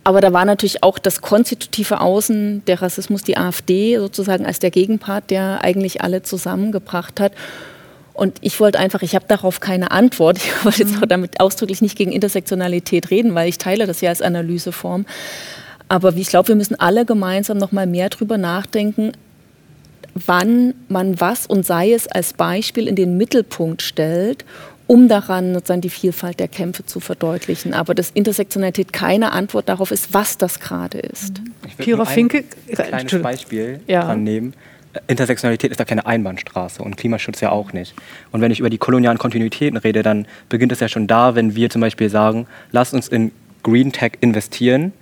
Aber 0.05 0.21
da 0.21 0.33
war 0.33 0.45
natürlich 0.45 0.85
auch 0.85 0.99
das 0.99 1.21
konstitutive 1.21 2.01
Außen, 2.01 2.65
der 2.67 2.81
Rassismus, 2.81 3.25
die 3.25 3.37
AfD 3.37 3.99
sozusagen 3.99 4.47
als 4.47 4.61
der 4.61 4.71
Gegenpart, 4.71 5.31
der 5.31 5.63
eigentlich 5.63 6.01
alle 6.01 6.23
zusammengebracht 6.23 7.19
hat. 7.19 7.33
Und 8.19 8.39
ich 8.41 8.59
wollte 8.59 8.81
einfach, 8.81 9.03
ich 9.03 9.15
habe 9.15 9.27
darauf 9.29 9.61
keine 9.61 9.93
Antwort. 9.93 10.39
Ich 10.39 10.53
wollte 10.65 10.81
jetzt 10.81 10.97
mhm. 10.97 11.03
auch 11.05 11.07
damit 11.07 11.39
ausdrücklich 11.39 11.81
nicht 11.81 11.97
gegen 11.97 12.11
Intersektionalität 12.11 13.13
reden, 13.13 13.37
weil 13.37 13.49
ich 13.49 13.59
teile 13.59 13.87
das 13.87 14.01
ja 14.01 14.11
als 14.11 14.23
Analyseform. 14.23 15.07
Aber 15.89 16.13
ich 16.17 16.27
glaube, 16.29 16.49
wir 16.49 16.57
müssen 16.57 16.75
alle 16.75 17.05
gemeinsam 17.05 17.59
noch 17.59 17.71
mal 17.71 17.87
mehr 17.87 18.09
darüber 18.09 18.37
nachdenken, 18.37 19.13
wann 20.15 20.75
man 20.89 21.21
was 21.21 21.47
und 21.47 21.65
sei 21.65 21.93
es 21.93 22.09
als 22.09 22.33
Beispiel 22.33 22.89
in 22.89 22.97
den 22.97 23.17
Mittelpunkt 23.17 23.83
stellt, 23.83 24.45
um 24.89 25.07
daran 25.07 25.55
sozusagen 25.55 25.81
die 25.81 25.89
Vielfalt 25.89 26.41
der 26.41 26.49
Kämpfe 26.49 26.85
zu 26.85 26.99
verdeutlichen. 26.99 27.73
Aber 27.73 27.95
dass 27.95 28.11
Intersektionalität 28.11 28.93
keine 28.93 29.31
Antwort 29.31 29.69
darauf 29.69 29.93
ist, 29.93 30.13
was 30.13 30.37
das 30.39 30.59
gerade 30.59 30.99
ist. 30.99 31.35
Ich 31.79 31.87
würde 31.87 32.03
ein 32.03 32.09
Finke, 32.09 32.43
kleines 32.73 33.23
Beispiel 33.23 33.81
ja. 33.87 34.03
dran 34.03 34.25
nehmen. 34.25 34.55
Intersektionalität 35.07 35.71
ist 35.71 35.79
da 35.79 35.85
keine 35.85 36.07
Einbahnstraße 36.07 36.83
und 36.83 36.97
Klimaschutz 36.97 37.41
ja 37.41 37.51
auch 37.51 37.73
nicht. 37.73 37.95
Und 38.33 38.41
wenn 38.41 38.51
ich 38.51 38.61
über 38.61 38.71
die 38.71 38.79
kolonialen 38.79 39.19
Kontinuitäten 39.19 39.77
rede, 39.77 40.03
dann 40.03 40.27
beginnt 40.49 40.73
es 40.73 40.81
ja 40.81 40.89
schon 40.89 41.07
da, 41.07 41.35
wenn 41.35 41.55
wir 41.55 41.71
zum 41.71 41.81
Beispiel 41.81 42.09
sagen, 42.09 42.47
lasst 42.73 42.95
uns 42.95 43.09
in 43.09 43.33
Green 43.63 43.93
Tech 43.93 44.13
investieren 44.21 44.93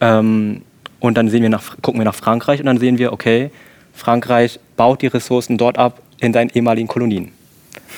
ähm, 0.00 0.62
und 1.00 1.16
dann 1.16 1.30
wir 1.30 1.48
nach, 1.48 1.76
gucken 1.82 2.00
wir 2.00 2.04
nach 2.04 2.14
Frankreich 2.14 2.60
und 2.60 2.66
dann 2.66 2.78
sehen 2.78 2.98
wir, 2.98 3.12
okay, 3.12 3.50
Frankreich 3.94 4.58
baut 4.76 5.02
die 5.02 5.06
Ressourcen 5.06 5.58
dort 5.58 5.78
ab 5.78 6.00
in 6.20 6.32
seinen 6.32 6.50
ehemaligen 6.50 6.88
Kolonien. 6.88 7.32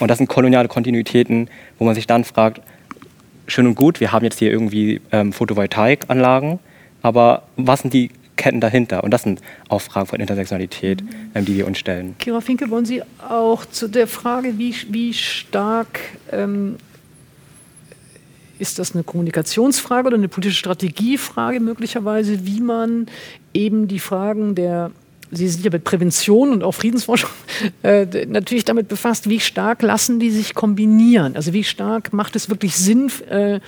Und 0.00 0.08
das 0.08 0.18
sind 0.18 0.28
koloniale 0.28 0.68
Kontinuitäten, 0.68 1.48
wo 1.78 1.84
man 1.84 1.94
sich 1.94 2.06
dann 2.06 2.24
fragt, 2.24 2.60
schön 3.46 3.66
und 3.66 3.74
gut, 3.74 4.00
wir 4.00 4.12
haben 4.12 4.24
jetzt 4.24 4.38
hier 4.38 4.50
irgendwie 4.50 5.00
ähm, 5.12 5.32
Photovoltaikanlagen, 5.32 6.58
aber 7.02 7.42
was 7.56 7.80
sind 7.80 7.94
die 7.94 8.10
Ketten 8.37 8.61
dahinter? 8.61 9.05
Und 9.05 9.11
das 9.11 9.22
sind 9.22 9.41
auch 9.68 9.80
Fragen 9.80 10.07
von 10.07 10.20
Intersektionalität, 10.20 11.03
mhm. 11.03 11.09
ähm, 11.35 11.45
die 11.45 11.57
wir 11.57 11.66
uns 11.66 11.78
stellen. 11.78 12.16
Kira 12.18 12.41
Finke, 12.41 12.70
wollen 12.70 12.85
Sie 12.85 13.03
auch 13.28 13.64
zu 13.66 13.89
der 13.89 14.07
Frage, 14.07 14.59
wie, 14.59 14.74
wie 14.91 15.12
stark 15.12 16.01
ähm, 16.32 16.76
ist 18.59 18.78
das 18.78 18.95
eine 18.95 19.05
Kommunikationsfrage 19.05 20.07
oder 20.07 20.16
eine 20.16 20.28
politische 20.28 20.59
Strategiefrage 20.59 21.61
möglicherweise, 21.61 22.47
wie 22.47 22.61
man 22.61 23.07
eben 23.53 23.89
die 23.89 23.99
Fragen 23.99 24.55
der 24.55 24.91
Sie 25.30 25.48
sind 25.48 25.64
ja 25.64 25.70
mit 25.70 25.84
Prävention 25.84 26.52
und 26.52 26.62
auch 26.62 26.72
Friedensforschung 26.72 27.30
äh, 27.82 28.06
natürlich 28.26 28.64
damit 28.64 28.88
befasst, 28.88 29.28
wie 29.28 29.40
stark 29.40 29.82
lassen 29.82 30.20
die 30.20 30.30
sich 30.30 30.54
kombinieren? 30.54 31.36
Also 31.36 31.52
wie 31.52 31.64
stark 31.64 32.12
macht 32.12 32.36
es 32.36 32.48
wirklich 32.48 32.76
Sinn, 32.76 33.10
äh, 33.28 33.60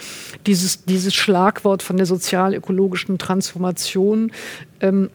dieses, 0.47 0.85
dieses 0.85 1.15
Schlagwort 1.15 1.83
von 1.83 1.97
der 1.97 2.07
sozial-ökologischen 2.07 3.19
Transformation, 3.19 4.33
ähm, 4.81 5.11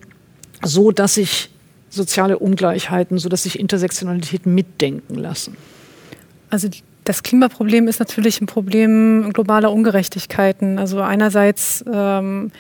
so 0.64 0.92
dass 0.92 1.16
sich 1.16 1.50
soziale 1.90 2.40
Ungleichheiten, 2.40 3.18
so 3.18 3.30
dass 3.30 3.44
sich 3.44 3.60
Intersektionalität 3.60 4.46
mitdenken 4.46 5.16
lassen? 5.16 5.58
Also 6.50 6.70
das 7.04 7.24
Klimaproblem 7.24 7.88
ist 7.88 8.00
natürlich 8.00 8.42
ein 8.42 8.46
Problem 8.46 9.32
globaler 9.34 9.72
Ungerechtigkeiten. 9.72 10.78
Also 10.78 11.02
einerseits 11.02 11.84
ähm, 11.92 12.52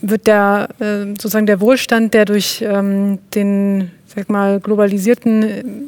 wird 0.00 0.26
der 0.26 0.68
äh, 0.78 1.06
sozusagen 1.06 1.46
der 1.46 1.60
Wohlstand, 1.60 2.14
der 2.14 2.24
durch 2.24 2.62
ähm, 2.62 3.18
den 3.34 3.90
sag 4.06 4.28
mal 4.30 4.60
globalisierten 4.60 5.42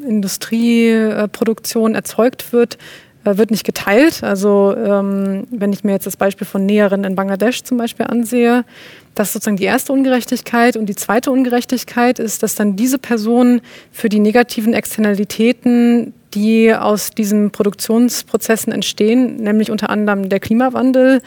Industrieproduktion 0.04 1.94
erzeugt 1.94 2.52
wird, 2.52 2.78
äh, 3.24 3.36
wird 3.36 3.50
nicht 3.50 3.64
geteilt. 3.64 4.22
Also 4.22 4.74
ähm, 4.76 5.46
wenn 5.50 5.72
ich 5.72 5.84
mir 5.84 5.92
jetzt 5.92 6.06
das 6.06 6.16
Beispiel 6.16 6.46
von 6.46 6.66
Näheren 6.66 7.04
in 7.04 7.14
Bangladesch 7.14 7.62
zum 7.62 7.78
Beispiel 7.78 8.06
ansehe, 8.06 8.64
das 9.14 9.28
ist 9.28 9.32
sozusagen 9.34 9.56
die 9.56 9.64
erste 9.64 9.92
Ungerechtigkeit. 9.92 10.76
Und 10.76 10.86
die 10.86 10.94
zweite 10.94 11.30
Ungerechtigkeit 11.30 12.18
ist, 12.18 12.42
dass 12.42 12.54
dann 12.54 12.76
diese 12.76 12.98
Personen 12.98 13.60
für 13.90 14.08
die 14.08 14.20
negativen 14.20 14.74
Externalitäten, 14.74 16.12
die 16.34 16.74
aus 16.74 17.10
diesen 17.10 17.50
Produktionsprozessen 17.50 18.72
entstehen, 18.72 19.36
nämlich 19.36 19.70
unter 19.70 19.90
anderem 19.90 20.28
der 20.28 20.38
Klimawandel, 20.38 21.20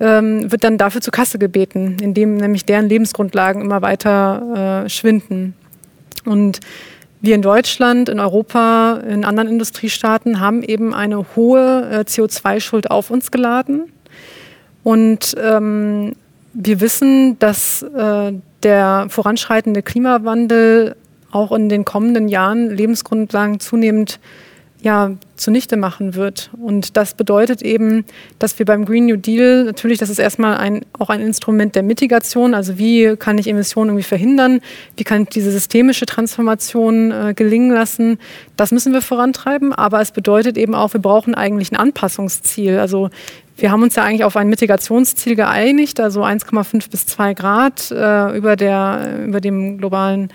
ähm, 0.00 0.50
wird 0.50 0.64
dann 0.64 0.78
dafür 0.78 1.00
zur 1.00 1.12
Kasse 1.12 1.38
gebeten, 1.38 1.96
indem 2.00 2.36
nämlich 2.36 2.64
deren 2.64 2.88
Lebensgrundlagen 2.88 3.62
immer 3.62 3.82
weiter 3.82 4.84
äh, 4.84 4.88
schwinden. 4.88 5.54
Und 6.24 6.60
wir 7.20 7.34
in 7.34 7.42
Deutschland, 7.42 8.08
in 8.08 8.20
Europa, 8.20 9.00
in 9.08 9.24
anderen 9.24 9.48
Industriestaaten 9.48 10.40
haben 10.40 10.62
eben 10.62 10.94
eine 10.94 11.24
hohe 11.34 11.88
äh, 11.90 12.00
CO2-Schuld 12.00 12.90
auf 12.90 13.10
uns 13.10 13.30
geladen. 13.30 13.92
Und 14.84 15.34
ähm, 15.42 16.12
wir 16.52 16.80
wissen, 16.80 17.38
dass 17.38 17.82
äh, 17.82 18.32
der 18.62 19.06
voranschreitende 19.08 19.82
Klimawandel 19.82 20.94
auch 21.30 21.52
in 21.52 21.68
den 21.68 21.84
kommenden 21.84 22.28
Jahren 22.28 22.70
Lebensgrundlagen 22.70 23.60
zunehmend 23.60 24.18
ja, 24.80 25.10
zunichte 25.36 25.76
machen 25.76 26.14
wird. 26.14 26.50
Und 26.60 26.96
das 26.96 27.14
bedeutet 27.14 27.62
eben, 27.62 28.04
dass 28.38 28.58
wir 28.58 28.66
beim 28.66 28.84
Green 28.84 29.06
New 29.06 29.16
Deal 29.16 29.64
natürlich, 29.64 29.98
das 29.98 30.08
ist 30.08 30.18
erstmal 30.18 30.56
ein, 30.56 30.84
auch 30.98 31.10
ein 31.10 31.20
Instrument 31.20 31.74
der 31.74 31.82
Mitigation, 31.82 32.54
also 32.54 32.78
wie 32.78 33.16
kann 33.16 33.38
ich 33.38 33.48
Emissionen 33.48 33.90
irgendwie 33.90 34.04
verhindern, 34.04 34.60
wie 34.96 35.04
kann 35.04 35.22
ich 35.22 35.28
diese 35.30 35.50
systemische 35.50 36.06
Transformation 36.06 37.10
äh, 37.10 37.34
gelingen 37.34 37.70
lassen, 37.70 38.18
das 38.56 38.70
müssen 38.70 38.92
wir 38.92 39.02
vorantreiben, 39.02 39.72
aber 39.72 40.00
es 40.00 40.12
bedeutet 40.12 40.56
eben 40.56 40.74
auch, 40.74 40.92
wir 40.92 41.00
brauchen 41.00 41.34
eigentlich 41.34 41.72
ein 41.72 41.76
Anpassungsziel. 41.76 42.78
Also 42.78 43.10
wir 43.56 43.72
haben 43.72 43.82
uns 43.82 43.96
ja 43.96 44.04
eigentlich 44.04 44.24
auf 44.24 44.36
ein 44.36 44.48
Mitigationsziel 44.48 45.34
geeinigt, 45.34 45.98
also 45.98 46.22
1,5 46.22 46.90
bis 46.90 47.06
2 47.06 47.34
Grad 47.34 47.90
äh, 47.90 48.36
über, 48.36 48.54
der, 48.54 49.24
über 49.26 49.40
dem 49.40 49.78
globalen 49.78 50.28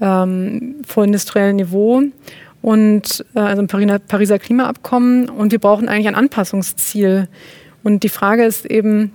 ähm, 0.00 0.76
vorindustriellen 0.84 1.56
Niveau 1.56 2.02
und 2.66 3.24
äh, 3.36 3.38
also 3.38 3.62
im 3.62 3.68
Pariser 3.68 4.40
Klimaabkommen 4.40 5.28
und 5.28 5.52
wir 5.52 5.60
brauchen 5.60 5.88
eigentlich 5.88 6.08
ein 6.08 6.16
Anpassungsziel. 6.16 7.28
Und 7.84 8.02
die 8.02 8.08
Frage 8.08 8.44
ist 8.44 8.66
eben, 8.66 9.14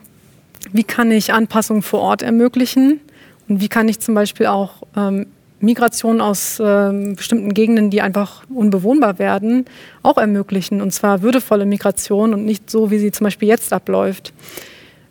wie 0.72 0.86
kann 0.86 1.11
ich 1.11 1.34
Anpassungen 1.34 1.82
vor 1.82 1.99
Ort 1.99 2.22
ermöglichen 2.22 3.02
und 3.49 3.60
wie 3.60 3.68
kann 3.68 3.90
ich 3.90 3.99
zum 3.99 4.15
Beispiel 4.15 4.45
auch 4.45 4.84
ähm, 4.95 5.26
Migration 5.60 6.22
aus 6.22 6.61
äh, 6.61 7.14
bestimmten 7.14 7.53
Gegenden, 7.53 7.90
die 7.90 8.02
einfach 8.02 8.44
unbewohnbar 8.48 9.19
werden, 9.19 9.65
auch 10.02 10.18
ermöglichen. 10.18 10.82
Und 10.82 10.91
zwar 10.91 11.22
würdevolle 11.22 11.65
Migration 11.65 12.34
und 12.34 12.45
nicht 12.45 12.69
so, 12.69 12.90
wie 12.90 12.99
sie 12.99 13.11
zum 13.11 13.26
Beispiel 13.26 13.49
jetzt 13.49 13.73
abläuft. 13.73 14.32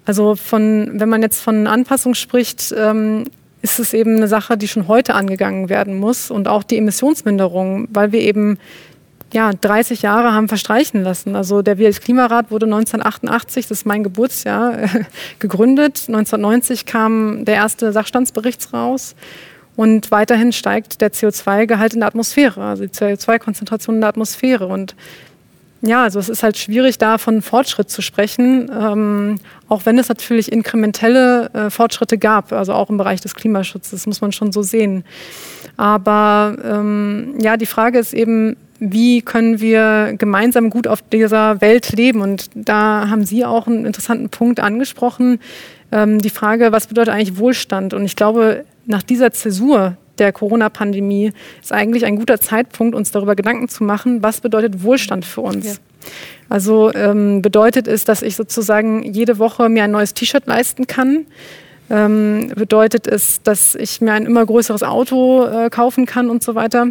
Also 0.07 0.35
von, 0.35 0.93
wenn 0.95 1.11
man 1.11 1.21
jetzt 1.21 1.43
von 1.43 1.67
Anpassung 1.67 2.15
spricht, 2.15 2.75
ähm, 2.75 3.25
ist 3.63 3.79
es 3.79 3.93
eben 3.93 4.17
eine 4.17 4.29
Sache, 4.29 4.57
die 4.57 4.69
schon 4.69 4.89
heute 4.89 5.15
angegangen 5.15 5.69
werden 5.69 5.99
muss 5.99 6.31
und 6.31 6.49
auch 6.49 6.63
die 6.63 6.79
Emissionsminderung, 6.79 7.89
weil 7.91 8.13
wir 8.13 8.21
eben 8.21 8.59
ja, 9.33 9.53
30 9.53 10.03
Jahre 10.03 10.33
haben 10.33 10.49
verstreichen 10.49 11.03
lassen. 11.03 11.37
Also 11.37 11.63
der 11.63 11.79
Weltklimarat 11.79 12.51
wurde 12.51 12.67
1988, 12.67 13.69
das 13.69 13.79
ist 13.79 13.87
mein 13.87 14.03
Geburtsjahr, 14.03 14.77
gegründet. 15.39 16.05
1990 16.09 16.87
kam 16.87 17.45
der 17.45 17.57
erste 17.57 17.93
Sachstandsbericht 17.93 18.73
raus. 18.73 19.15
Und 19.77 20.11
weiterhin 20.11 20.53
steigt 20.53 21.01
der 21.01 21.13
CO2-Gehalt 21.13 21.95
in 21.95 22.01
der 22.01 22.09
Atmosphäre, 22.09 22.63
also 22.63 22.85
die 22.85 22.91
CO2-Konzentration 22.91 23.97
in 23.97 24.01
der 24.01 24.11
Atmosphäre. 24.11 24.67
Und 24.67 24.95
ja, 25.81 26.03
also 26.03 26.19
es 26.19 26.29
ist 26.29 26.43
halt 26.43 26.59
schwierig, 26.59 26.99
da 26.99 27.17
von 27.17 27.41
Fortschritt 27.41 27.89
zu 27.89 28.03
sprechen, 28.03 28.71
ähm, 28.79 29.37
auch 29.71 29.87
wenn 29.87 29.99
es 29.99 30.09
natürlich 30.09 30.51
inkrementelle 30.51 31.49
äh, 31.55 31.71
Fortschritte 31.71 32.19
gab, 32.19 32.53
also 32.53 32.75
auch 32.75 32.91
im 32.91 32.99
Bereich 32.99 33.21
des 33.21 33.37
Klimaschutzes, 33.37 34.05
muss 34.07 34.21
man 34.21 34.33
schon 34.33 34.51
so 34.53 34.63
sehen. 34.63 35.05
Aber 35.77 36.57
ähm, 36.63 37.37
ja, 37.41 37.57
die 37.57 37.67
Frage 37.67 37.99
ist 38.01 38.13
eben, 38.13 38.57
wie 38.81 39.23
können 39.23 39.61
wir 39.61 40.15
gemeinsam 40.19 40.71
gut 40.71 40.89
auf 40.89 41.03
dieser 41.03 41.61
Welt 41.61 41.93
leben? 41.93 42.21
Und 42.21 42.51
da 42.55 43.09
haben 43.09 43.25
Sie 43.25 43.45
auch 43.45 43.69
einen 43.69 43.87
interessanten 43.87 44.29
Punkt 44.29 44.59
angesprochen, 44.59 45.39
ähm, 45.93 46.19
die 46.19 46.31
Frage, 46.31 46.73
was 46.73 46.89
bedeutet 46.89 47.15
eigentlich 47.15 47.39
Wohlstand? 47.39 47.95
Und 47.95 48.05
ich 48.05 48.17
glaube, 48.17 48.65
nach 48.87 49.05
dieser 49.05 49.31
Zäsur 49.31 49.97
der 50.21 50.33
Corona-Pandemie 50.33 51.33
ist 51.61 51.73
eigentlich 51.73 52.05
ein 52.05 52.17
guter 52.17 52.39
Zeitpunkt, 52.41 52.95
uns 52.95 53.11
darüber 53.11 53.35
Gedanken 53.35 53.69
zu 53.69 53.83
machen, 53.83 54.23
was 54.23 54.41
bedeutet 54.41 54.85
Wohlstand 54.85 55.25
für 55.25 55.41
uns. 55.41 55.67
Ja. 55.67 55.73
Also 56.49 56.93
ähm, 56.95 57.43
bedeutet 57.43 57.89
es, 57.89 58.05
dass 58.05 58.23
ich 58.23 58.37
sozusagen 58.37 59.03
jede 59.03 59.39
Woche 59.39 59.69
mir 59.69 59.85
ein 59.85 59.91
neues 59.91 60.15
T-Shirt 60.15 60.47
leisten 60.47 60.87
kann. 60.87 61.27
Ähm, 61.91 62.53
bedeutet 62.55 63.07
es, 63.07 63.43
dass 63.43 63.75
ich 63.75 64.01
mir 64.01 64.13
ein 64.13 64.25
immer 64.25 64.47
größeres 64.47 64.83
Auto 64.83 65.45
äh, 65.45 65.71
kaufen 65.71 66.07
kann 66.07 66.31
und 66.31 66.43
so 66.43 66.55
weiter. 66.55 66.89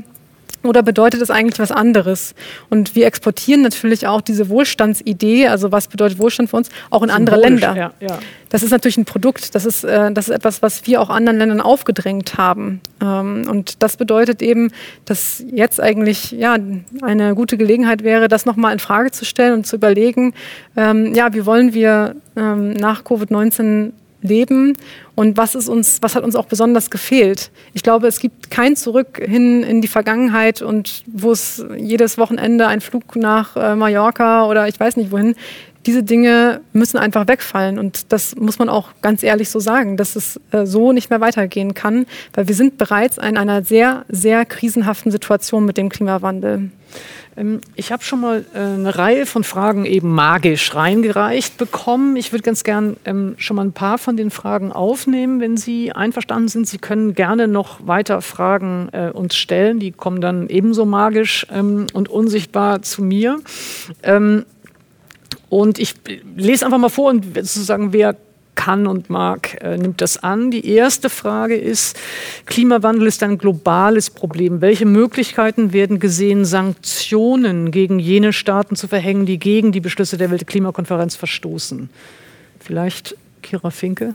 Oder 0.62 0.84
bedeutet 0.84 1.22
es 1.22 1.32
eigentlich 1.32 1.60
was 1.60 1.72
anderes? 1.72 2.36
Und 2.70 2.96
wir 2.96 3.06
exportieren 3.06 3.62
natürlich 3.62 4.08
auch 4.08 4.22
diese 4.22 4.50
Wohlstandsidee, 4.50 5.48
also 5.48 5.72
was 5.72 5.88
bedeutet 5.88 6.20
Wohlstand 6.20 6.50
für 6.50 6.58
uns, 6.58 6.70
auch 6.90 7.02
in 7.02 7.10
andere 7.10 7.38
Länder. 7.38 7.76
Ja, 7.76 7.94
ja. 8.00 8.20
Das 8.50 8.64
ist 8.64 8.72
natürlich 8.72 8.98
ein 8.98 9.06
Produkt, 9.06 9.56
das 9.56 9.66
ist, 9.66 9.84
äh, 9.84 10.12
das 10.12 10.28
ist 10.28 10.36
etwas, 10.36 10.62
was 10.62 10.86
wir 10.86 11.02
auch 11.02 11.10
anderen 11.10 11.38
Ländern 11.38 11.62
aufgedrängt 11.62 12.38
haben. 12.38 12.82
Ähm, 13.02 13.46
und 13.50 13.82
das 13.82 13.96
bedeutet 13.96 14.42
eben, 14.42 14.72
dass 15.06 15.44
jetzt 15.52 15.80
eigentlich 15.80 16.32
ja, 16.32 16.58
eine 17.02 17.36
gute 17.36 17.58
Gelegenheit 17.58 18.04
wäre, 18.04 18.28
das 18.28 18.46
nochmal 18.46 18.74
in 18.74 18.80
Frage 18.80 19.12
zu 19.12 19.24
stellen 19.24 19.54
und 19.54 19.68
zu 19.68 19.78
überlegen, 19.78 20.34
ähm, 20.76 21.14
ja, 21.14 21.34
wie 21.34 21.46
wollen 21.46 21.74
wir 21.74 22.16
ähm, 22.36 22.74
nach 22.74 23.04
Covid-19 23.04 23.92
leben 24.22 24.78
und 25.16 25.38
was 25.38 25.56
ist 25.56 25.70
uns, 25.70 26.02
was 26.02 26.16
hat 26.16 26.24
uns 26.24 26.36
auch 26.36 26.46
besonders 26.46 26.90
gefehlt. 26.90 27.52
Ich 27.74 27.84
glaube, 27.84 28.08
es 28.08 28.20
gibt 28.20 28.50
kein 28.52 28.76
Zurück 28.76 29.22
hin 29.24 29.64
in 29.64 29.82
die 29.82 29.88
Vergangenheit 29.88 30.62
und 30.62 31.04
wo 31.08 31.32
es 31.32 31.66
jedes 31.78 32.18
Wochenende 32.18 32.68
ein 32.68 32.82
Flug 32.82 33.16
nach 33.16 33.56
äh, 33.56 33.76
Mallorca 33.76 34.46
oder 34.46 34.68
ich 34.68 34.80
weiß 34.80 34.98
nicht 34.98 35.12
wohin. 35.12 35.36
Diese 35.86 36.04
Dinge 36.04 36.62
müssen 36.74 36.98
einfach 36.98 37.28
wegfallen 37.28 37.80
und 37.80 38.12
das 38.12 38.36
muss 38.36 38.60
man 38.60 38.68
auch 38.68 38.90
ganz 39.02 39.24
ehrlich 39.24 39.50
so 39.50 39.60
sagen, 39.60 39.96
dass 39.96 40.16
es 40.16 40.40
äh, 40.52 40.66
so 40.66 40.92
nicht 40.92 41.10
mehr 41.10 41.22
weitergehen 41.22 41.74
kann, 41.74 42.06
weil 42.34 42.48
wir 42.48 42.56
sind 42.56 42.78
bereits 42.78 43.18
in 43.18 43.38
einer 43.38 43.64
sehr, 43.64 44.06
sehr 44.10 44.46
krisenhaften 44.46 45.12
Situation 45.12 45.66
mit 45.66 45.78
dem 45.78 45.90
Klimawandel. 45.90 46.70
Ähm, 47.40 47.62
ich 47.76 47.92
habe 47.92 48.04
schon 48.04 48.22
mal 48.22 48.46
äh, 48.54 48.60
eine 48.60 48.98
Reihe 48.98 49.26
von 49.26 49.44
Fragen 49.44 49.86
eben 49.86 50.14
magisch 50.14 50.76
reingereicht 50.76 51.58
bekommen. 51.58 52.16
Ich 52.16 52.32
würde 52.32 52.44
ganz 52.44 52.64
gern 52.64 52.98
ähm, 53.06 53.36
schon 53.38 53.56
mal 53.56 53.66
ein 53.66 53.72
paar 53.72 53.98
von 53.98 54.18
den 54.18 54.30
Fragen 54.30 54.72
aufnehmen, 54.72 55.40
wenn 55.40 55.58
Sie 55.58 55.92
einverstanden 55.92 56.50
sind. 56.50 56.68
Sie 56.68 56.78
können 56.78 57.14
gerne 57.14 57.48
noch 57.48 57.88
weiter 57.88 58.22
Fragen 58.22 58.90
äh, 58.92 59.10
uns 59.12 59.36
stellen. 59.36 59.80
Die 59.80 59.92
kommen 59.92 60.22
dann 60.22 60.50
ebenso 60.50 60.86
magisch 60.86 61.48
ähm, 61.52 61.88
und 61.94 62.10
unsichtbar 62.10 62.82
zu 62.82 63.02
mir. 63.04 63.40
und 65.50 65.80
ich 65.80 65.96
lese 66.36 66.66
einfach 66.66 66.78
mal 66.78 66.90
vor 66.90 67.10
und 67.10 67.36
sozusagen, 67.36 67.94
wer 67.94 68.16
kann 68.56 68.88
und 68.88 69.10
mag, 69.10 69.62
äh, 69.64 69.78
nimmt 69.78 70.02
das 70.02 70.22
an. 70.22 70.52
Die 70.52 70.68
erste 70.68 71.10
Frage 71.10 71.56
ist, 71.56 71.98
Klimawandel 72.46 73.08
ist 73.08 73.24
ein 73.24 73.38
globales 73.38 74.10
Problem. 74.10 74.62
Welche 74.62 74.86
Möglichkeiten 74.86 75.72
werden 75.72 76.00
gesehen, 76.00 76.44
Sanktionen 76.46 77.72
gegen 77.72 78.00
jene 78.00 78.34
Staaten 78.34 78.76
zu 78.76 78.88
verhängen, 78.88 79.26
die 79.26 79.40
gegen 79.40 79.72
die 79.72 79.80
Beschlüsse 79.80 80.18
der 80.18 80.30
Weltklimakonferenz 80.30 81.16
verstoßen? 81.16 81.90
Vielleicht 82.60 83.16
Kira 83.42 83.70
Finke? 83.70 84.14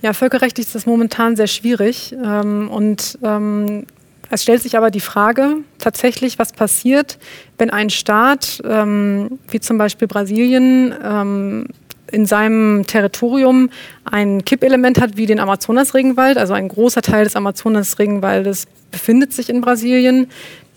Ja, 0.00 0.12
völkerrechtlich 0.12 0.66
ist 0.66 0.74
das 0.74 0.86
momentan 0.86 1.36
sehr 1.36 1.48
schwierig. 1.48 2.14
Ähm, 2.24 2.68
und 2.70 3.18
ähm, 3.22 3.84
es 4.30 4.42
stellt 4.42 4.62
sich 4.62 4.76
aber 4.76 4.90
die 4.90 5.00
Frage 5.00 5.56
tatsächlich, 5.78 6.38
was 6.38 6.52
passiert, 6.52 7.18
wenn 7.56 7.70
ein 7.70 7.90
Staat, 7.90 8.62
ähm, 8.64 9.38
wie 9.48 9.60
zum 9.60 9.78
Beispiel 9.78 10.06
Brasilien, 10.06 10.94
ähm, 11.02 11.66
in 12.10 12.26
seinem 12.26 12.86
Territorium 12.86 13.70
ein 14.04 14.44
Kippelement 14.44 15.00
hat 15.00 15.16
wie 15.16 15.26
den 15.26 15.40
Amazonasregenwald. 15.40 16.38
Also 16.38 16.54
ein 16.54 16.68
großer 16.68 17.02
Teil 17.02 17.24
des 17.24 17.36
Amazonasregenwaldes 17.36 18.66
befindet 18.90 19.32
sich 19.32 19.50
in 19.50 19.60
Brasilien. 19.60 20.28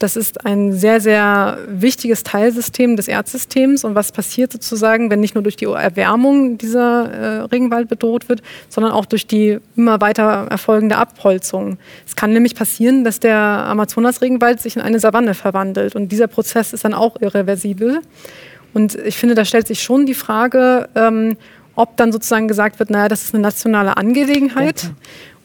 Das 0.02 0.16
ist 0.16 0.48
ein 0.48 0.74
sehr, 0.74 1.00
sehr 1.00 1.60
wichtiges 1.68 2.24
Teilsystem 2.24 2.96
des 2.96 3.08
Erdsystems. 3.08 3.84
Und 3.84 3.94
was 3.94 4.12
passiert 4.12 4.52
sozusagen, 4.52 5.12
wenn 5.12 5.20
nicht 5.20 5.36
nur 5.36 5.44
durch 5.44 5.58
die 5.58 5.66
Erwärmung 5.66 6.58
dieser 6.58 7.12
äh, 7.12 7.40
Regenwald 7.42 7.88
bedroht 7.88 8.28
wird, 8.28 8.42
sondern 8.68 8.94
auch 8.94 9.06
durch 9.06 9.28
die 9.28 9.60
immer 9.76 10.02
weiter 10.02 10.48
erfolgende 10.50 10.98
Abholzung? 10.98 11.78
Es 12.08 12.16
kann 12.16 12.34
nämlich 12.34 12.56
passieren, 12.56 13.04
dass 13.04 13.20
der 13.20 13.38
Amazonasregenwald 13.38 14.60
sich 14.60 14.76
in 14.76 14.82
eine 14.82 15.00
Savanne 15.00 15.36
verwandelt. 15.36 15.96
Und 15.96 16.12
dieser 16.12 16.26
Prozess 16.26 16.74
ist 16.74 16.84
dann 16.84 16.96
auch 16.96 17.22
irreversibel. 17.22 18.00
Und 18.74 18.96
ich 18.96 19.18
finde, 19.18 19.36
da 19.36 19.46
stellt 19.46 19.68
sich 19.68 19.82
schon 19.82 20.06
die 20.06 20.14
Frage, 20.14 20.90
ähm, 20.96 21.38
ob 21.76 21.98
dann 21.98 22.12
sozusagen 22.12 22.48
gesagt 22.48 22.80
wird, 22.80 22.90
naja, 22.90 23.08
das 23.08 23.24
ist 23.24 23.34
eine 23.34 23.44
nationale 23.44 23.98
Angelegenheit. 23.98 24.84
Okay. 24.84 24.94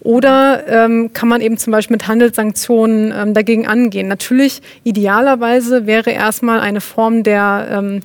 Oder 0.01 0.69
ähm, 0.69 1.12
kann 1.12 1.28
man 1.28 1.40
eben 1.40 1.59
zum 1.59 1.73
Beispiel 1.73 1.94
mit 1.94 2.07
Handelssanktionen 2.07 3.12
ähm, 3.16 3.35
dagegen 3.35 3.66
angehen? 3.66 4.07
Natürlich, 4.07 4.62
idealerweise 4.85 5.86
wäre 5.86 6.11
erstmal 6.11 6.61
eine 6.61 6.81
Form 6.81 7.24
der, 7.24 7.66
ähm, 7.73 8.01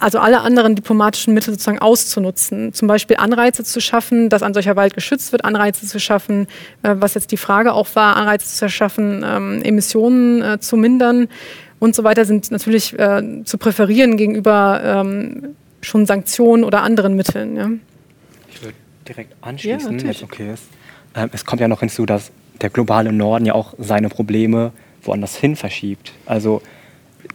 also 0.00 0.18
alle 0.18 0.40
anderen 0.40 0.74
diplomatischen 0.74 1.34
Mittel 1.34 1.52
sozusagen 1.52 1.78
auszunutzen. 1.78 2.72
Zum 2.72 2.88
Beispiel 2.88 3.18
Anreize 3.18 3.62
zu 3.62 3.80
schaffen, 3.80 4.28
dass 4.28 4.42
ein 4.42 4.54
solcher 4.54 4.74
Wald 4.74 4.94
geschützt 4.94 5.30
wird, 5.30 5.44
Anreize 5.44 5.86
zu 5.86 6.00
schaffen, 6.00 6.48
äh, 6.82 6.96
was 6.98 7.14
jetzt 7.14 7.30
die 7.30 7.36
Frage 7.36 7.74
auch 7.74 7.88
war, 7.94 8.16
Anreize 8.16 8.48
zu 8.48 8.68
schaffen, 8.68 9.24
ähm, 9.24 9.62
Emissionen 9.62 10.42
äh, 10.42 10.58
zu 10.58 10.76
mindern 10.76 11.28
und 11.78 11.94
so 11.94 12.04
weiter 12.04 12.24
sind 12.24 12.50
natürlich 12.50 12.98
äh, 12.98 13.42
zu 13.44 13.58
präferieren 13.58 14.16
gegenüber 14.16 14.80
ähm, 14.82 15.56
schon 15.82 16.06
Sanktionen 16.06 16.64
oder 16.64 16.82
anderen 16.82 17.16
Mitteln. 17.16 17.56
Ja. 17.56 17.70
Ich 18.48 18.62
würde 18.62 18.74
direkt 19.06 19.34
anschließen, 19.42 19.98
ja, 19.98 20.04
wenn 20.04 20.10
es 20.10 20.22
okay 20.22 20.52
ist. 20.52 20.64
Ähm, 21.14 21.30
es 21.32 21.44
kommt 21.44 21.60
ja 21.60 21.68
noch 21.68 21.80
hinzu, 21.80 22.06
dass 22.06 22.30
der 22.60 22.70
globale 22.70 23.12
Norden 23.12 23.46
ja 23.46 23.54
auch 23.54 23.74
seine 23.78 24.08
Probleme 24.08 24.72
woanders 25.02 25.36
hin 25.36 25.56
verschiebt. 25.56 26.12
Also 26.24 26.62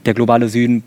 der 0.05 0.13
globale 0.13 0.49
Süden 0.49 0.83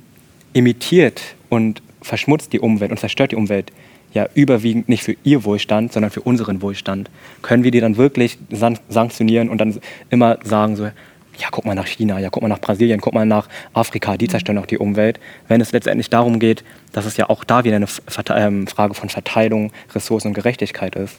imitiert 0.52 1.22
und 1.48 1.82
verschmutzt 2.02 2.52
die 2.52 2.60
Umwelt 2.60 2.90
und 2.90 2.98
zerstört 2.98 3.32
die 3.32 3.36
Umwelt 3.36 3.72
ja 4.12 4.28
überwiegend 4.34 4.88
nicht 4.88 5.02
für 5.02 5.16
ihr 5.24 5.44
Wohlstand, 5.44 5.92
sondern 5.92 6.10
für 6.10 6.20
unseren 6.20 6.62
Wohlstand. 6.62 7.10
Können 7.42 7.64
wir 7.64 7.70
die 7.70 7.80
dann 7.80 7.96
wirklich 7.96 8.38
sanktionieren 8.50 9.48
und 9.48 9.58
dann 9.58 9.80
immer 10.10 10.38
sagen 10.44 10.76
so, 10.76 10.88
ja, 11.38 11.48
guck 11.50 11.64
mal 11.64 11.74
nach 11.74 11.86
China, 11.86 12.18
ja, 12.18 12.30
guck 12.30 12.42
mal 12.42 12.48
nach 12.48 12.60
Brasilien, 12.60 13.00
guck 13.00 13.14
mal 13.14 13.26
nach 13.26 13.48
Afrika, 13.72 14.16
die 14.16 14.28
zerstören 14.28 14.58
auch 14.58 14.66
die 14.66 14.78
Umwelt. 14.78 15.18
Wenn 15.48 15.60
es 15.60 15.72
letztendlich 15.72 16.10
darum 16.10 16.38
geht, 16.38 16.64
dass 16.92 17.06
es 17.06 17.16
ja 17.16 17.28
auch 17.28 17.44
da 17.44 17.64
wieder 17.64 17.76
eine 17.76 17.88
ähm, 18.30 18.66
Frage 18.66 18.94
von 18.94 19.08
Verteilung, 19.08 19.72
Ressourcen 19.94 20.28
und 20.28 20.34
Gerechtigkeit 20.34 20.94
ist. 20.94 21.16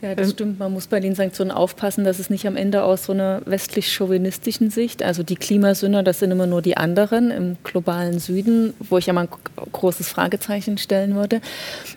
Ja, 0.00 0.14
das 0.14 0.30
stimmt. 0.30 0.58
Man 0.58 0.72
muss 0.72 0.86
bei 0.86 1.00
den 1.00 1.14
Sanktionen 1.14 1.50
aufpassen, 1.50 2.04
dass 2.04 2.18
es 2.18 2.30
nicht 2.30 2.46
am 2.46 2.56
Ende 2.56 2.82
aus 2.82 3.04
so 3.04 3.12
einer 3.12 3.42
westlich-chauvinistischen 3.44 4.70
Sicht, 4.70 5.02
also 5.02 5.22
die 5.22 5.36
Klimasünder, 5.36 6.02
das 6.02 6.18
sind 6.18 6.30
immer 6.30 6.46
nur 6.46 6.62
die 6.62 6.76
anderen 6.76 7.30
im 7.30 7.56
globalen 7.62 8.18
Süden, 8.18 8.74
wo 8.80 8.98
ich 8.98 9.06
ja 9.06 9.12
mal 9.12 9.28
ein 9.28 9.70
großes 9.72 10.08
Fragezeichen 10.08 10.78
stellen 10.78 11.14
würde. 11.14 11.40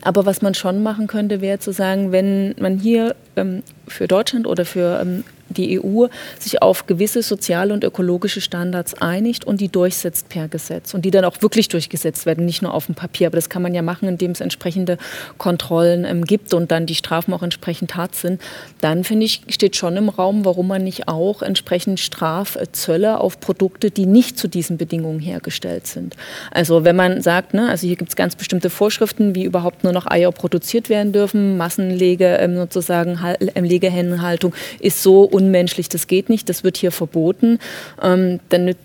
Aber 0.02 0.26
was 0.26 0.42
man 0.42 0.54
schon 0.54 0.84
machen 0.84 1.08
könnte, 1.08 1.42
wäre 1.42 1.60
zu 1.60 1.72
sagen, 1.72 2.12
wenn 2.12 2.54
man 2.60 2.80
hier 2.80 3.16
ähm, 3.36 3.64
für 3.88 4.08
Deutschland 4.08 4.46
oder 4.46 4.66
für 4.66 5.00
ähm, 5.02 5.24
die 5.50 5.80
EU 5.82 6.08
sich 6.38 6.62
auf 6.62 6.88
gewisse 6.88 7.22
soziale 7.22 7.74
und 7.74 7.84
ökologische 7.84 8.42
Standards 8.42 8.94
einigt 8.96 9.46
und 9.46 9.62
die 9.62 9.70
durchsetzt 9.70 10.30
per 10.30 10.48
Gesetz 10.48 10.94
und 10.94 11.04
die 11.04 11.12
dann 11.12 11.26
auch 11.26 11.42
wirklich 11.42 11.68
durchgesetzt 11.68 12.26
werden, 12.26 12.46
nicht 12.46 12.62
nur 12.62 12.74
auf 12.74 12.86
dem 12.86 12.96
Papier. 12.96 13.28
Aber 13.28 13.38
das 13.38 13.50
kann 13.50 13.62
man 13.62 13.74
ja 13.74 13.82
machen, 13.82 14.08
indem 14.08 14.32
es 14.32 14.42
entsprechende 14.42 14.98
Kontrollen 15.38 16.06
ähm, 16.06 16.26
gibt 16.26 16.54
und 16.54 16.72
dann 16.72 16.86
die 16.86 16.96
Strafen 16.96 17.34
auch 17.34 17.44
entsprechend 17.44 17.96
hart 17.96 18.16
sind. 18.16 18.42
Dann 18.82 19.04
finde 19.04 19.26
ich, 19.26 19.42
steht 19.50 19.76
schon 19.76 19.98
im 19.98 20.10
Raum, 20.10 20.46
warum 20.46 20.68
man 20.68 20.84
nicht 20.84 21.08
auch 21.08 21.42
entsprechend 21.42 22.00
Strafzölle 22.00 23.20
auf 23.20 23.40
Produkte, 23.40 23.92
die 23.92 24.06
nicht 24.06 24.38
zu 24.38 24.48
diesen 24.48 24.78
Bedingungen 24.78 25.20
hergestellt 25.20 25.88
sind. 25.88 26.16
Also 26.52 26.84
wenn 26.84 26.96
man 26.96 27.22
sagt, 27.22 27.54
ne, 27.54 27.70
also 27.70 27.88
hier 27.88 27.96
gibt 27.96 28.10
es 28.10 28.16
ganz 28.16 28.36
bestimmte 28.36 28.70
Vorschriften, 28.70 29.36
wie 29.36 29.44
überhaupt 29.44 29.84
nur 29.84 29.94
noch 29.94 30.08
Eier 30.08 30.32
produziert 30.32 30.90
werden 30.90 31.12
dürfen, 31.12 31.58
Massenlege 31.58 32.38
ähm, 32.38 32.58
sozusagen 32.58 33.20
ähm, 33.56 33.64
Legehennenhaltung 33.64 34.54
ist 34.80 35.04
so 35.04 35.24
unmenschlich, 35.40 35.90
das 35.90 36.08
geht 36.08 36.30
nicht, 36.30 36.50
das 36.50 36.64
wird 36.64 36.78
hier 36.78 36.92
verboten. 36.92 37.60
Ähm, 38.02 38.40
dann 38.50 38.76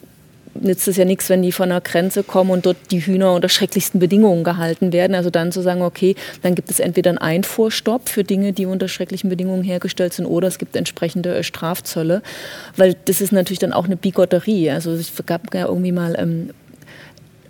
nützt 0.60 0.86
es 0.88 0.96
ja 0.96 1.04
nichts, 1.04 1.28
wenn 1.28 1.42
die 1.42 1.52
von 1.52 1.70
einer 1.70 1.80
Grenze 1.80 2.22
kommen 2.22 2.50
und 2.50 2.66
dort 2.66 2.76
die 2.90 3.00
Hühner 3.00 3.32
unter 3.32 3.48
schrecklichsten 3.48 3.98
Bedingungen 4.00 4.44
gehalten 4.44 4.92
werden. 4.92 5.14
Also 5.14 5.30
dann 5.30 5.52
zu 5.52 5.62
sagen, 5.62 5.82
okay, 5.82 6.14
dann 6.42 6.54
gibt 6.54 6.70
es 6.70 6.80
entweder 6.80 7.10
einen 7.10 7.18
Einfuhrstopp 7.18 8.08
für 8.08 8.24
Dinge, 8.24 8.52
die 8.52 8.66
unter 8.66 8.88
schrecklichen 8.88 9.30
Bedingungen 9.30 9.64
hergestellt 9.64 10.12
sind, 10.12 10.26
oder 10.26 10.48
es 10.48 10.58
gibt 10.58 10.76
entsprechende 10.76 11.34
äh, 11.34 11.42
Strafzölle, 11.42 12.22
weil 12.76 12.96
das 13.04 13.20
ist 13.20 13.32
natürlich 13.32 13.58
dann 13.58 13.72
auch 13.72 13.86
eine 13.86 13.96
Bigotterie. 13.96 14.70
Also 14.70 14.92
es 14.92 15.12
gab 15.26 15.52
ja 15.54 15.66
irgendwie 15.66 15.92
mal 15.92 16.14
ähm, 16.18 16.50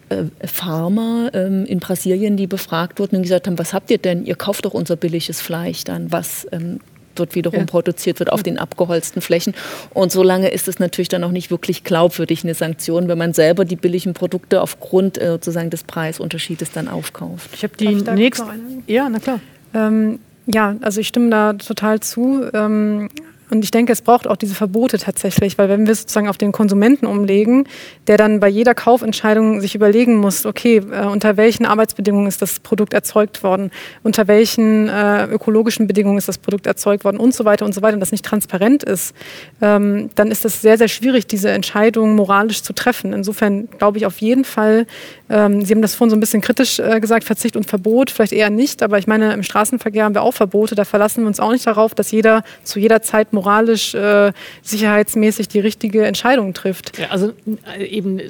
äh, 0.08 0.24
Farmer 0.46 1.30
ähm, 1.34 1.64
in 1.66 1.80
Brasilien, 1.80 2.36
die 2.36 2.46
befragt 2.46 2.98
wurden 2.98 3.16
und 3.16 3.22
gesagt 3.22 3.46
haben, 3.46 3.58
was 3.58 3.72
habt 3.74 3.90
ihr 3.90 3.98
denn? 3.98 4.24
Ihr 4.24 4.36
kauft 4.36 4.64
doch 4.64 4.74
unser 4.74 4.96
billiges 4.96 5.40
Fleisch 5.40 5.84
dann. 5.84 6.10
Was 6.12 6.46
ähm, 6.52 6.80
dort 7.14 7.34
wiederum 7.34 7.60
ja. 7.60 7.66
produziert 7.66 8.18
wird 8.18 8.32
auf 8.32 8.42
den 8.42 8.58
abgeholzten 8.58 9.22
Flächen. 9.22 9.54
Und 9.92 10.12
solange 10.12 10.48
ist 10.48 10.68
es 10.68 10.78
natürlich 10.78 11.08
dann 11.08 11.24
auch 11.24 11.30
nicht 11.30 11.50
wirklich 11.50 11.84
glaubwürdig 11.84 12.44
eine 12.44 12.54
Sanktion, 12.54 13.08
wenn 13.08 13.18
man 13.18 13.32
selber 13.32 13.64
die 13.64 13.76
billigen 13.76 14.14
Produkte 14.14 14.60
aufgrund 14.60 15.20
äh, 15.20 15.28
sozusagen 15.28 15.70
des 15.70 15.84
Preisunterschiedes 15.84 16.72
dann 16.72 16.88
aufkauft. 16.88 17.50
Ich 17.54 17.62
habe 17.62 17.76
die 17.76 17.94
nächste. 17.94 18.46
Ja, 18.86 19.08
na 19.08 19.18
klar. 19.18 19.40
Ähm, 19.74 20.18
ja, 20.46 20.76
also 20.82 21.00
ich 21.00 21.08
stimme 21.08 21.30
da 21.30 21.54
total 21.54 22.00
zu. 22.00 22.44
Ähm, 22.52 23.08
und 23.50 23.62
ich 23.62 23.70
denke, 23.70 23.92
es 23.92 24.02
braucht 24.02 24.26
auch 24.26 24.36
diese 24.36 24.54
Verbote 24.54 24.98
tatsächlich, 24.98 25.58
weil 25.58 25.68
wenn 25.68 25.86
wir 25.86 25.94
sozusagen 25.94 26.28
auf 26.28 26.38
den 26.38 26.52
Konsumenten 26.52 27.06
umlegen, 27.06 27.68
der 28.06 28.16
dann 28.16 28.40
bei 28.40 28.48
jeder 28.48 28.74
Kaufentscheidung 28.74 29.60
sich 29.60 29.74
überlegen 29.74 30.16
muss, 30.16 30.46
okay, 30.46 30.78
äh, 30.78 31.06
unter 31.06 31.36
welchen 31.36 31.66
Arbeitsbedingungen 31.66 32.26
ist 32.26 32.40
das 32.40 32.60
Produkt 32.60 32.94
erzeugt 32.94 33.42
worden, 33.42 33.70
unter 34.02 34.28
welchen 34.28 34.88
äh, 34.88 35.26
ökologischen 35.26 35.86
Bedingungen 35.86 36.16
ist 36.16 36.28
das 36.28 36.38
Produkt 36.38 36.66
erzeugt 36.66 37.04
worden? 37.04 37.18
Und 37.18 37.34
so 37.34 37.44
weiter 37.44 37.64
und 37.64 37.74
so 37.74 37.82
weiter. 37.82 37.94
Und 37.94 38.00
das 38.00 38.12
nicht 38.12 38.24
transparent 38.24 38.82
ist, 38.82 39.14
ähm, 39.60 40.10
dann 40.14 40.30
ist 40.30 40.44
es 40.44 40.62
sehr, 40.62 40.78
sehr 40.78 40.88
schwierig, 40.88 41.26
diese 41.26 41.50
Entscheidung 41.50 42.14
moralisch 42.14 42.62
zu 42.62 42.72
treffen. 42.72 43.12
Insofern 43.12 43.68
glaube 43.78 43.98
ich 43.98 44.06
auf 44.06 44.18
jeden 44.18 44.44
Fall, 44.44 44.86
ähm, 45.28 45.64
Sie 45.64 45.74
haben 45.74 45.82
das 45.82 45.94
vorhin 45.94 46.10
so 46.10 46.16
ein 46.16 46.20
bisschen 46.20 46.40
kritisch 46.40 46.78
äh, 46.78 47.00
gesagt, 47.00 47.24
Verzicht 47.24 47.56
und 47.56 47.66
Verbot, 47.66 48.10
vielleicht 48.10 48.32
eher 48.32 48.50
nicht, 48.50 48.82
aber 48.82 48.98
ich 48.98 49.06
meine, 49.06 49.32
im 49.32 49.42
Straßenverkehr 49.42 50.04
haben 50.04 50.14
wir 50.14 50.22
auch 50.22 50.34
Verbote, 50.34 50.74
da 50.74 50.84
verlassen 50.84 51.22
wir 51.22 51.28
uns 51.28 51.40
auch 51.40 51.52
nicht 51.52 51.66
darauf, 51.66 51.94
dass 51.94 52.10
jeder 52.10 52.42
zu 52.62 52.78
jeder 52.78 53.02
Zeit 53.02 53.32
moralisch, 53.34 53.94
äh, 53.94 54.32
sicherheitsmäßig 54.62 55.48
die 55.48 55.60
richtige 55.60 56.04
Entscheidung 56.06 56.54
trifft. 56.54 56.98
Ja, 56.98 57.08
also 57.10 57.32
äh, 57.78 57.84
eben 57.84 58.20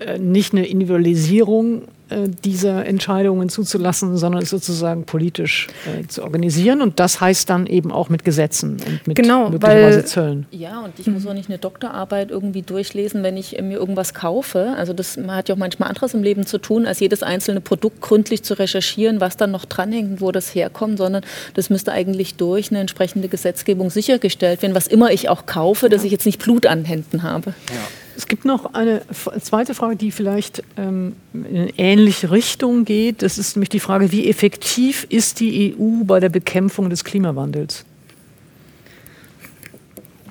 äh, 0.00 0.18
nicht 0.18 0.52
eine 0.52 0.66
Individualisierung 0.66 1.82
äh, 2.10 2.28
dieser 2.44 2.84
Entscheidungen 2.84 3.48
zuzulassen, 3.48 4.16
sondern 4.18 4.42
es 4.42 4.50
sozusagen 4.50 5.04
politisch 5.04 5.68
äh, 5.86 6.06
zu 6.06 6.22
organisieren. 6.22 6.82
Und 6.82 7.00
das 7.00 7.20
heißt 7.20 7.48
dann 7.48 7.66
eben 7.66 7.90
auch 7.90 8.10
mit 8.10 8.24
Gesetzen 8.24 8.76
und 8.86 9.06
mit 9.06 9.16
genau, 9.16 9.48
möglicherweise 9.48 9.98
weil, 9.98 10.04
Zöllen. 10.04 10.46
Ja, 10.50 10.80
und 10.80 10.98
ich 10.98 11.06
muss 11.06 11.26
auch 11.26 11.32
nicht 11.32 11.48
eine 11.48 11.56
Doktorarbeit 11.58 12.30
irgendwie 12.30 12.60
durchlesen, 12.60 13.22
wenn 13.22 13.38
ich 13.38 13.60
mir 13.62 13.78
irgendwas 13.78 14.12
kaufe. 14.12 14.74
Also 14.76 14.92
das 14.92 15.16
man 15.16 15.36
hat 15.36 15.48
ja 15.48 15.54
auch 15.54 15.58
manchmal 15.58 15.88
anderes 15.88 16.12
im 16.12 16.22
Leben 16.22 16.44
zu 16.44 16.58
tun, 16.58 16.86
als 16.86 17.00
jedes 17.00 17.22
einzelne 17.22 17.62
Produkt 17.62 18.02
gründlich 18.02 18.42
zu 18.42 18.52
recherchieren, 18.58 19.20
was 19.20 19.38
dann 19.38 19.50
noch 19.50 19.64
dranhängt, 19.64 20.20
wo 20.20 20.30
das 20.30 20.54
herkommt, 20.54 20.98
sondern 20.98 21.24
das 21.54 21.70
müsste 21.70 21.92
eigentlich 21.92 22.34
durch 22.34 22.70
eine 22.70 22.80
entsprechende 22.80 23.28
Gesetzgebung 23.28 23.88
sichergestellt 23.88 24.60
werden, 24.60 24.74
was 24.74 24.86
immer 24.88 25.10
ich 25.10 25.30
auch 25.30 25.46
kaufe, 25.46 25.88
dass 25.88 26.04
ich 26.04 26.12
jetzt 26.12 26.26
nicht 26.26 26.42
Blut 26.42 26.66
an 26.66 26.84
Händen 26.84 27.22
habe. 27.22 27.54
Ja. 27.70 28.03
Es 28.16 28.28
gibt 28.28 28.44
noch 28.44 28.74
eine 28.74 29.02
zweite 29.40 29.74
Frage, 29.74 29.96
die 29.96 30.10
vielleicht 30.10 30.62
ähm, 30.76 31.16
in 31.32 31.46
eine 31.46 31.78
ähnliche 31.78 32.30
Richtung 32.30 32.84
geht. 32.84 33.22
Das 33.22 33.38
ist 33.38 33.56
nämlich 33.56 33.70
die 33.70 33.80
Frage, 33.80 34.12
wie 34.12 34.28
effektiv 34.28 35.06
ist 35.08 35.40
die 35.40 35.74
EU 35.76 36.04
bei 36.04 36.20
der 36.20 36.28
Bekämpfung 36.28 36.90
des 36.90 37.04
Klimawandels? 37.04 37.84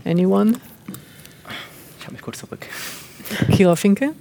Anyone? 0.05 0.53
Ich 1.99 2.05
habe 2.05 2.13
mich 2.13 2.21
kurz 2.21 2.39
zurück. 2.39 2.65
Kira 3.51 3.75
Finke? 3.75 4.11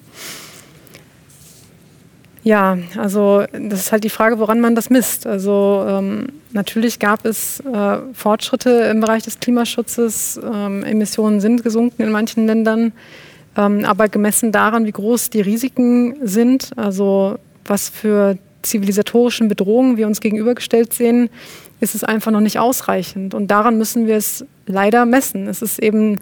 Ja, 2.45 2.77
also 2.97 3.45
das 3.53 3.81
ist 3.81 3.93
halt 3.93 4.03
die 4.03 4.11
Frage, 4.11 4.41
woran 4.41 4.61
man 4.61 4.75
das 4.75 4.91
misst. 4.91 5.29
Also 5.29 5.85
ähm, 5.89 6.27
natürlich 6.51 6.99
gab 6.99 7.25
es 7.25 7.61
äh, 7.61 7.99
Fortschritte 8.15 8.71
im 8.71 9.01
Bereich 9.01 9.23
des 9.23 9.39
Klimaschutzes. 9.39 10.41
Ähm, 10.43 10.83
Emissionen 10.83 11.41
sind 11.41 11.63
gesunken 11.63 12.03
in 12.03 12.11
manchen 12.11 12.47
Ländern. 12.47 12.93
Ähm, 13.57 13.85
aber 13.85 14.09
gemessen 14.09 14.53
daran, 14.53 14.87
wie 14.87 14.93
groß 14.93 15.31
die 15.31 15.41
Risiken 15.41 16.17
sind, 16.27 16.71
also 16.77 17.39
was 17.65 17.89
für 17.89 18.39
zivilisatorischen 18.63 19.49
Bedrohungen 19.49 19.97
wir 19.97 20.07
uns 20.07 20.21
gegenübergestellt 20.21 20.93
sehen, 20.93 21.29
ist 21.81 21.95
es 21.95 22.05
einfach 22.05 22.31
noch 22.31 22.41
nicht 22.41 22.59
ausreichend. 22.59 23.35
Und 23.35 23.51
daran 23.51 23.77
müssen 23.77 24.07
wir 24.07 24.17
es 24.17 24.45
leider 24.67 25.05
messen. 25.05 25.49
Es 25.49 25.63
ist 25.63 25.81
eben 25.81 26.21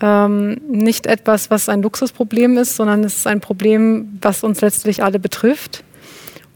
ähm, 0.00 0.60
nicht 0.68 1.06
etwas, 1.06 1.50
was 1.50 1.68
ein 1.68 1.82
Luxusproblem 1.82 2.56
ist, 2.56 2.76
sondern 2.76 3.04
es 3.04 3.18
ist 3.18 3.26
ein 3.26 3.40
Problem, 3.40 4.18
was 4.20 4.42
uns 4.42 4.60
letztlich 4.60 5.02
alle 5.02 5.18
betrifft. 5.18 5.84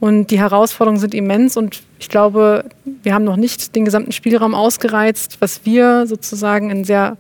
Und 0.01 0.31
die 0.31 0.39
Herausforderungen 0.39 1.01
sind 1.01 1.15
immens 1.15 1.57
und 1.57 1.83
ich 1.99 2.09
glaube, 2.09 2.65
wir 3.03 3.15
haben 3.15 3.25
noch 3.25 3.37
nicht 3.37 3.75
den 3.75 3.85
gesamten 3.85 4.13
Spielraum 4.13 4.55
ausgereizt, 4.55 5.39
was 5.41 5.63
wir 5.65 6.07
sozusagen 6.07 6.71
in 6.71 6.85
sehr 6.85 7.17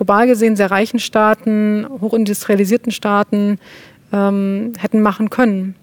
global 0.00 0.26
gesehen 0.26 0.56
sehr 0.56 0.70
reichen 0.70 0.98
Staaten, 0.98 1.86
hochindustrialisierten 2.00 2.90
Staaten 2.90 3.58
ähm, 4.14 4.72
hätten 4.78 5.02
machen 5.02 5.28
können. 5.28 5.74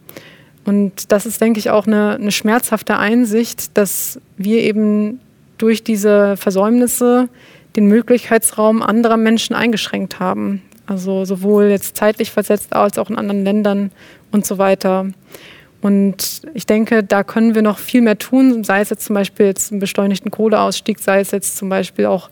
Und 0.65 1.11
das 1.11 1.27
ist, 1.27 1.39
denke 1.39 1.60
ich, 1.60 1.69
auch 1.69 1.85
eine, 1.85 2.15
eine 2.15 2.31
schmerzhafte 2.31 2.98
Einsicht, 2.98 3.77
dass 3.77 4.19
wir 4.35 4.64
eben 4.64 5.19
durch 5.60 5.84
diese 5.84 6.35
Versäumnisse 6.35 7.30
den 7.76 7.85
Möglichkeitsraum 7.85 8.81
anderer 8.81 9.18
Menschen 9.18 9.56
eingeschränkt 9.56 10.19
haben. 10.19 10.64
Also 10.88 11.23
sowohl 11.23 11.65
jetzt 11.65 11.95
zeitlich 11.95 12.31
versetzt 12.31 12.73
als 12.73 12.98
auch 12.98 13.11
in 13.11 13.18
anderen 13.18 13.44
Ländern 13.44 13.91
und 14.31 14.48
so 14.48 14.57
weiter. 14.57 15.06
Und 15.81 16.41
ich 16.56 16.65
denke, 16.65 17.03
da 17.03 17.23
können 17.23 17.53
wir 17.53 17.61
noch 17.61 17.77
viel 17.77 18.02
mehr 18.02 18.18
tun, 18.18 18.64
sei 18.64 18.81
es 18.81 18.89
jetzt 18.89 19.06
zum 19.06 19.14
Beispiel 19.14 19.45
jetzt 19.45 19.72
einen 19.72 19.80
beschleunigten 19.80 20.31
Kohleausstieg, 20.31 20.98
sei 20.98 21.19
es 21.19 21.30
jetzt 21.30 21.56
zum 21.56 21.69
Beispiel 21.69 22.07
auch 22.07 22.31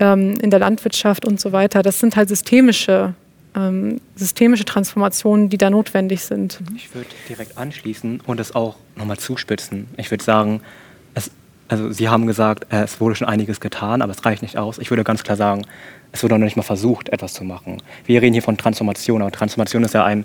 ähm, 0.00 0.38
in 0.40 0.50
der 0.50 0.58
Landwirtschaft 0.58 1.24
und 1.24 1.40
so 1.40 1.52
weiter. 1.52 1.82
Das 1.82 2.00
sind 2.00 2.16
halt 2.16 2.28
systemische, 2.28 3.14
ähm, 3.54 4.00
systemische 4.16 4.64
Transformationen, 4.64 5.48
die 5.48 5.58
da 5.58 5.70
notwendig 5.70 6.22
sind. 6.22 6.60
Ich 6.74 6.92
würde 6.94 7.08
direkt 7.28 7.56
anschließen 7.56 8.20
und 8.26 8.40
es 8.40 8.54
auch 8.54 8.76
nochmal 8.96 9.18
zuspitzen. 9.18 9.88
Ich 9.96 10.10
würde 10.10 10.24
sagen, 10.24 10.62
es, 11.14 11.30
also 11.68 11.92
Sie 11.92 12.08
haben 12.08 12.26
gesagt, 12.26 12.72
äh, 12.72 12.82
es 12.82 13.00
wurde 13.00 13.14
schon 13.14 13.28
einiges 13.28 13.60
getan, 13.60 14.02
aber 14.02 14.12
es 14.12 14.24
reicht 14.24 14.42
nicht 14.42 14.56
aus. 14.56 14.78
Ich 14.78 14.90
würde 14.90 15.04
ganz 15.04 15.22
klar 15.22 15.36
sagen, 15.36 15.66
es 16.12 16.22
wurde 16.22 16.34
noch 16.38 16.44
nicht 16.44 16.56
mal 16.56 16.62
versucht, 16.62 17.10
etwas 17.10 17.34
zu 17.34 17.44
machen. 17.44 17.82
Wir 18.06 18.22
reden 18.22 18.32
hier 18.32 18.42
von 18.42 18.56
Transformation, 18.56 19.22
aber 19.22 19.30
Transformation 19.30 19.84
ist 19.84 19.94
ja 19.94 20.04
ein, 20.04 20.24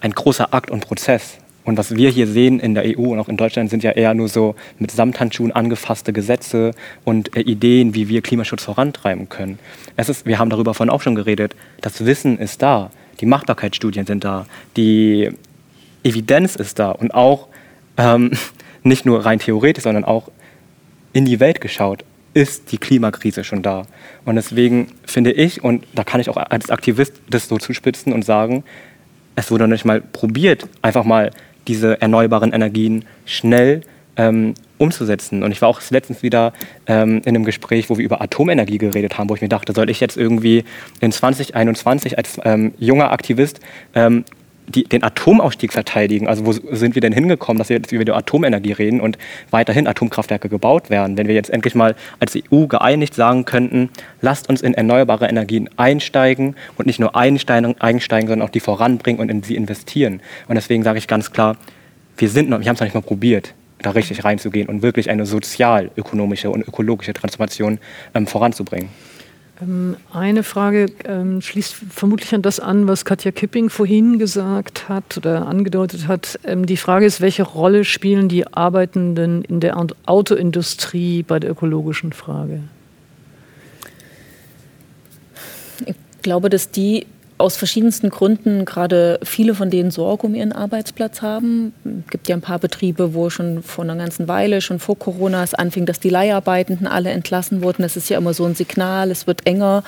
ein 0.00 0.12
großer 0.12 0.52
Akt 0.52 0.70
und 0.70 0.86
Prozess. 0.86 1.38
Und 1.64 1.78
was 1.78 1.96
wir 1.96 2.10
hier 2.10 2.26
sehen 2.26 2.60
in 2.60 2.74
der 2.74 2.84
EU 2.84 3.12
und 3.12 3.18
auch 3.18 3.28
in 3.28 3.36
Deutschland 3.36 3.70
sind 3.70 3.82
ja 3.82 3.92
eher 3.92 4.14
nur 4.14 4.28
so 4.28 4.54
mit 4.78 4.90
Samthandschuhen 4.90 5.50
angefasste 5.50 6.12
Gesetze 6.12 6.72
und 7.04 7.36
äh, 7.36 7.40
Ideen, 7.40 7.94
wie 7.94 8.08
wir 8.08 8.20
Klimaschutz 8.20 8.64
vorantreiben 8.64 9.28
können. 9.28 9.58
Es 9.96 10.08
ist, 10.08 10.26
wir 10.26 10.38
haben 10.38 10.50
darüber 10.50 10.74
vorhin 10.74 10.90
auch 10.90 11.02
schon 11.02 11.14
geredet, 11.14 11.56
das 11.80 12.04
Wissen 12.04 12.38
ist 12.38 12.60
da, 12.62 12.90
die 13.20 13.26
Machbarkeitsstudien 13.26 14.06
sind 14.06 14.24
da, 14.24 14.46
die 14.76 15.30
Evidenz 16.02 16.56
ist 16.56 16.78
da 16.78 16.90
und 16.90 17.14
auch 17.14 17.48
ähm, 17.96 18.32
nicht 18.82 19.06
nur 19.06 19.24
rein 19.24 19.38
theoretisch, 19.38 19.84
sondern 19.84 20.04
auch 20.04 20.30
in 21.14 21.24
die 21.24 21.40
Welt 21.40 21.60
geschaut. 21.60 22.04
ist 22.34 22.72
die 22.72 22.78
Klimakrise 22.78 23.44
schon 23.44 23.62
da. 23.62 23.86
Und 24.24 24.34
deswegen 24.34 24.88
finde 25.04 25.30
ich, 25.30 25.62
und 25.62 25.86
da 25.94 26.02
kann 26.02 26.20
ich 26.20 26.28
auch 26.28 26.36
als 26.36 26.68
Aktivist 26.68 27.14
das 27.30 27.48
so 27.48 27.58
zuspitzen 27.58 28.12
und 28.12 28.24
sagen, 28.24 28.64
es 29.36 29.50
wurde 29.50 29.68
nicht 29.68 29.84
mal 29.84 30.00
probiert, 30.00 30.66
einfach 30.82 31.04
mal 31.04 31.30
diese 31.66 32.00
erneuerbaren 32.00 32.52
Energien 32.52 33.04
schnell 33.24 33.82
ähm, 34.16 34.54
umzusetzen. 34.78 35.42
Und 35.42 35.52
ich 35.52 35.62
war 35.62 35.68
auch 35.68 35.80
letztens 35.90 36.22
wieder 36.22 36.52
ähm, 36.86 37.22
in 37.24 37.34
einem 37.34 37.44
Gespräch, 37.44 37.90
wo 37.90 37.98
wir 37.98 38.04
über 38.04 38.20
Atomenergie 38.20 38.78
geredet 38.78 39.18
haben, 39.18 39.28
wo 39.28 39.34
ich 39.34 39.40
mir 39.40 39.48
dachte, 39.48 39.72
soll 39.72 39.90
ich 39.90 40.00
jetzt 40.00 40.16
irgendwie 40.16 40.64
in 41.00 41.12
2021 41.12 42.18
als 42.18 42.40
ähm, 42.44 42.74
junger 42.78 43.12
Aktivist 43.12 43.60
ähm, 43.94 44.24
die, 44.66 44.84
den 44.84 45.02
Atomausstieg 45.02 45.72
verteidigen. 45.72 46.26
Also 46.26 46.46
wo 46.46 46.52
sind 46.52 46.94
wir 46.94 47.02
denn 47.02 47.12
hingekommen, 47.12 47.58
dass 47.58 47.68
wir 47.68 47.76
jetzt 47.76 47.92
über 47.92 48.04
die 48.04 48.12
Atomenergie 48.12 48.72
reden 48.72 49.00
und 49.00 49.18
weiterhin 49.50 49.86
Atomkraftwerke 49.86 50.48
gebaut 50.48 50.90
werden? 50.90 51.16
Wenn 51.16 51.28
wir 51.28 51.34
jetzt 51.34 51.50
endlich 51.50 51.74
mal 51.74 51.94
als 52.20 52.36
EU 52.36 52.66
geeinigt 52.66 53.14
sagen 53.14 53.44
könnten, 53.44 53.90
lasst 54.20 54.48
uns 54.48 54.62
in 54.62 54.74
erneuerbare 54.74 55.26
Energien 55.26 55.68
einsteigen 55.76 56.56
und 56.76 56.86
nicht 56.86 56.98
nur 56.98 57.14
einsteigen, 57.14 57.74
sondern 58.28 58.42
auch 58.42 58.50
die 58.50 58.60
voranbringen 58.60 59.20
und 59.20 59.30
in 59.30 59.42
sie 59.42 59.56
investieren. 59.56 60.20
Und 60.48 60.54
deswegen 60.54 60.82
sage 60.82 60.98
ich 60.98 61.08
ganz 61.08 61.30
klar, 61.30 61.56
wir 62.16 62.28
sind 62.28 62.48
noch, 62.48 62.60
wir 62.60 62.66
haben 62.66 62.74
es 62.74 62.80
noch 62.80 62.86
nicht 62.86 62.94
mal 62.94 63.02
probiert, 63.02 63.54
da 63.82 63.90
richtig 63.90 64.24
reinzugehen 64.24 64.68
und 64.68 64.82
wirklich 64.82 65.10
eine 65.10 65.26
sozial-ökonomische 65.26 66.50
und 66.50 66.66
ökologische 66.66 67.12
Transformation 67.12 67.78
ähm, 68.14 68.26
voranzubringen. 68.26 68.88
Ähm, 69.60 69.96
eine 70.12 70.42
Frage 70.42 70.86
ähm, 71.04 71.40
schließt 71.40 71.74
vermutlich 71.90 72.34
an 72.34 72.42
das 72.42 72.60
an, 72.60 72.88
was 72.88 73.04
Katja 73.04 73.30
Kipping 73.30 73.70
vorhin 73.70 74.18
gesagt 74.18 74.88
hat 74.88 75.16
oder 75.16 75.46
angedeutet 75.46 76.08
hat. 76.08 76.38
Ähm, 76.44 76.66
die 76.66 76.76
Frage 76.76 77.06
ist, 77.06 77.20
welche 77.20 77.44
Rolle 77.44 77.84
spielen 77.84 78.28
die 78.28 78.46
Arbeitenden 78.46 79.44
in 79.44 79.60
der 79.60 79.76
Autoindustrie 80.06 81.22
bei 81.22 81.38
der 81.38 81.50
ökologischen 81.50 82.12
Frage? 82.12 82.60
Ich 85.86 85.94
glaube, 86.22 86.48
dass 86.48 86.70
die 86.70 87.06
aus 87.36 87.56
verschiedensten 87.56 88.10
Gründen 88.10 88.64
gerade 88.64 89.18
viele 89.22 89.54
von 89.54 89.68
denen 89.68 89.90
Sorge 89.90 90.26
um 90.26 90.34
ihren 90.34 90.52
Arbeitsplatz 90.52 91.20
haben. 91.20 91.72
Es 92.04 92.10
gibt 92.10 92.28
ja 92.28 92.36
ein 92.36 92.40
paar 92.40 92.60
Betriebe, 92.60 93.12
wo 93.14 93.28
schon 93.28 93.62
vor 93.62 93.84
einer 93.84 93.96
ganzen 93.96 94.28
Weile, 94.28 94.60
schon 94.60 94.78
vor 94.78 94.98
Corona, 94.98 95.42
es 95.42 95.52
anfing, 95.52 95.84
dass 95.84 95.98
die 95.98 96.10
Leiharbeitenden 96.10 96.86
alle 96.86 97.10
entlassen 97.10 97.62
wurden. 97.62 97.82
Das 97.82 97.96
ist 97.96 98.08
ja 98.08 98.18
immer 98.18 98.34
so 98.34 98.44
ein 98.44 98.54
Signal, 98.54 99.10
es 99.10 99.26
wird 99.26 99.46
enger 99.46 99.82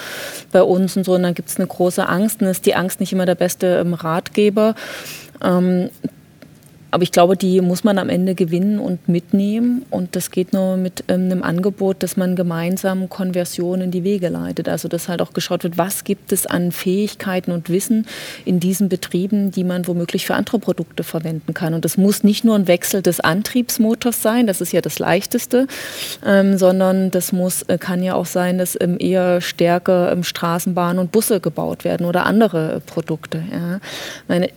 bei 0.51 0.63
uns 0.63 0.97
und 0.97 1.05
so. 1.05 1.15
Und 1.15 1.23
dann 1.23 1.35
gibt 1.35 1.49
es 1.49 1.57
eine 1.57 1.69
große 1.69 2.09
Angst. 2.09 2.43
Und 2.43 2.49
ist 2.49 2.67
die 2.67 2.75
Angst 2.75 2.99
nicht 2.99 3.13
immer 3.13 3.27
der 3.27 3.37
beste 3.37 3.79
ähm, 3.79 3.95
Ratgeber. 3.95 4.75
Ähm, 5.43 5.91
aber 6.97 7.03
ich 7.03 7.13
glaube, 7.13 7.37
die 7.37 7.61
muss 7.61 7.85
man 7.85 7.99
am 7.99 8.09
Ende 8.09 8.35
gewinnen 8.35 8.79
und 8.79 9.07
mitnehmen. 9.07 9.85
Und 9.91 10.17
das 10.17 10.31
geht 10.31 10.55
nur 10.55 10.79
mit 10.79 11.05
ähm, 11.09 11.27
einem 11.27 11.43
Angebot, 11.43 12.03
dass 12.03 12.17
man 12.17 12.37
gemeinsam 12.37 13.11
Konversionen 13.11 13.83
in 13.83 13.91
die 13.91 14.03
Wege 14.03 14.31
leitet. 14.31 14.67
Also 14.67 14.89
dass 14.89 15.07
halt 15.07 15.21
auch 15.21 15.35
geschaut 15.35 15.63
wird, 15.63 15.77
was 15.77 16.05
gibt 16.05 16.33
es 16.33 16.47
an 16.47 16.73
Fähigkeiten 16.73 17.53
und 17.53 17.69
Wissen 17.69 18.07
in 18.47 18.61
diesen 18.61 18.89
Betrieben, 18.89 19.51
die 19.51 19.63
man 19.63 19.87
womöglich 19.87 20.25
für 20.25 20.37
andere 20.37 20.59
Produkte 20.59 21.05
verwenden 21.05 21.53
kann. 21.53 21.75
Und 21.75 21.85
das 21.85 21.99
muss 21.99 22.25
nicht 22.25 22.47
nur 22.47 22.55
ein 22.55 22.67
Wechsel 22.67 23.03
des 23.03 23.21
Antriebsmotors 23.21 24.23
sein, 24.23 24.47
das 24.47 24.63
ist 24.63 24.73
ja 24.73 24.81
das 24.81 24.99
Leichteste, 24.99 25.67
ähm, 26.25 26.57
sondern 26.57 27.11
das 27.11 27.31
muss, 27.31 27.61
äh, 27.65 27.77
kann 27.77 28.03
ja 28.03 28.15
auch 28.15 28.25
sein, 28.25 28.57
dass 28.57 28.75
ähm, 28.81 28.97
eher 28.99 29.43
stärker 29.43 30.13
ähm, 30.13 30.25
Straßenbahnen 30.25 30.99
und 30.99 31.13
Busse 31.13 31.41
gebaut 31.41 31.85
werden 31.85 32.07
oder 32.07 32.25
andere 32.25 32.81
Produkte. 32.87 33.43
Ja. 33.53 33.81
Meine 34.29 34.49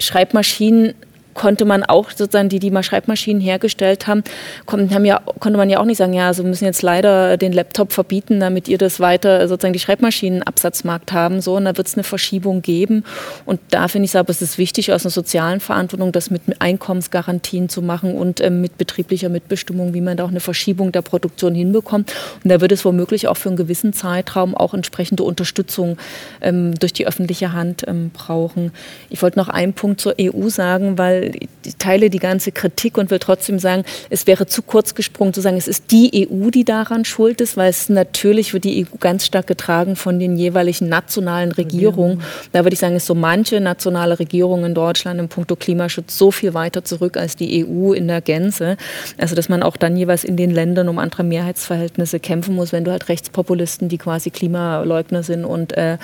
Schreibmaschinen 0.00 0.94
konnte 1.36 1.64
man 1.64 1.84
auch 1.84 2.10
sozusagen, 2.10 2.48
die, 2.48 2.58
die 2.58 2.72
mal 2.72 2.82
Schreibmaschinen 2.82 3.40
hergestellt 3.40 4.06
haben, 4.08 4.24
konnten, 4.64 4.92
haben 4.92 5.04
ja, 5.04 5.20
konnte 5.38 5.56
man 5.58 5.70
ja 5.70 5.78
auch 5.78 5.84
nicht 5.84 5.98
sagen, 5.98 6.14
ja, 6.14 6.26
also 6.26 6.42
müssen 6.42 6.64
jetzt 6.64 6.82
leider 6.82 7.36
den 7.36 7.52
Laptop 7.52 7.92
verbieten, 7.92 8.40
damit 8.40 8.66
ihr 8.66 8.78
das 8.78 8.98
weiter 8.98 9.46
sozusagen 9.46 9.74
die 9.74 9.78
Schreibmaschinenabsatzmarkt 9.78 11.12
haben. 11.12 11.40
So, 11.40 11.56
und 11.56 11.66
da 11.66 11.76
wird 11.76 11.86
es 11.86 11.94
eine 11.94 12.04
Verschiebung 12.04 12.62
geben. 12.62 13.04
Und 13.44 13.60
da 13.70 13.86
finde 13.86 14.06
ich 14.06 14.12
es 14.12 14.16
aber, 14.16 14.30
es 14.30 14.42
ist 14.42 14.58
wichtig, 14.58 14.92
aus 14.92 15.04
einer 15.04 15.10
sozialen 15.10 15.60
Verantwortung 15.60 16.10
das 16.10 16.30
mit 16.30 16.42
Einkommensgarantien 16.58 17.68
zu 17.68 17.82
machen 17.82 18.16
und 18.16 18.40
ähm, 18.40 18.60
mit 18.60 18.78
betrieblicher 18.78 19.28
Mitbestimmung, 19.28 19.94
wie 19.94 20.00
man 20.00 20.16
da 20.16 20.24
auch 20.24 20.30
eine 20.30 20.40
Verschiebung 20.40 20.90
der 20.90 21.02
Produktion 21.02 21.54
hinbekommt. 21.54 22.12
Und 22.42 22.50
da 22.50 22.60
wird 22.60 22.72
es 22.72 22.84
womöglich 22.84 23.28
auch 23.28 23.36
für 23.36 23.50
einen 23.50 23.56
gewissen 23.56 23.92
Zeitraum 23.92 24.54
auch 24.54 24.72
entsprechende 24.72 25.22
Unterstützung 25.22 25.98
ähm, 26.40 26.74
durch 26.74 26.94
die 26.94 27.06
öffentliche 27.06 27.52
Hand 27.52 27.84
ähm, 27.86 28.10
brauchen. 28.10 28.72
Ich 29.10 29.20
wollte 29.20 29.38
noch 29.38 29.48
einen 29.48 29.74
Punkt 29.74 30.00
zur 30.00 30.14
EU 30.18 30.48
sagen, 30.48 30.96
weil 30.96 31.25
ich 31.64 31.76
teile 31.76 32.10
die 32.10 32.18
ganze 32.18 32.52
Kritik 32.52 32.98
und 32.98 33.10
will 33.10 33.18
trotzdem 33.18 33.58
sagen, 33.58 33.84
es 34.10 34.26
wäre 34.26 34.46
zu 34.46 34.62
kurz 34.62 34.94
gesprungen 34.94 35.32
zu 35.32 35.40
sagen, 35.40 35.56
es 35.56 35.68
ist 35.68 35.90
die 35.90 36.28
EU, 36.30 36.50
die 36.50 36.64
daran 36.64 37.04
schuld 37.04 37.40
ist, 37.40 37.56
weil 37.56 37.70
es 37.70 37.88
natürlich 37.88 38.52
wird 38.52 38.64
die 38.64 38.84
EU 38.84 38.96
ganz 38.98 39.26
stark 39.26 39.46
getragen 39.46 39.96
von 39.96 40.18
den 40.18 40.36
jeweiligen 40.36 40.88
nationalen 40.88 41.52
Regierungen. 41.52 42.22
Da 42.52 42.64
würde 42.64 42.74
ich 42.74 42.80
sagen, 42.80 42.96
ist 42.96 43.06
so 43.06 43.14
manche 43.14 43.60
nationale 43.60 44.18
Regierung 44.18 44.64
in 44.64 44.74
Deutschland 44.74 45.20
im 45.20 45.28
Punkto 45.28 45.56
Klimaschutz 45.56 46.16
so 46.16 46.30
viel 46.30 46.54
weiter 46.54 46.84
zurück 46.84 47.16
als 47.16 47.36
die 47.36 47.66
EU 47.66 47.92
in 47.92 48.08
der 48.08 48.20
Gänze. 48.20 48.76
Also 49.18 49.34
dass 49.34 49.48
man 49.48 49.62
auch 49.62 49.76
dann 49.76 49.96
jeweils 49.96 50.24
in 50.24 50.36
den 50.36 50.50
Ländern 50.50 50.88
um 50.88 50.98
andere 50.98 51.24
Mehrheitsverhältnisse 51.24 52.20
kämpfen 52.20 52.54
muss, 52.54 52.72
wenn 52.72 52.84
du 52.84 52.90
halt 52.90 53.08
Rechtspopulisten, 53.08 53.88
die 53.88 53.98
quasi 53.98 54.30
Klimaleugner 54.30 55.22
sind 55.22 55.44
und 55.44 55.76
äh, 55.76 55.98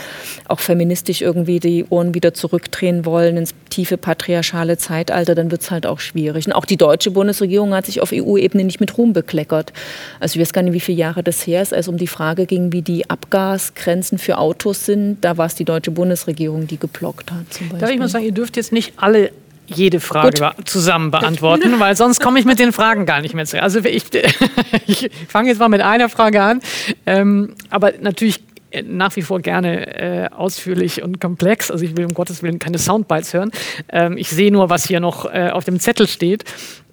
auch 0.49 0.61
feministisch 0.61 1.23
irgendwie 1.23 1.61
die 1.61 1.85
Ohren 1.89 2.15
wieder 2.15 2.35
zurückdrehen 2.35 3.05
wollen 3.05 3.37
ins 3.37 3.55
tiefe 3.71 3.97
patriarchale 3.97 4.77
Zeitalter 4.77 5.12
Zeitalter, 5.13 5.35
dann 5.35 5.51
wird 5.51 5.63
es 5.63 5.71
halt 5.71 5.87
auch 5.87 6.01
schwierig. 6.01 6.47
Und 6.47 6.53
auch 6.53 6.65
die 6.65 6.77
deutsche 6.77 7.11
Bundesregierung 7.11 7.75
hat 7.75 7.87
sich 7.87 8.01
auf 8.01 8.13
EU-Ebene 8.13 8.65
nicht 8.65 8.81
mit 8.81 8.97
Ruhm 8.97 9.13
bekleckert. 9.13 9.73
Also 10.21 10.39
ich 10.39 10.41
weiß 10.41 10.53
gar 10.53 10.63
nicht, 10.63 10.73
wie 10.73 10.81
viele 10.81 10.99
Jahre 10.99 11.23
das 11.23 11.47
her 11.47 11.63
ist, 11.63 11.75
als 11.75 11.89
um 11.89 11.97
die 11.97 12.07
Frage 12.07 12.47
ging, 12.47 12.73
wie 12.73 12.83
die 12.83 13.09
Abgasgrenzen 13.09 14.19
für 14.19 14.39
Autos 14.39 14.87
sind. 14.87 15.19
Da 15.21 15.37
war 15.37 15.47
es 15.47 15.55
die 15.55 15.65
deutsche 15.65 15.91
Bundesregierung, 15.91 16.67
die 16.67 16.79
geblockt 16.79 17.31
hat. 17.31 17.81
Darf 17.81 17.91
ich 17.91 17.99
mal 17.99 18.09
sagen, 18.09 18.25
ihr 18.25 18.33
dürft 18.33 18.57
jetzt 18.57 18.73
nicht 18.73 18.95
alle 18.97 19.31
jede 19.67 20.01
Frage 20.01 20.41
Gut. 20.41 20.69
zusammen 20.69 21.11
beantworten, 21.11 21.79
weil 21.79 21.97
sonst 21.97 22.21
komme 22.21 22.39
ich 22.39 22.45
mit 22.45 22.59
den 22.59 22.73
Fragen 22.73 23.07
gar 23.07 23.21
nicht 23.21 23.35
mehr 23.35 23.47
zu. 23.47 23.63
Also 23.63 23.79
ich, 23.81 24.05
ich 24.87 25.11
fange 25.29 25.49
jetzt 25.49 25.59
mal 25.59 25.69
mit 25.69 25.81
einer 25.81 26.09
Frage 26.09 26.43
an. 26.43 26.61
Ähm, 27.07 27.55
aber 27.71 27.93
natürlich 28.01 28.41
nach 28.85 29.17
wie 29.17 29.23
vor 29.23 29.41
gerne 29.41 29.99
äh, 29.99 30.29
ausführlich 30.31 31.03
und 31.03 31.21
komplex. 31.21 31.71
Also 31.71 31.85
ich 31.85 31.97
will 31.97 32.07
um 32.07 32.15
Gottes 32.15 32.43
Willen 32.43 32.59
keine 32.59 32.79
Soundbites 32.79 33.35
hören. 33.35 33.51
Ähm, 33.89 34.17
ich 34.17 34.31
sehe 34.31 34.53
nur, 34.53 34.71
was 34.71 34.87
hier 34.87 35.01
noch 35.01 35.27
äh, 35.27 35.51
auf 35.51 35.65
dem 35.65 35.81
Zettel 35.81 36.07
steht. 36.07 36.45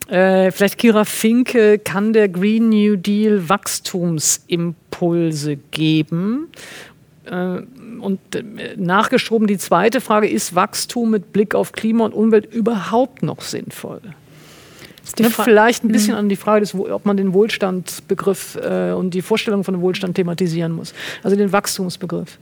Äh, 0.08 0.52
vielleicht 0.52 0.80
Kira 0.80 1.06
Finke, 1.06 1.80
kann 1.80 2.14
der 2.14 2.30
Green 2.30 2.70
New 2.70 2.96
Deal 2.96 3.48
Wachstumsimpulse 3.48 5.58
geben? 5.72 6.48
Äh, 7.26 7.62
und 8.00 8.20
äh, 8.36 8.44
nachgeschoben 8.76 9.48
die 9.48 9.58
zweite 9.58 10.02
Frage, 10.02 10.28
ist 10.28 10.56
Wachstum 10.56 11.12
mit 11.12 11.32
Blick 11.32 11.54
auf 11.54 11.74
Klima 11.74 12.06
und 12.06 12.14
Umwelt 12.14 12.52
überhaupt 12.52 13.22
noch 13.22 13.42
sinnvoll? 13.42 14.02
Ne, 15.18 15.30
vielleicht 15.30 15.84
ein 15.84 15.90
bisschen 15.90 16.14
mhm. 16.14 16.20
an 16.20 16.30
die 16.30 16.36
Frage, 16.36 16.62
des, 16.62 16.76
ob 16.76 17.06
man 17.06 17.18
den 17.18 17.34
Wohlstandsbegriff 17.34 18.58
äh, 18.62 18.92
und 18.92 19.14
die 19.14 19.22
Vorstellung 19.22 19.64
von 19.64 19.82
Wohlstand 19.82 20.16
thematisieren 20.16 20.72
muss. 20.72 20.94
Also 21.24 21.36
den 21.36 21.52
Wachstumsbegriff. 21.52 22.38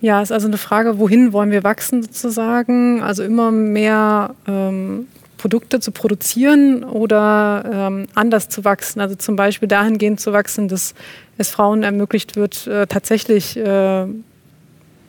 Ja, 0.00 0.20
ist 0.20 0.32
also 0.32 0.46
eine 0.46 0.58
Frage, 0.58 0.98
wohin 0.98 1.32
wollen 1.32 1.50
wir 1.50 1.64
wachsen 1.64 2.02
sozusagen? 2.02 3.02
Also 3.02 3.22
immer 3.22 3.50
mehr 3.50 4.34
ähm, 4.46 5.06
Produkte 5.38 5.80
zu 5.80 5.90
produzieren 5.90 6.84
oder 6.84 7.64
ähm, 7.72 8.06
anders 8.14 8.48
zu 8.48 8.64
wachsen. 8.64 9.00
Also 9.00 9.14
zum 9.14 9.36
Beispiel 9.36 9.68
dahingehend 9.68 10.20
zu 10.20 10.32
wachsen, 10.32 10.68
dass 10.68 10.94
es 11.38 11.50
Frauen 11.50 11.82
ermöglicht 11.82 12.36
wird, 12.36 12.66
äh, 12.66 12.86
tatsächlich 12.86 13.56
äh, 13.56 14.06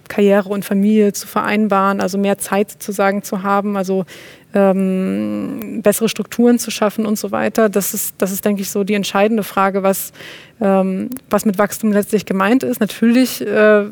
Karriere 0.09 0.49
und 0.49 0.65
Familie 0.65 1.13
zu 1.13 1.27
vereinbaren, 1.27 2.01
also 2.01 2.17
mehr 2.17 2.37
Zeit 2.37 2.71
zu 2.71 2.91
sagen 2.91 3.23
zu 3.23 3.43
haben. 3.43 3.77
Also 3.77 4.05
ähm, 4.53 5.81
bessere 5.83 6.09
Strukturen 6.09 6.59
zu 6.59 6.71
schaffen 6.71 7.05
und 7.05 7.19
so 7.19 7.31
weiter. 7.31 7.69
Das 7.69 7.93
ist, 7.93 8.15
das 8.17 8.31
ist, 8.31 8.45
denke 8.45 8.61
ich, 8.61 8.69
so 8.69 8.83
die 8.83 8.93
entscheidende 8.93 9.43
Frage, 9.43 9.83
was, 9.83 10.13
ähm, 10.61 11.09
was 11.29 11.45
mit 11.45 11.57
Wachstum 11.57 11.91
letztlich 11.91 12.25
gemeint 12.25 12.63
ist. 12.63 12.79
Natürlich 12.79 13.45
äh, 13.45 13.85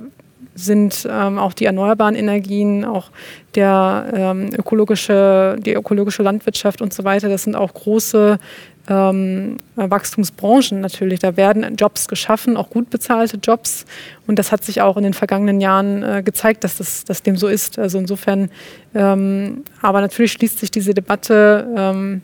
sind 0.55 1.07
ähm, 1.09 1.37
auch 1.37 1.53
die 1.53 1.65
erneuerbaren 1.65 2.15
Energien, 2.15 2.85
auch 2.85 3.11
der 3.55 4.07
ähm, 4.13 4.49
ökologische, 4.57 5.57
die 5.59 5.73
ökologische 5.73 6.23
Landwirtschaft 6.23 6.81
und 6.81 6.93
so 6.93 7.03
weiter, 7.03 7.27
das 7.29 7.43
sind 7.43 7.55
auch 7.55 7.73
große 7.73 8.39
ähm, 8.87 9.57
Wachstumsbranchen 9.75 10.79
natürlich. 10.79 11.19
Da 11.19 11.37
werden 11.37 11.75
Jobs 11.75 12.07
geschaffen, 12.07 12.57
auch 12.57 12.69
gut 12.69 12.89
bezahlte 12.89 13.37
Jobs. 13.37 13.85
Und 14.27 14.39
das 14.39 14.51
hat 14.51 14.63
sich 14.63 14.81
auch 14.81 14.97
in 14.97 15.03
den 15.03 15.13
vergangenen 15.13 15.61
Jahren 15.61 16.03
äh, 16.03 16.23
gezeigt, 16.23 16.63
dass 16.63 16.77
das 16.77 17.03
dass 17.05 17.23
dem 17.23 17.37
so 17.37 17.47
ist. 17.47 17.79
Also 17.79 17.97
insofern, 17.97 18.49
ähm, 18.93 19.63
aber 19.81 20.01
natürlich 20.01 20.33
schließt 20.33 20.59
sich 20.59 20.71
diese 20.71 20.93
Debatte, 20.93 21.67
ähm, 21.75 22.21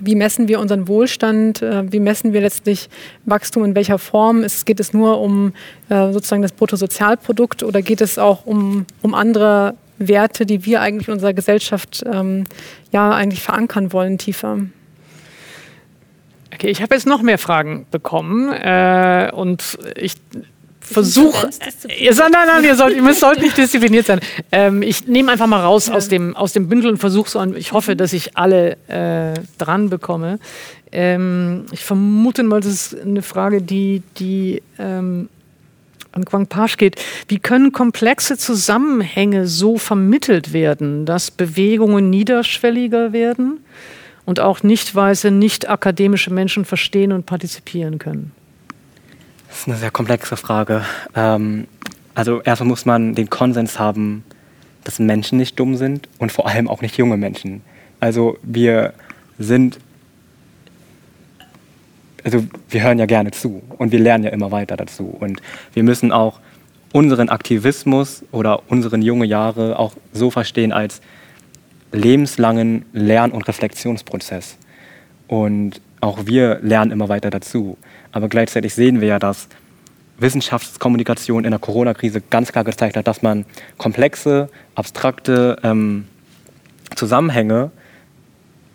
wie 0.00 0.14
messen 0.14 0.48
wir 0.48 0.58
unseren 0.58 0.88
Wohlstand, 0.88 1.62
äh, 1.62 1.90
wie 1.92 2.00
messen 2.00 2.32
wir 2.32 2.40
letztlich 2.40 2.88
Wachstum 3.24 3.64
in 3.64 3.74
welcher 3.74 3.98
Form? 3.98 4.42
Es, 4.42 4.64
geht 4.64 4.80
es 4.80 4.92
nur 4.92 5.20
um 5.20 5.52
äh, 5.88 6.12
sozusagen 6.12 6.42
das 6.42 6.52
Bruttosozialprodukt 6.52 7.62
oder 7.62 7.82
geht 7.82 8.00
es 8.00 8.18
auch 8.18 8.46
um, 8.46 8.86
um 9.02 9.14
andere 9.14 9.74
Werte, 9.98 10.46
die 10.46 10.64
wir 10.64 10.80
eigentlich 10.80 11.08
in 11.08 11.14
unserer 11.14 11.34
Gesellschaft 11.34 12.02
ähm, 12.10 12.44
ja 12.90 13.10
eigentlich 13.10 13.42
verankern 13.42 13.92
wollen 13.92 14.18
tiefer? 14.18 14.58
Okay, 16.54 16.68
ich 16.68 16.82
habe 16.82 16.94
jetzt 16.94 17.06
noch 17.06 17.22
mehr 17.22 17.38
Fragen 17.38 17.86
bekommen 17.90 18.52
äh, 18.52 19.30
und 19.34 19.78
ich 19.96 20.14
versuche. 20.80 21.50
Ihr 21.98 22.14
nein, 22.14 22.30
nein, 22.32 22.64
ihr 22.64 22.74
sollt, 22.74 22.96
ihr 22.96 23.14
sollt 23.14 23.40
nicht 23.42 23.56
diszipliniert 23.56 24.06
sein. 24.06 24.20
Ähm, 24.50 24.82
ich 24.82 25.06
nehme 25.06 25.32
einfach 25.32 25.46
mal 25.46 25.60
raus 25.60 25.86
ja. 25.86 25.94
aus, 25.94 26.08
dem, 26.08 26.36
aus 26.36 26.52
dem 26.52 26.68
Bündel 26.68 26.90
und 26.90 26.98
versuche 26.98 27.30
so. 27.30 27.42
Ich 27.54 27.72
hoffe, 27.72 27.96
dass 27.96 28.12
ich 28.12 28.36
alle 28.36 28.76
äh, 28.88 29.34
dran 29.58 29.88
bekomme. 29.88 30.38
Ähm, 30.90 31.66
ich 31.72 31.84
vermute 31.84 32.42
mal, 32.42 32.60
das 32.60 32.72
ist 32.92 33.00
eine 33.00 33.22
Frage, 33.22 33.62
die, 33.62 34.02
die 34.18 34.62
ähm, 34.78 35.28
an 36.12 36.24
Quang 36.26 36.46
Pasch 36.46 36.76
geht. 36.76 36.96
Wie 37.28 37.38
können 37.38 37.72
komplexe 37.72 38.36
Zusammenhänge 38.36 39.46
so 39.46 39.78
vermittelt 39.78 40.52
werden, 40.52 41.06
dass 41.06 41.30
Bewegungen 41.30 42.10
niederschwelliger 42.10 43.12
werden? 43.14 43.64
Und 44.24 44.40
auch 44.40 44.62
nicht 44.62 44.94
weiße, 44.94 45.30
nicht 45.30 45.68
akademische 45.68 46.32
Menschen 46.32 46.64
verstehen 46.64 47.12
und 47.12 47.26
partizipieren 47.26 47.98
können? 47.98 48.32
Das 49.48 49.60
ist 49.60 49.68
eine 49.68 49.76
sehr 49.76 49.90
komplexe 49.90 50.36
Frage. 50.36 50.84
Ähm, 51.14 51.66
also 52.14 52.40
erstmal 52.42 52.68
muss 52.68 52.86
man 52.86 53.14
den 53.14 53.30
Konsens 53.30 53.78
haben, 53.78 54.24
dass 54.84 54.98
Menschen 54.98 55.38
nicht 55.38 55.58
dumm 55.58 55.76
sind 55.76 56.08
und 56.18 56.32
vor 56.32 56.48
allem 56.48 56.68
auch 56.68 56.82
nicht 56.82 56.96
junge 56.96 57.16
Menschen. 57.16 57.62
Also 58.00 58.38
wir 58.42 58.94
sind, 59.38 59.78
also 62.24 62.44
wir 62.68 62.82
hören 62.82 62.98
ja 62.98 63.06
gerne 63.06 63.30
zu 63.30 63.62
und 63.78 63.92
wir 63.92 63.98
lernen 63.98 64.24
ja 64.24 64.30
immer 64.30 64.50
weiter 64.50 64.76
dazu. 64.76 65.16
Und 65.20 65.40
wir 65.74 65.82
müssen 65.82 66.12
auch 66.12 66.40
unseren 66.92 67.28
Aktivismus 67.28 68.24
oder 68.32 68.62
unseren 68.68 69.02
jungen 69.02 69.28
Jahre 69.28 69.78
auch 69.78 69.94
so 70.12 70.30
verstehen 70.30 70.72
als 70.72 71.00
lebenslangen 71.92 72.84
Lern- 72.92 73.32
und 73.32 73.46
Reflexionsprozess. 73.48 74.56
Und 75.28 75.80
auch 76.00 76.26
wir 76.26 76.58
lernen 76.62 76.90
immer 76.90 77.08
weiter 77.08 77.30
dazu. 77.30 77.78
Aber 78.10 78.28
gleichzeitig 78.28 78.74
sehen 78.74 79.00
wir 79.00 79.08
ja, 79.08 79.18
dass 79.18 79.48
Wissenschaftskommunikation 80.18 81.44
in 81.44 81.50
der 81.50 81.60
Corona-Krise 81.60 82.20
ganz 82.20 82.52
klar 82.52 82.64
gezeigt 82.64 82.96
hat, 82.96 83.06
dass 83.06 83.22
man 83.22 83.44
komplexe, 83.78 84.48
abstrakte 84.74 85.58
ähm, 85.62 86.06
Zusammenhänge 86.94 87.70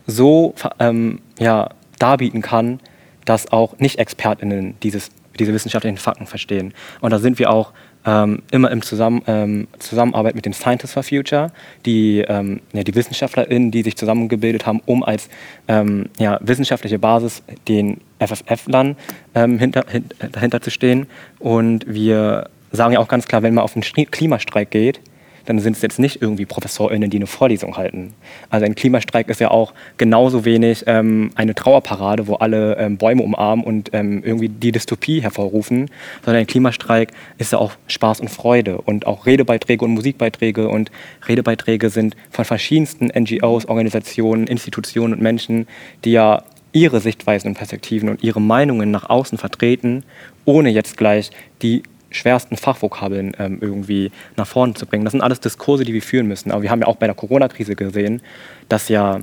so 0.07 0.55
ähm, 0.79 1.19
ja, 1.39 1.69
darbieten 1.99 2.41
kann, 2.41 2.79
dass 3.25 3.51
auch 3.51 3.77
Nicht-ExpertInnen 3.77 4.75
diese 4.79 5.09
wissenschaftlichen 5.37 5.97
Fakten 5.97 6.25
verstehen. 6.25 6.73
Und 7.01 7.11
da 7.11 7.19
sind 7.19 7.39
wir 7.39 7.49
auch 7.51 7.73
ähm, 8.07 8.41
immer 8.51 8.71
im 8.71 8.81
Zusammen, 8.81 9.21
ähm, 9.27 9.67
Zusammenarbeit 9.79 10.33
mit 10.33 10.45
den 10.45 10.53
Scientists 10.53 10.93
for 10.93 11.03
Future, 11.03 11.51
die, 11.85 12.23
ähm, 12.27 12.61
ja, 12.71 12.83
die 12.83 12.95
WissenschaftlerInnen, 12.95 13.69
die 13.69 13.83
sich 13.83 13.97
zusammengebildet 13.97 14.65
haben, 14.65 14.81
um 14.85 15.03
als 15.03 15.29
ähm, 15.67 16.09
ja, 16.17 16.39
wissenschaftliche 16.41 16.97
Basis 16.97 17.43
den 17.67 17.99
FFF-Lern 18.19 18.95
ähm, 19.35 19.59
hinter, 19.59 19.85
hint, 19.89 20.15
dahinter 20.31 20.61
zu 20.61 20.71
stehen. 20.71 21.07
Und 21.39 21.85
wir 21.85 22.49
sagen 22.71 22.93
ja 22.93 22.99
auch 22.99 23.09
ganz 23.09 23.27
klar, 23.27 23.43
wenn 23.43 23.53
man 23.53 23.63
auf 23.63 23.75
einen 23.75 23.83
Klimastreik 23.83 24.71
geht, 24.71 25.01
dann 25.47 25.59
sind 25.59 25.77
es 25.77 25.81
jetzt 25.81 25.97
nicht 25.97 26.21
irgendwie 26.21 26.45
ProfessorInnen, 26.45 27.09
die 27.09 27.17
eine 27.17 27.25
Vorlesung 27.25 27.77
halten. 27.77 28.13
Also 28.49 28.65
ein 28.65 28.75
Klimastreik 28.75 29.29
ist 29.29 29.39
ja 29.39 29.49
auch 29.49 29.73
genauso 29.97 30.43
wenig 30.43 30.83
ähm, 30.87 31.31
eine 31.35 31.55
Trauerparade, 31.55 32.27
wo 32.27 32.35
alle 32.35 32.77
ähm, 32.77 32.97
Bäume 32.97 33.23
umarmen 33.23 33.65
und 33.65 33.89
ähm, 33.93 34.21
irgendwie 34.25 34.49
die 34.49 34.73
Dystopie 34.73 35.21
hervorrufen, 35.21 35.89
sondern 36.25 36.41
ein 36.41 36.47
Klimastreik 36.47 37.13
ist 37.37 37.53
ja 37.53 37.59
auch 37.59 37.71
Spaß 37.87 38.19
und 38.19 38.29
Freude 38.29 38.79
und 38.79 39.07
auch 39.07 39.25
Redebeiträge 39.25 39.85
und 39.85 39.91
Musikbeiträge 39.91 40.67
und 40.67 40.91
Redebeiträge 41.27 41.89
sind 41.89 42.17
von 42.29 42.43
verschiedensten 42.43 43.07
NGOs, 43.17 43.67
Organisationen, 43.67 44.47
Institutionen 44.47 45.13
und 45.13 45.21
Menschen, 45.21 45.65
die 46.03 46.11
ja 46.11 46.43
ihre 46.73 46.99
Sichtweisen 46.99 47.47
und 47.47 47.57
Perspektiven 47.57 48.09
und 48.09 48.21
ihre 48.21 48.41
Meinungen 48.41 48.91
nach 48.91 49.09
außen 49.09 49.37
vertreten, 49.37 50.03
ohne 50.43 50.69
jetzt 50.69 50.97
gleich 50.97 51.31
die 51.61 51.83
schwersten 52.09 52.57
Fachvokabeln 52.57 53.33
ähm, 53.39 53.57
irgendwie 53.61 54.11
nach 54.35 54.47
vorne 54.47 54.73
zu 54.73 54.85
bringen. 54.85 55.03
Das 55.03 55.11
sind 55.11 55.21
alles 55.21 55.39
Diskurse, 55.39 55.83
die 55.83 55.93
wir 55.93 56.01
führen 56.01 56.27
müssen. 56.27 56.51
Aber 56.51 56.61
wir 56.61 56.71
haben 56.71 56.81
ja 56.81 56.87
auch 56.87 56.95
bei 56.95 57.07
der 57.07 57.15
Corona-Krise 57.15 57.75
gesehen, 57.75 58.21
dass 58.69 58.89
ja, 58.89 59.19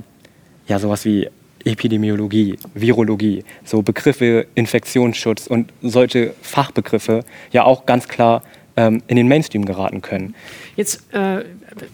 ja 0.67 0.79
sowas 0.79 1.05
wie 1.05 1.29
Epidemiologie, 1.65 2.57
Virologie, 2.75 3.43
so 3.63 3.81
Begriffe 3.81 4.45
Infektionsschutz 4.53 5.47
und 5.47 5.73
solche 5.81 6.33
Fachbegriffe 6.41 7.25
ja 7.51 7.63
auch 7.63 7.85
ganz 7.87 8.07
klar 8.07 8.43
ähm, 8.77 9.01
in 9.07 9.15
den 9.15 9.27
Mainstream 9.27 9.65
geraten 9.65 10.01
können. 10.01 10.35
Jetzt 10.75 11.13
äh, 11.13 11.43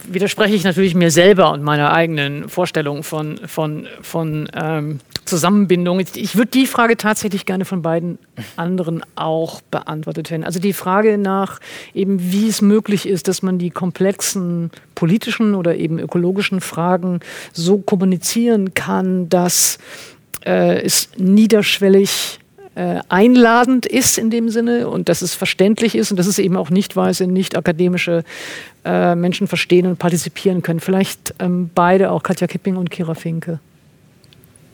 widerspreche 0.08 0.56
ich 0.56 0.64
natürlich 0.64 0.96
mir 0.96 1.12
selber 1.12 1.52
und 1.52 1.64
meiner 1.64 1.94
eigenen 1.94 2.50
Vorstellung 2.50 3.04
von, 3.04 3.40
von, 3.46 3.88
von 4.02 4.50
ähm, 4.54 5.00
Zusammenbindung. 5.26 6.00
Ich 6.00 6.36
würde 6.36 6.52
die 6.52 6.66
Frage 6.66 6.98
tatsächlich 6.98 7.46
gerne 7.46 7.66
von 7.66 7.82
beiden 7.82 8.18
anderen 8.58 9.04
auch 9.16 9.62
beantwortet 9.62 10.30
hätten. 10.30 10.44
Also 10.44 10.60
die 10.60 10.74
Frage 10.74 11.18
nach 11.18 11.60
eben, 11.94 12.32
wie 12.32 12.48
es 12.48 12.62
möglich 12.62 13.08
ist, 13.08 13.28
dass 13.28 13.42
man 13.42 13.60
die 13.60 13.70
komplexen 13.70 14.72
politischen 14.96 15.56
oder 15.56 15.76
eben 15.76 16.00
ökologischen 16.00 16.62
Fragen 16.62 17.20
so 17.54 17.78
kommunizieren 17.78 18.74
kann, 18.74 19.30
dass 19.30 19.78
äh, 20.46 20.82
es 20.82 21.10
niederschwellig 21.18 22.41
äh, 22.76 23.00
einladend 23.10 23.86
ist 23.86 24.18
in 24.18 24.30
dem 24.30 24.50
Sinne 24.50 24.88
und 24.88 25.10
dass 25.10 25.22
es 25.22 25.34
verständlich 25.34 25.96
ist 25.96 26.12
und 26.12 26.18
dass 26.18 26.28
es 26.28 26.40
eben 26.40 26.56
auch 26.56 26.70
nicht 26.70 26.96
weiße, 26.96 27.28
nicht 27.28 27.58
akademische 27.58 28.24
äh, 28.86 29.16
Menschen 29.16 29.48
verstehen 29.48 29.88
und 29.88 30.00
partizipieren 30.00 30.62
können. 30.62 30.80
Vielleicht 30.80 31.34
ähm, 31.40 31.70
beide, 31.76 32.12
auch 32.12 32.24
Katja 32.24 32.48
Kipping 32.48 32.78
und 32.78 32.90
Kira 32.90 33.14
Finke. 33.14 33.60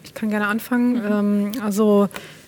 Ich 0.03 0.13
kann 0.13 0.29
gerne 0.29 0.47
anfangen. 0.47 0.93
Mhm. 0.93 1.11
Ähm, 1.11 1.51
also 1.63 2.07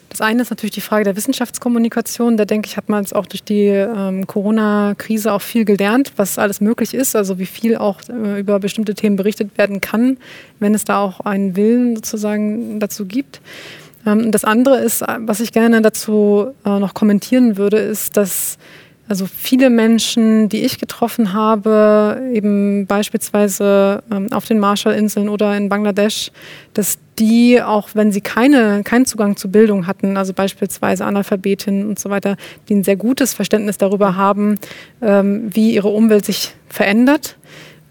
das 0.10 0.22
eine 0.22 0.42
ist 0.42 0.50
natürlich 0.50 0.74
die 0.74 0.82
Frage 0.82 1.04
der 1.04 1.16
Wissenschaftskommunikation. 1.16 2.36
Da 2.36 2.46
denke 2.46 2.68
ich, 2.68 2.78
hat 2.78 2.90
man 2.90 3.04
jetzt 3.04 3.16
auch 3.16 3.28
durch 3.28 3.44
die 3.44 3.68
ähm, 3.68 4.26
Corona-Krise 4.26 5.32
auch 5.32 5.42
viel 5.42 5.66
gelernt, 5.66 6.14
was 6.16 6.40
alles 6.40 6.62
möglich 6.62 6.94
ist, 6.94 7.16
also 7.16 7.38
wie 7.38 7.46
viel 7.46 7.76
auch 7.78 8.02
äh, 8.10 8.40
über 8.40 8.60
bestimmte 8.60 8.96
Themen 8.96 9.16
berichtet 9.16 9.58
werden 9.58 9.82
kann, 9.82 10.18
wenn 10.60 10.74
es 10.74 10.84
da 10.84 11.00
auch 11.00 11.20
einen 11.22 11.56
Willen 11.56 11.96
sozusagen 11.96 12.80
dazu 12.80 13.06
gibt. 13.06 13.40
Ähm, 14.06 14.32
das 14.32 14.44
andere 14.44 14.80
ist, 14.80 15.04
was 15.20 15.40
ich 15.40 15.52
gerne 15.52 15.82
dazu 15.82 16.52
äh, 16.66 16.80
noch 16.80 16.94
kommentieren 16.94 17.58
würde, 17.58 17.78
ist, 17.78 18.18
dass 18.18 18.58
also 19.10 19.26
viele 19.26 19.72
Menschen, 19.72 20.50
die 20.50 20.62
ich 20.62 20.78
getroffen 20.78 21.34
habe, 21.34 22.22
eben 22.32 22.86
beispielsweise 22.86 24.04
ähm, 24.12 24.32
auf 24.32 24.46
den 24.46 24.60
Marshallinseln 24.60 25.30
oder 25.30 25.58
in 25.58 25.68
Bangladesch, 25.68 26.32
dass 26.76 27.00
die, 27.18 27.60
auch 27.60 27.90
wenn 27.96 28.12
sie 28.12 28.22
keine, 28.22 28.84
keinen 28.84 29.08
Zugang 29.08 29.36
zu 29.36 29.50
Bildung 29.50 29.88
hatten, 29.88 30.16
also 30.16 30.32
beispielsweise 30.34 31.06
Analphabetinnen 31.06 31.90
und 31.90 31.98
so 31.98 32.12
weiter, 32.12 32.38
die 32.70 32.76
ein 32.76 32.84
sehr 32.84 32.98
gutes 32.98 33.34
Verständnis 33.34 33.80
darüber 33.80 34.16
haben, 34.16 34.60
ähm, 35.02 35.50
wie 35.52 35.74
ihre 35.74 35.90
Umwelt 35.90 36.24
sich 36.24 36.54
verändert 36.70 37.36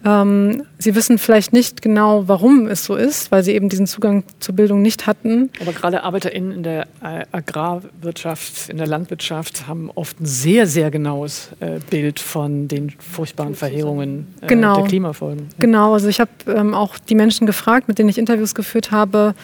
ähm, 0.04 0.62
sie 0.78 0.94
wissen 0.94 1.18
vielleicht 1.18 1.52
nicht 1.52 1.82
genau, 1.82 2.28
warum 2.28 2.68
es 2.68 2.84
so 2.84 2.94
ist, 2.94 3.32
weil 3.32 3.42
sie 3.42 3.52
eben 3.52 3.68
diesen 3.68 3.86
Zugang 3.86 4.22
zur 4.38 4.54
Bildung 4.54 4.80
nicht 4.80 5.06
hatten. 5.06 5.50
Aber 5.60 5.72
gerade 5.72 6.04
ArbeiterInnen 6.04 6.52
in 6.52 6.62
der 6.62 6.82
äh, 7.02 7.24
Agrarwirtschaft, 7.32 8.68
in 8.68 8.78
der 8.78 8.86
Landwirtschaft 8.86 9.66
haben 9.66 9.90
oft 9.94 10.20
ein 10.20 10.26
sehr, 10.26 10.66
sehr 10.66 10.90
genaues 10.90 11.50
äh, 11.58 11.80
Bild 11.90 12.20
von 12.20 12.68
den 12.68 12.90
furchtbaren 12.98 13.56
Verheerungen 13.56 14.28
äh, 14.40 14.46
genau. 14.46 14.76
der 14.76 14.84
Klimafolgen. 14.84 15.48
Genau, 15.58 15.94
also 15.94 16.08
ich 16.08 16.20
habe 16.20 16.30
ähm, 16.46 16.74
auch 16.74 16.96
die 16.98 17.16
Menschen 17.16 17.46
gefragt, 17.46 17.88
mit 17.88 17.98
denen 17.98 18.08
ich 18.08 18.18
Interviews 18.18 18.54
geführt 18.54 18.92
habe, 18.92 19.34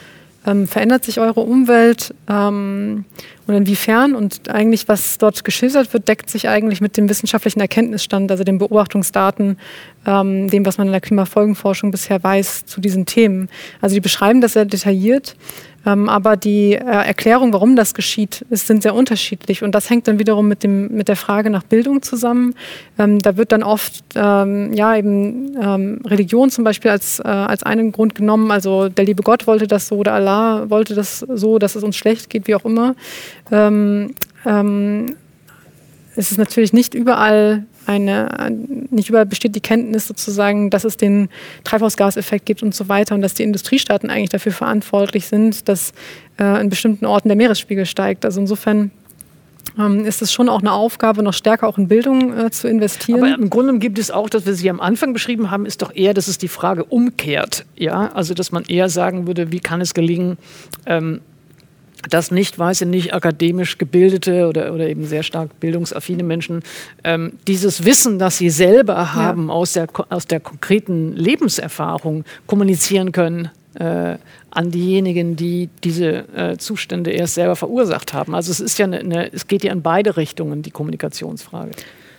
ähm, 0.47 0.67
verändert 0.67 1.05
sich 1.05 1.21
eure 1.21 1.41
Umwelt 1.41 2.15
ähm, 2.29 3.05
und 3.47 3.55
inwiefern? 3.55 4.15
Und 4.15 4.49
eigentlich, 4.49 4.89
was 4.89 5.19
dort 5.19 5.45
geschildert 5.45 5.93
wird, 5.93 6.09
deckt 6.09 6.31
sich 6.31 6.49
eigentlich 6.49 6.81
mit 6.81 6.97
dem 6.97 7.09
wissenschaftlichen 7.09 7.61
Erkenntnisstand, 7.61 8.31
also 8.31 8.45
den 8.45 8.59
Beobachtungsdaten, 8.59 9.59
ähm, 10.07 10.49
dem, 10.49 10.67
was 10.67 10.79
man 10.79 10.89
in 10.89 10.93
der 10.93 11.01
Klimafolgenforschung 11.01 11.91
bisher 11.91 12.23
weiß 12.23 12.67
zu 12.67 12.81
diesen 12.81 13.07
Themen. 13.07 13.49
Also 13.81 13.95
die 13.95 14.01
beschreiben 14.01 14.41
das 14.41 14.53
sehr 14.53 14.65
detailliert. 14.65 15.37
Ähm, 15.87 16.09
aber 16.09 16.37
die 16.37 16.73
äh, 16.73 16.79
Erklärung, 16.79 17.53
warum 17.53 17.77
das 17.77 17.95
geschieht, 17.95 18.45
sind 18.51 18.83
sehr 18.83 18.95
unterschiedlich. 18.95 19.63
Und 19.63 19.75
das 19.75 19.91
hängt 19.91 20.09
dann 20.09 20.19
wiederum 20.19 20.49
mit, 20.49 20.63
dem, 20.63 20.89
mit 20.89 21.09
der 21.09 21.17
Frage 21.17 21.51
nach 21.51 21.63
Bildung 21.63 22.03
zusammen. 22.03 22.55
Ähm, 22.99 23.19
da 23.21 23.37
wird 23.37 23.53
dann 23.53 23.63
oft 23.63 24.03
ähm, 24.15 24.73
ja, 24.73 24.97
eben 24.97 25.57
Religion 26.05 26.51
zum 26.51 26.65
Beispiel 26.65 26.91
als, 26.91 27.21
äh, 27.21 27.29
als 27.29 27.63
einen 27.63 27.93
Grund 27.93 28.15
genommen. 28.15 28.51
Also 28.51 28.89
der 28.89 29.05
liebe 29.05 29.23
Gott 29.23 29.47
wollte 29.47 29.67
das 29.67 29.89
so 29.89 29.97
oder 29.97 30.13
Allah 30.15 30.69
wollte 30.71 30.95
das 30.95 31.21
so, 31.21 31.59
dass 31.59 31.75
es 31.77 31.83
uns 31.83 31.97
schlecht 31.97 32.31
geht, 32.31 32.47
wie 32.47 32.55
auch 32.55 32.65
immer. 32.65 32.95
Es 36.17 36.31
ist 36.31 36.39
natürlich 36.39 36.73
nicht 36.73 36.95
überall 36.95 37.67
eine, 37.87 38.51
nicht 38.91 39.09
überall 39.09 39.27
besteht 39.27 39.55
die 39.55 39.61
Kenntnis 39.61 40.07
sozusagen, 40.07 40.71
dass 40.71 40.85
es 40.85 40.97
den 40.97 41.29
Treibhausgaseffekt 41.65 42.47
gibt 42.47 42.63
und 42.63 42.75
so 42.75 42.89
weiter 42.89 43.15
und 43.15 43.23
dass 43.23 43.35
die 43.35 43.43
Industriestaaten 43.43 44.11
eigentlich 44.11 44.31
dafür 44.31 44.53
verantwortlich 44.53 45.27
sind, 45.27 45.69
dass 45.69 45.93
äh, 46.39 46.61
in 46.61 46.71
bestimmten 46.71 47.07
Orten 47.07 47.29
der 47.29 47.37
Meeresspiegel 47.37 47.87
steigt. 47.87 48.25
Also 48.25 48.41
insofern 48.41 48.91
ähm, 49.79 50.05
ist 50.05 50.23
es 50.23 50.33
schon 50.33 50.49
auch 50.49 50.61
eine 50.61 50.73
Aufgabe, 50.73 51.23
noch 51.23 51.33
stärker 51.33 51.67
auch 51.67 51.79
in 51.79 51.89
Bildung 51.89 52.37
äh, 52.37 52.51
zu 52.51 52.69
investieren. 52.69 53.23
Aber 53.23 53.35
im 53.35 53.51
Grunde 53.51 53.79
gibt 53.79 53.99
es 53.99 54.11
auch, 54.11 54.29
dass 54.29 54.47
wir 54.47 54.55
Sie 54.55 54.71
am 54.71 54.81
Anfang 54.81 55.13
beschrieben 55.13 55.51
haben, 55.51 55.67
ist 55.67 55.83
doch 55.83 55.95
eher, 55.95 56.15
dass 56.15 56.29
es 56.29 56.39
die 56.39 56.49
Frage 56.49 56.85
umkehrt. 56.85 57.65
Ja? 57.77 58.13
Also 58.15 58.35
dass 58.35 58.53
man 58.53 58.65
eher 58.65 58.89
sagen 58.89 59.27
würde, 59.27 59.53
wie 59.53 59.61
kann 59.61 59.81
es 59.81 59.95
gelingen, 59.95 60.39
ähm, 60.87 61.21
dass 62.11 62.31
nicht 62.31 62.59
weiße, 62.59 62.87
nicht 62.87 63.15
akademisch 63.15 63.79
gebildete 63.79 64.47
oder, 64.49 64.73
oder 64.73 64.89
eben 64.89 65.07
sehr 65.07 65.23
stark 65.23 65.61
bildungsaffine 65.61 66.23
Menschen 66.23 66.63
ähm, 67.03 67.33
dieses 67.47 67.85
Wissen, 67.85 68.19
das 68.19 68.39
sie 68.39 68.51
selber 68.51 69.15
haben 69.15 69.49
ja. 69.49 69.55
aus, 69.55 69.73
der, 69.73 69.89
aus 70.09 70.27
der 70.27 70.41
konkreten 70.41 71.13
Lebenserfahrung 71.13 72.25
kommunizieren 72.47 73.13
können 73.13 73.51
äh, 73.75 74.17
an 74.51 74.71
diejenigen, 74.71 75.37
die 75.37 75.69
diese 75.83 76.29
äh, 76.37 76.57
Zustände 76.59 77.11
erst 77.11 77.35
selber 77.35 77.57
verursacht 77.57 78.13
haben. 78.13 78.35
Also 78.35 78.53
es 78.53 78.61
ist 78.61 78.79
ja 78.79 78.87
eine, 78.87 79.01
eine, 79.01 79.33
es 79.33 79.47
geht 79.47 79.65
ja 79.65 79.73
in 79.73 79.83
beide 79.83 80.17
Richtungen 80.17 80.63
die 80.63 80.71
Kommunikationsfrage. 80.71 81.73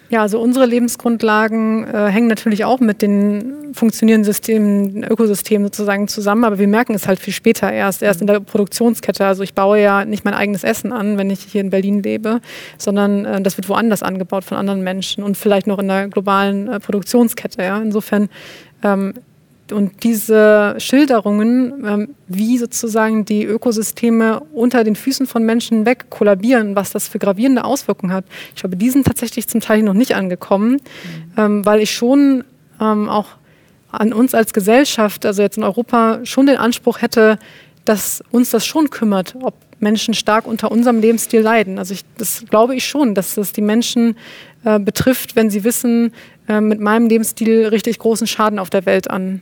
Ja, 0.10 0.22
also 0.22 0.40
unsere 0.40 0.66
Lebensgrundlagen 0.66 1.88
äh, 1.88 2.08
hängen 2.08 2.28
natürlich 2.28 2.64
auch 2.64 2.80
mit 2.80 3.02
den 3.02 3.74
funktionierenden 3.74 4.24
Systemen, 4.24 5.04
Ökosystemen 5.04 5.66
sozusagen 5.66 6.08
zusammen, 6.08 6.44
aber 6.44 6.60
wir 6.60 6.68
merken 6.68 6.94
es 6.94 7.08
halt 7.08 7.20
viel 7.20 7.34
später 7.34 7.72
erst, 7.72 8.04
erst 8.04 8.22
in 8.22 8.28
der 8.28 8.40
Produktionskette. 8.40 9.26
Also 9.26 9.42
ich 9.44 9.56
baue 9.56 9.82
ja 9.82 10.06
nicht 10.06 10.24
mein 10.24 10.36
eigenes 10.36 10.64
Essen 10.64 10.92
an, 10.92 11.18
wenn 11.18 11.30
ich 11.30 11.42
hier 11.42 11.62
in 11.62 11.72
Berlin 11.72 12.04
lebe, 12.04 12.40
sondern 12.78 13.26
äh, 13.26 13.42
das 13.42 13.58
wird 13.58 13.68
woanders 13.68 14.04
angebaut 14.04 14.44
von 14.44 14.58
anderen 14.58 14.84
Menschen 14.84 15.24
und 15.24 15.38
vielleicht 15.38 15.66
noch 15.66 15.80
in 15.80 15.88
der 15.88 16.08
globalen 16.08 16.68
äh, 16.68 16.80
Produktionskette. 16.80 17.64
Ja? 17.64 17.82
Insofern 17.82 18.30
ähm, 18.84 19.14
und 19.72 20.04
diese 20.04 20.76
Schilderungen, 20.78 21.84
ähm, 21.86 22.16
wie 22.28 22.58
sozusagen 22.58 23.26
die 23.26 23.44
Ökosysteme 23.44 24.42
unter 24.54 24.84
den 24.84 24.96
Füßen 24.96 25.26
von 25.26 25.44
Menschen 25.44 25.86
weg 25.86 26.10
kollabieren, 26.10 26.76
was 26.76 26.92
das 26.92 27.08
für 27.08 27.20
gravierende 27.20 27.64
Auswirkungen 27.64 28.14
hat, 28.14 28.26
ich 28.54 28.62
glaube, 28.62 28.76
die 28.76 28.90
sind 28.90 29.08
tatsächlich 29.08 29.48
zum 29.48 29.62
Teil 29.62 29.82
noch 29.82 29.94
nicht 29.94 30.16
angekommen, 30.16 30.74
mhm. 30.74 30.80
Ähm, 31.38 31.66
weil 31.66 31.82
ich 31.82 31.92
schon 31.92 32.44
ähm, 32.80 33.10
auch 33.10 33.28
an 33.92 34.14
uns 34.14 34.34
als 34.34 34.54
Gesellschaft, 34.54 35.26
also 35.26 35.42
jetzt 35.42 35.58
in 35.58 35.64
Europa, 35.64 36.20
schon 36.24 36.46
den 36.46 36.58
Anspruch 36.58 37.02
hätte, 37.02 37.40
dass 37.86 38.24
uns 38.32 38.50
das 38.50 38.66
schon 38.66 38.90
kümmert, 38.90 39.36
ob 39.42 39.54
Menschen 39.80 40.14
stark 40.14 40.48
unter 40.48 40.72
unserem 40.72 41.00
Lebensstil 41.00 41.42
leiden. 41.42 41.78
Also 41.78 41.94
ich, 41.94 42.02
das 42.18 42.46
glaube 42.50 42.76
ich 42.76 42.86
schon, 42.86 43.14
dass 43.14 43.36
das 43.36 43.52
die 43.52 43.62
Menschen 43.62 44.18
äh, 44.64 44.80
betrifft, 44.80 45.36
wenn 45.36 45.50
sie 45.50 45.64
wissen, 45.64 46.14
äh, 46.48 46.62
mit 46.62 46.80
meinem 46.80 47.08
Lebensstil 47.08 47.68
richtig 47.68 48.00
großen 48.00 48.28
Schaden 48.28 48.60
auf 48.60 48.70
der 48.70 48.86
Welt 48.86 49.10
an. 49.10 49.42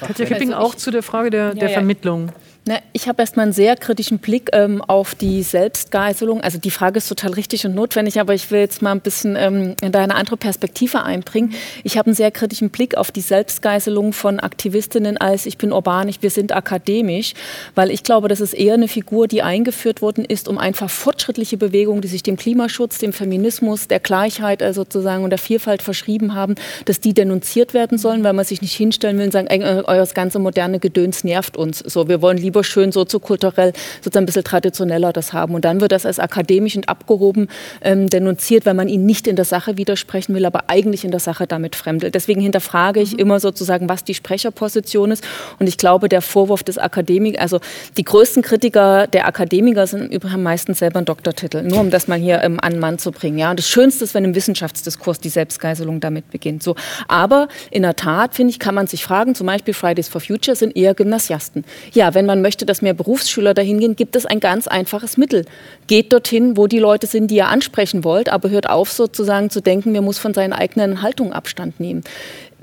Katja 0.00 0.26
Kipping 0.26 0.52
auch 0.52 0.74
zu 0.74 0.90
der 0.90 1.02
Frage 1.02 1.30
der, 1.30 1.54
der 1.54 1.68
ja, 1.68 1.74
Vermittlung. 1.74 2.32
Na, 2.64 2.78
ich 2.92 3.08
habe 3.08 3.20
erstmal 3.20 3.46
einen 3.46 3.52
sehr 3.52 3.74
kritischen 3.74 4.20
Blick 4.20 4.50
ähm, 4.52 4.82
auf 4.82 5.16
die 5.16 5.42
Selbstgeißelung. 5.42 6.42
Also 6.42 6.58
die 6.58 6.70
Frage 6.70 6.98
ist 6.98 7.08
total 7.08 7.32
richtig 7.32 7.66
und 7.66 7.74
notwendig, 7.74 8.20
aber 8.20 8.34
ich 8.34 8.52
will 8.52 8.60
jetzt 8.60 8.82
mal 8.82 8.92
ein 8.92 9.00
bisschen 9.00 9.34
ähm, 9.34 9.74
in 9.82 9.92
eine 9.92 10.14
andere 10.14 10.36
Perspektive 10.36 11.02
einbringen. 11.02 11.54
Ich 11.82 11.98
habe 11.98 12.06
einen 12.06 12.14
sehr 12.14 12.30
kritischen 12.30 12.70
Blick 12.70 12.96
auf 12.96 13.10
die 13.10 13.20
Selbstgeißelung 13.20 14.12
von 14.12 14.38
Aktivistinnen 14.38 15.16
als 15.16 15.46
ich 15.46 15.58
bin 15.58 15.72
urbanisch, 15.72 16.18
wir 16.20 16.30
sind 16.30 16.54
akademisch, 16.54 17.34
weil 17.74 17.90
ich 17.90 18.04
glaube, 18.04 18.28
das 18.28 18.40
ist 18.40 18.54
eher 18.54 18.74
eine 18.74 18.86
Figur, 18.86 19.26
die 19.26 19.42
eingeführt 19.42 20.00
worden 20.00 20.24
ist, 20.24 20.46
um 20.46 20.56
einfach 20.56 20.88
fortschrittliche 20.88 21.56
Bewegungen, 21.56 22.00
die 22.00 22.08
sich 22.08 22.22
dem 22.22 22.36
Klimaschutz, 22.36 22.98
dem 22.98 23.12
Feminismus, 23.12 23.88
der 23.88 23.98
Gleichheit 23.98 24.62
äh, 24.62 24.72
sozusagen 24.72 25.24
und 25.24 25.30
der 25.30 25.40
Vielfalt 25.40 25.82
verschrieben 25.82 26.34
haben, 26.34 26.54
dass 26.84 27.00
die 27.00 27.12
denunziert 27.12 27.74
werden 27.74 27.98
sollen, 27.98 28.22
weil 28.22 28.34
man 28.34 28.44
sich 28.44 28.62
nicht 28.62 28.76
hinstellen 28.76 29.18
will 29.18 29.26
und 29.26 29.32
sagen, 29.32 29.48
äh, 29.48 29.82
euer 29.84 30.06
ganze 30.14 30.38
moderne 30.38 30.78
Gedöns 30.78 31.24
nervt 31.24 31.56
uns. 31.56 31.80
So, 31.80 32.06
wir 32.06 32.22
wollen 32.22 32.38
lieber 32.38 32.51
lieber 32.52 32.64
schön 32.64 32.92
soziokulturell 32.92 33.72
sozusagen 34.02 34.24
ein 34.24 34.26
bisschen 34.26 34.44
traditioneller 34.44 35.12
das 35.12 35.32
haben. 35.32 35.54
Und 35.54 35.64
dann 35.64 35.80
wird 35.80 35.92
das 35.92 36.04
als 36.04 36.18
akademisch 36.18 36.76
und 36.76 36.88
abgehoben 36.88 37.48
ähm, 37.80 38.08
denunziert, 38.08 38.66
weil 38.66 38.74
man 38.74 38.88
ihnen 38.88 39.06
nicht 39.06 39.26
in 39.26 39.36
der 39.36 39.46
Sache 39.46 39.78
widersprechen 39.78 40.34
will, 40.34 40.44
aber 40.44 40.64
eigentlich 40.68 41.04
in 41.04 41.10
der 41.10 41.20
Sache 41.20 41.46
damit 41.46 41.74
fremdelt. 41.76 42.14
Deswegen 42.14 42.42
hinterfrage 42.42 43.00
ich 43.00 43.14
mhm. 43.14 43.20
immer 43.20 43.40
sozusagen, 43.40 43.88
was 43.88 44.04
die 44.04 44.14
Sprecherposition 44.14 45.10
ist. 45.10 45.24
Und 45.58 45.66
ich 45.66 45.78
glaube, 45.78 46.10
der 46.10 46.20
Vorwurf 46.20 46.62
des 46.62 46.76
Akademikers, 46.76 47.40
also 47.40 47.60
die 47.96 48.04
größten 48.04 48.42
Kritiker 48.42 49.06
der 49.06 49.26
Akademiker 49.26 49.86
sind 49.86 50.12
übrigens 50.12 50.42
meistens 50.42 50.78
selber 50.80 50.98
einen 50.98 51.06
Doktortitel, 51.06 51.62
nur 51.62 51.80
um 51.80 51.90
das 51.90 52.06
mal 52.08 52.18
hier 52.18 52.42
ähm, 52.42 52.58
an 52.60 52.78
Mann 52.78 52.98
zu 52.98 53.12
bringen. 53.12 53.38
Ja? 53.38 53.50
Und 53.50 53.58
das 53.58 53.68
Schönste 53.68 54.04
ist, 54.04 54.14
wenn 54.14 54.24
im 54.24 54.34
Wissenschaftsdiskurs 54.34 55.20
die 55.20 55.30
Selbstgeiselung 55.30 56.00
damit 56.00 56.30
beginnt. 56.30 56.62
So. 56.62 56.76
Aber 57.08 57.48
in 57.70 57.82
der 57.82 57.96
Tat, 57.96 58.34
finde 58.34 58.50
ich, 58.50 58.58
kann 58.58 58.74
man 58.74 58.86
sich 58.86 59.02
fragen, 59.02 59.34
zum 59.34 59.46
Beispiel 59.46 59.72
Fridays 59.72 60.08
for 60.08 60.20
Future 60.20 60.54
sind 60.54 60.76
eher 60.76 60.94
Gymnasiasten. 60.94 61.64
Ja, 61.92 62.14
wenn 62.14 62.26
man 62.26 62.41
möchte, 62.42 62.66
dass 62.66 62.82
mehr 62.82 62.94
Berufsschüler 62.94 63.54
dahin 63.54 63.80
gehen, 63.80 63.96
gibt 63.96 64.16
es 64.16 64.26
ein 64.26 64.40
ganz 64.40 64.66
einfaches 64.66 65.16
Mittel. 65.16 65.46
Geht 65.86 66.12
dorthin, 66.12 66.56
wo 66.56 66.66
die 66.66 66.78
Leute 66.78 67.06
sind, 67.06 67.30
die 67.30 67.36
ihr 67.36 67.48
ansprechen 67.48 68.04
wollt, 68.04 68.28
aber 68.28 68.50
hört 68.50 68.68
auf 68.68 68.92
sozusagen 68.92 69.48
zu 69.48 69.60
denken, 69.60 69.92
man 69.92 70.04
muss 70.04 70.18
von 70.18 70.34
seinen 70.34 70.52
eigenen 70.52 71.02
Haltungen 71.02 71.32
Abstand 71.32 71.80
nehmen 71.80 72.02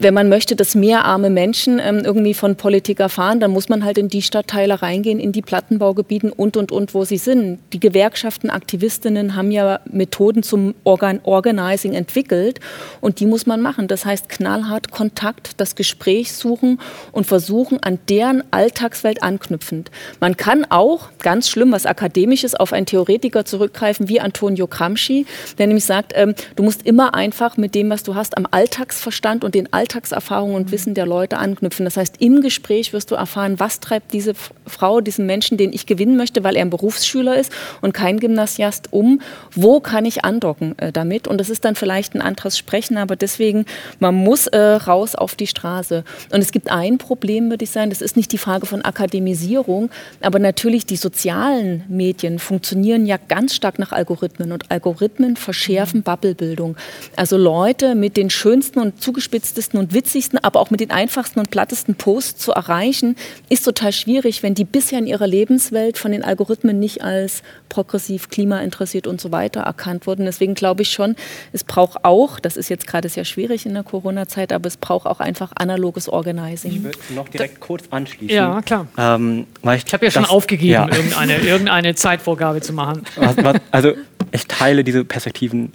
wenn 0.02 0.14
man 0.14 0.30
möchte, 0.30 0.56
dass 0.56 0.76
mehr 0.76 1.04
arme 1.04 1.30
Menschen 1.30 1.80
ähm, 1.84 2.00
irgendwie 2.06 2.34
von 2.34 2.56
Politik 2.56 3.02
erfahren, 3.02 3.42
dann 3.42 3.52
muss 3.52 3.68
man 3.68 3.84
halt 3.84 3.98
in 3.98 4.08
die 4.08 4.22
Stadtteile 4.22 4.82
reingehen, 4.82 5.20
in 5.20 5.34
die 5.34 5.42
Plattenbaugebieten 5.42 6.32
und, 6.32 6.56
und, 6.56 6.72
und, 6.72 6.94
wo 6.94 7.04
sie 7.04 7.18
sind. 7.18 7.60
Die 7.74 7.82
Gewerkschaften, 7.82 8.50
Aktivistinnen 8.50 9.36
haben 9.36 9.52
ja 9.52 9.82
Methoden 9.92 10.42
zum 10.42 10.74
Organ 10.86 11.20
Organizing 11.24 11.94
entwickelt 11.94 12.62
und 13.02 13.20
die 13.20 13.26
muss 13.26 13.46
man 13.46 13.62
machen. 13.62 13.90
Das 13.90 14.06
heißt, 14.06 14.30
knallhart 14.30 14.90
Kontakt, 14.90 15.52
das 15.58 15.76
Gespräch 15.76 16.32
suchen 16.32 16.80
und 17.12 17.28
versuchen, 17.28 17.84
an 17.84 18.00
deren 18.08 18.44
Alltagswelt 18.52 19.22
anknüpfend. 19.22 19.92
Man 20.22 20.38
kann 20.38 20.66
auch, 20.70 21.10
ganz 21.20 21.50
schlimm, 21.50 21.74
was 21.74 21.86
Akademisches, 21.86 22.56
auf 22.56 22.72
einen 22.72 22.86
Theoretiker 22.86 23.44
zurückgreifen 23.44 24.08
wie 24.08 24.22
Antonio 24.22 24.68
Gramsci, 24.68 25.26
der 25.58 25.68
nämlich 25.68 25.86
sagt, 25.86 26.14
ähm, 26.16 26.36
du 26.56 26.64
musst 26.64 26.86
immer 26.86 27.16
einfach 27.16 27.58
mit 27.58 27.76
dem, 27.76 27.90
was 27.90 28.04
du 28.04 28.16
hast, 28.16 28.38
am 28.38 28.48
Alltagsverstand 28.50 29.44
und 29.44 29.56
den 29.56 29.66
Alltagsverstand 29.74 29.89
Alltagserfahrung 29.90 30.54
und 30.54 30.72
Wissen 30.72 30.94
der 30.94 31.08
Leute 31.08 31.38
anknüpfen. 31.38 31.84
Das 31.84 31.98
heißt, 31.98 32.18
im 32.20 32.42
Gespräch 32.42 32.94
wirst 32.94 33.10
du 33.10 33.16
erfahren, 33.16 33.60
was 33.60 33.80
treibt 33.80 34.14
diese 34.14 34.34
Frau, 34.68 35.02
diesen 35.02 35.26
Menschen, 35.26 35.58
den 35.58 35.74
ich 35.74 35.88
gewinnen 35.88 36.16
möchte, 36.16 36.44
weil 36.44 36.56
er 36.56 36.62
ein 36.62 36.70
Berufsschüler 36.70 37.38
ist 37.38 37.52
und 37.82 37.94
kein 37.94 38.20
Gymnasiast, 38.20 38.94
um. 38.94 39.20
Wo 39.56 39.80
kann 39.80 40.06
ich 40.06 40.24
andocken 40.24 40.78
äh, 40.78 40.92
damit? 40.92 41.28
Und 41.28 41.40
das 41.40 41.50
ist 41.50 41.66
dann 41.66 41.74
vielleicht 41.74 42.14
ein 42.14 42.22
anderes 42.22 42.56
Sprechen, 42.56 42.98
aber 42.98 43.16
deswegen, 43.16 43.66
man 44.00 44.14
muss 44.14 44.46
äh, 44.46 44.60
raus 44.60 45.16
auf 45.16 45.34
die 45.34 45.48
Straße. 45.48 46.04
Und 46.32 46.42
es 46.42 46.52
gibt 46.52 46.70
ein 46.72 47.00
Problem, 47.00 47.50
würde 47.50 47.64
ich 47.64 47.72
sagen, 47.72 47.90
das 47.90 48.02
ist 48.02 48.16
nicht 48.16 48.32
die 48.32 48.38
Frage 48.38 48.68
von 48.68 48.86
Akademisierung, 48.86 49.90
aber 50.22 50.38
natürlich 50.38 50.86
die 50.86 50.98
sozialen 50.98 51.84
Medien 51.88 52.38
funktionieren 52.38 53.08
ja 53.08 53.18
ganz 53.28 53.56
stark 53.56 53.80
nach 53.80 53.92
Algorithmen 53.92 54.52
und 54.52 54.70
Algorithmen 54.70 55.36
verschärfen 55.36 56.04
Bubblebildung. 56.04 56.78
Also 57.16 57.38
Leute 57.38 57.96
mit 57.96 58.18
den 58.18 58.30
schönsten 58.30 58.80
und 58.80 59.02
zugespitztesten 59.02 59.79
und 59.80 59.94
witzigsten, 59.94 60.38
aber 60.40 60.60
auch 60.60 60.70
mit 60.70 60.80
den 60.80 60.92
einfachsten 60.92 61.40
und 61.40 61.50
plattesten 61.50 61.96
Posts 61.96 62.40
zu 62.40 62.52
erreichen, 62.52 63.16
ist 63.50 63.64
total 63.64 63.92
schwierig, 63.92 64.44
wenn 64.44 64.54
die 64.54 64.66
bisher 64.66 65.00
in 65.00 65.08
ihrer 65.08 65.28
Lebenswelt 65.28 65.98
von 65.98 66.12
den 66.12 66.24
Algorithmen 66.24 66.80
nicht 66.80 67.04
als 67.04 67.44
progressiv, 67.70 68.30
klimainteressiert 68.30 69.08
und 69.08 69.22
so 69.22 69.32
weiter 69.32 69.62
erkannt 69.62 70.08
wurden. 70.08 70.26
Deswegen 70.26 70.54
glaube 70.54 70.84
ich 70.84 70.92
schon, 70.92 71.16
es 71.54 71.64
braucht 71.64 72.04
auch, 72.04 72.40
das 72.40 72.58
ist 72.58 72.70
jetzt 72.70 72.88
gerade 72.88 73.10
sehr 73.10 73.26
schwierig 73.26 73.66
in 73.66 73.74
der 73.74 73.84
Corona-Zeit, 73.84 74.54
aber 74.54 74.68
es 74.68 74.78
braucht 74.78 75.08
auch 75.08 75.20
einfach 75.20 75.52
analoges 75.56 76.10
Organizing. 76.10 76.72
Ich 76.72 76.84
würde 76.84 77.00
noch 77.16 77.30
direkt 77.30 77.56
da, 77.56 77.60
kurz 77.66 77.86
anschließen. 77.90 78.36
Ja, 78.36 78.62
klar. 78.62 78.88
Ähm, 78.98 79.48
ich, 79.64 79.86
ich 79.86 79.94
habe 79.94 80.06
ja 80.06 80.12
schon 80.12 80.24
das, 80.24 80.32
aufgegeben, 80.32 80.72
ja. 80.72 80.90
Irgendeine, 80.90 81.38
irgendeine 81.38 81.96
Zeitvorgabe 81.96 82.62
zu 82.62 82.74
machen. 82.74 83.04
Was, 83.16 83.38
was, 83.38 83.56
also 83.72 83.94
ich 84.32 84.48
teile 84.48 84.84
diese 84.84 85.06
Perspektiven 85.06 85.74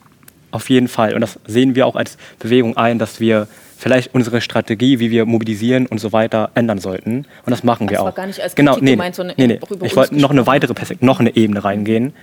auf 0.55 0.70
jeden 0.70 0.89
Fall 0.89 1.14
und 1.14 1.20
das 1.20 1.39
sehen 1.47 1.74
wir 1.74 1.86
auch 1.86 1.97
als 1.97 2.16
Bewegung 2.39 2.76
ein, 2.76 2.98
dass 2.98 3.20
wir 3.20 3.48
vielleicht 3.76 4.14
unsere 4.14 4.40
Strategie, 4.40 4.98
wie 5.01 5.10
wir 5.10 5.26
mobilisieren 5.26 5.86
und 5.86 5.98
so 5.98 6.12
weiter 6.12 6.51
ändern 6.55 6.78
sollten. 6.78 7.26
Und 7.44 7.51
das 7.51 7.64
machen 7.64 7.86
das 7.86 7.93
wir 7.93 8.01
auch. 8.01 8.06
War 8.06 8.12
gar 8.12 8.26
nicht 8.26 8.40
als 8.40 8.55
genau, 8.55 8.78
nee, 8.81 8.93
gemeint, 8.93 9.14
sondern 9.14 9.36
nee, 9.36 9.47
nee. 9.47 9.60
Ich 9.82 9.97
wollte 9.97 10.16
noch 10.16 10.31
eine 10.31 10.47
weitere 10.47 10.72
Perspektive, 10.74 11.05
noch 11.05 11.20
eine 11.20 11.36
Ebene 11.36 11.64
reingehen. 11.64 12.14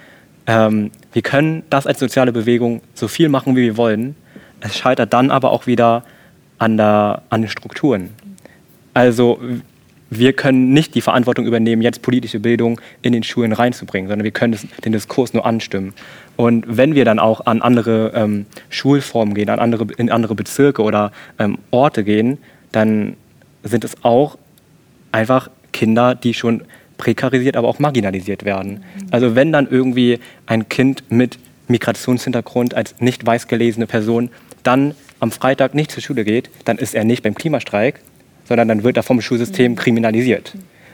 Ähm, 0.48 0.92
wir 1.14 1.22
können 1.22 1.64
das 1.70 1.86
als 1.86 2.00
soziale 2.00 2.32
Bewegung 2.32 2.82
so 2.96 3.08
viel 3.08 3.30
machen, 3.30 3.56
wie 3.56 3.62
wir 3.62 3.78
wollen. 3.78 4.16
Es 4.62 4.78
scheitert 4.78 5.14
dann 5.14 5.30
aber 5.30 5.52
auch 5.52 5.68
wieder 5.68 6.04
an, 6.58 6.78
der, 6.78 7.24
an 7.30 7.42
den 7.42 7.50
Strukturen. 7.50 8.12
Also 8.94 9.40
wir 10.12 10.34
können 10.34 10.74
nicht 10.74 10.94
die 10.94 11.02
Verantwortung 11.02 11.46
übernehmen, 11.46 11.82
jetzt 11.82 12.02
politische 12.02 12.42
Bildung 12.42 12.82
in 13.02 13.14
den 13.14 13.24
Schulen 13.24 13.54
reinzubringen, 13.54 14.10
sondern 14.10 14.26
wir 14.26 14.32
können 14.32 14.60
den 14.84 14.92
Diskurs 14.92 15.34
nur 15.34 15.46
anstimmen. 15.46 15.94
Und 16.36 16.66
wenn 16.68 16.96
wir 16.96 17.06
dann 17.06 17.18
auch 17.18 17.46
an 17.46 17.62
andere 17.62 18.12
ähm, 18.14 18.46
Schulformen 18.70 19.34
gehen, 19.34 19.50
an 19.50 19.60
andere, 19.60 19.88
in 19.98 20.12
andere 20.12 20.36
Bezirke 20.36 20.82
oder 20.82 21.14
ähm, 21.40 21.58
Orte 21.72 22.04
gehen, 22.04 22.40
dann 22.74 23.16
sind 23.64 23.86
es 23.86 24.04
auch 24.04 24.38
einfach 25.14 25.50
Kinder, 25.72 26.14
die 26.14 26.34
schon 26.34 26.64
prekarisiert, 26.98 27.56
aber 27.56 27.70
auch 27.70 27.80
marginalisiert 27.80 28.44
werden. 28.44 28.72
Mhm. 28.72 29.08
Also 29.12 29.36
wenn 29.36 29.54
dann 29.54 29.68
irgendwie 29.70 30.20
ein 30.46 30.68
Kind 30.68 31.06
mit 31.10 31.40
Migrationshintergrund 31.70 32.74
als 32.74 33.00
nicht 33.00 33.26
weiß 33.26 33.48
gelesene 33.48 33.88
Person 33.88 34.30
dann 34.64 34.94
am 35.22 35.32
Freitag 35.32 35.74
nicht 35.74 35.90
zur 35.90 36.04
Schule 36.04 36.26
geht, 36.26 36.50
dann 36.66 36.78
ist 36.78 36.96
er 36.96 37.06
nicht 37.06 37.24
beim 37.24 37.34
Klimastreik, 37.34 38.02
sondern 38.46 38.68
dann 38.68 38.84
wird 38.84 38.98
er 38.98 39.04
vom 39.04 39.22
Schulsystem 39.22 39.74
mhm. 39.74 39.76
kriminalisiert. 39.76 40.54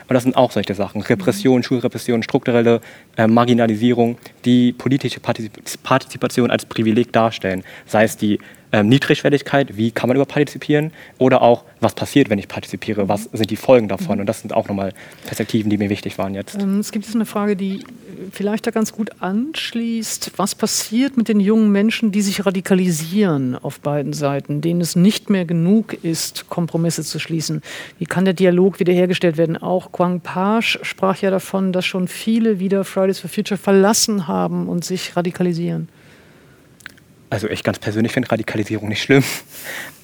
Und 0.09 0.13
das 0.13 0.23
sind 0.23 0.37
auch 0.37 0.51
solche 0.51 0.73
Sachen. 0.73 1.01
Repression, 1.01 1.63
Schulrepression, 1.63 2.23
strukturelle 2.23 2.79
äh, 3.17 3.27
Marginalisierung, 3.27 4.17
die 4.45 4.71
politische 4.71 5.19
Partizipation 5.19 6.49
als 6.49 6.65
Privileg 6.65 7.11
darstellen. 7.11 7.63
Sei 7.85 8.05
es 8.05 8.15
die 8.15 8.39
ähm, 8.71 8.89
Niedrigschwelligkeit, 8.89 9.77
wie 9.77 9.91
kann 9.91 10.09
man 10.09 10.17
überpartizipieren 10.17 10.91
oder 11.17 11.41
auch, 11.41 11.63
was 11.79 11.93
passiert, 11.93 12.29
wenn 12.29 12.39
ich 12.39 12.47
partizipiere, 12.47 13.07
was 13.07 13.25
sind 13.25 13.49
die 13.49 13.55
Folgen 13.55 13.87
davon. 13.87 14.15
Mhm. 14.15 14.21
Und 14.21 14.25
das 14.27 14.41
sind 14.41 14.53
auch 14.53 14.67
nochmal 14.67 14.93
Perspektiven, 15.25 15.69
die 15.69 15.77
mir 15.77 15.89
wichtig 15.89 16.17
waren 16.17 16.33
jetzt. 16.33 16.61
Ähm, 16.61 16.79
es 16.79 16.91
gibt 16.91 17.05
jetzt 17.05 17.15
eine 17.15 17.25
Frage, 17.25 17.55
die 17.55 17.83
vielleicht 18.31 18.67
da 18.67 18.71
ganz 18.71 18.91
gut 18.91 19.11
anschließt. 19.19 20.33
Was 20.37 20.55
passiert 20.55 21.17
mit 21.17 21.27
den 21.27 21.39
jungen 21.39 21.71
Menschen, 21.71 22.11
die 22.11 22.21
sich 22.21 22.45
radikalisieren 22.45 23.55
auf 23.55 23.79
beiden 23.79 24.13
Seiten, 24.13 24.61
denen 24.61 24.81
es 24.81 24.95
nicht 24.95 25.29
mehr 25.29 25.45
genug 25.45 25.93
ist, 26.03 26.49
Kompromisse 26.49 27.03
zu 27.03 27.19
schließen? 27.19 27.61
Wie 27.99 28.05
kann 28.05 28.25
der 28.25 28.33
Dialog 28.33 28.79
wiederhergestellt 28.79 29.37
werden? 29.37 29.57
Auch 29.57 29.91
Quang 29.91 30.19
Page 30.21 30.79
sprach 30.81 31.21
ja 31.21 31.31
davon, 31.31 31.71
dass 31.71 31.85
schon 31.85 32.07
viele 32.07 32.59
wieder 32.59 32.83
Fridays 32.83 33.19
for 33.19 33.29
Future 33.29 33.57
verlassen 33.57 34.27
haben 34.27 34.67
und 34.67 34.83
sich 34.83 35.15
radikalisieren. 35.15 35.89
Also 37.29 37.49
ich 37.49 37.63
ganz 37.63 37.79
persönlich 37.79 38.13
finde 38.13 38.31
Radikalisierung 38.31 38.89
nicht 38.89 39.01
schlimm. 39.01 39.23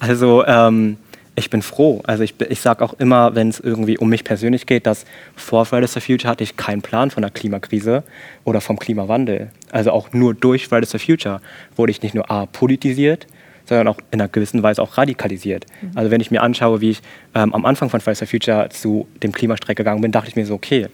Also 0.00 0.44
ähm, 0.44 0.98
ich 1.36 1.50
bin 1.50 1.62
froh. 1.62 2.02
Also 2.04 2.22
ich, 2.22 2.34
ich 2.48 2.60
sage 2.60 2.84
auch 2.84 2.94
immer, 2.94 3.34
wenn 3.34 3.48
es 3.48 3.58
irgendwie 3.58 3.98
um 3.98 4.08
mich 4.08 4.24
persönlich 4.24 4.66
geht, 4.66 4.86
dass 4.86 5.04
vor 5.34 5.64
Fridays 5.64 5.92
for 5.92 6.02
Future 6.02 6.30
hatte 6.30 6.44
ich 6.44 6.56
keinen 6.56 6.82
Plan 6.82 7.10
von 7.10 7.22
der 7.22 7.30
Klimakrise 7.30 8.02
oder 8.44 8.60
vom 8.60 8.78
Klimawandel. 8.78 9.50
Also 9.70 9.90
auch 9.92 10.12
nur 10.12 10.34
durch 10.34 10.68
Fridays 10.68 10.90
for 10.90 11.00
Future 11.00 11.40
wurde 11.76 11.90
ich 11.90 12.02
nicht 12.02 12.14
nur 12.14 12.30
A, 12.30 12.46
politisiert, 12.46 13.26
sondern 13.66 13.88
auch 13.88 13.98
in 14.10 14.20
einer 14.20 14.28
gewissen 14.28 14.62
Weise 14.62 14.82
auch 14.82 14.98
radikalisiert. 14.98 15.66
Mhm. 15.80 15.90
Also 15.94 16.10
wenn 16.10 16.20
ich 16.20 16.30
mir 16.30 16.42
anschaue, 16.42 16.80
wie 16.80 16.90
ich 16.90 17.02
ähm, 17.34 17.54
am 17.54 17.64
Anfang 17.64 17.88
von 17.88 18.00
Fridays 18.00 18.18
for 18.18 18.28
Future 18.28 18.68
zu 18.68 19.08
dem 19.22 19.32
Klimastreik 19.32 19.76
gegangen 19.76 20.02
bin, 20.02 20.12
dachte 20.12 20.28
ich 20.28 20.36
mir 20.36 20.46
so, 20.46 20.54
okay, 20.54 20.88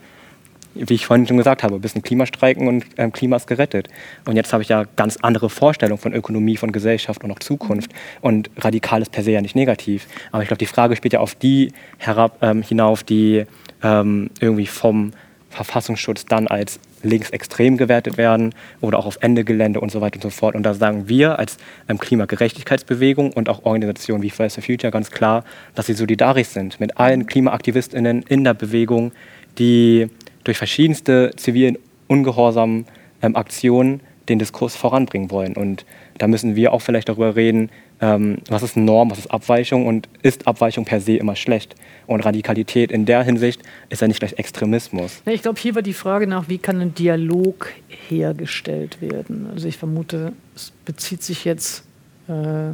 wie 0.74 0.94
ich 0.94 1.06
vorhin 1.06 1.26
schon 1.26 1.36
gesagt 1.36 1.62
habe, 1.62 1.74
ein 1.74 1.80
bisschen 1.80 2.02
Klimastreiken 2.02 2.68
und 2.68 2.84
ähm, 2.96 3.12
Klima 3.12 3.36
ist 3.36 3.46
gerettet. 3.46 3.88
Und 4.26 4.36
jetzt 4.36 4.52
habe 4.52 4.62
ich 4.62 4.68
ja 4.68 4.84
ganz 4.96 5.16
andere 5.22 5.50
Vorstellungen 5.50 6.00
von 6.00 6.12
Ökonomie, 6.12 6.56
von 6.56 6.72
Gesellschaft 6.72 7.24
und 7.24 7.30
auch 7.30 7.38
Zukunft. 7.40 7.92
Und 8.20 8.50
radikal 8.56 9.02
ist 9.02 9.12
per 9.12 9.24
se 9.24 9.32
ja 9.32 9.40
nicht 9.40 9.56
negativ. 9.56 10.06
Aber 10.32 10.42
ich 10.42 10.48
glaube, 10.48 10.58
die 10.58 10.66
Frage 10.66 10.96
spielt 10.96 11.12
ja 11.12 11.20
auf 11.20 11.34
die 11.34 11.72
herab, 11.98 12.38
ähm, 12.42 12.62
hinauf, 12.62 13.02
die 13.02 13.44
ähm, 13.82 14.30
irgendwie 14.40 14.66
vom 14.66 15.12
Verfassungsschutz 15.50 16.26
dann 16.26 16.46
als 16.46 16.78
linksextrem 17.02 17.76
gewertet 17.76 18.16
werden 18.16 18.54
oder 18.80 18.98
auch 18.98 19.06
auf 19.06 19.18
Ende 19.20 19.44
Gelände 19.44 19.80
und 19.80 19.90
so 19.90 20.00
weiter 20.00 20.16
und 20.16 20.22
so 20.22 20.30
fort. 20.30 20.54
Und 20.54 20.62
da 20.62 20.74
sagen 20.74 21.08
wir 21.08 21.38
als 21.38 21.56
ähm, 21.88 21.98
Klimagerechtigkeitsbewegung 21.98 23.32
und 23.32 23.48
auch 23.48 23.64
Organisationen 23.64 24.22
wie 24.22 24.30
Fridays 24.30 24.54
for 24.54 24.62
Future 24.62 24.90
ganz 24.90 25.10
klar, 25.10 25.44
dass 25.74 25.86
sie 25.86 25.94
solidarisch 25.94 26.48
sind 26.48 26.78
mit 26.78 26.98
allen 26.98 27.26
KlimaaktivistInnen 27.26 28.22
in 28.22 28.44
der 28.44 28.54
Bewegung, 28.54 29.12
die 29.58 30.08
durch 30.44 30.58
verschiedenste 30.58 31.32
zivilen 31.36 31.78
ungehorsamen 32.08 32.86
ähm, 33.22 33.36
Aktionen 33.36 34.00
den 34.28 34.38
Diskurs 34.38 34.76
voranbringen 34.76 35.30
wollen. 35.30 35.54
Und 35.54 35.84
da 36.18 36.28
müssen 36.28 36.56
wir 36.56 36.72
auch 36.72 36.80
vielleicht 36.80 37.08
darüber 37.08 37.36
reden, 37.36 37.70
ähm, 38.00 38.38
was 38.48 38.62
ist 38.62 38.76
Norm, 38.76 39.10
was 39.10 39.18
ist 39.18 39.30
Abweichung 39.30 39.86
und 39.86 40.08
ist 40.22 40.46
Abweichung 40.46 40.84
per 40.84 41.00
se 41.00 41.16
immer 41.16 41.36
schlecht. 41.36 41.74
Und 42.06 42.24
Radikalität 42.24 42.90
in 42.92 43.06
der 43.06 43.22
Hinsicht 43.22 43.62
ist 43.88 44.00
ja 44.00 44.08
nicht 44.08 44.20
gleich 44.20 44.34
Extremismus. 44.34 45.22
Ich 45.26 45.42
glaube, 45.42 45.60
hier 45.60 45.74
war 45.74 45.82
die 45.82 45.92
Frage 45.92 46.26
nach, 46.26 46.48
wie 46.48 46.58
kann 46.58 46.80
ein 46.80 46.94
Dialog 46.94 47.72
hergestellt 48.08 49.00
werden. 49.00 49.48
Also 49.52 49.68
ich 49.68 49.76
vermute, 49.76 50.32
es 50.54 50.72
bezieht 50.84 51.22
sich 51.22 51.44
jetzt 51.44 51.84
äh, 52.28 52.72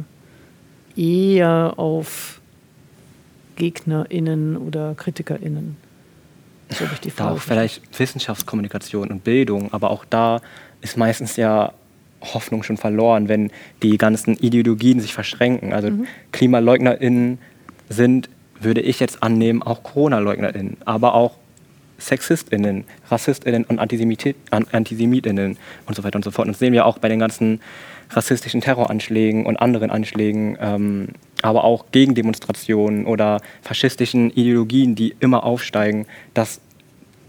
eher 0.95 1.73
auf 1.77 2.39
GegnerInnen 3.55 4.55
oder 4.55 4.93
KritikerInnen. 4.95 5.86
So 6.69 6.85
ich 6.93 6.99
die 6.99 7.11
Frage. 7.11 7.29
Da 7.29 7.35
auch 7.35 7.41
vielleicht 7.41 7.81
Wissenschaftskommunikation 7.97 9.09
und 9.09 9.23
Bildung, 9.23 9.73
aber 9.73 9.91
auch 9.91 10.05
da 10.05 10.41
ist 10.81 10.97
meistens 10.97 11.35
ja 11.37 11.73
Hoffnung 12.21 12.63
schon 12.63 12.77
verloren, 12.77 13.27
wenn 13.27 13.51
die 13.83 13.97
ganzen 13.97 14.35
Ideologien 14.37 14.99
sich 14.99 15.13
verschränken. 15.13 15.73
Also 15.73 15.91
mhm. 15.91 16.07
KlimaleugnerInnen 16.31 17.37
sind, 17.89 18.29
würde 18.59 18.81
ich 18.81 18.99
jetzt 18.99 19.23
annehmen, 19.23 19.61
auch 19.61 19.83
Corona-LeugnerInnen, 19.83 20.77
aber 20.85 21.13
auch 21.13 21.35
SexistInnen, 21.99 22.85
RassistInnen 23.09 23.63
und 23.65 23.79
AntisemitInnen 23.79 25.57
und 25.85 25.95
so 25.95 26.03
weiter 26.03 26.15
und 26.15 26.23
so 26.23 26.31
fort. 26.31 26.47
Und 26.47 26.53
das 26.53 26.59
sehen 26.59 26.73
wir 26.73 26.85
auch 26.85 26.97
bei 26.99 27.09
den 27.09 27.19
ganzen 27.19 27.61
rassistischen 28.09 28.61
Terroranschlägen 28.61 29.45
und 29.45 29.57
anderen 29.57 29.89
Anschlägen, 29.89 30.57
ähm, 30.61 31.09
aber 31.41 31.63
auch 31.63 31.85
Gegendemonstrationen 31.91 33.05
oder 33.05 33.41
faschistischen 33.61 34.31
Ideologien, 34.31 34.95
die 34.95 35.15
immer 35.19 35.43
aufsteigen, 35.43 36.07
dass 36.33 36.61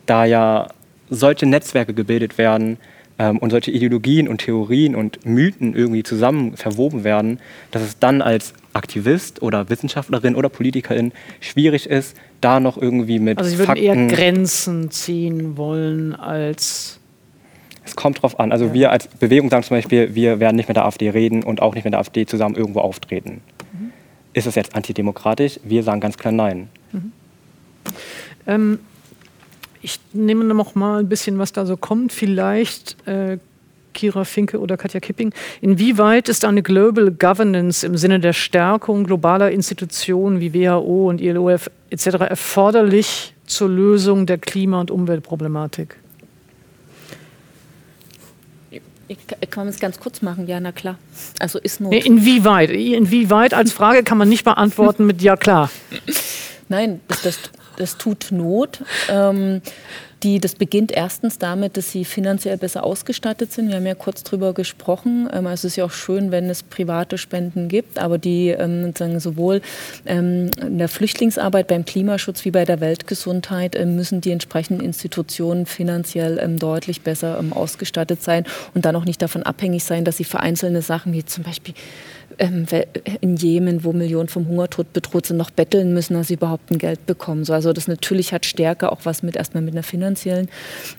da 0.06 0.24
ja 0.24 0.68
solche 1.10 1.46
Netzwerke 1.46 1.94
gebildet 1.94 2.38
werden 2.38 2.78
ähm, 3.18 3.38
und 3.38 3.50
solche 3.50 3.70
Ideologien 3.70 4.28
und 4.28 4.38
Theorien 4.38 4.94
und 4.94 5.24
Mythen 5.26 5.74
irgendwie 5.74 6.02
zusammen 6.02 6.56
verwoben 6.56 7.04
werden, 7.04 7.40
dass 7.70 7.82
es 7.82 7.98
dann 7.98 8.22
als 8.22 8.54
Aktivist 8.72 9.42
oder 9.42 9.68
Wissenschaftlerin 9.70 10.36
oder 10.36 10.48
Politikerin 10.48 11.12
schwierig 11.40 11.88
ist, 11.88 12.16
da 12.40 12.60
noch 12.60 12.80
irgendwie 12.80 13.18
mit 13.18 13.38
Also 13.38 13.50
würden 13.58 13.66
Fakten 13.66 13.84
eher 13.84 14.06
Grenzen 14.06 14.90
ziehen 14.90 15.56
wollen 15.56 16.14
als 16.14 16.97
es 17.88 17.96
kommt 17.96 18.22
drauf 18.22 18.38
an. 18.38 18.52
Also 18.52 18.66
ja. 18.66 18.74
wir 18.74 18.90
als 18.90 19.08
Bewegung 19.08 19.50
sagen 19.50 19.62
zum 19.62 19.76
Beispiel, 19.76 20.14
wir 20.14 20.40
werden 20.40 20.56
nicht 20.56 20.68
mit 20.68 20.76
der 20.76 20.84
AfD 20.84 21.10
reden 21.10 21.42
und 21.42 21.62
auch 21.62 21.74
nicht 21.74 21.84
mit 21.84 21.92
der 21.92 22.00
AfD 22.00 22.26
zusammen 22.26 22.54
irgendwo 22.54 22.80
auftreten. 22.80 23.40
Mhm. 23.72 23.92
Ist 24.32 24.46
es 24.46 24.54
jetzt 24.54 24.74
antidemokratisch? 24.74 25.60
Wir 25.64 25.82
sagen 25.82 26.00
ganz 26.00 26.16
klar 26.16 26.32
nein. 26.32 26.68
Mhm. 26.92 27.12
Ähm, 28.46 28.78
ich 29.80 30.00
nehme 30.12 30.44
noch 30.44 30.74
mal 30.74 31.00
ein 31.00 31.08
bisschen, 31.08 31.38
was 31.38 31.52
da 31.52 31.66
so 31.66 31.76
kommt. 31.76 32.12
Vielleicht 32.12 32.96
äh, 33.06 33.38
Kira 33.94 34.24
Finke 34.24 34.60
oder 34.60 34.76
Katja 34.76 35.00
Kipping. 35.00 35.32
Inwieweit 35.60 36.28
ist 36.28 36.44
eine 36.44 36.62
Global 36.62 37.10
Governance 37.10 37.86
im 37.86 37.96
Sinne 37.96 38.20
der 38.20 38.32
Stärkung 38.32 39.04
globaler 39.04 39.50
Institutionen 39.50 40.40
wie 40.40 40.54
WHO 40.54 41.08
und 41.08 41.20
ILOF 41.20 41.70
etc. 41.90 42.06
erforderlich 42.28 43.34
zur 43.46 43.68
Lösung 43.68 44.26
der 44.26 44.38
Klima- 44.38 44.80
und 44.80 44.90
Umweltproblematik? 44.90 45.96
Ich, 49.08 49.18
kann 49.50 49.66
es 49.68 49.80
ganz 49.80 49.98
kurz 49.98 50.20
machen, 50.20 50.46
ja, 50.46 50.60
na 50.60 50.70
klar. 50.70 50.98
Also 51.38 51.58
ist 51.58 51.80
Not. 51.80 51.94
Inwieweit? 51.94 52.70
Inwieweit 52.70 53.54
als 53.54 53.72
Frage 53.72 54.02
kann 54.02 54.18
man 54.18 54.28
nicht 54.28 54.44
beantworten 54.44 55.06
mit 55.06 55.22
ja 55.22 55.36
klar. 55.36 55.70
Nein, 56.68 57.00
das, 57.08 57.22
das, 57.22 57.38
das 57.76 57.96
tut 57.96 58.28
Not. 58.30 58.82
Ähm, 59.08 59.62
die, 60.22 60.40
das 60.40 60.54
beginnt 60.54 60.90
erstens 60.90 61.38
damit, 61.38 61.76
dass 61.76 61.92
sie 61.92 62.04
finanziell 62.04 62.56
besser 62.56 62.82
ausgestattet 62.82 63.52
sind. 63.52 63.68
Wir 63.68 63.76
haben 63.76 63.86
ja 63.86 63.94
kurz 63.94 64.24
drüber 64.24 64.52
gesprochen. 64.52 65.28
Ähm, 65.32 65.46
also 65.46 65.66
es 65.66 65.72
ist 65.72 65.76
ja 65.76 65.84
auch 65.84 65.92
schön, 65.92 66.30
wenn 66.30 66.50
es 66.50 66.62
private 66.62 67.18
Spenden 67.18 67.68
gibt, 67.68 67.98
aber 67.98 68.18
die 68.18 68.48
ähm, 68.48 68.92
sowohl 69.18 69.60
ähm, 70.06 70.50
in 70.60 70.78
der 70.78 70.88
Flüchtlingsarbeit 70.88 71.68
beim 71.68 71.84
Klimaschutz 71.84 72.44
wie 72.44 72.50
bei 72.50 72.64
der 72.64 72.80
Weltgesundheit 72.80 73.76
ähm, 73.76 73.94
müssen 73.94 74.20
die 74.20 74.32
entsprechenden 74.32 74.84
Institutionen 74.84 75.66
finanziell 75.66 76.38
ähm, 76.38 76.58
deutlich 76.58 77.02
besser 77.02 77.38
ähm, 77.38 77.52
ausgestattet 77.52 78.22
sein 78.22 78.44
und 78.74 78.84
dann 78.84 78.96
auch 78.96 79.04
nicht 79.04 79.22
davon 79.22 79.44
abhängig 79.44 79.84
sein, 79.84 80.04
dass 80.04 80.16
sie 80.16 80.24
für 80.24 80.40
einzelne 80.40 80.82
Sachen 80.82 81.12
wie 81.12 81.24
zum 81.24 81.44
Beispiel 81.44 81.74
ähm, 82.38 82.66
in 83.20 83.36
Jemen, 83.36 83.84
wo 83.84 83.92
Millionen 83.92 84.28
vom 84.28 84.46
Hungertod 84.46 84.92
bedroht 84.92 85.26
sind, 85.26 85.36
noch 85.36 85.50
betteln 85.50 85.92
müssen, 85.92 86.14
dass 86.14 86.28
sie 86.28 86.34
überhaupt 86.34 86.70
ein 86.70 86.78
Geld 86.78 87.06
bekommen. 87.06 87.44
So, 87.44 87.52
also 87.52 87.72
das 87.72 87.88
natürlich 87.88 88.32
hat 88.32 88.46
stärker 88.46 88.92
auch 88.92 89.00
was 89.04 89.22
mit 89.22 89.36
erstmal 89.36 89.62
mit 89.62 89.74
einer 89.74 89.82
finanziellen 89.82 90.48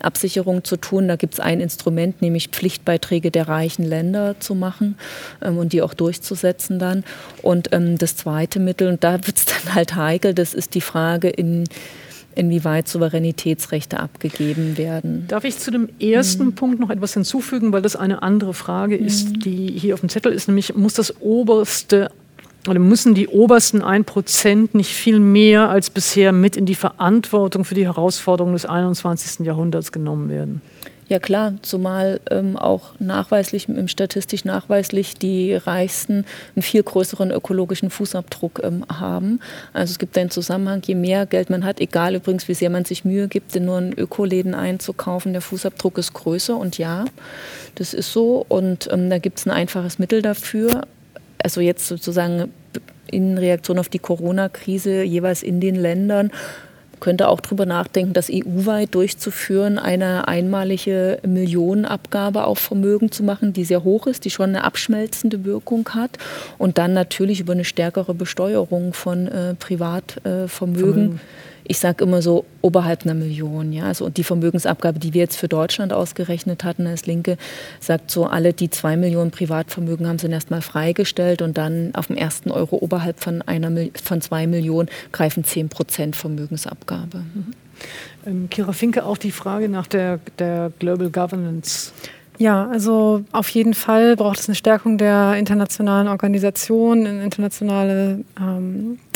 Absicherung 0.01 0.63
zu 0.63 0.77
tun. 0.77 1.07
Da 1.07 1.15
gibt 1.15 1.33
es 1.33 1.39
ein 1.39 1.61
Instrument, 1.61 2.21
nämlich 2.21 2.49
Pflichtbeiträge 2.49 3.31
der 3.31 3.47
reichen 3.47 3.83
Länder 3.83 4.35
zu 4.39 4.55
machen 4.55 4.95
ähm, 5.41 5.57
und 5.57 5.73
die 5.73 5.81
auch 5.81 5.93
durchzusetzen 5.93 6.79
dann. 6.79 7.03
Und 7.41 7.69
ähm, 7.73 7.97
das 7.97 8.15
zweite 8.15 8.59
Mittel, 8.59 8.87
und 8.87 9.03
da 9.03 9.25
wird 9.25 9.37
es 9.37 9.45
dann 9.45 9.75
halt 9.75 9.95
heikel, 9.95 10.33
das 10.33 10.53
ist 10.53 10.75
die 10.75 10.81
Frage, 10.81 11.29
in 11.29 11.65
inwieweit 12.35 12.87
Souveränitätsrechte 12.87 13.99
abgegeben 13.99 14.77
werden. 14.77 15.25
Darf 15.27 15.43
ich 15.43 15.57
zu 15.57 15.71
dem 15.71 15.89
ersten 15.99 16.45
mhm. 16.45 16.55
Punkt 16.55 16.79
noch 16.79 16.89
etwas 16.89 17.13
hinzufügen, 17.13 17.71
weil 17.73 17.81
das 17.81 17.95
eine 17.95 18.21
andere 18.21 18.53
Frage 18.53 18.95
ist, 18.95 19.29
mhm. 19.29 19.39
die 19.39 19.67
hier 19.67 19.93
auf 19.93 19.99
dem 19.99 20.09
Zettel 20.09 20.31
ist, 20.31 20.47
nämlich 20.47 20.75
muss 20.75 20.93
das 20.93 21.21
oberste 21.21 22.11
oder 22.67 22.79
müssen 22.79 23.15
die 23.15 23.27
obersten 23.27 23.81
1% 23.81 24.69
nicht 24.73 24.93
viel 24.93 25.19
mehr 25.19 25.69
als 25.69 25.89
bisher 25.89 26.31
mit 26.31 26.57
in 26.57 26.65
die 26.65 26.75
Verantwortung 26.75 27.63
für 27.63 27.75
die 27.75 27.85
Herausforderungen 27.85 28.53
des 28.53 28.65
21. 28.65 29.45
Jahrhunderts 29.45 29.91
genommen 29.91 30.29
werden? 30.29 30.61
Ja 31.09 31.17
klar, 31.17 31.55
zumal 31.63 32.21
ähm, 32.29 32.55
auch 32.55 32.91
nachweislich, 32.99 33.67
im 33.67 33.87
statistisch 33.87 34.45
nachweislich 34.45 35.15
die 35.15 35.55
Reichsten 35.55 36.23
einen 36.55 36.61
viel 36.61 36.83
größeren 36.83 37.31
ökologischen 37.31 37.89
Fußabdruck 37.89 38.61
ähm, 38.63 38.85
haben. 38.87 39.39
Also 39.73 39.89
es 39.89 39.97
gibt 39.97 40.15
einen 40.19 40.29
Zusammenhang, 40.29 40.83
je 40.85 40.93
mehr 40.93 41.25
Geld 41.25 41.49
man 41.49 41.65
hat, 41.65 41.79
egal 41.79 42.13
übrigens, 42.13 42.47
wie 42.47 42.53
sehr 42.53 42.69
man 42.69 42.85
sich 42.85 43.05
Mühe 43.05 43.27
gibt, 43.27 43.55
in 43.55 43.65
nur 43.65 43.77
einen 43.79 43.93
Ökoläden 43.93 44.53
einzukaufen, 44.53 45.33
der 45.33 45.41
Fußabdruck 45.41 45.97
ist 45.97 46.13
größer 46.13 46.55
und 46.55 46.77
ja, 46.77 47.05
das 47.73 47.95
ist 47.95 48.13
so. 48.13 48.45
Und 48.47 48.87
ähm, 48.91 49.09
da 49.09 49.17
gibt 49.17 49.39
es 49.39 49.47
ein 49.47 49.51
einfaches 49.51 49.97
Mittel 49.97 50.21
dafür. 50.21 50.83
Also 51.41 51.59
jetzt 51.59 51.87
sozusagen 51.87 52.53
in 53.09 53.39
Reaktion 53.39 53.79
auf 53.79 53.89
die 53.89 53.97
Corona-Krise 53.97 55.01
jeweils 55.01 55.41
in 55.41 55.59
den 55.59 55.73
Ländern 55.73 56.29
könnte 56.99 57.27
auch 57.27 57.39
darüber 57.39 57.65
nachdenken, 57.65 58.13
das 58.13 58.29
EU-weit 58.31 58.95
durchzuführen, 58.95 59.79
eine 59.79 60.27
einmalige 60.27 61.19
Millionenabgabe 61.25 62.43
auf 62.43 62.59
Vermögen 62.59 63.11
zu 63.11 63.23
machen, 63.23 63.53
die 63.53 63.65
sehr 63.65 63.83
hoch 63.83 64.07
ist, 64.07 64.25
die 64.25 64.29
schon 64.29 64.49
eine 64.49 64.63
abschmelzende 64.63 65.45
Wirkung 65.45 65.89
hat. 65.89 66.17
Und 66.57 66.77
dann 66.77 66.93
natürlich 66.93 67.39
über 67.39 67.53
eine 67.53 67.65
stärkere 67.65 68.13
Besteuerung 68.13 68.93
von 68.93 69.27
äh, 69.27 69.55
Privatvermögen. 69.55 71.15
Äh, 71.15 71.48
ich 71.69 71.77
sage 71.77 72.03
immer 72.03 72.23
so 72.23 72.45
oberhalb 72.61 73.03
einer 73.03 73.13
Million. 73.13 73.71
Ja? 73.71 73.85
Also 73.85 74.09
die 74.09 74.23
Vermögensabgabe, 74.23 74.97
die 74.97 75.13
wir 75.13 75.21
jetzt 75.21 75.37
für 75.37 75.47
Deutschland 75.47 75.93
ausgerechnet 75.93 76.63
hatten 76.63 76.87
als 76.87 77.05
Linke, 77.05 77.37
sagt 77.79 78.09
so, 78.09 78.25
alle, 78.25 78.53
die 78.53 78.71
zwei 78.71 78.97
Millionen 78.97 79.29
Privatvermögen 79.29 80.07
haben, 80.07 80.17
sind 80.17 80.31
erstmal 80.31 80.63
freigestellt 80.63 81.43
und 81.43 81.59
dann 81.59 81.91
auf 81.93 82.07
dem 82.07 82.17
ersten 82.17 82.49
Euro 82.49 82.77
oberhalb 82.77 83.19
von, 83.19 83.43
einer, 83.43 83.71
von 84.03 84.19
zwei 84.19 84.47
Millionen 84.47 84.89
greifen 85.11 85.43
10 85.43 85.69
Prozent 85.69 86.15
Vermögensabgabe. 86.15 87.19
Mhm. 87.19 87.53
Ähm, 88.25 88.49
Kira 88.49 88.73
Finke, 88.73 89.05
auch 89.05 89.19
die 89.19 89.31
Frage 89.31 89.69
nach 89.69 89.85
der, 89.85 90.19
der 90.39 90.71
Global 90.79 91.11
Governance. 91.11 91.91
Ja, 92.39 92.67
also 92.69 93.25
auf 93.31 93.49
jeden 93.49 93.75
Fall 93.75 94.15
braucht 94.15 94.39
es 94.39 94.47
eine 94.47 94.55
Stärkung 94.55 94.97
der 94.97 95.35
internationalen 95.35 96.07
Organisation, 96.07 97.05
internationale 97.05 98.23
ähm, 98.39 98.97
äh, 98.97 99.08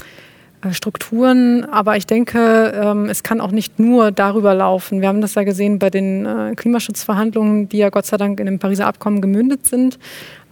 Strukturen, 0.72 1.66
aber 1.66 1.98
ich 1.98 2.06
denke, 2.06 2.74
ähm, 2.76 3.10
es 3.10 3.24
kann 3.24 3.42
auch 3.42 3.52
nicht 3.52 3.80
nur 3.80 4.12
darüber 4.12 4.54
laufen. 4.54 5.02
Wir 5.02 5.08
haben 5.08 5.22
das 5.22 5.36
ja 5.36 5.44
gesehen 5.44 5.80
bei 5.80 5.90
den 5.90 6.26
äh, 6.26 6.54
Klimaschutzverhandlungen, 6.56 7.70
die 7.70 7.78
ja 7.78 7.90
Gott 7.90 8.06
sei 8.06 8.18
Dank 8.18 8.40
in 8.40 8.46
dem 8.46 8.60
Pariser 8.60 8.88
Abkommen 8.88 9.22
gemündet 9.22 9.66
sind. 9.66 10.00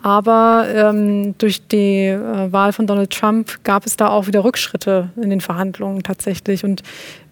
Aber 0.03 0.65
ähm, 0.73 1.35
durch 1.37 1.67
die 1.67 2.07
äh, 2.07 2.51
Wahl 2.51 2.73
von 2.73 2.87
Donald 2.87 3.11
Trump 3.11 3.63
gab 3.63 3.85
es 3.85 3.97
da 3.97 4.09
auch 4.09 4.25
wieder 4.25 4.43
Rückschritte 4.43 5.09
in 5.15 5.29
den 5.29 5.41
Verhandlungen 5.41 6.01
tatsächlich. 6.01 6.63
Und 6.63 6.81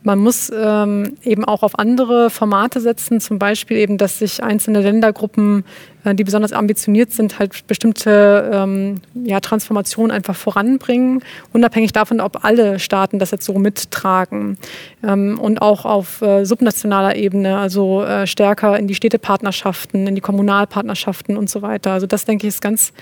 man 0.04 0.20
muss 0.20 0.52
ähm, 0.56 1.18
eben 1.24 1.44
auch 1.44 1.62
auf 1.62 1.78
andere 1.78 2.30
Formate 2.30 2.80
setzen, 2.80 3.20
zum 3.20 3.38
Beispiel 3.38 3.78
eben, 3.78 3.98
dass 3.98 4.20
sich 4.20 4.42
einzelne 4.42 4.82
Ländergruppen, 4.82 5.66
äh, 6.06 6.16
die 6.16 6.24
besonders 6.24 6.54
ambitioniert 6.54 7.12
sind, 7.12 7.38
halt 7.38 7.68
bestimmte 7.68 8.50
ähm, 8.54 9.02
ja, 9.14 9.42
Transformationen 9.42 10.12
einfach 10.12 10.38
voranbringen, 10.38 11.22
unabhängig 11.52 11.92
davon, 11.92 12.22
ob 12.22 12.46
alle 12.46 12.80
Staaten 12.80 13.20
das 13.20 13.32
jetzt 13.32 13.46
so 13.46 13.60
mittragen. 13.60 14.58
Ähm, 15.04 15.38
und 15.38 15.62
auch 15.62 15.84
auf 15.84 16.22
äh, 16.22 16.46
subnationaler 16.46 17.18
Ebene, 17.18 17.58
also 17.58 18.02
äh, 18.04 18.26
stärker 18.26 18.80
in 18.80 18.88
die 18.88 18.96
Städtepartnerschaften, 18.96 20.08
in 20.08 20.16
die 20.16 20.22
Kommunalpartnerschaften 20.22 21.36
und 21.36 21.50
so 21.50 21.62
weiter. 21.62 21.92
Also 21.92 22.08
das, 22.08 22.24
denke 22.24 22.48
ich, 22.48 22.54
ist 22.54 22.62
ganz, 22.62 22.94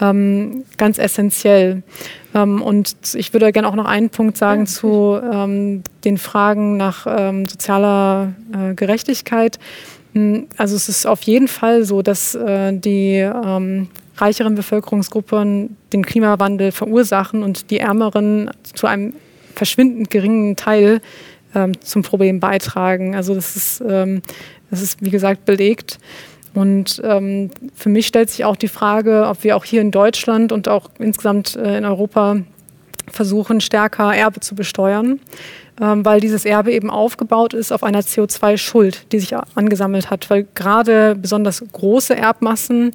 ähm, 0.00 0.64
ganz 0.76 0.98
essentiell. 0.98 1.84
Ähm, 2.34 2.62
und 2.62 2.94
ich 3.14 3.32
würde 3.32 3.50
gerne 3.52 3.68
auch 3.68 3.74
noch 3.74 3.86
einen 3.86 4.10
Punkt 4.10 4.36
sagen 4.36 4.66
zu 4.66 5.18
ähm, 5.20 5.82
den 6.04 6.18
Fragen 6.18 6.76
nach 6.76 7.06
ähm, 7.08 7.46
sozialer 7.46 8.32
äh, 8.52 8.74
Gerechtigkeit. 8.74 9.58
Hm, 10.14 10.46
also 10.56 10.76
es 10.76 10.88
ist 10.88 11.06
auf 11.06 11.22
jeden 11.22 11.48
Fall 11.48 11.84
so, 11.84 12.02
dass 12.02 12.34
äh, 12.34 12.72
die 12.72 13.16
ähm, 13.16 13.88
reicheren 14.16 14.54
Bevölkerungsgruppen 14.54 15.76
den 15.92 16.04
Klimawandel 16.04 16.72
verursachen 16.72 17.42
und 17.42 17.70
die 17.70 17.78
ärmeren 17.78 18.50
zu 18.74 18.86
einem 18.86 19.14
verschwindend 19.54 20.10
geringen 20.10 20.56
Teil 20.56 21.00
ähm, 21.54 21.80
zum 21.80 22.02
Problem 22.02 22.40
beitragen. 22.40 23.14
Also 23.14 23.34
das 23.34 23.56
ist, 23.56 23.82
ähm, 23.86 24.22
das 24.70 24.82
ist 24.82 25.02
wie 25.02 25.10
gesagt 25.10 25.44
belegt. 25.44 25.98
Und 26.54 27.00
ähm, 27.04 27.50
für 27.74 27.88
mich 27.88 28.06
stellt 28.06 28.30
sich 28.30 28.44
auch 28.44 28.56
die 28.56 28.68
Frage, 28.68 29.26
ob 29.28 29.44
wir 29.44 29.56
auch 29.56 29.64
hier 29.64 29.80
in 29.80 29.90
Deutschland 29.90 30.52
und 30.52 30.68
auch 30.68 30.90
insgesamt 30.98 31.56
äh, 31.56 31.78
in 31.78 31.84
Europa 31.84 32.38
versuchen, 33.08 33.60
stärker 33.60 34.14
Erbe 34.14 34.40
zu 34.40 34.54
besteuern, 34.54 35.20
ähm, 35.80 36.04
weil 36.04 36.20
dieses 36.20 36.44
Erbe 36.44 36.72
eben 36.72 36.90
aufgebaut 36.90 37.54
ist 37.54 37.72
auf 37.72 37.82
einer 37.82 38.00
CO2-Schuld, 38.00 39.12
die 39.12 39.20
sich 39.20 39.34
angesammelt 39.54 40.10
hat, 40.10 40.28
weil 40.30 40.46
gerade 40.54 41.14
besonders 41.14 41.62
große 41.72 42.16
Erbmassen 42.16 42.94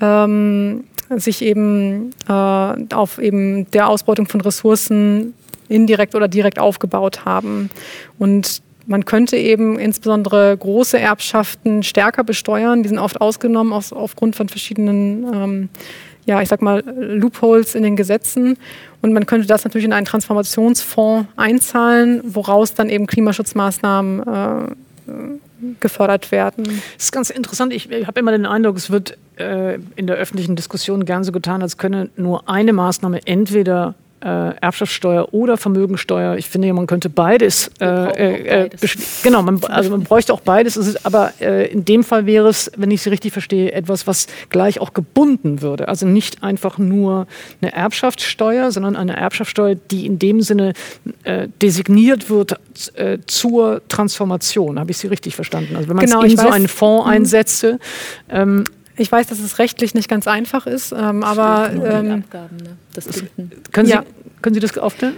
ähm, 0.00 0.84
sich 1.16 1.42
eben 1.42 2.10
äh, 2.28 2.94
auf 2.94 3.18
eben 3.18 3.70
der 3.70 3.88
Ausbeutung 3.88 4.26
von 4.26 4.40
Ressourcen 4.40 5.34
indirekt 5.68 6.14
oder 6.14 6.28
direkt 6.28 6.58
aufgebaut 6.58 7.24
haben. 7.24 7.70
Und 8.18 8.62
man 8.90 9.04
könnte 9.04 9.36
eben 9.36 9.78
insbesondere 9.78 10.56
große 10.56 10.98
Erbschaften 10.98 11.84
stärker 11.84 12.24
besteuern. 12.24 12.82
Die 12.82 12.88
sind 12.88 12.98
oft 12.98 13.20
ausgenommen 13.20 13.72
aus, 13.72 13.92
aufgrund 13.92 14.34
von 14.34 14.48
verschiedenen, 14.48 15.32
ähm, 15.32 15.68
ja, 16.26 16.42
ich 16.42 16.48
sag 16.48 16.60
mal, 16.60 16.82
Loopholes 16.98 17.76
in 17.76 17.84
den 17.84 17.94
Gesetzen. 17.94 18.58
Und 19.00 19.12
man 19.12 19.26
könnte 19.26 19.46
das 19.46 19.62
natürlich 19.62 19.84
in 19.84 19.92
einen 19.92 20.06
Transformationsfonds 20.06 21.28
einzahlen, 21.36 22.20
woraus 22.24 22.74
dann 22.74 22.90
eben 22.90 23.06
Klimaschutzmaßnahmen 23.06 24.26
äh, 24.26 25.74
gefördert 25.78 26.32
werden. 26.32 26.64
Das 26.64 27.04
ist 27.04 27.12
ganz 27.12 27.30
interessant. 27.30 27.72
Ich, 27.72 27.92
ich 27.92 28.08
habe 28.08 28.18
immer 28.18 28.32
den 28.32 28.44
Eindruck, 28.44 28.76
es 28.76 28.90
wird 28.90 29.16
äh, 29.36 29.78
in 29.94 30.08
der 30.08 30.16
öffentlichen 30.16 30.56
Diskussion 30.56 31.04
gern 31.04 31.22
so 31.22 31.30
getan, 31.30 31.62
als 31.62 31.78
könne 31.78 32.10
nur 32.16 32.48
eine 32.48 32.72
Maßnahme 32.72 33.20
entweder 33.24 33.94
äh, 34.20 34.54
Erbschaftssteuer 34.60 35.32
oder 35.32 35.56
Vermögensteuer. 35.56 36.36
Ich 36.36 36.48
finde, 36.48 36.72
man 36.72 36.86
könnte 36.86 37.08
beides. 37.08 37.70
Äh, 37.80 37.86
äh, 37.86 38.68
beides. 38.70 39.22
genau, 39.22 39.42
man, 39.42 39.62
also 39.64 39.90
man 39.90 40.02
bräuchte 40.02 40.32
auch 40.32 40.40
beides. 40.40 40.76
Ist, 40.76 41.06
aber 41.06 41.32
äh, 41.40 41.70
in 41.70 41.84
dem 41.84 42.04
Fall 42.04 42.26
wäre 42.26 42.48
es, 42.48 42.70
wenn 42.76 42.90
ich 42.90 43.02
Sie 43.02 43.10
richtig 43.10 43.32
verstehe, 43.32 43.72
etwas, 43.72 44.06
was 44.06 44.26
gleich 44.50 44.80
auch 44.80 44.92
gebunden 44.92 45.62
würde. 45.62 45.88
Also 45.88 46.06
nicht 46.06 46.42
einfach 46.42 46.78
nur 46.78 47.26
eine 47.60 47.72
Erbschaftssteuer, 47.72 48.70
sondern 48.72 48.96
eine 48.96 49.16
Erbschaftssteuer, 49.16 49.74
die 49.74 50.06
in 50.06 50.18
dem 50.18 50.42
Sinne 50.42 50.74
äh, 51.24 51.48
designiert 51.62 52.30
wird 52.30 52.58
äh, 52.94 53.18
zur 53.26 53.82
Transformation. 53.88 54.78
Habe 54.78 54.90
ich 54.90 54.98
Sie 54.98 55.06
richtig 55.06 55.34
verstanden? 55.34 55.76
Also 55.76 55.88
wenn 55.88 55.96
man 55.96 56.04
genau, 56.04 56.22
es 56.22 56.32
in 56.32 56.38
so 56.38 56.48
einen 56.48 56.68
Fonds 56.68 57.06
mhm. 57.06 57.12
einsetze, 57.12 57.78
ähm, 58.28 58.64
ich 59.00 59.10
weiß, 59.10 59.26
dass 59.28 59.40
es 59.40 59.58
rechtlich 59.58 59.94
nicht 59.94 60.08
ganz 60.08 60.28
einfach 60.28 60.66
ist, 60.66 60.92
ähm, 60.92 61.24
aber. 61.24 61.70
Ähm, 61.72 62.22
Abgaben, 62.24 62.56
ne? 62.56 62.76
das 62.94 63.06
können, 63.72 63.86
Sie, 63.86 63.92
ja. 63.92 64.04
können 64.42 64.54
Sie 64.54 64.60
das 64.60 64.76
aufklären? 64.76 65.16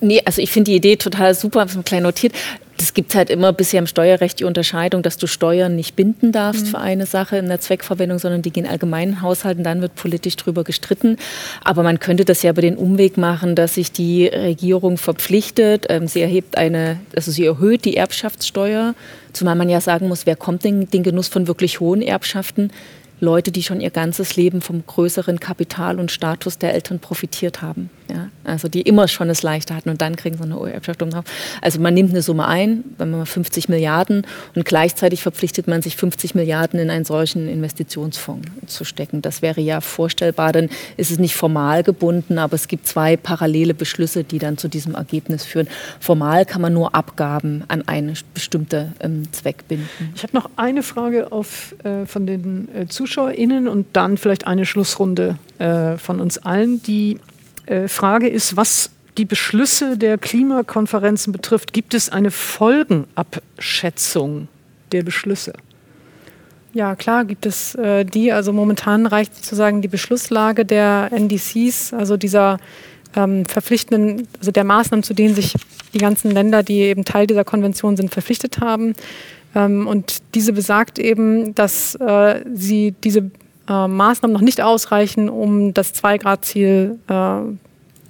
Nee, 0.00 0.22
also 0.24 0.40
ich 0.40 0.50
finde 0.50 0.70
die 0.70 0.76
Idee 0.76 0.96
total 0.96 1.34
super, 1.34 1.60
habe 1.60 1.70
es 1.70 1.84
klein 1.84 2.02
notiert. 2.02 2.32
Es 2.78 2.94
gibt 2.94 3.14
halt 3.14 3.28
immer 3.28 3.52
bisher 3.52 3.78
im 3.78 3.86
Steuerrecht 3.86 4.40
die 4.40 4.44
Unterscheidung, 4.44 5.02
dass 5.02 5.18
du 5.18 5.26
Steuern 5.26 5.76
nicht 5.76 5.96
binden 5.96 6.32
darfst 6.32 6.64
mhm. 6.64 6.70
für 6.70 6.78
eine 6.78 7.04
Sache 7.04 7.36
in 7.36 7.48
der 7.48 7.60
Zweckverwendung, 7.60 8.18
sondern 8.18 8.40
die 8.40 8.50
gehen 8.50 8.66
allgemeinen 8.66 9.20
Haushalten, 9.20 9.62
dann 9.62 9.82
wird 9.82 9.94
politisch 9.96 10.36
drüber 10.36 10.64
gestritten. 10.64 11.18
Aber 11.62 11.82
man 11.82 12.00
könnte 12.00 12.24
das 12.24 12.42
ja 12.42 12.52
über 12.52 12.62
den 12.62 12.78
Umweg 12.78 13.18
machen, 13.18 13.54
dass 13.54 13.74
sich 13.74 13.92
die 13.92 14.26
Regierung 14.26 14.96
verpflichtet, 14.96 15.86
ähm, 15.90 16.08
sie 16.08 16.22
erhebt 16.22 16.56
eine, 16.56 16.98
also 17.14 17.30
sie 17.30 17.44
erhöht 17.44 17.84
die 17.84 17.98
Erbschaftssteuer, 17.98 18.94
zumal 19.34 19.56
man 19.56 19.68
ja 19.68 19.82
sagen 19.82 20.08
muss, 20.08 20.24
wer 20.24 20.36
kommt 20.36 20.64
denn 20.64 20.88
den 20.88 21.02
Genuss 21.02 21.28
von 21.28 21.46
wirklich 21.46 21.80
hohen 21.80 22.00
Erbschaften? 22.00 22.72
Leute, 23.20 23.52
die 23.52 23.62
schon 23.62 23.80
ihr 23.80 23.90
ganzes 23.90 24.36
Leben 24.36 24.62
vom 24.62 24.84
größeren 24.86 25.40
Kapital 25.40 26.00
und 26.00 26.10
Status 26.10 26.58
der 26.58 26.74
Eltern 26.74 27.00
profitiert 27.00 27.62
haben. 27.62 27.90
Ja? 28.10 28.28
Also 28.44 28.68
die 28.68 28.82
immer 28.82 29.08
schon 29.08 29.30
es 29.30 29.42
leichter 29.42 29.74
hatten 29.74 29.90
und 29.90 30.00
dann 30.00 30.16
kriegen 30.16 30.36
sie 30.36 30.42
eine 30.42 30.72
Erbschaft 30.72 31.00
drauf. 31.00 31.24
Also 31.60 31.80
man 31.80 31.94
nimmt 31.94 32.10
eine 32.10 32.22
Summe 32.22 32.46
ein, 32.46 32.84
wenn 32.98 33.10
man 33.10 33.26
50 33.26 33.68
Milliarden 33.68 34.26
und 34.54 34.64
gleichzeitig 34.64 35.22
verpflichtet 35.22 35.68
man 35.68 35.82
sich 35.82 35.96
50 35.96 36.34
Milliarden 36.34 36.80
in 36.80 36.90
einen 36.90 37.04
solchen 37.04 37.48
Investitionsfonds 37.48 38.48
zu 38.66 38.84
stecken. 38.84 39.22
Das 39.22 39.42
wäre 39.42 39.60
ja 39.60 39.80
vorstellbar, 39.80 40.52
dann 40.52 40.68
ist 40.96 41.10
es 41.10 41.18
nicht 41.18 41.34
formal 41.34 41.82
gebunden, 41.82 42.38
aber 42.38 42.54
es 42.54 42.68
gibt 42.68 42.86
zwei 42.86 43.16
parallele 43.16 43.74
Beschlüsse, 43.74 44.24
die 44.24 44.38
dann 44.38 44.58
zu 44.58 44.68
diesem 44.68 44.94
Ergebnis 44.94 45.44
führen. 45.44 45.68
Formal 46.00 46.44
kann 46.44 46.62
man 46.62 46.72
nur 46.72 46.94
Abgaben 46.94 47.64
an 47.68 47.86
einen 47.86 48.16
bestimmten 48.34 48.94
ähm, 49.00 49.32
Zweck 49.32 49.68
binden. 49.68 49.88
Ich 50.14 50.22
habe 50.22 50.36
noch 50.36 50.50
eine 50.56 50.82
Frage 50.82 51.32
auf, 51.32 51.74
äh, 51.84 52.06
von 52.06 52.26
den 52.26 52.68
äh, 52.74 52.86
ZuschauerInnen 52.86 53.68
und 53.68 53.86
dann 53.92 54.16
vielleicht 54.16 54.46
eine 54.46 54.66
Schlussrunde 54.66 55.38
äh, 55.58 55.96
von 55.96 56.20
uns 56.20 56.38
allen. 56.38 56.82
Die 56.82 57.18
äh, 57.70 57.88
Frage 57.88 58.28
ist, 58.28 58.56
was 58.56 58.90
die 59.16 59.24
Beschlüsse 59.24 59.96
der 59.96 60.18
Klimakonferenzen 60.18 61.32
betrifft, 61.32 61.72
gibt 61.72 61.94
es 61.94 62.10
eine 62.10 62.30
Folgenabschätzung 62.30 64.48
der 64.92 65.02
Beschlüsse? 65.02 65.54
Ja, 66.72 66.94
klar 66.94 67.24
gibt 67.24 67.46
es 67.46 67.74
äh, 67.74 68.04
die. 68.04 68.30
Also 68.32 68.52
momentan 68.52 69.06
reicht 69.06 69.34
sozusagen 69.34 69.82
die 69.82 69.88
Beschlusslage 69.88 70.64
der 70.64 71.10
NDCs, 71.12 71.92
also 71.92 72.16
dieser 72.16 72.58
ähm, 73.16 73.44
verpflichtenden, 73.44 74.28
also 74.38 74.52
der 74.52 74.62
Maßnahmen, 74.64 75.02
zu 75.02 75.14
denen 75.14 75.34
sich 75.34 75.54
die 75.92 75.98
ganzen 75.98 76.30
Länder, 76.30 76.62
die 76.62 76.82
eben 76.82 77.04
Teil 77.04 77.26
dieser 77.26 77.44
Konvention 77.44 77.96
sind, 77.96 78.12
verpflichtet 78.12 78.60
haben. 78.60 78.94
Ähm, 79.54 79.88
und 79.88 80.18
diese 80.34 80.52
besagt 80.52 81.00
eben, 81.00 81.54
dass 81.54 81.94
äh, 81.96 82.44
sie 82.54 82.94
diese 83.02 83.30
äh, 83.70 83.88
Maßnahmen 83.88 84.32
noch 84.32 84.40
nicht 84.40 84.60
ausreichen, 84.60 85.28
um 85.28 85.72
das 85.72 85.92
Zwei-Grad-Ziel 85.92 86.98
äh, 87.08 87.40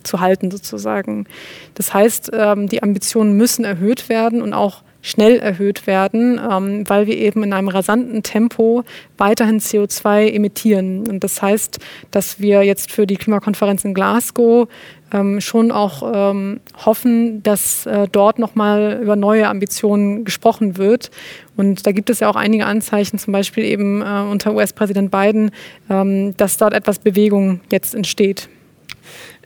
zu 0.03 0.21
halten 0.21 0.51
sozusagen. 0.51 1.27
Das 1.75 1.93
heißt, 1.93 2.31
ähm, 2.33 2.69
die 2.69 2.83
Ambitionen 2.83 3.37
müssen 3.37 3.65
erhöht 3.67 4.09
werden 4.09 4.41
und 4.41 4.55
auch 4.55 4.83
schnell 5.03 5.39
erhöht 5.39 5.87
werden, 5.87 6.41
ähm, 6.51 6.89
weil 6.89 7.07
wir 7.07 7.17
eben 7.17 7.43
in 7.43 7.53
einem 7.53 7.69
rasanten 7.69 8.23
Tempo 8.23 8.85
weiterhin 9.19 9.61
CO2 9.61 10.31
emittieren. 10.31 11.09
Und 11.09 11.25
das 11.25 11.41
heißt, 11.41 11.79
dass 12.11 12.41
wir 12.41 12.63
jetzt 12.63 12.91
für 12.91 13.07
die 13.07 13.17
Klimakonferenz 13.17 13.85
in 13.85 13.95
Glasgow 13.95 14.69
ähm, 15.13 15.41
schon 15.41 15.73
auch 15.73 16.03
ähm, 16.15 16.61
hoffen, 16.85 17.43
dass 17.43 17.87
äh, 17.87 18.07
dort 18.11 18.39
nochmal 18.39 19.01
über 19.03 19.17
neue 19.17 19.49
Ambitionen 19.49 20.25
gesprochen 20.25 20.77
wird. 20.77 21.11
Und 21.57 21.87
da 21.87 21.93
gibt 21.93 22.11
es 22.11 22.21
ja 22.21 22.29
auch 22.29 22.37
einige 22.37 22.67
Anzeichen, 22.67 23.19
zum 23.19 23.33
Beispiel 23.33 23.65
eben 23.65 24.03
äh, 24.03 24.05
unter 24.31 24.55
US-Präsident 24.55 25.11
Biden, 25.11 25.51
ähm, 25.89 26.37
dass 26.37 26.57
dort 26.59 26.75
etwas 26.75 26.99
Bewegung 26.99 27.61
jetzt 27.71 27.95
entsteht. 27.95 28.49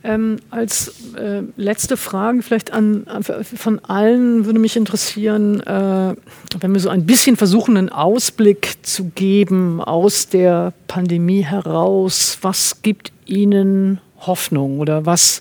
Ähm, 0.06 0.36
als 0.50 1.14
äh, 1.16 1.42
letzte 1.56 1.96
Frage 1.96 2.42
vielleicht 2.42 2.74
an, 2.74 3.06
von 3.22 3.78
allen 3.86 4.44
würde 4.44 4.58
mich 4.58 4.76
interessieren, 4.76 5.60
äh, 5.60 6.14
wenn 6.60 6.72
wir 6.74 6.80
so 6.80 6.90
ein 6.90 7.06
bisschen 7.06 7.36
versuchen, 7.36 7.78
einen 7.78 7.88
Ausblick 7.88 8.76
zu 8.82 9.04
geben 9.14 9.80
aus 9.80 10.28
der 10.28 10.74
Pandemie 10.88 11.40
heraus, 11.42 12.36
was 12.42 12.82
gibt 12.82 13.12
Ihnen 13.24 13.98
Hoffnung 14.20 14.78
oder 14.78 15.06
was 15.06 15.40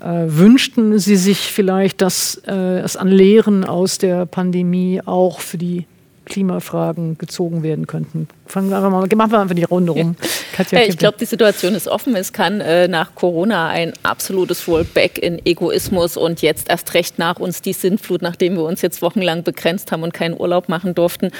äh, 0.00 0.24
wünschten 0.26 0.98
Sie 0.98 1.16
sich 1.16 1.52
vielleicht, 1.52 2.02
dass 2.02 2.42
äh, 2.48 2.80
es 2.80 2.96
an 2.96 3.06
Lehren 3.06 3.64
aus 3.64 3.98
der 3.98 4.26
Pandemie 4.26 5.00
auch 5.04 5.38
für 5.38 5.58
die 5.58 5.86
Klimafragen 6.24 7.18
gezogen 7.18 7.62
werden 7.62 7.86
könnten. 7.86 8.28
Fangen 8.46 8.70
wir 8.70 8.76
einfach 8.76 8.90
mal, 8.90 9.06
machen 9.14 9.32
wir 9.32 9.40
einfach 9.40 9.54
die 9.54 9.64
Runde 9.64 9.92
rum. 9.92 10.16
Katja, 10.52 10.80
ich 10.82 10.98
glaube, 10.98 11.16
die 11.18 11.24
Situation 11.24 11.74
ist 11.74 11.88
offen. 11.88 12.14
Es 12.16 12.32
kann 12.32 12.60
äh, 12.60 12.88
nach 12.88 13.14
Corona 13.14 13.68
ein 13.68 13.92
absolutes 14.02 14.66
Rollback 14.68 15.18
in 15.18 15.44
Egoismus 15.44 16.16
und 16.16 16.42
jetzt 16.42 16.70
erst 16.70 16.94
recht 16.94 17.18
nach 17.18 17.38
uns 17.38 17.62
die 17.62 17.72
Sintflut, 17.72 18.22
nachdem 18.22 18.56
wir 18.56 18.64
uns 18.64 18.82
jetzt 18.82 19.02
wochenlang 19.02 19.42
begrenzt 19.42 19.92
haben 19.92 20.02
und 20.02 20.14
keinen 20.14 20.38
Urlaub 20.38 20.68
machen 20.68 20.94
durften. 20.94 21.30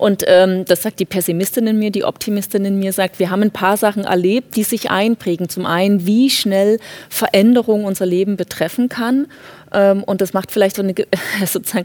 Und 0.00 0.24
ähm, 0.28 0.64
das 0.64 0.82
sagt 0.82 0.98
die 0.98 1.04
Pessimistin 1.04 1.66
in 1.66 1.78
mir, 1.78 1.90
die 1.90 2.04
Optimistin 2.04 2.64
in 2.64 2.78
mir 2.78 2.94
sagt, 2.94 3.18
wir 3.18 3.28
haben 3.28 3.42
ein 3.42 3.50
paar 3.50 3.76
Sachen 3.76 4.04
erlebt, 4.04 4.56
die 4.56 4.62
sich 4.62 4.90
einprägen. 4.90 5.50
Zum 5.50 5.66
einen, 5.66 6.06
wie 6.06 6.30
schnell 6.30 6.78
Veränderung 7.10 7.84
unser 7.84 8.06
Leben 8.06 8.38
betreffen 8.38 8.88
kann. 8.88 9.26
Ähm, 9.74 10.02
und 10.02 10.22
das 10.22 10.32
macht 10.32 10.52
vielleicht 10.52 10.76
so 10.76 10.82
eine 10.82 10.94
sozusagen 11.46 11.84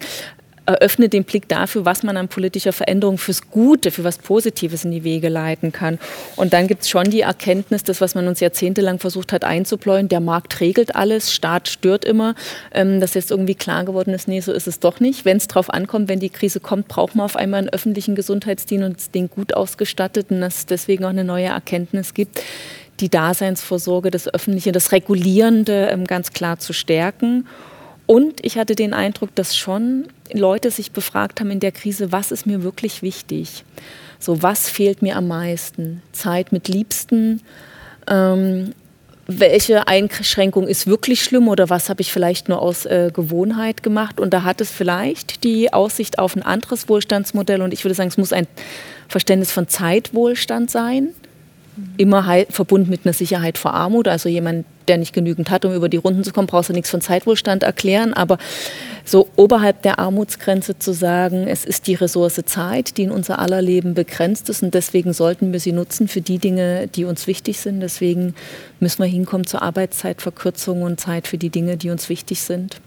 eröffnet 0.66 1.14
den 1.14 1.24
Blick 1.24 1.48
dafür, 1.48 1.86
was 1.86 2.04
man 2.04 2.18
an 2.18 2.28
politischer 2.28 2.74
Veränderung 2.74 3.18
fürs 3.18 3.50
Gute, 3.50 3.92
für 3.92 4.04
was 4.04 4.18
Positives 4.18 4.86
in 4.86 4.92
die 4.92 5.04
Wege 5.04 5.30
leiten 5.30 5.72
kann. 5.72 6.00
Und 6.36 6.54
dann 6.54 6.68
gibt 6.68 6.84
es 6.84 6.90
schon 6.90 7.10
die 7.10 7.22
Erkenntnis, 7.22 7.84
das, 7.84 8.02
was 8.02 8.16
man 8.16 8.28
uns 8.28 8.40
jahrzehntelang 8.40 9.00
versucht 9.00 9.32
hat 9.32 9.44
einzubläuen, 9.44 10.08
der 10.08 10.20
Markt 10.20 10.60
regelt 10.60 10.96
alles, 10.96 11.34
Staat 11.34 11.68
stört 11.68 12.06
immer, 12.06 12.36
ähm, 12.74 13.00
dass 13.00 13.14
jetzt 13.14 13.32
irgendwie 13.32 13.56
klar 13.56 13.86
geworden 13.86 14.14
ist, 14.14 14.28
nee, 14.28 14.40
so 14.40 14.52
ist 14.52 14.68
es 14.68 14.80
doch 14.80 15.00
nicht. 15.00 15.26
Wenn 15.26 15.38
es 15.38 15.48
drauf 15.48 15.70
ankommt, 15.70 16.08
wenn 16.08 16.20
die 16.20 16.30
Krise 16.30 16.60
kommt, 16.60 16.88
braucht 16.88 17.16
man 17.16 17.26
auf 17.26 17.36
einmal 17.36 17.60
einen 17.60 17.70
öffentlichen 17.70 18.16
Gesundheitsdienst 18.16 18.86
und 18.86 19.16
den 19.16 19.30
gut 19.30 19.54
ausgestatteten, 19.54 20.42
dass 20.42 20.60
es 20.60 20.66
deswegen 20.66 21.06
auch 21.06 21.10
eine 21.10 21.24
neue 21.24 21.46
Erkenntnis 21.46 22.14
gibt 22.14 22.42
die 23.00 23.10
Daseinsvorsorge, 23.10 24.12
das 24.12 24.34
Öffentliche, 24.34 24.72
das 24.72 24.92
Regulierende 24.92 25.90
ähm, 25.92 26.06
ganz 26.06 26.32
klar 26.32 26.60
zu 26.60 26.74
stärken. 26.74 27.46
Und 28.06 28.46
ich 28.46 28.58
hatte 28.58 28.76
den 28.76 28.94
Eindruck, 28.94 29.34
dass 29.36 29.56
schon 29.56 30.08
Leute 30.32 30.72
sich 30.72 30.92
befragt 30.92 31.40
haben 31.40 31.52
in 31.52 31.60
der 31.60 31.72
Krise, 31.72 32.12
was 32.12 32.32
ist 32.32 32.46
mir 32.46 32.64
wirklich 32.64 33.02
wichtig? 33.02 33.64
So, 34.20 34.42
was 34.42 34.70
fehlt 34.70 35.02
mir 35.02 35.16
am 35.16 35.28
meisten? 35.28 36.02
Zeit 36.12 36.52
mit 36.52 36.68
Liebsten? 36.68 37.42
Ähm, 38.08 38.74
welche 39.28 39.88
Einschränkung 39.88 40.68
ist 40.68 40.86
wirklich 40.86 41.24
schlimm 41.24 41.48
oder 41.48 41.70
was 41.70 41.90
habe 41.90 42.02
ich 42.02 42.12
vielleicht 42.12 42.48
nur 42.48 42.62
aus 42.62 42.86
äh, 42.86 43.10
Gewohnheit 43.12 43.82
gemacht? 43.82 44.20
Und 44.20 44.34
da 44.34 44.44
hat 44.44 44.62
es 44.62 44.70
vielleicht 44.70 45.44
die 45.44 45.74
Aussicht 45.74 46.20
auf 46.20 46.36
ein 46.36 46.44
anderes 46.44 46.88
Wohlstandsmodell. 46.88 47.62
Und 47.62 47.74
ich 47.74 47.84
würde 47.84 47.96
sagen, 47.96 48.10
es 48.10 48.18
muss 48.18 48.34
ein 48.34 48.48
Verständnis 49.08 49.52
von 49.52 49.68
Zeitwohlstand 49.68 50.70
sein 50.70 51.10
immer 51.98 52.46
verbunden 52.50 52.90
mit 52.90 53.06
einer 53.06 53.14
Sicherheit 53.14 53.58
vor 53.58 53.74
Armut. 53.74 54.08
Also 54.08 54.30
jemand, 54.30 54.66
der 54.88 54.98
nicht 54.98 55.14
genügend 55.14 55.50
hat, 55.50 55.66
um 55.66 55.74
über 55.74 55.90
die 55.90 55.98
Runden 55.98 56.24
zu 56.24 56.32
kommen, 56.32 56.48
brauchst 56.48 56.70
du 56.70 56.74
nichts 56.74 56.90
von 56.90 57.02
Zeitwohlstand 57.02 57.64
erklären. 57.64 58.14
Aber 58.14 58.38
so 59.04 59.28
oberhalb 59.36 59.82
der 59.82 60.00
Armutsgrenze 60.00 60.80
zu 60.80 60.94
sagen, 60.94 61.48
es 61.48 61.66
ist 61.66 61.88
die 61.88 61.96
Ressource 61.96 62.42
Zeit, 62.46 62.98
die 62.98 63.04
in 63.04 63.12
unser 63.12 63.40
aller 63.40 63.62
Leben 63.62 63.94
begrenzt 63.94 64.50
ist 64.50 64.64
und 64.64 64.74
deswegen 64.74 65.14
sollten 65.14 65.54
wir 65.54 65.60
sie 65.60 65.72
nutzen 65.72 66.08
für 66.08 66.22
die 66.22 66.40
Dinge, 66.40 66.88
die 66.88 67.06
uns 67.06 67.28
wichtig 67.28 67.60
sind. 67.60 67.82
Deswegen 67.82 68.36
müssen 68.80 69.04
wir 69.04 69.10
hinkommen 69.10 69.46
zur 69.46 69.62
Arbeitszeitverkürzung 69.62 70.82
und 70.82 71.00
Zeit 71.00 71.28
für 71.28 71.38
die 71.38 71.50
Dinge, 71.50 71.78
die 71.78 71.90
uns 71.90 72.10
wichtig 72.10 72.42
sind. 72.42 72.82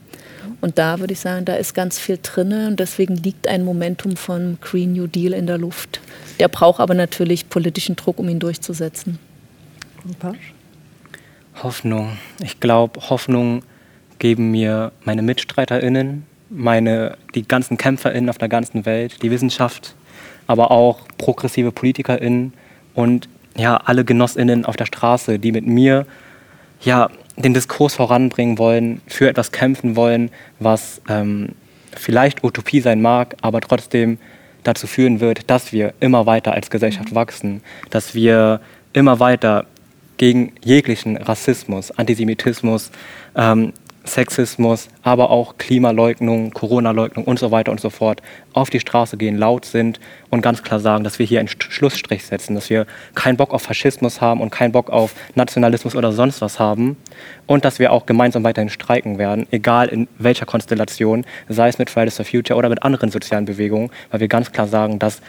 Und 0.60 0.78
da 0.78 1.00
würde 1.00 1.12
ich 1.12 1.20
sagen, 1.20 1.44
da 1.44 1.54
ist 1.54 1.74
ganz 1.74 1.98
viel 1.98 2.18
drin 2.22 2.52
und 2.66 2.80
deswegen 2.80 3.16
liegt 3.16 3.48
ein 3.48 3.64
Momentum 3.64 4.16
von 4.16 4.58
Green 4.60 4.92
New 4.92 5.06
Deal 5.06 5.32
in 5.32 5.46
der 5.46 5.58
Luft. 5.58 6.00
Der 6.40 6.48
braucht 6.48 6.80
aber 6.80 6.94
natürlich 6.94 7.48
politischen 7.48 7.96
Druck, 7.96 8.18
um 8.18 8.28
ihn 8.28 8.38
durchzusetzen. 8.38 9.18
Hoffnung. 11.62 12.18
Ich 12.42 12.60
glaube, 12.60 13.00
Hoffnung 13.10 13.62
geben 14.18 14.50
mir 14.50 14.92
meine 15.04 15.22
MitstreiterInnen, 15.22 16.24
meine, 16.50 17.16
die 17.34 17.46
ganzen 17.46 17.76
KämpferInnen 17.76 18.30
auf 18.30 18.38
der 18.38 18.48
ganzen 18.48 18.86
Welt, 18.86 19.22
die 19.22 19.30
Wissenschaft, 19.30 19.94
aber 20.46 20.70
auch 20.70 21.00
progressive 21.18 21.72
PolitikerInnen 21.72 22.52
und 22.94 23.28
ja, 23.56 23.76
alle 23.76 24.04
GenossInnen 24.04 24.64
auf 24.64 24.76
der 24.76 24.86
Straße, 24.86 25.38
die 25.38 25.52
mit 25.52 25.66
mir 25.66 26.06
ja, 26.80 27.10
den 27.38 27.54
Diskurs 27.54 27.94
voranbringen 27.94 28.58
wollen, 28.58 29.00
für 29.06 29.28
etwas 29.28 29.52
kämpfen 29.52 29.96
wollen, 29.96 30.30
was 30.58 31.00
ähm, 31.08 31.50
vielleicht 31.94 32.44
Utopie 32.44 32.80
sein 32.80 33.00
mag, 33.00 33.36
aber 33.40 33.60
trotzdem 33.60 34.18
dazu 34.64 34.86
führen 34.86 35.20
wird, 35.20 35.50
dass 35.50 35.72
wir 35.72 35.94
immer 36.00 36.26
weiter 36.26 36.52
als 36.52 36.70
Gesellschaft 36.70 37.10
mhm. 37.10 37.16
wachsen, 37.16 37.62
dass 37.90 38.14
wir 38.14 38.60
immer 38.92 39.20
weiter 39.20 39.66
gegen 40.16 40.52
jeglichen 40.64 41.16
Rassismus, 41.16 41.92
Antisemitismus, 41.92 42.90
ähm, 43.36 43.72
Sexismus, 44.08 44.88
aber 45.02 45.30
auch 45.30 45.58
Klimaleugnung, 45.58 46.50
Corona-Leugnung 46.50 47.24
und 47.24 47.38
so 47.38 47.50
weiter 47.50 47.70
und 47.70 47.80
so 47.80 47.90
fort 47.90 48.22
auf 48.52 48.70
die 48.70 48.80
Straße 48.80 49.16
gehen, 49.16 49.36
laut 49.36 49.64
sind 49.64 50.00
und 50.30 50.40
ganz 50.40 50.62
klar 50.62 50.80
sagen, 50.80 51.04
dass 51.04 51.18
wir 51.18 51.26
hier 51.26 51.40
einen 51.40 51.48
Schlussstrich 51.48 52.24
setzen, 52.24 52.54
dass 52.54 52.70
wir 52.70 52.86
keinen 53.14 53.36
Bock 53.36 53.54
auf 53.54 53.62
Faschismus 53.62 54.20
haben 54.20 54.40
und 54.40 54.50
keinen 54.50 54.72
Bock 54.72 54.90
auf 54.90 55.14
Nationalismus 55.34 55.94
oder 55.94 56.12
sonst 56.12 56.40
was 56.40 56.58
haben 56.58 56.96
und 57.46 57.64
dass 57.64 57.78
wir 57.78 57.92
auch 57.92 58.06
gemeinsam 58.06 58.44
weiterhin 58.44 58.70
streiken 58.70 59.18
werden, 59.18 59.46
egal 59.50 59.88
in 59.88 60.08
welcher 60.18 60.46
Konstellation, 60.46 61.24
sei 61.48 61.68
es 61.68 61.78
mit 61.78 61.90
Fridays 61.90 62.16
for 62.16 62.24
Future 62.24 62.58
oder 62.58 62.68
mit 62.68 62.82
anderen 62.82 63.10
sozialen 63.10 63.44
Bewegungen, 63.44 63.90
weil 64.10 64.20
wir 64.20 64.28
ganz 64.28 64.52
klar 64.52 64.66
sagen, 64.66 64.98
dass 64.98 65.20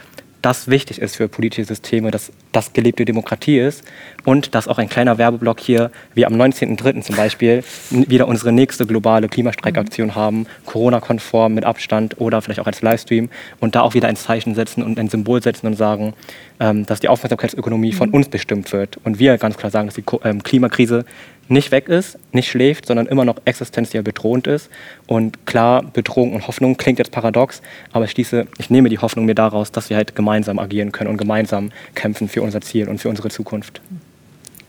das 0.41 0.69
wichtig 0.69 0.99
ist 0.99 1.17
für 1.17 1.27
politische 1.27 1.65
Systeme, 1.65 2.11
dass 2.11 2.31
das 2.51 2.73
gelebte 2.73 3.05
Demokratie 3.05 3.59
ist 3.59 3.83
und 4.25 4.55
dass 4.55 4.67
auch 4.67 4.77
ein 4.77 4.89
kleiner 4.89 5.17
Werbeblock 5.17 5.59
hier, 5.59 5.91
wie 6.13 6.25
am 6.25 6.33
19.03. 6.33 7.01
zum 7.01 7.15
Beispiel, 7.15 7.63
wieder 7.89 8.27
unsere 8.27 8.51
nächste 8.51 8.85
globale 8.85 9.27
Klimastreikaktion 9.27 10.09
mhm. 10.09 10.15
haben, 10.15 10.47
Corona-konform 10.65 11.53
mit 11.53 11.65
Abstand 11.65 12.19
oder 12.19 12.41
vielleicht 12.41 12.59
auch 12.59 12.67
als 12.67 12.81
Livestream 12.81 13.29
und 13.59 13.75
da 13.75 13.81
auch 13.81 13.93
wieder 13.93 14.07
ein 14.07 14.15
Zeichen 14.15 14.55
setzen 14.55 14.83
und 14.83 14.99
ein 14.99 15.09
Symbol 15.09 15.41
setzen 15.43 15.67
und 15.67 15.75
sagen, 15.75 16.13
ähm, 16.59 16.85
dass 16.85 16.99
die 16.99 17.09
Aufmerksamkeitsökonomie 17.09 17.91
mhm. 17.91 17.97
von 17.97 18.09
uns 18.11 18.29
bestimmt 18.29 18.71
wird 18.71 18.97
und 19.03 19.19
wir 19.19 19.37
ganz 19.37 19.57
klar 19.57 19.71
sagen, 19.71 19.87
dass 19.87 19.95
die 19.95 20.03
ähm, 20.23 20.43
Klimakrise 20.43 21.05
nicht 21.49 21.71
weg 21.71 21.89
ist, 21.89 22.17
nicht 22.31 22.49
schläft, 22.49 22.85
sondern 22.85 23.07
immer 23.07 23.25
noch 23.25 23.37
existenziell 23.45 24.03
bedrohend 24.03 24.47
ist. 24.47 24.69
Und 25.07 25.45
klar, 25.45 25.83
Bedrohung 25.83 26.33
und 26.33 26.47
Hoffnung 26.47 26.77
klingt 26.77 26.99
jetzt 26.99 27.11
paradox, 27.11 27.61
aber 27.91 28.05
ich 28.05 28.11
schließe, 28.11 28.47
ich 28.57 28.69
nehme 28.69 28.89
die 28.89 28.99
Hoffnung 28.99 29.25
mir 29.25 29.35
daraus, 29.35 29.71
dass 29.71 29.89
wir 29.89 29.97
halt 29.97 30.15
gemeinsam 30.15 30.59
agieren 30.59 30.91
können 30.91 31.09
und 31.09 31.17
gemeinsam 31.17 31.71
kämpfen 31.95 32.29
für 32.29 32.41
unser 32.41 32.61
Ziel 32.61 32.87
und 32.87 32.99
für 32.99 33.09
unsere 33.09 33.29
Zukunft. 33.29 33.81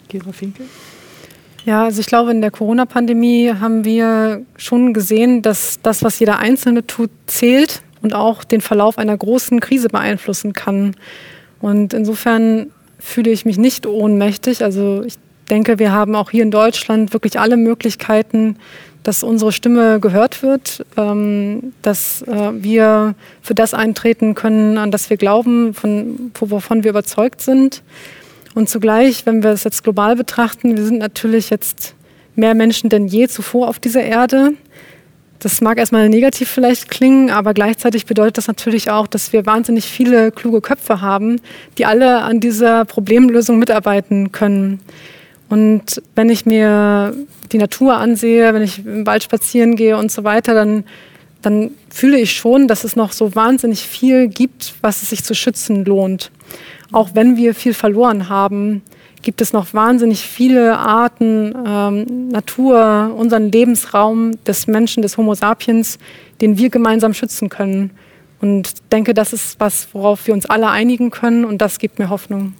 Gera 0.09 0.32
Finkel? 0.32 0.66
Ja, 1.66 1.85
also 1.85 2.01
ich 2.01 2.07
glaube, 2.07 2.31
in 2.31 2.40
der 2.40 2.51
Corona-Pandemie 2.51 3.52
haben 3.61 3.85
wir 3.85 4.43
schon 4.57 4.94
gesehen, 4.94 5.43
dass 5.43 5.81
das, 5.82 6.02
was 6.02 6.19
jeder 6.19 6.39
Einzelne 6.39 6.86
tut, 6.86 7.11
zählt 7.27 7.82
und 8.01 8.15
auch 8.15 8.44
den 8.44 8.62
Verlauf 8.62 8.97
einer 8.97 9.16
großen 9.16 9.61
Krise 9.61 9.89
beeinflussen 9.89 10.55
kann. 10.55 10.97
Und 11.61 11.93
insofern 11.93 12.70
fühle 12.98 13.31
ich 13.31 13.44
mich 13.44 13.59
nicht 13.59 13.86
ohnmächtig. 13.86 14.65
Also 14.65 15.02
ich 15.05 15.19
denke, 15.51 15.78
wir 15.78 15.93
haben 15.93 16.14
auch 16.14 16.31
hier 16.31 16.43
in 16.43 16.51
Deutschland 16.51 17.12
wirklich 17.12 17.39
alle 17.39 17.56
Möglichkeiten, 17.56 18.56
dass 19.02 19.22
unsere 19.22 19.52
Stimme 19.52 19.98
gehört 20.01 20.43
wird, 20.43 20.85
ähm, 20.97 21.72
dass 21.82 22.22
äh, 22.22 22.51
wir 22.55 23.14
für 23.43 23.55
das 23.55 23.74
eintreten 23.74 24.35
können, 24.35 24.78
an 24.78 24.90
das 24.90 25.10
wir 25.10 25.16
glauben, 25.16 25.74
von, 25.74 26.32
wovon 26.39 26.85
wir 26.85 26.90
überzeugt 26.90 27.40
sind. 27.40 27.82
Und 28.55 28.68
zugleich, 28.68 29.27
wenn 29.27 29.43
wir 29.43 29.51
es 29.51 29.64
jetzt 29.64 29.85
global 29.85 30.16
betrachten, 30.16 30.77
wir 30.77 30.85
sind 30.85 30.98
natürlich 30.98 31.51
jetzt 31.51 31.94
mehr 32.35 32.55
Menschen 32.55 32.90
denn 32.90 33.06
je 33.06 33.28
zuvor 33.28 33.68
auf 33.68 33.78
dieser 33.78 34.02
Erde. 34.02 34.52
Das 35.39 35.62
mag 35.62 35.78
erstmal 35.78 36.09
negativ 36.10 36.51
vielleicht 36.51 36.90
klingen, 36.90 37.31
aber 37.31 37.55
gleichzeitig 37.55 38.05
bedeutet 38.05 38.36
das 38.36 38.47
natürlich 38.47 38.90
auch, 38.90 39.06
dass 39.06 39.32
wir 39.32 39.47
wahnsinnig 39.47 39.86
viele 39.86 40.32
kluge 40.32 40.60
Köpfe 40.60 41.01
haben, 41.01 41.40
die 41.78 41.86
alle 41.86 42.20
an 42.22 42.40
dieser 42.40 42.85
Problemlösung 42.85 43.59
mitarbeiten 43.59 44.32
können. 44.32 44.81
Und 45.51 46.01
wenn 46.14 46.31
ich 46.31 46.47
mir 46.47 47.14
die 47.52 47.59
Natur 47.59 47.98
ansehe, 47.98 48.55
wenn 48.55 48.62
ich 48.62 48.86
im 48.86 49.05
Wald 49.05 49.22
spazieren 49.22 49.77
gehe 49.77 49.98
und 49.98 50.10
so 50.10 50.24
weiter, 50.24 50.55
dann 50.55 50.85
dann 51.43 51.70
fühle 51.89 52.18
ich 52.18 52.32
schon, 52.32 52.68
dass 52.68 52.85
es 52.85 52.97
noch 52.97 53.12
so 53.12 53.35
wahnsinnig 53.35 53.81
viel 53.81 54.28
gibt, 54.28 54.74
was 54.82 55.02
es 55.02 55.10
sich 55.10 55.24
zu 55.24 55.35
schützen 55.35 55.85
lohnt. 55.85 56.31
Auch 56.93 57.10
wenn 57.14 57.36
wir 57.36 57.55
viel 57.55 57.74
verloren 57.74 58.28
haben, 58.28 58.82
gibt 59.22 59.40
es 59.40 59.52
noch 59.52 59.72
wahnsinnig 59.74 60.20
viele 60.20 60.78
Arten, 60.78 61.55
ähm, 61.66 62.28
Natur, 62.28 63.14
unseren 63.16 63.51
Lebensraum 63.51 64.32
des 64.44 64.66
Menschen, 64.66 65.02
des 65.02 65.16
Homo 65.16 65.35
sapiens, 65.35 65.98
den 66.40 66.59
wir 66.59 66.70
gemeinsam 66.70 67.14
schützen 67.14 67.48
können. 67.48 67.90
Und 68.40 68.72
denke, 68.90 69.12
das 69.12 69.32
ist 69.32 69.60
was, 69.60 69.89
worauf 69.93 70.27
wir 70.27 70.35
uns 70.35 70.47
alle 70.47 70.70
einigen 70.70 71.10
können 71.10 71.44
und 71.44 71.59
das 71.59 71.78
gibt 71.78 71.98
mir 71.98 72.09
Hoffnung. 72.09 72.55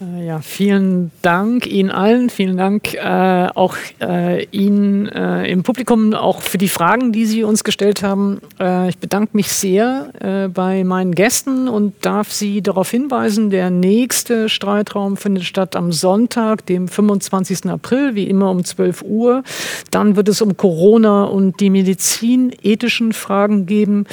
Äh, 0.00 0.26
ja, 0.26 0.40
vielen 0.40 1.10
Dank 1.22 1.66
Ihnen 1.66 1.90
allen. 1.90 2.30
Vielen 2.30 2.56
Dank 2.56 2.94
äh, 2.94 3.48
auch 3.54 3.76
äh, 4.00 4.44
Ihnen 4.46 5.08
äh, 5.08 5.50
im 5.50 5.62
Publikum, 5.62 6.14
auch 6.14 6.42
für 6.42 6.58
die 6.58 6.68
Fragen, 6.68 7.10
die 7.12 7.26
Sie 7.26 7.42
uns 7.42 7.64
gestellt 7.64 8.02
haben. 8.02 8.40
Äh, 8.60 8.90
ich 8.90 8.98
bedanke 8.98 9.36
mich 9.36 9.48
sehr 9.48 10.12
äh, 10.20 10.48
bei 10.48 10.84
meinen 10.84 11.14
Gästen 11.14 11.68
und 11.68 11.94
darf 12.02 12.32
Sie 12.32 12.62
darauf 12.62 12.90
hinweisen, 12.90 13.50
der 13.50 13.70
nächste 13.70 14.48
Streitraum 14.48 15.16
findet 15.16 15.44
statt 15.44 15.74
am 15.74 15.90
Sonntag, 15.90 16.64
dem 16.66 16.86
25. 16.86 17.66
April, 17.66 18.14
wie 18.14 18.28
immer 18.28 18.50
um 18.50 18.64
12 18.64 19.02
Uhr. 19.02 19.42
Dann 19.90 20.14
wird 20.14 20.28
es 20.28 20.40
um 20.40 20.56
Corona 20.56 21.24
und 21.24 21.60
die 21.60 21.70
medizinethischen 21.70 23.12
Fragen 23.12 23.66
geben 23.66 24.04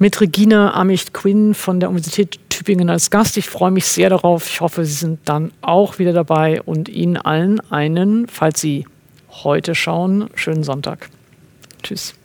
mit 0.00 0.20
Regina 0.20 0.74
Amicht-Quinn 0.74 1.54
von 1.54 1.78
der 1.78 1.90
Universität 1.90 2.47
Tübingen 2.58 2.90
als 2.90 3.10
Gast. 3.10 3.36
Ich 3.36 3.48
freue 3.48 3.70
mich 3.70 3.86
sehr 3.86 4.10
darauf. 4.10 4.48
Ich 4.48 4.60
hoffe, 4.60 4.84
Sie 4.84 4.92
sind 4.92 5.20
dann 5.28 5.52
auch 5.60 6.00
wieder 6.00 6.12
dabei 6.12 6.60
und 6.62 6.88
Ihnen 6.88 7.16
allen 7.16 7.60
einen, 7.70 8.26
falls 8.26 8.60
Sie 8.60 8.84
heute 9.44 9.76
schauen, 9.76 10.28
schönen 10.34 10.64
Sonntag. 10.64 11.08
Tschüss. 11.84 12.17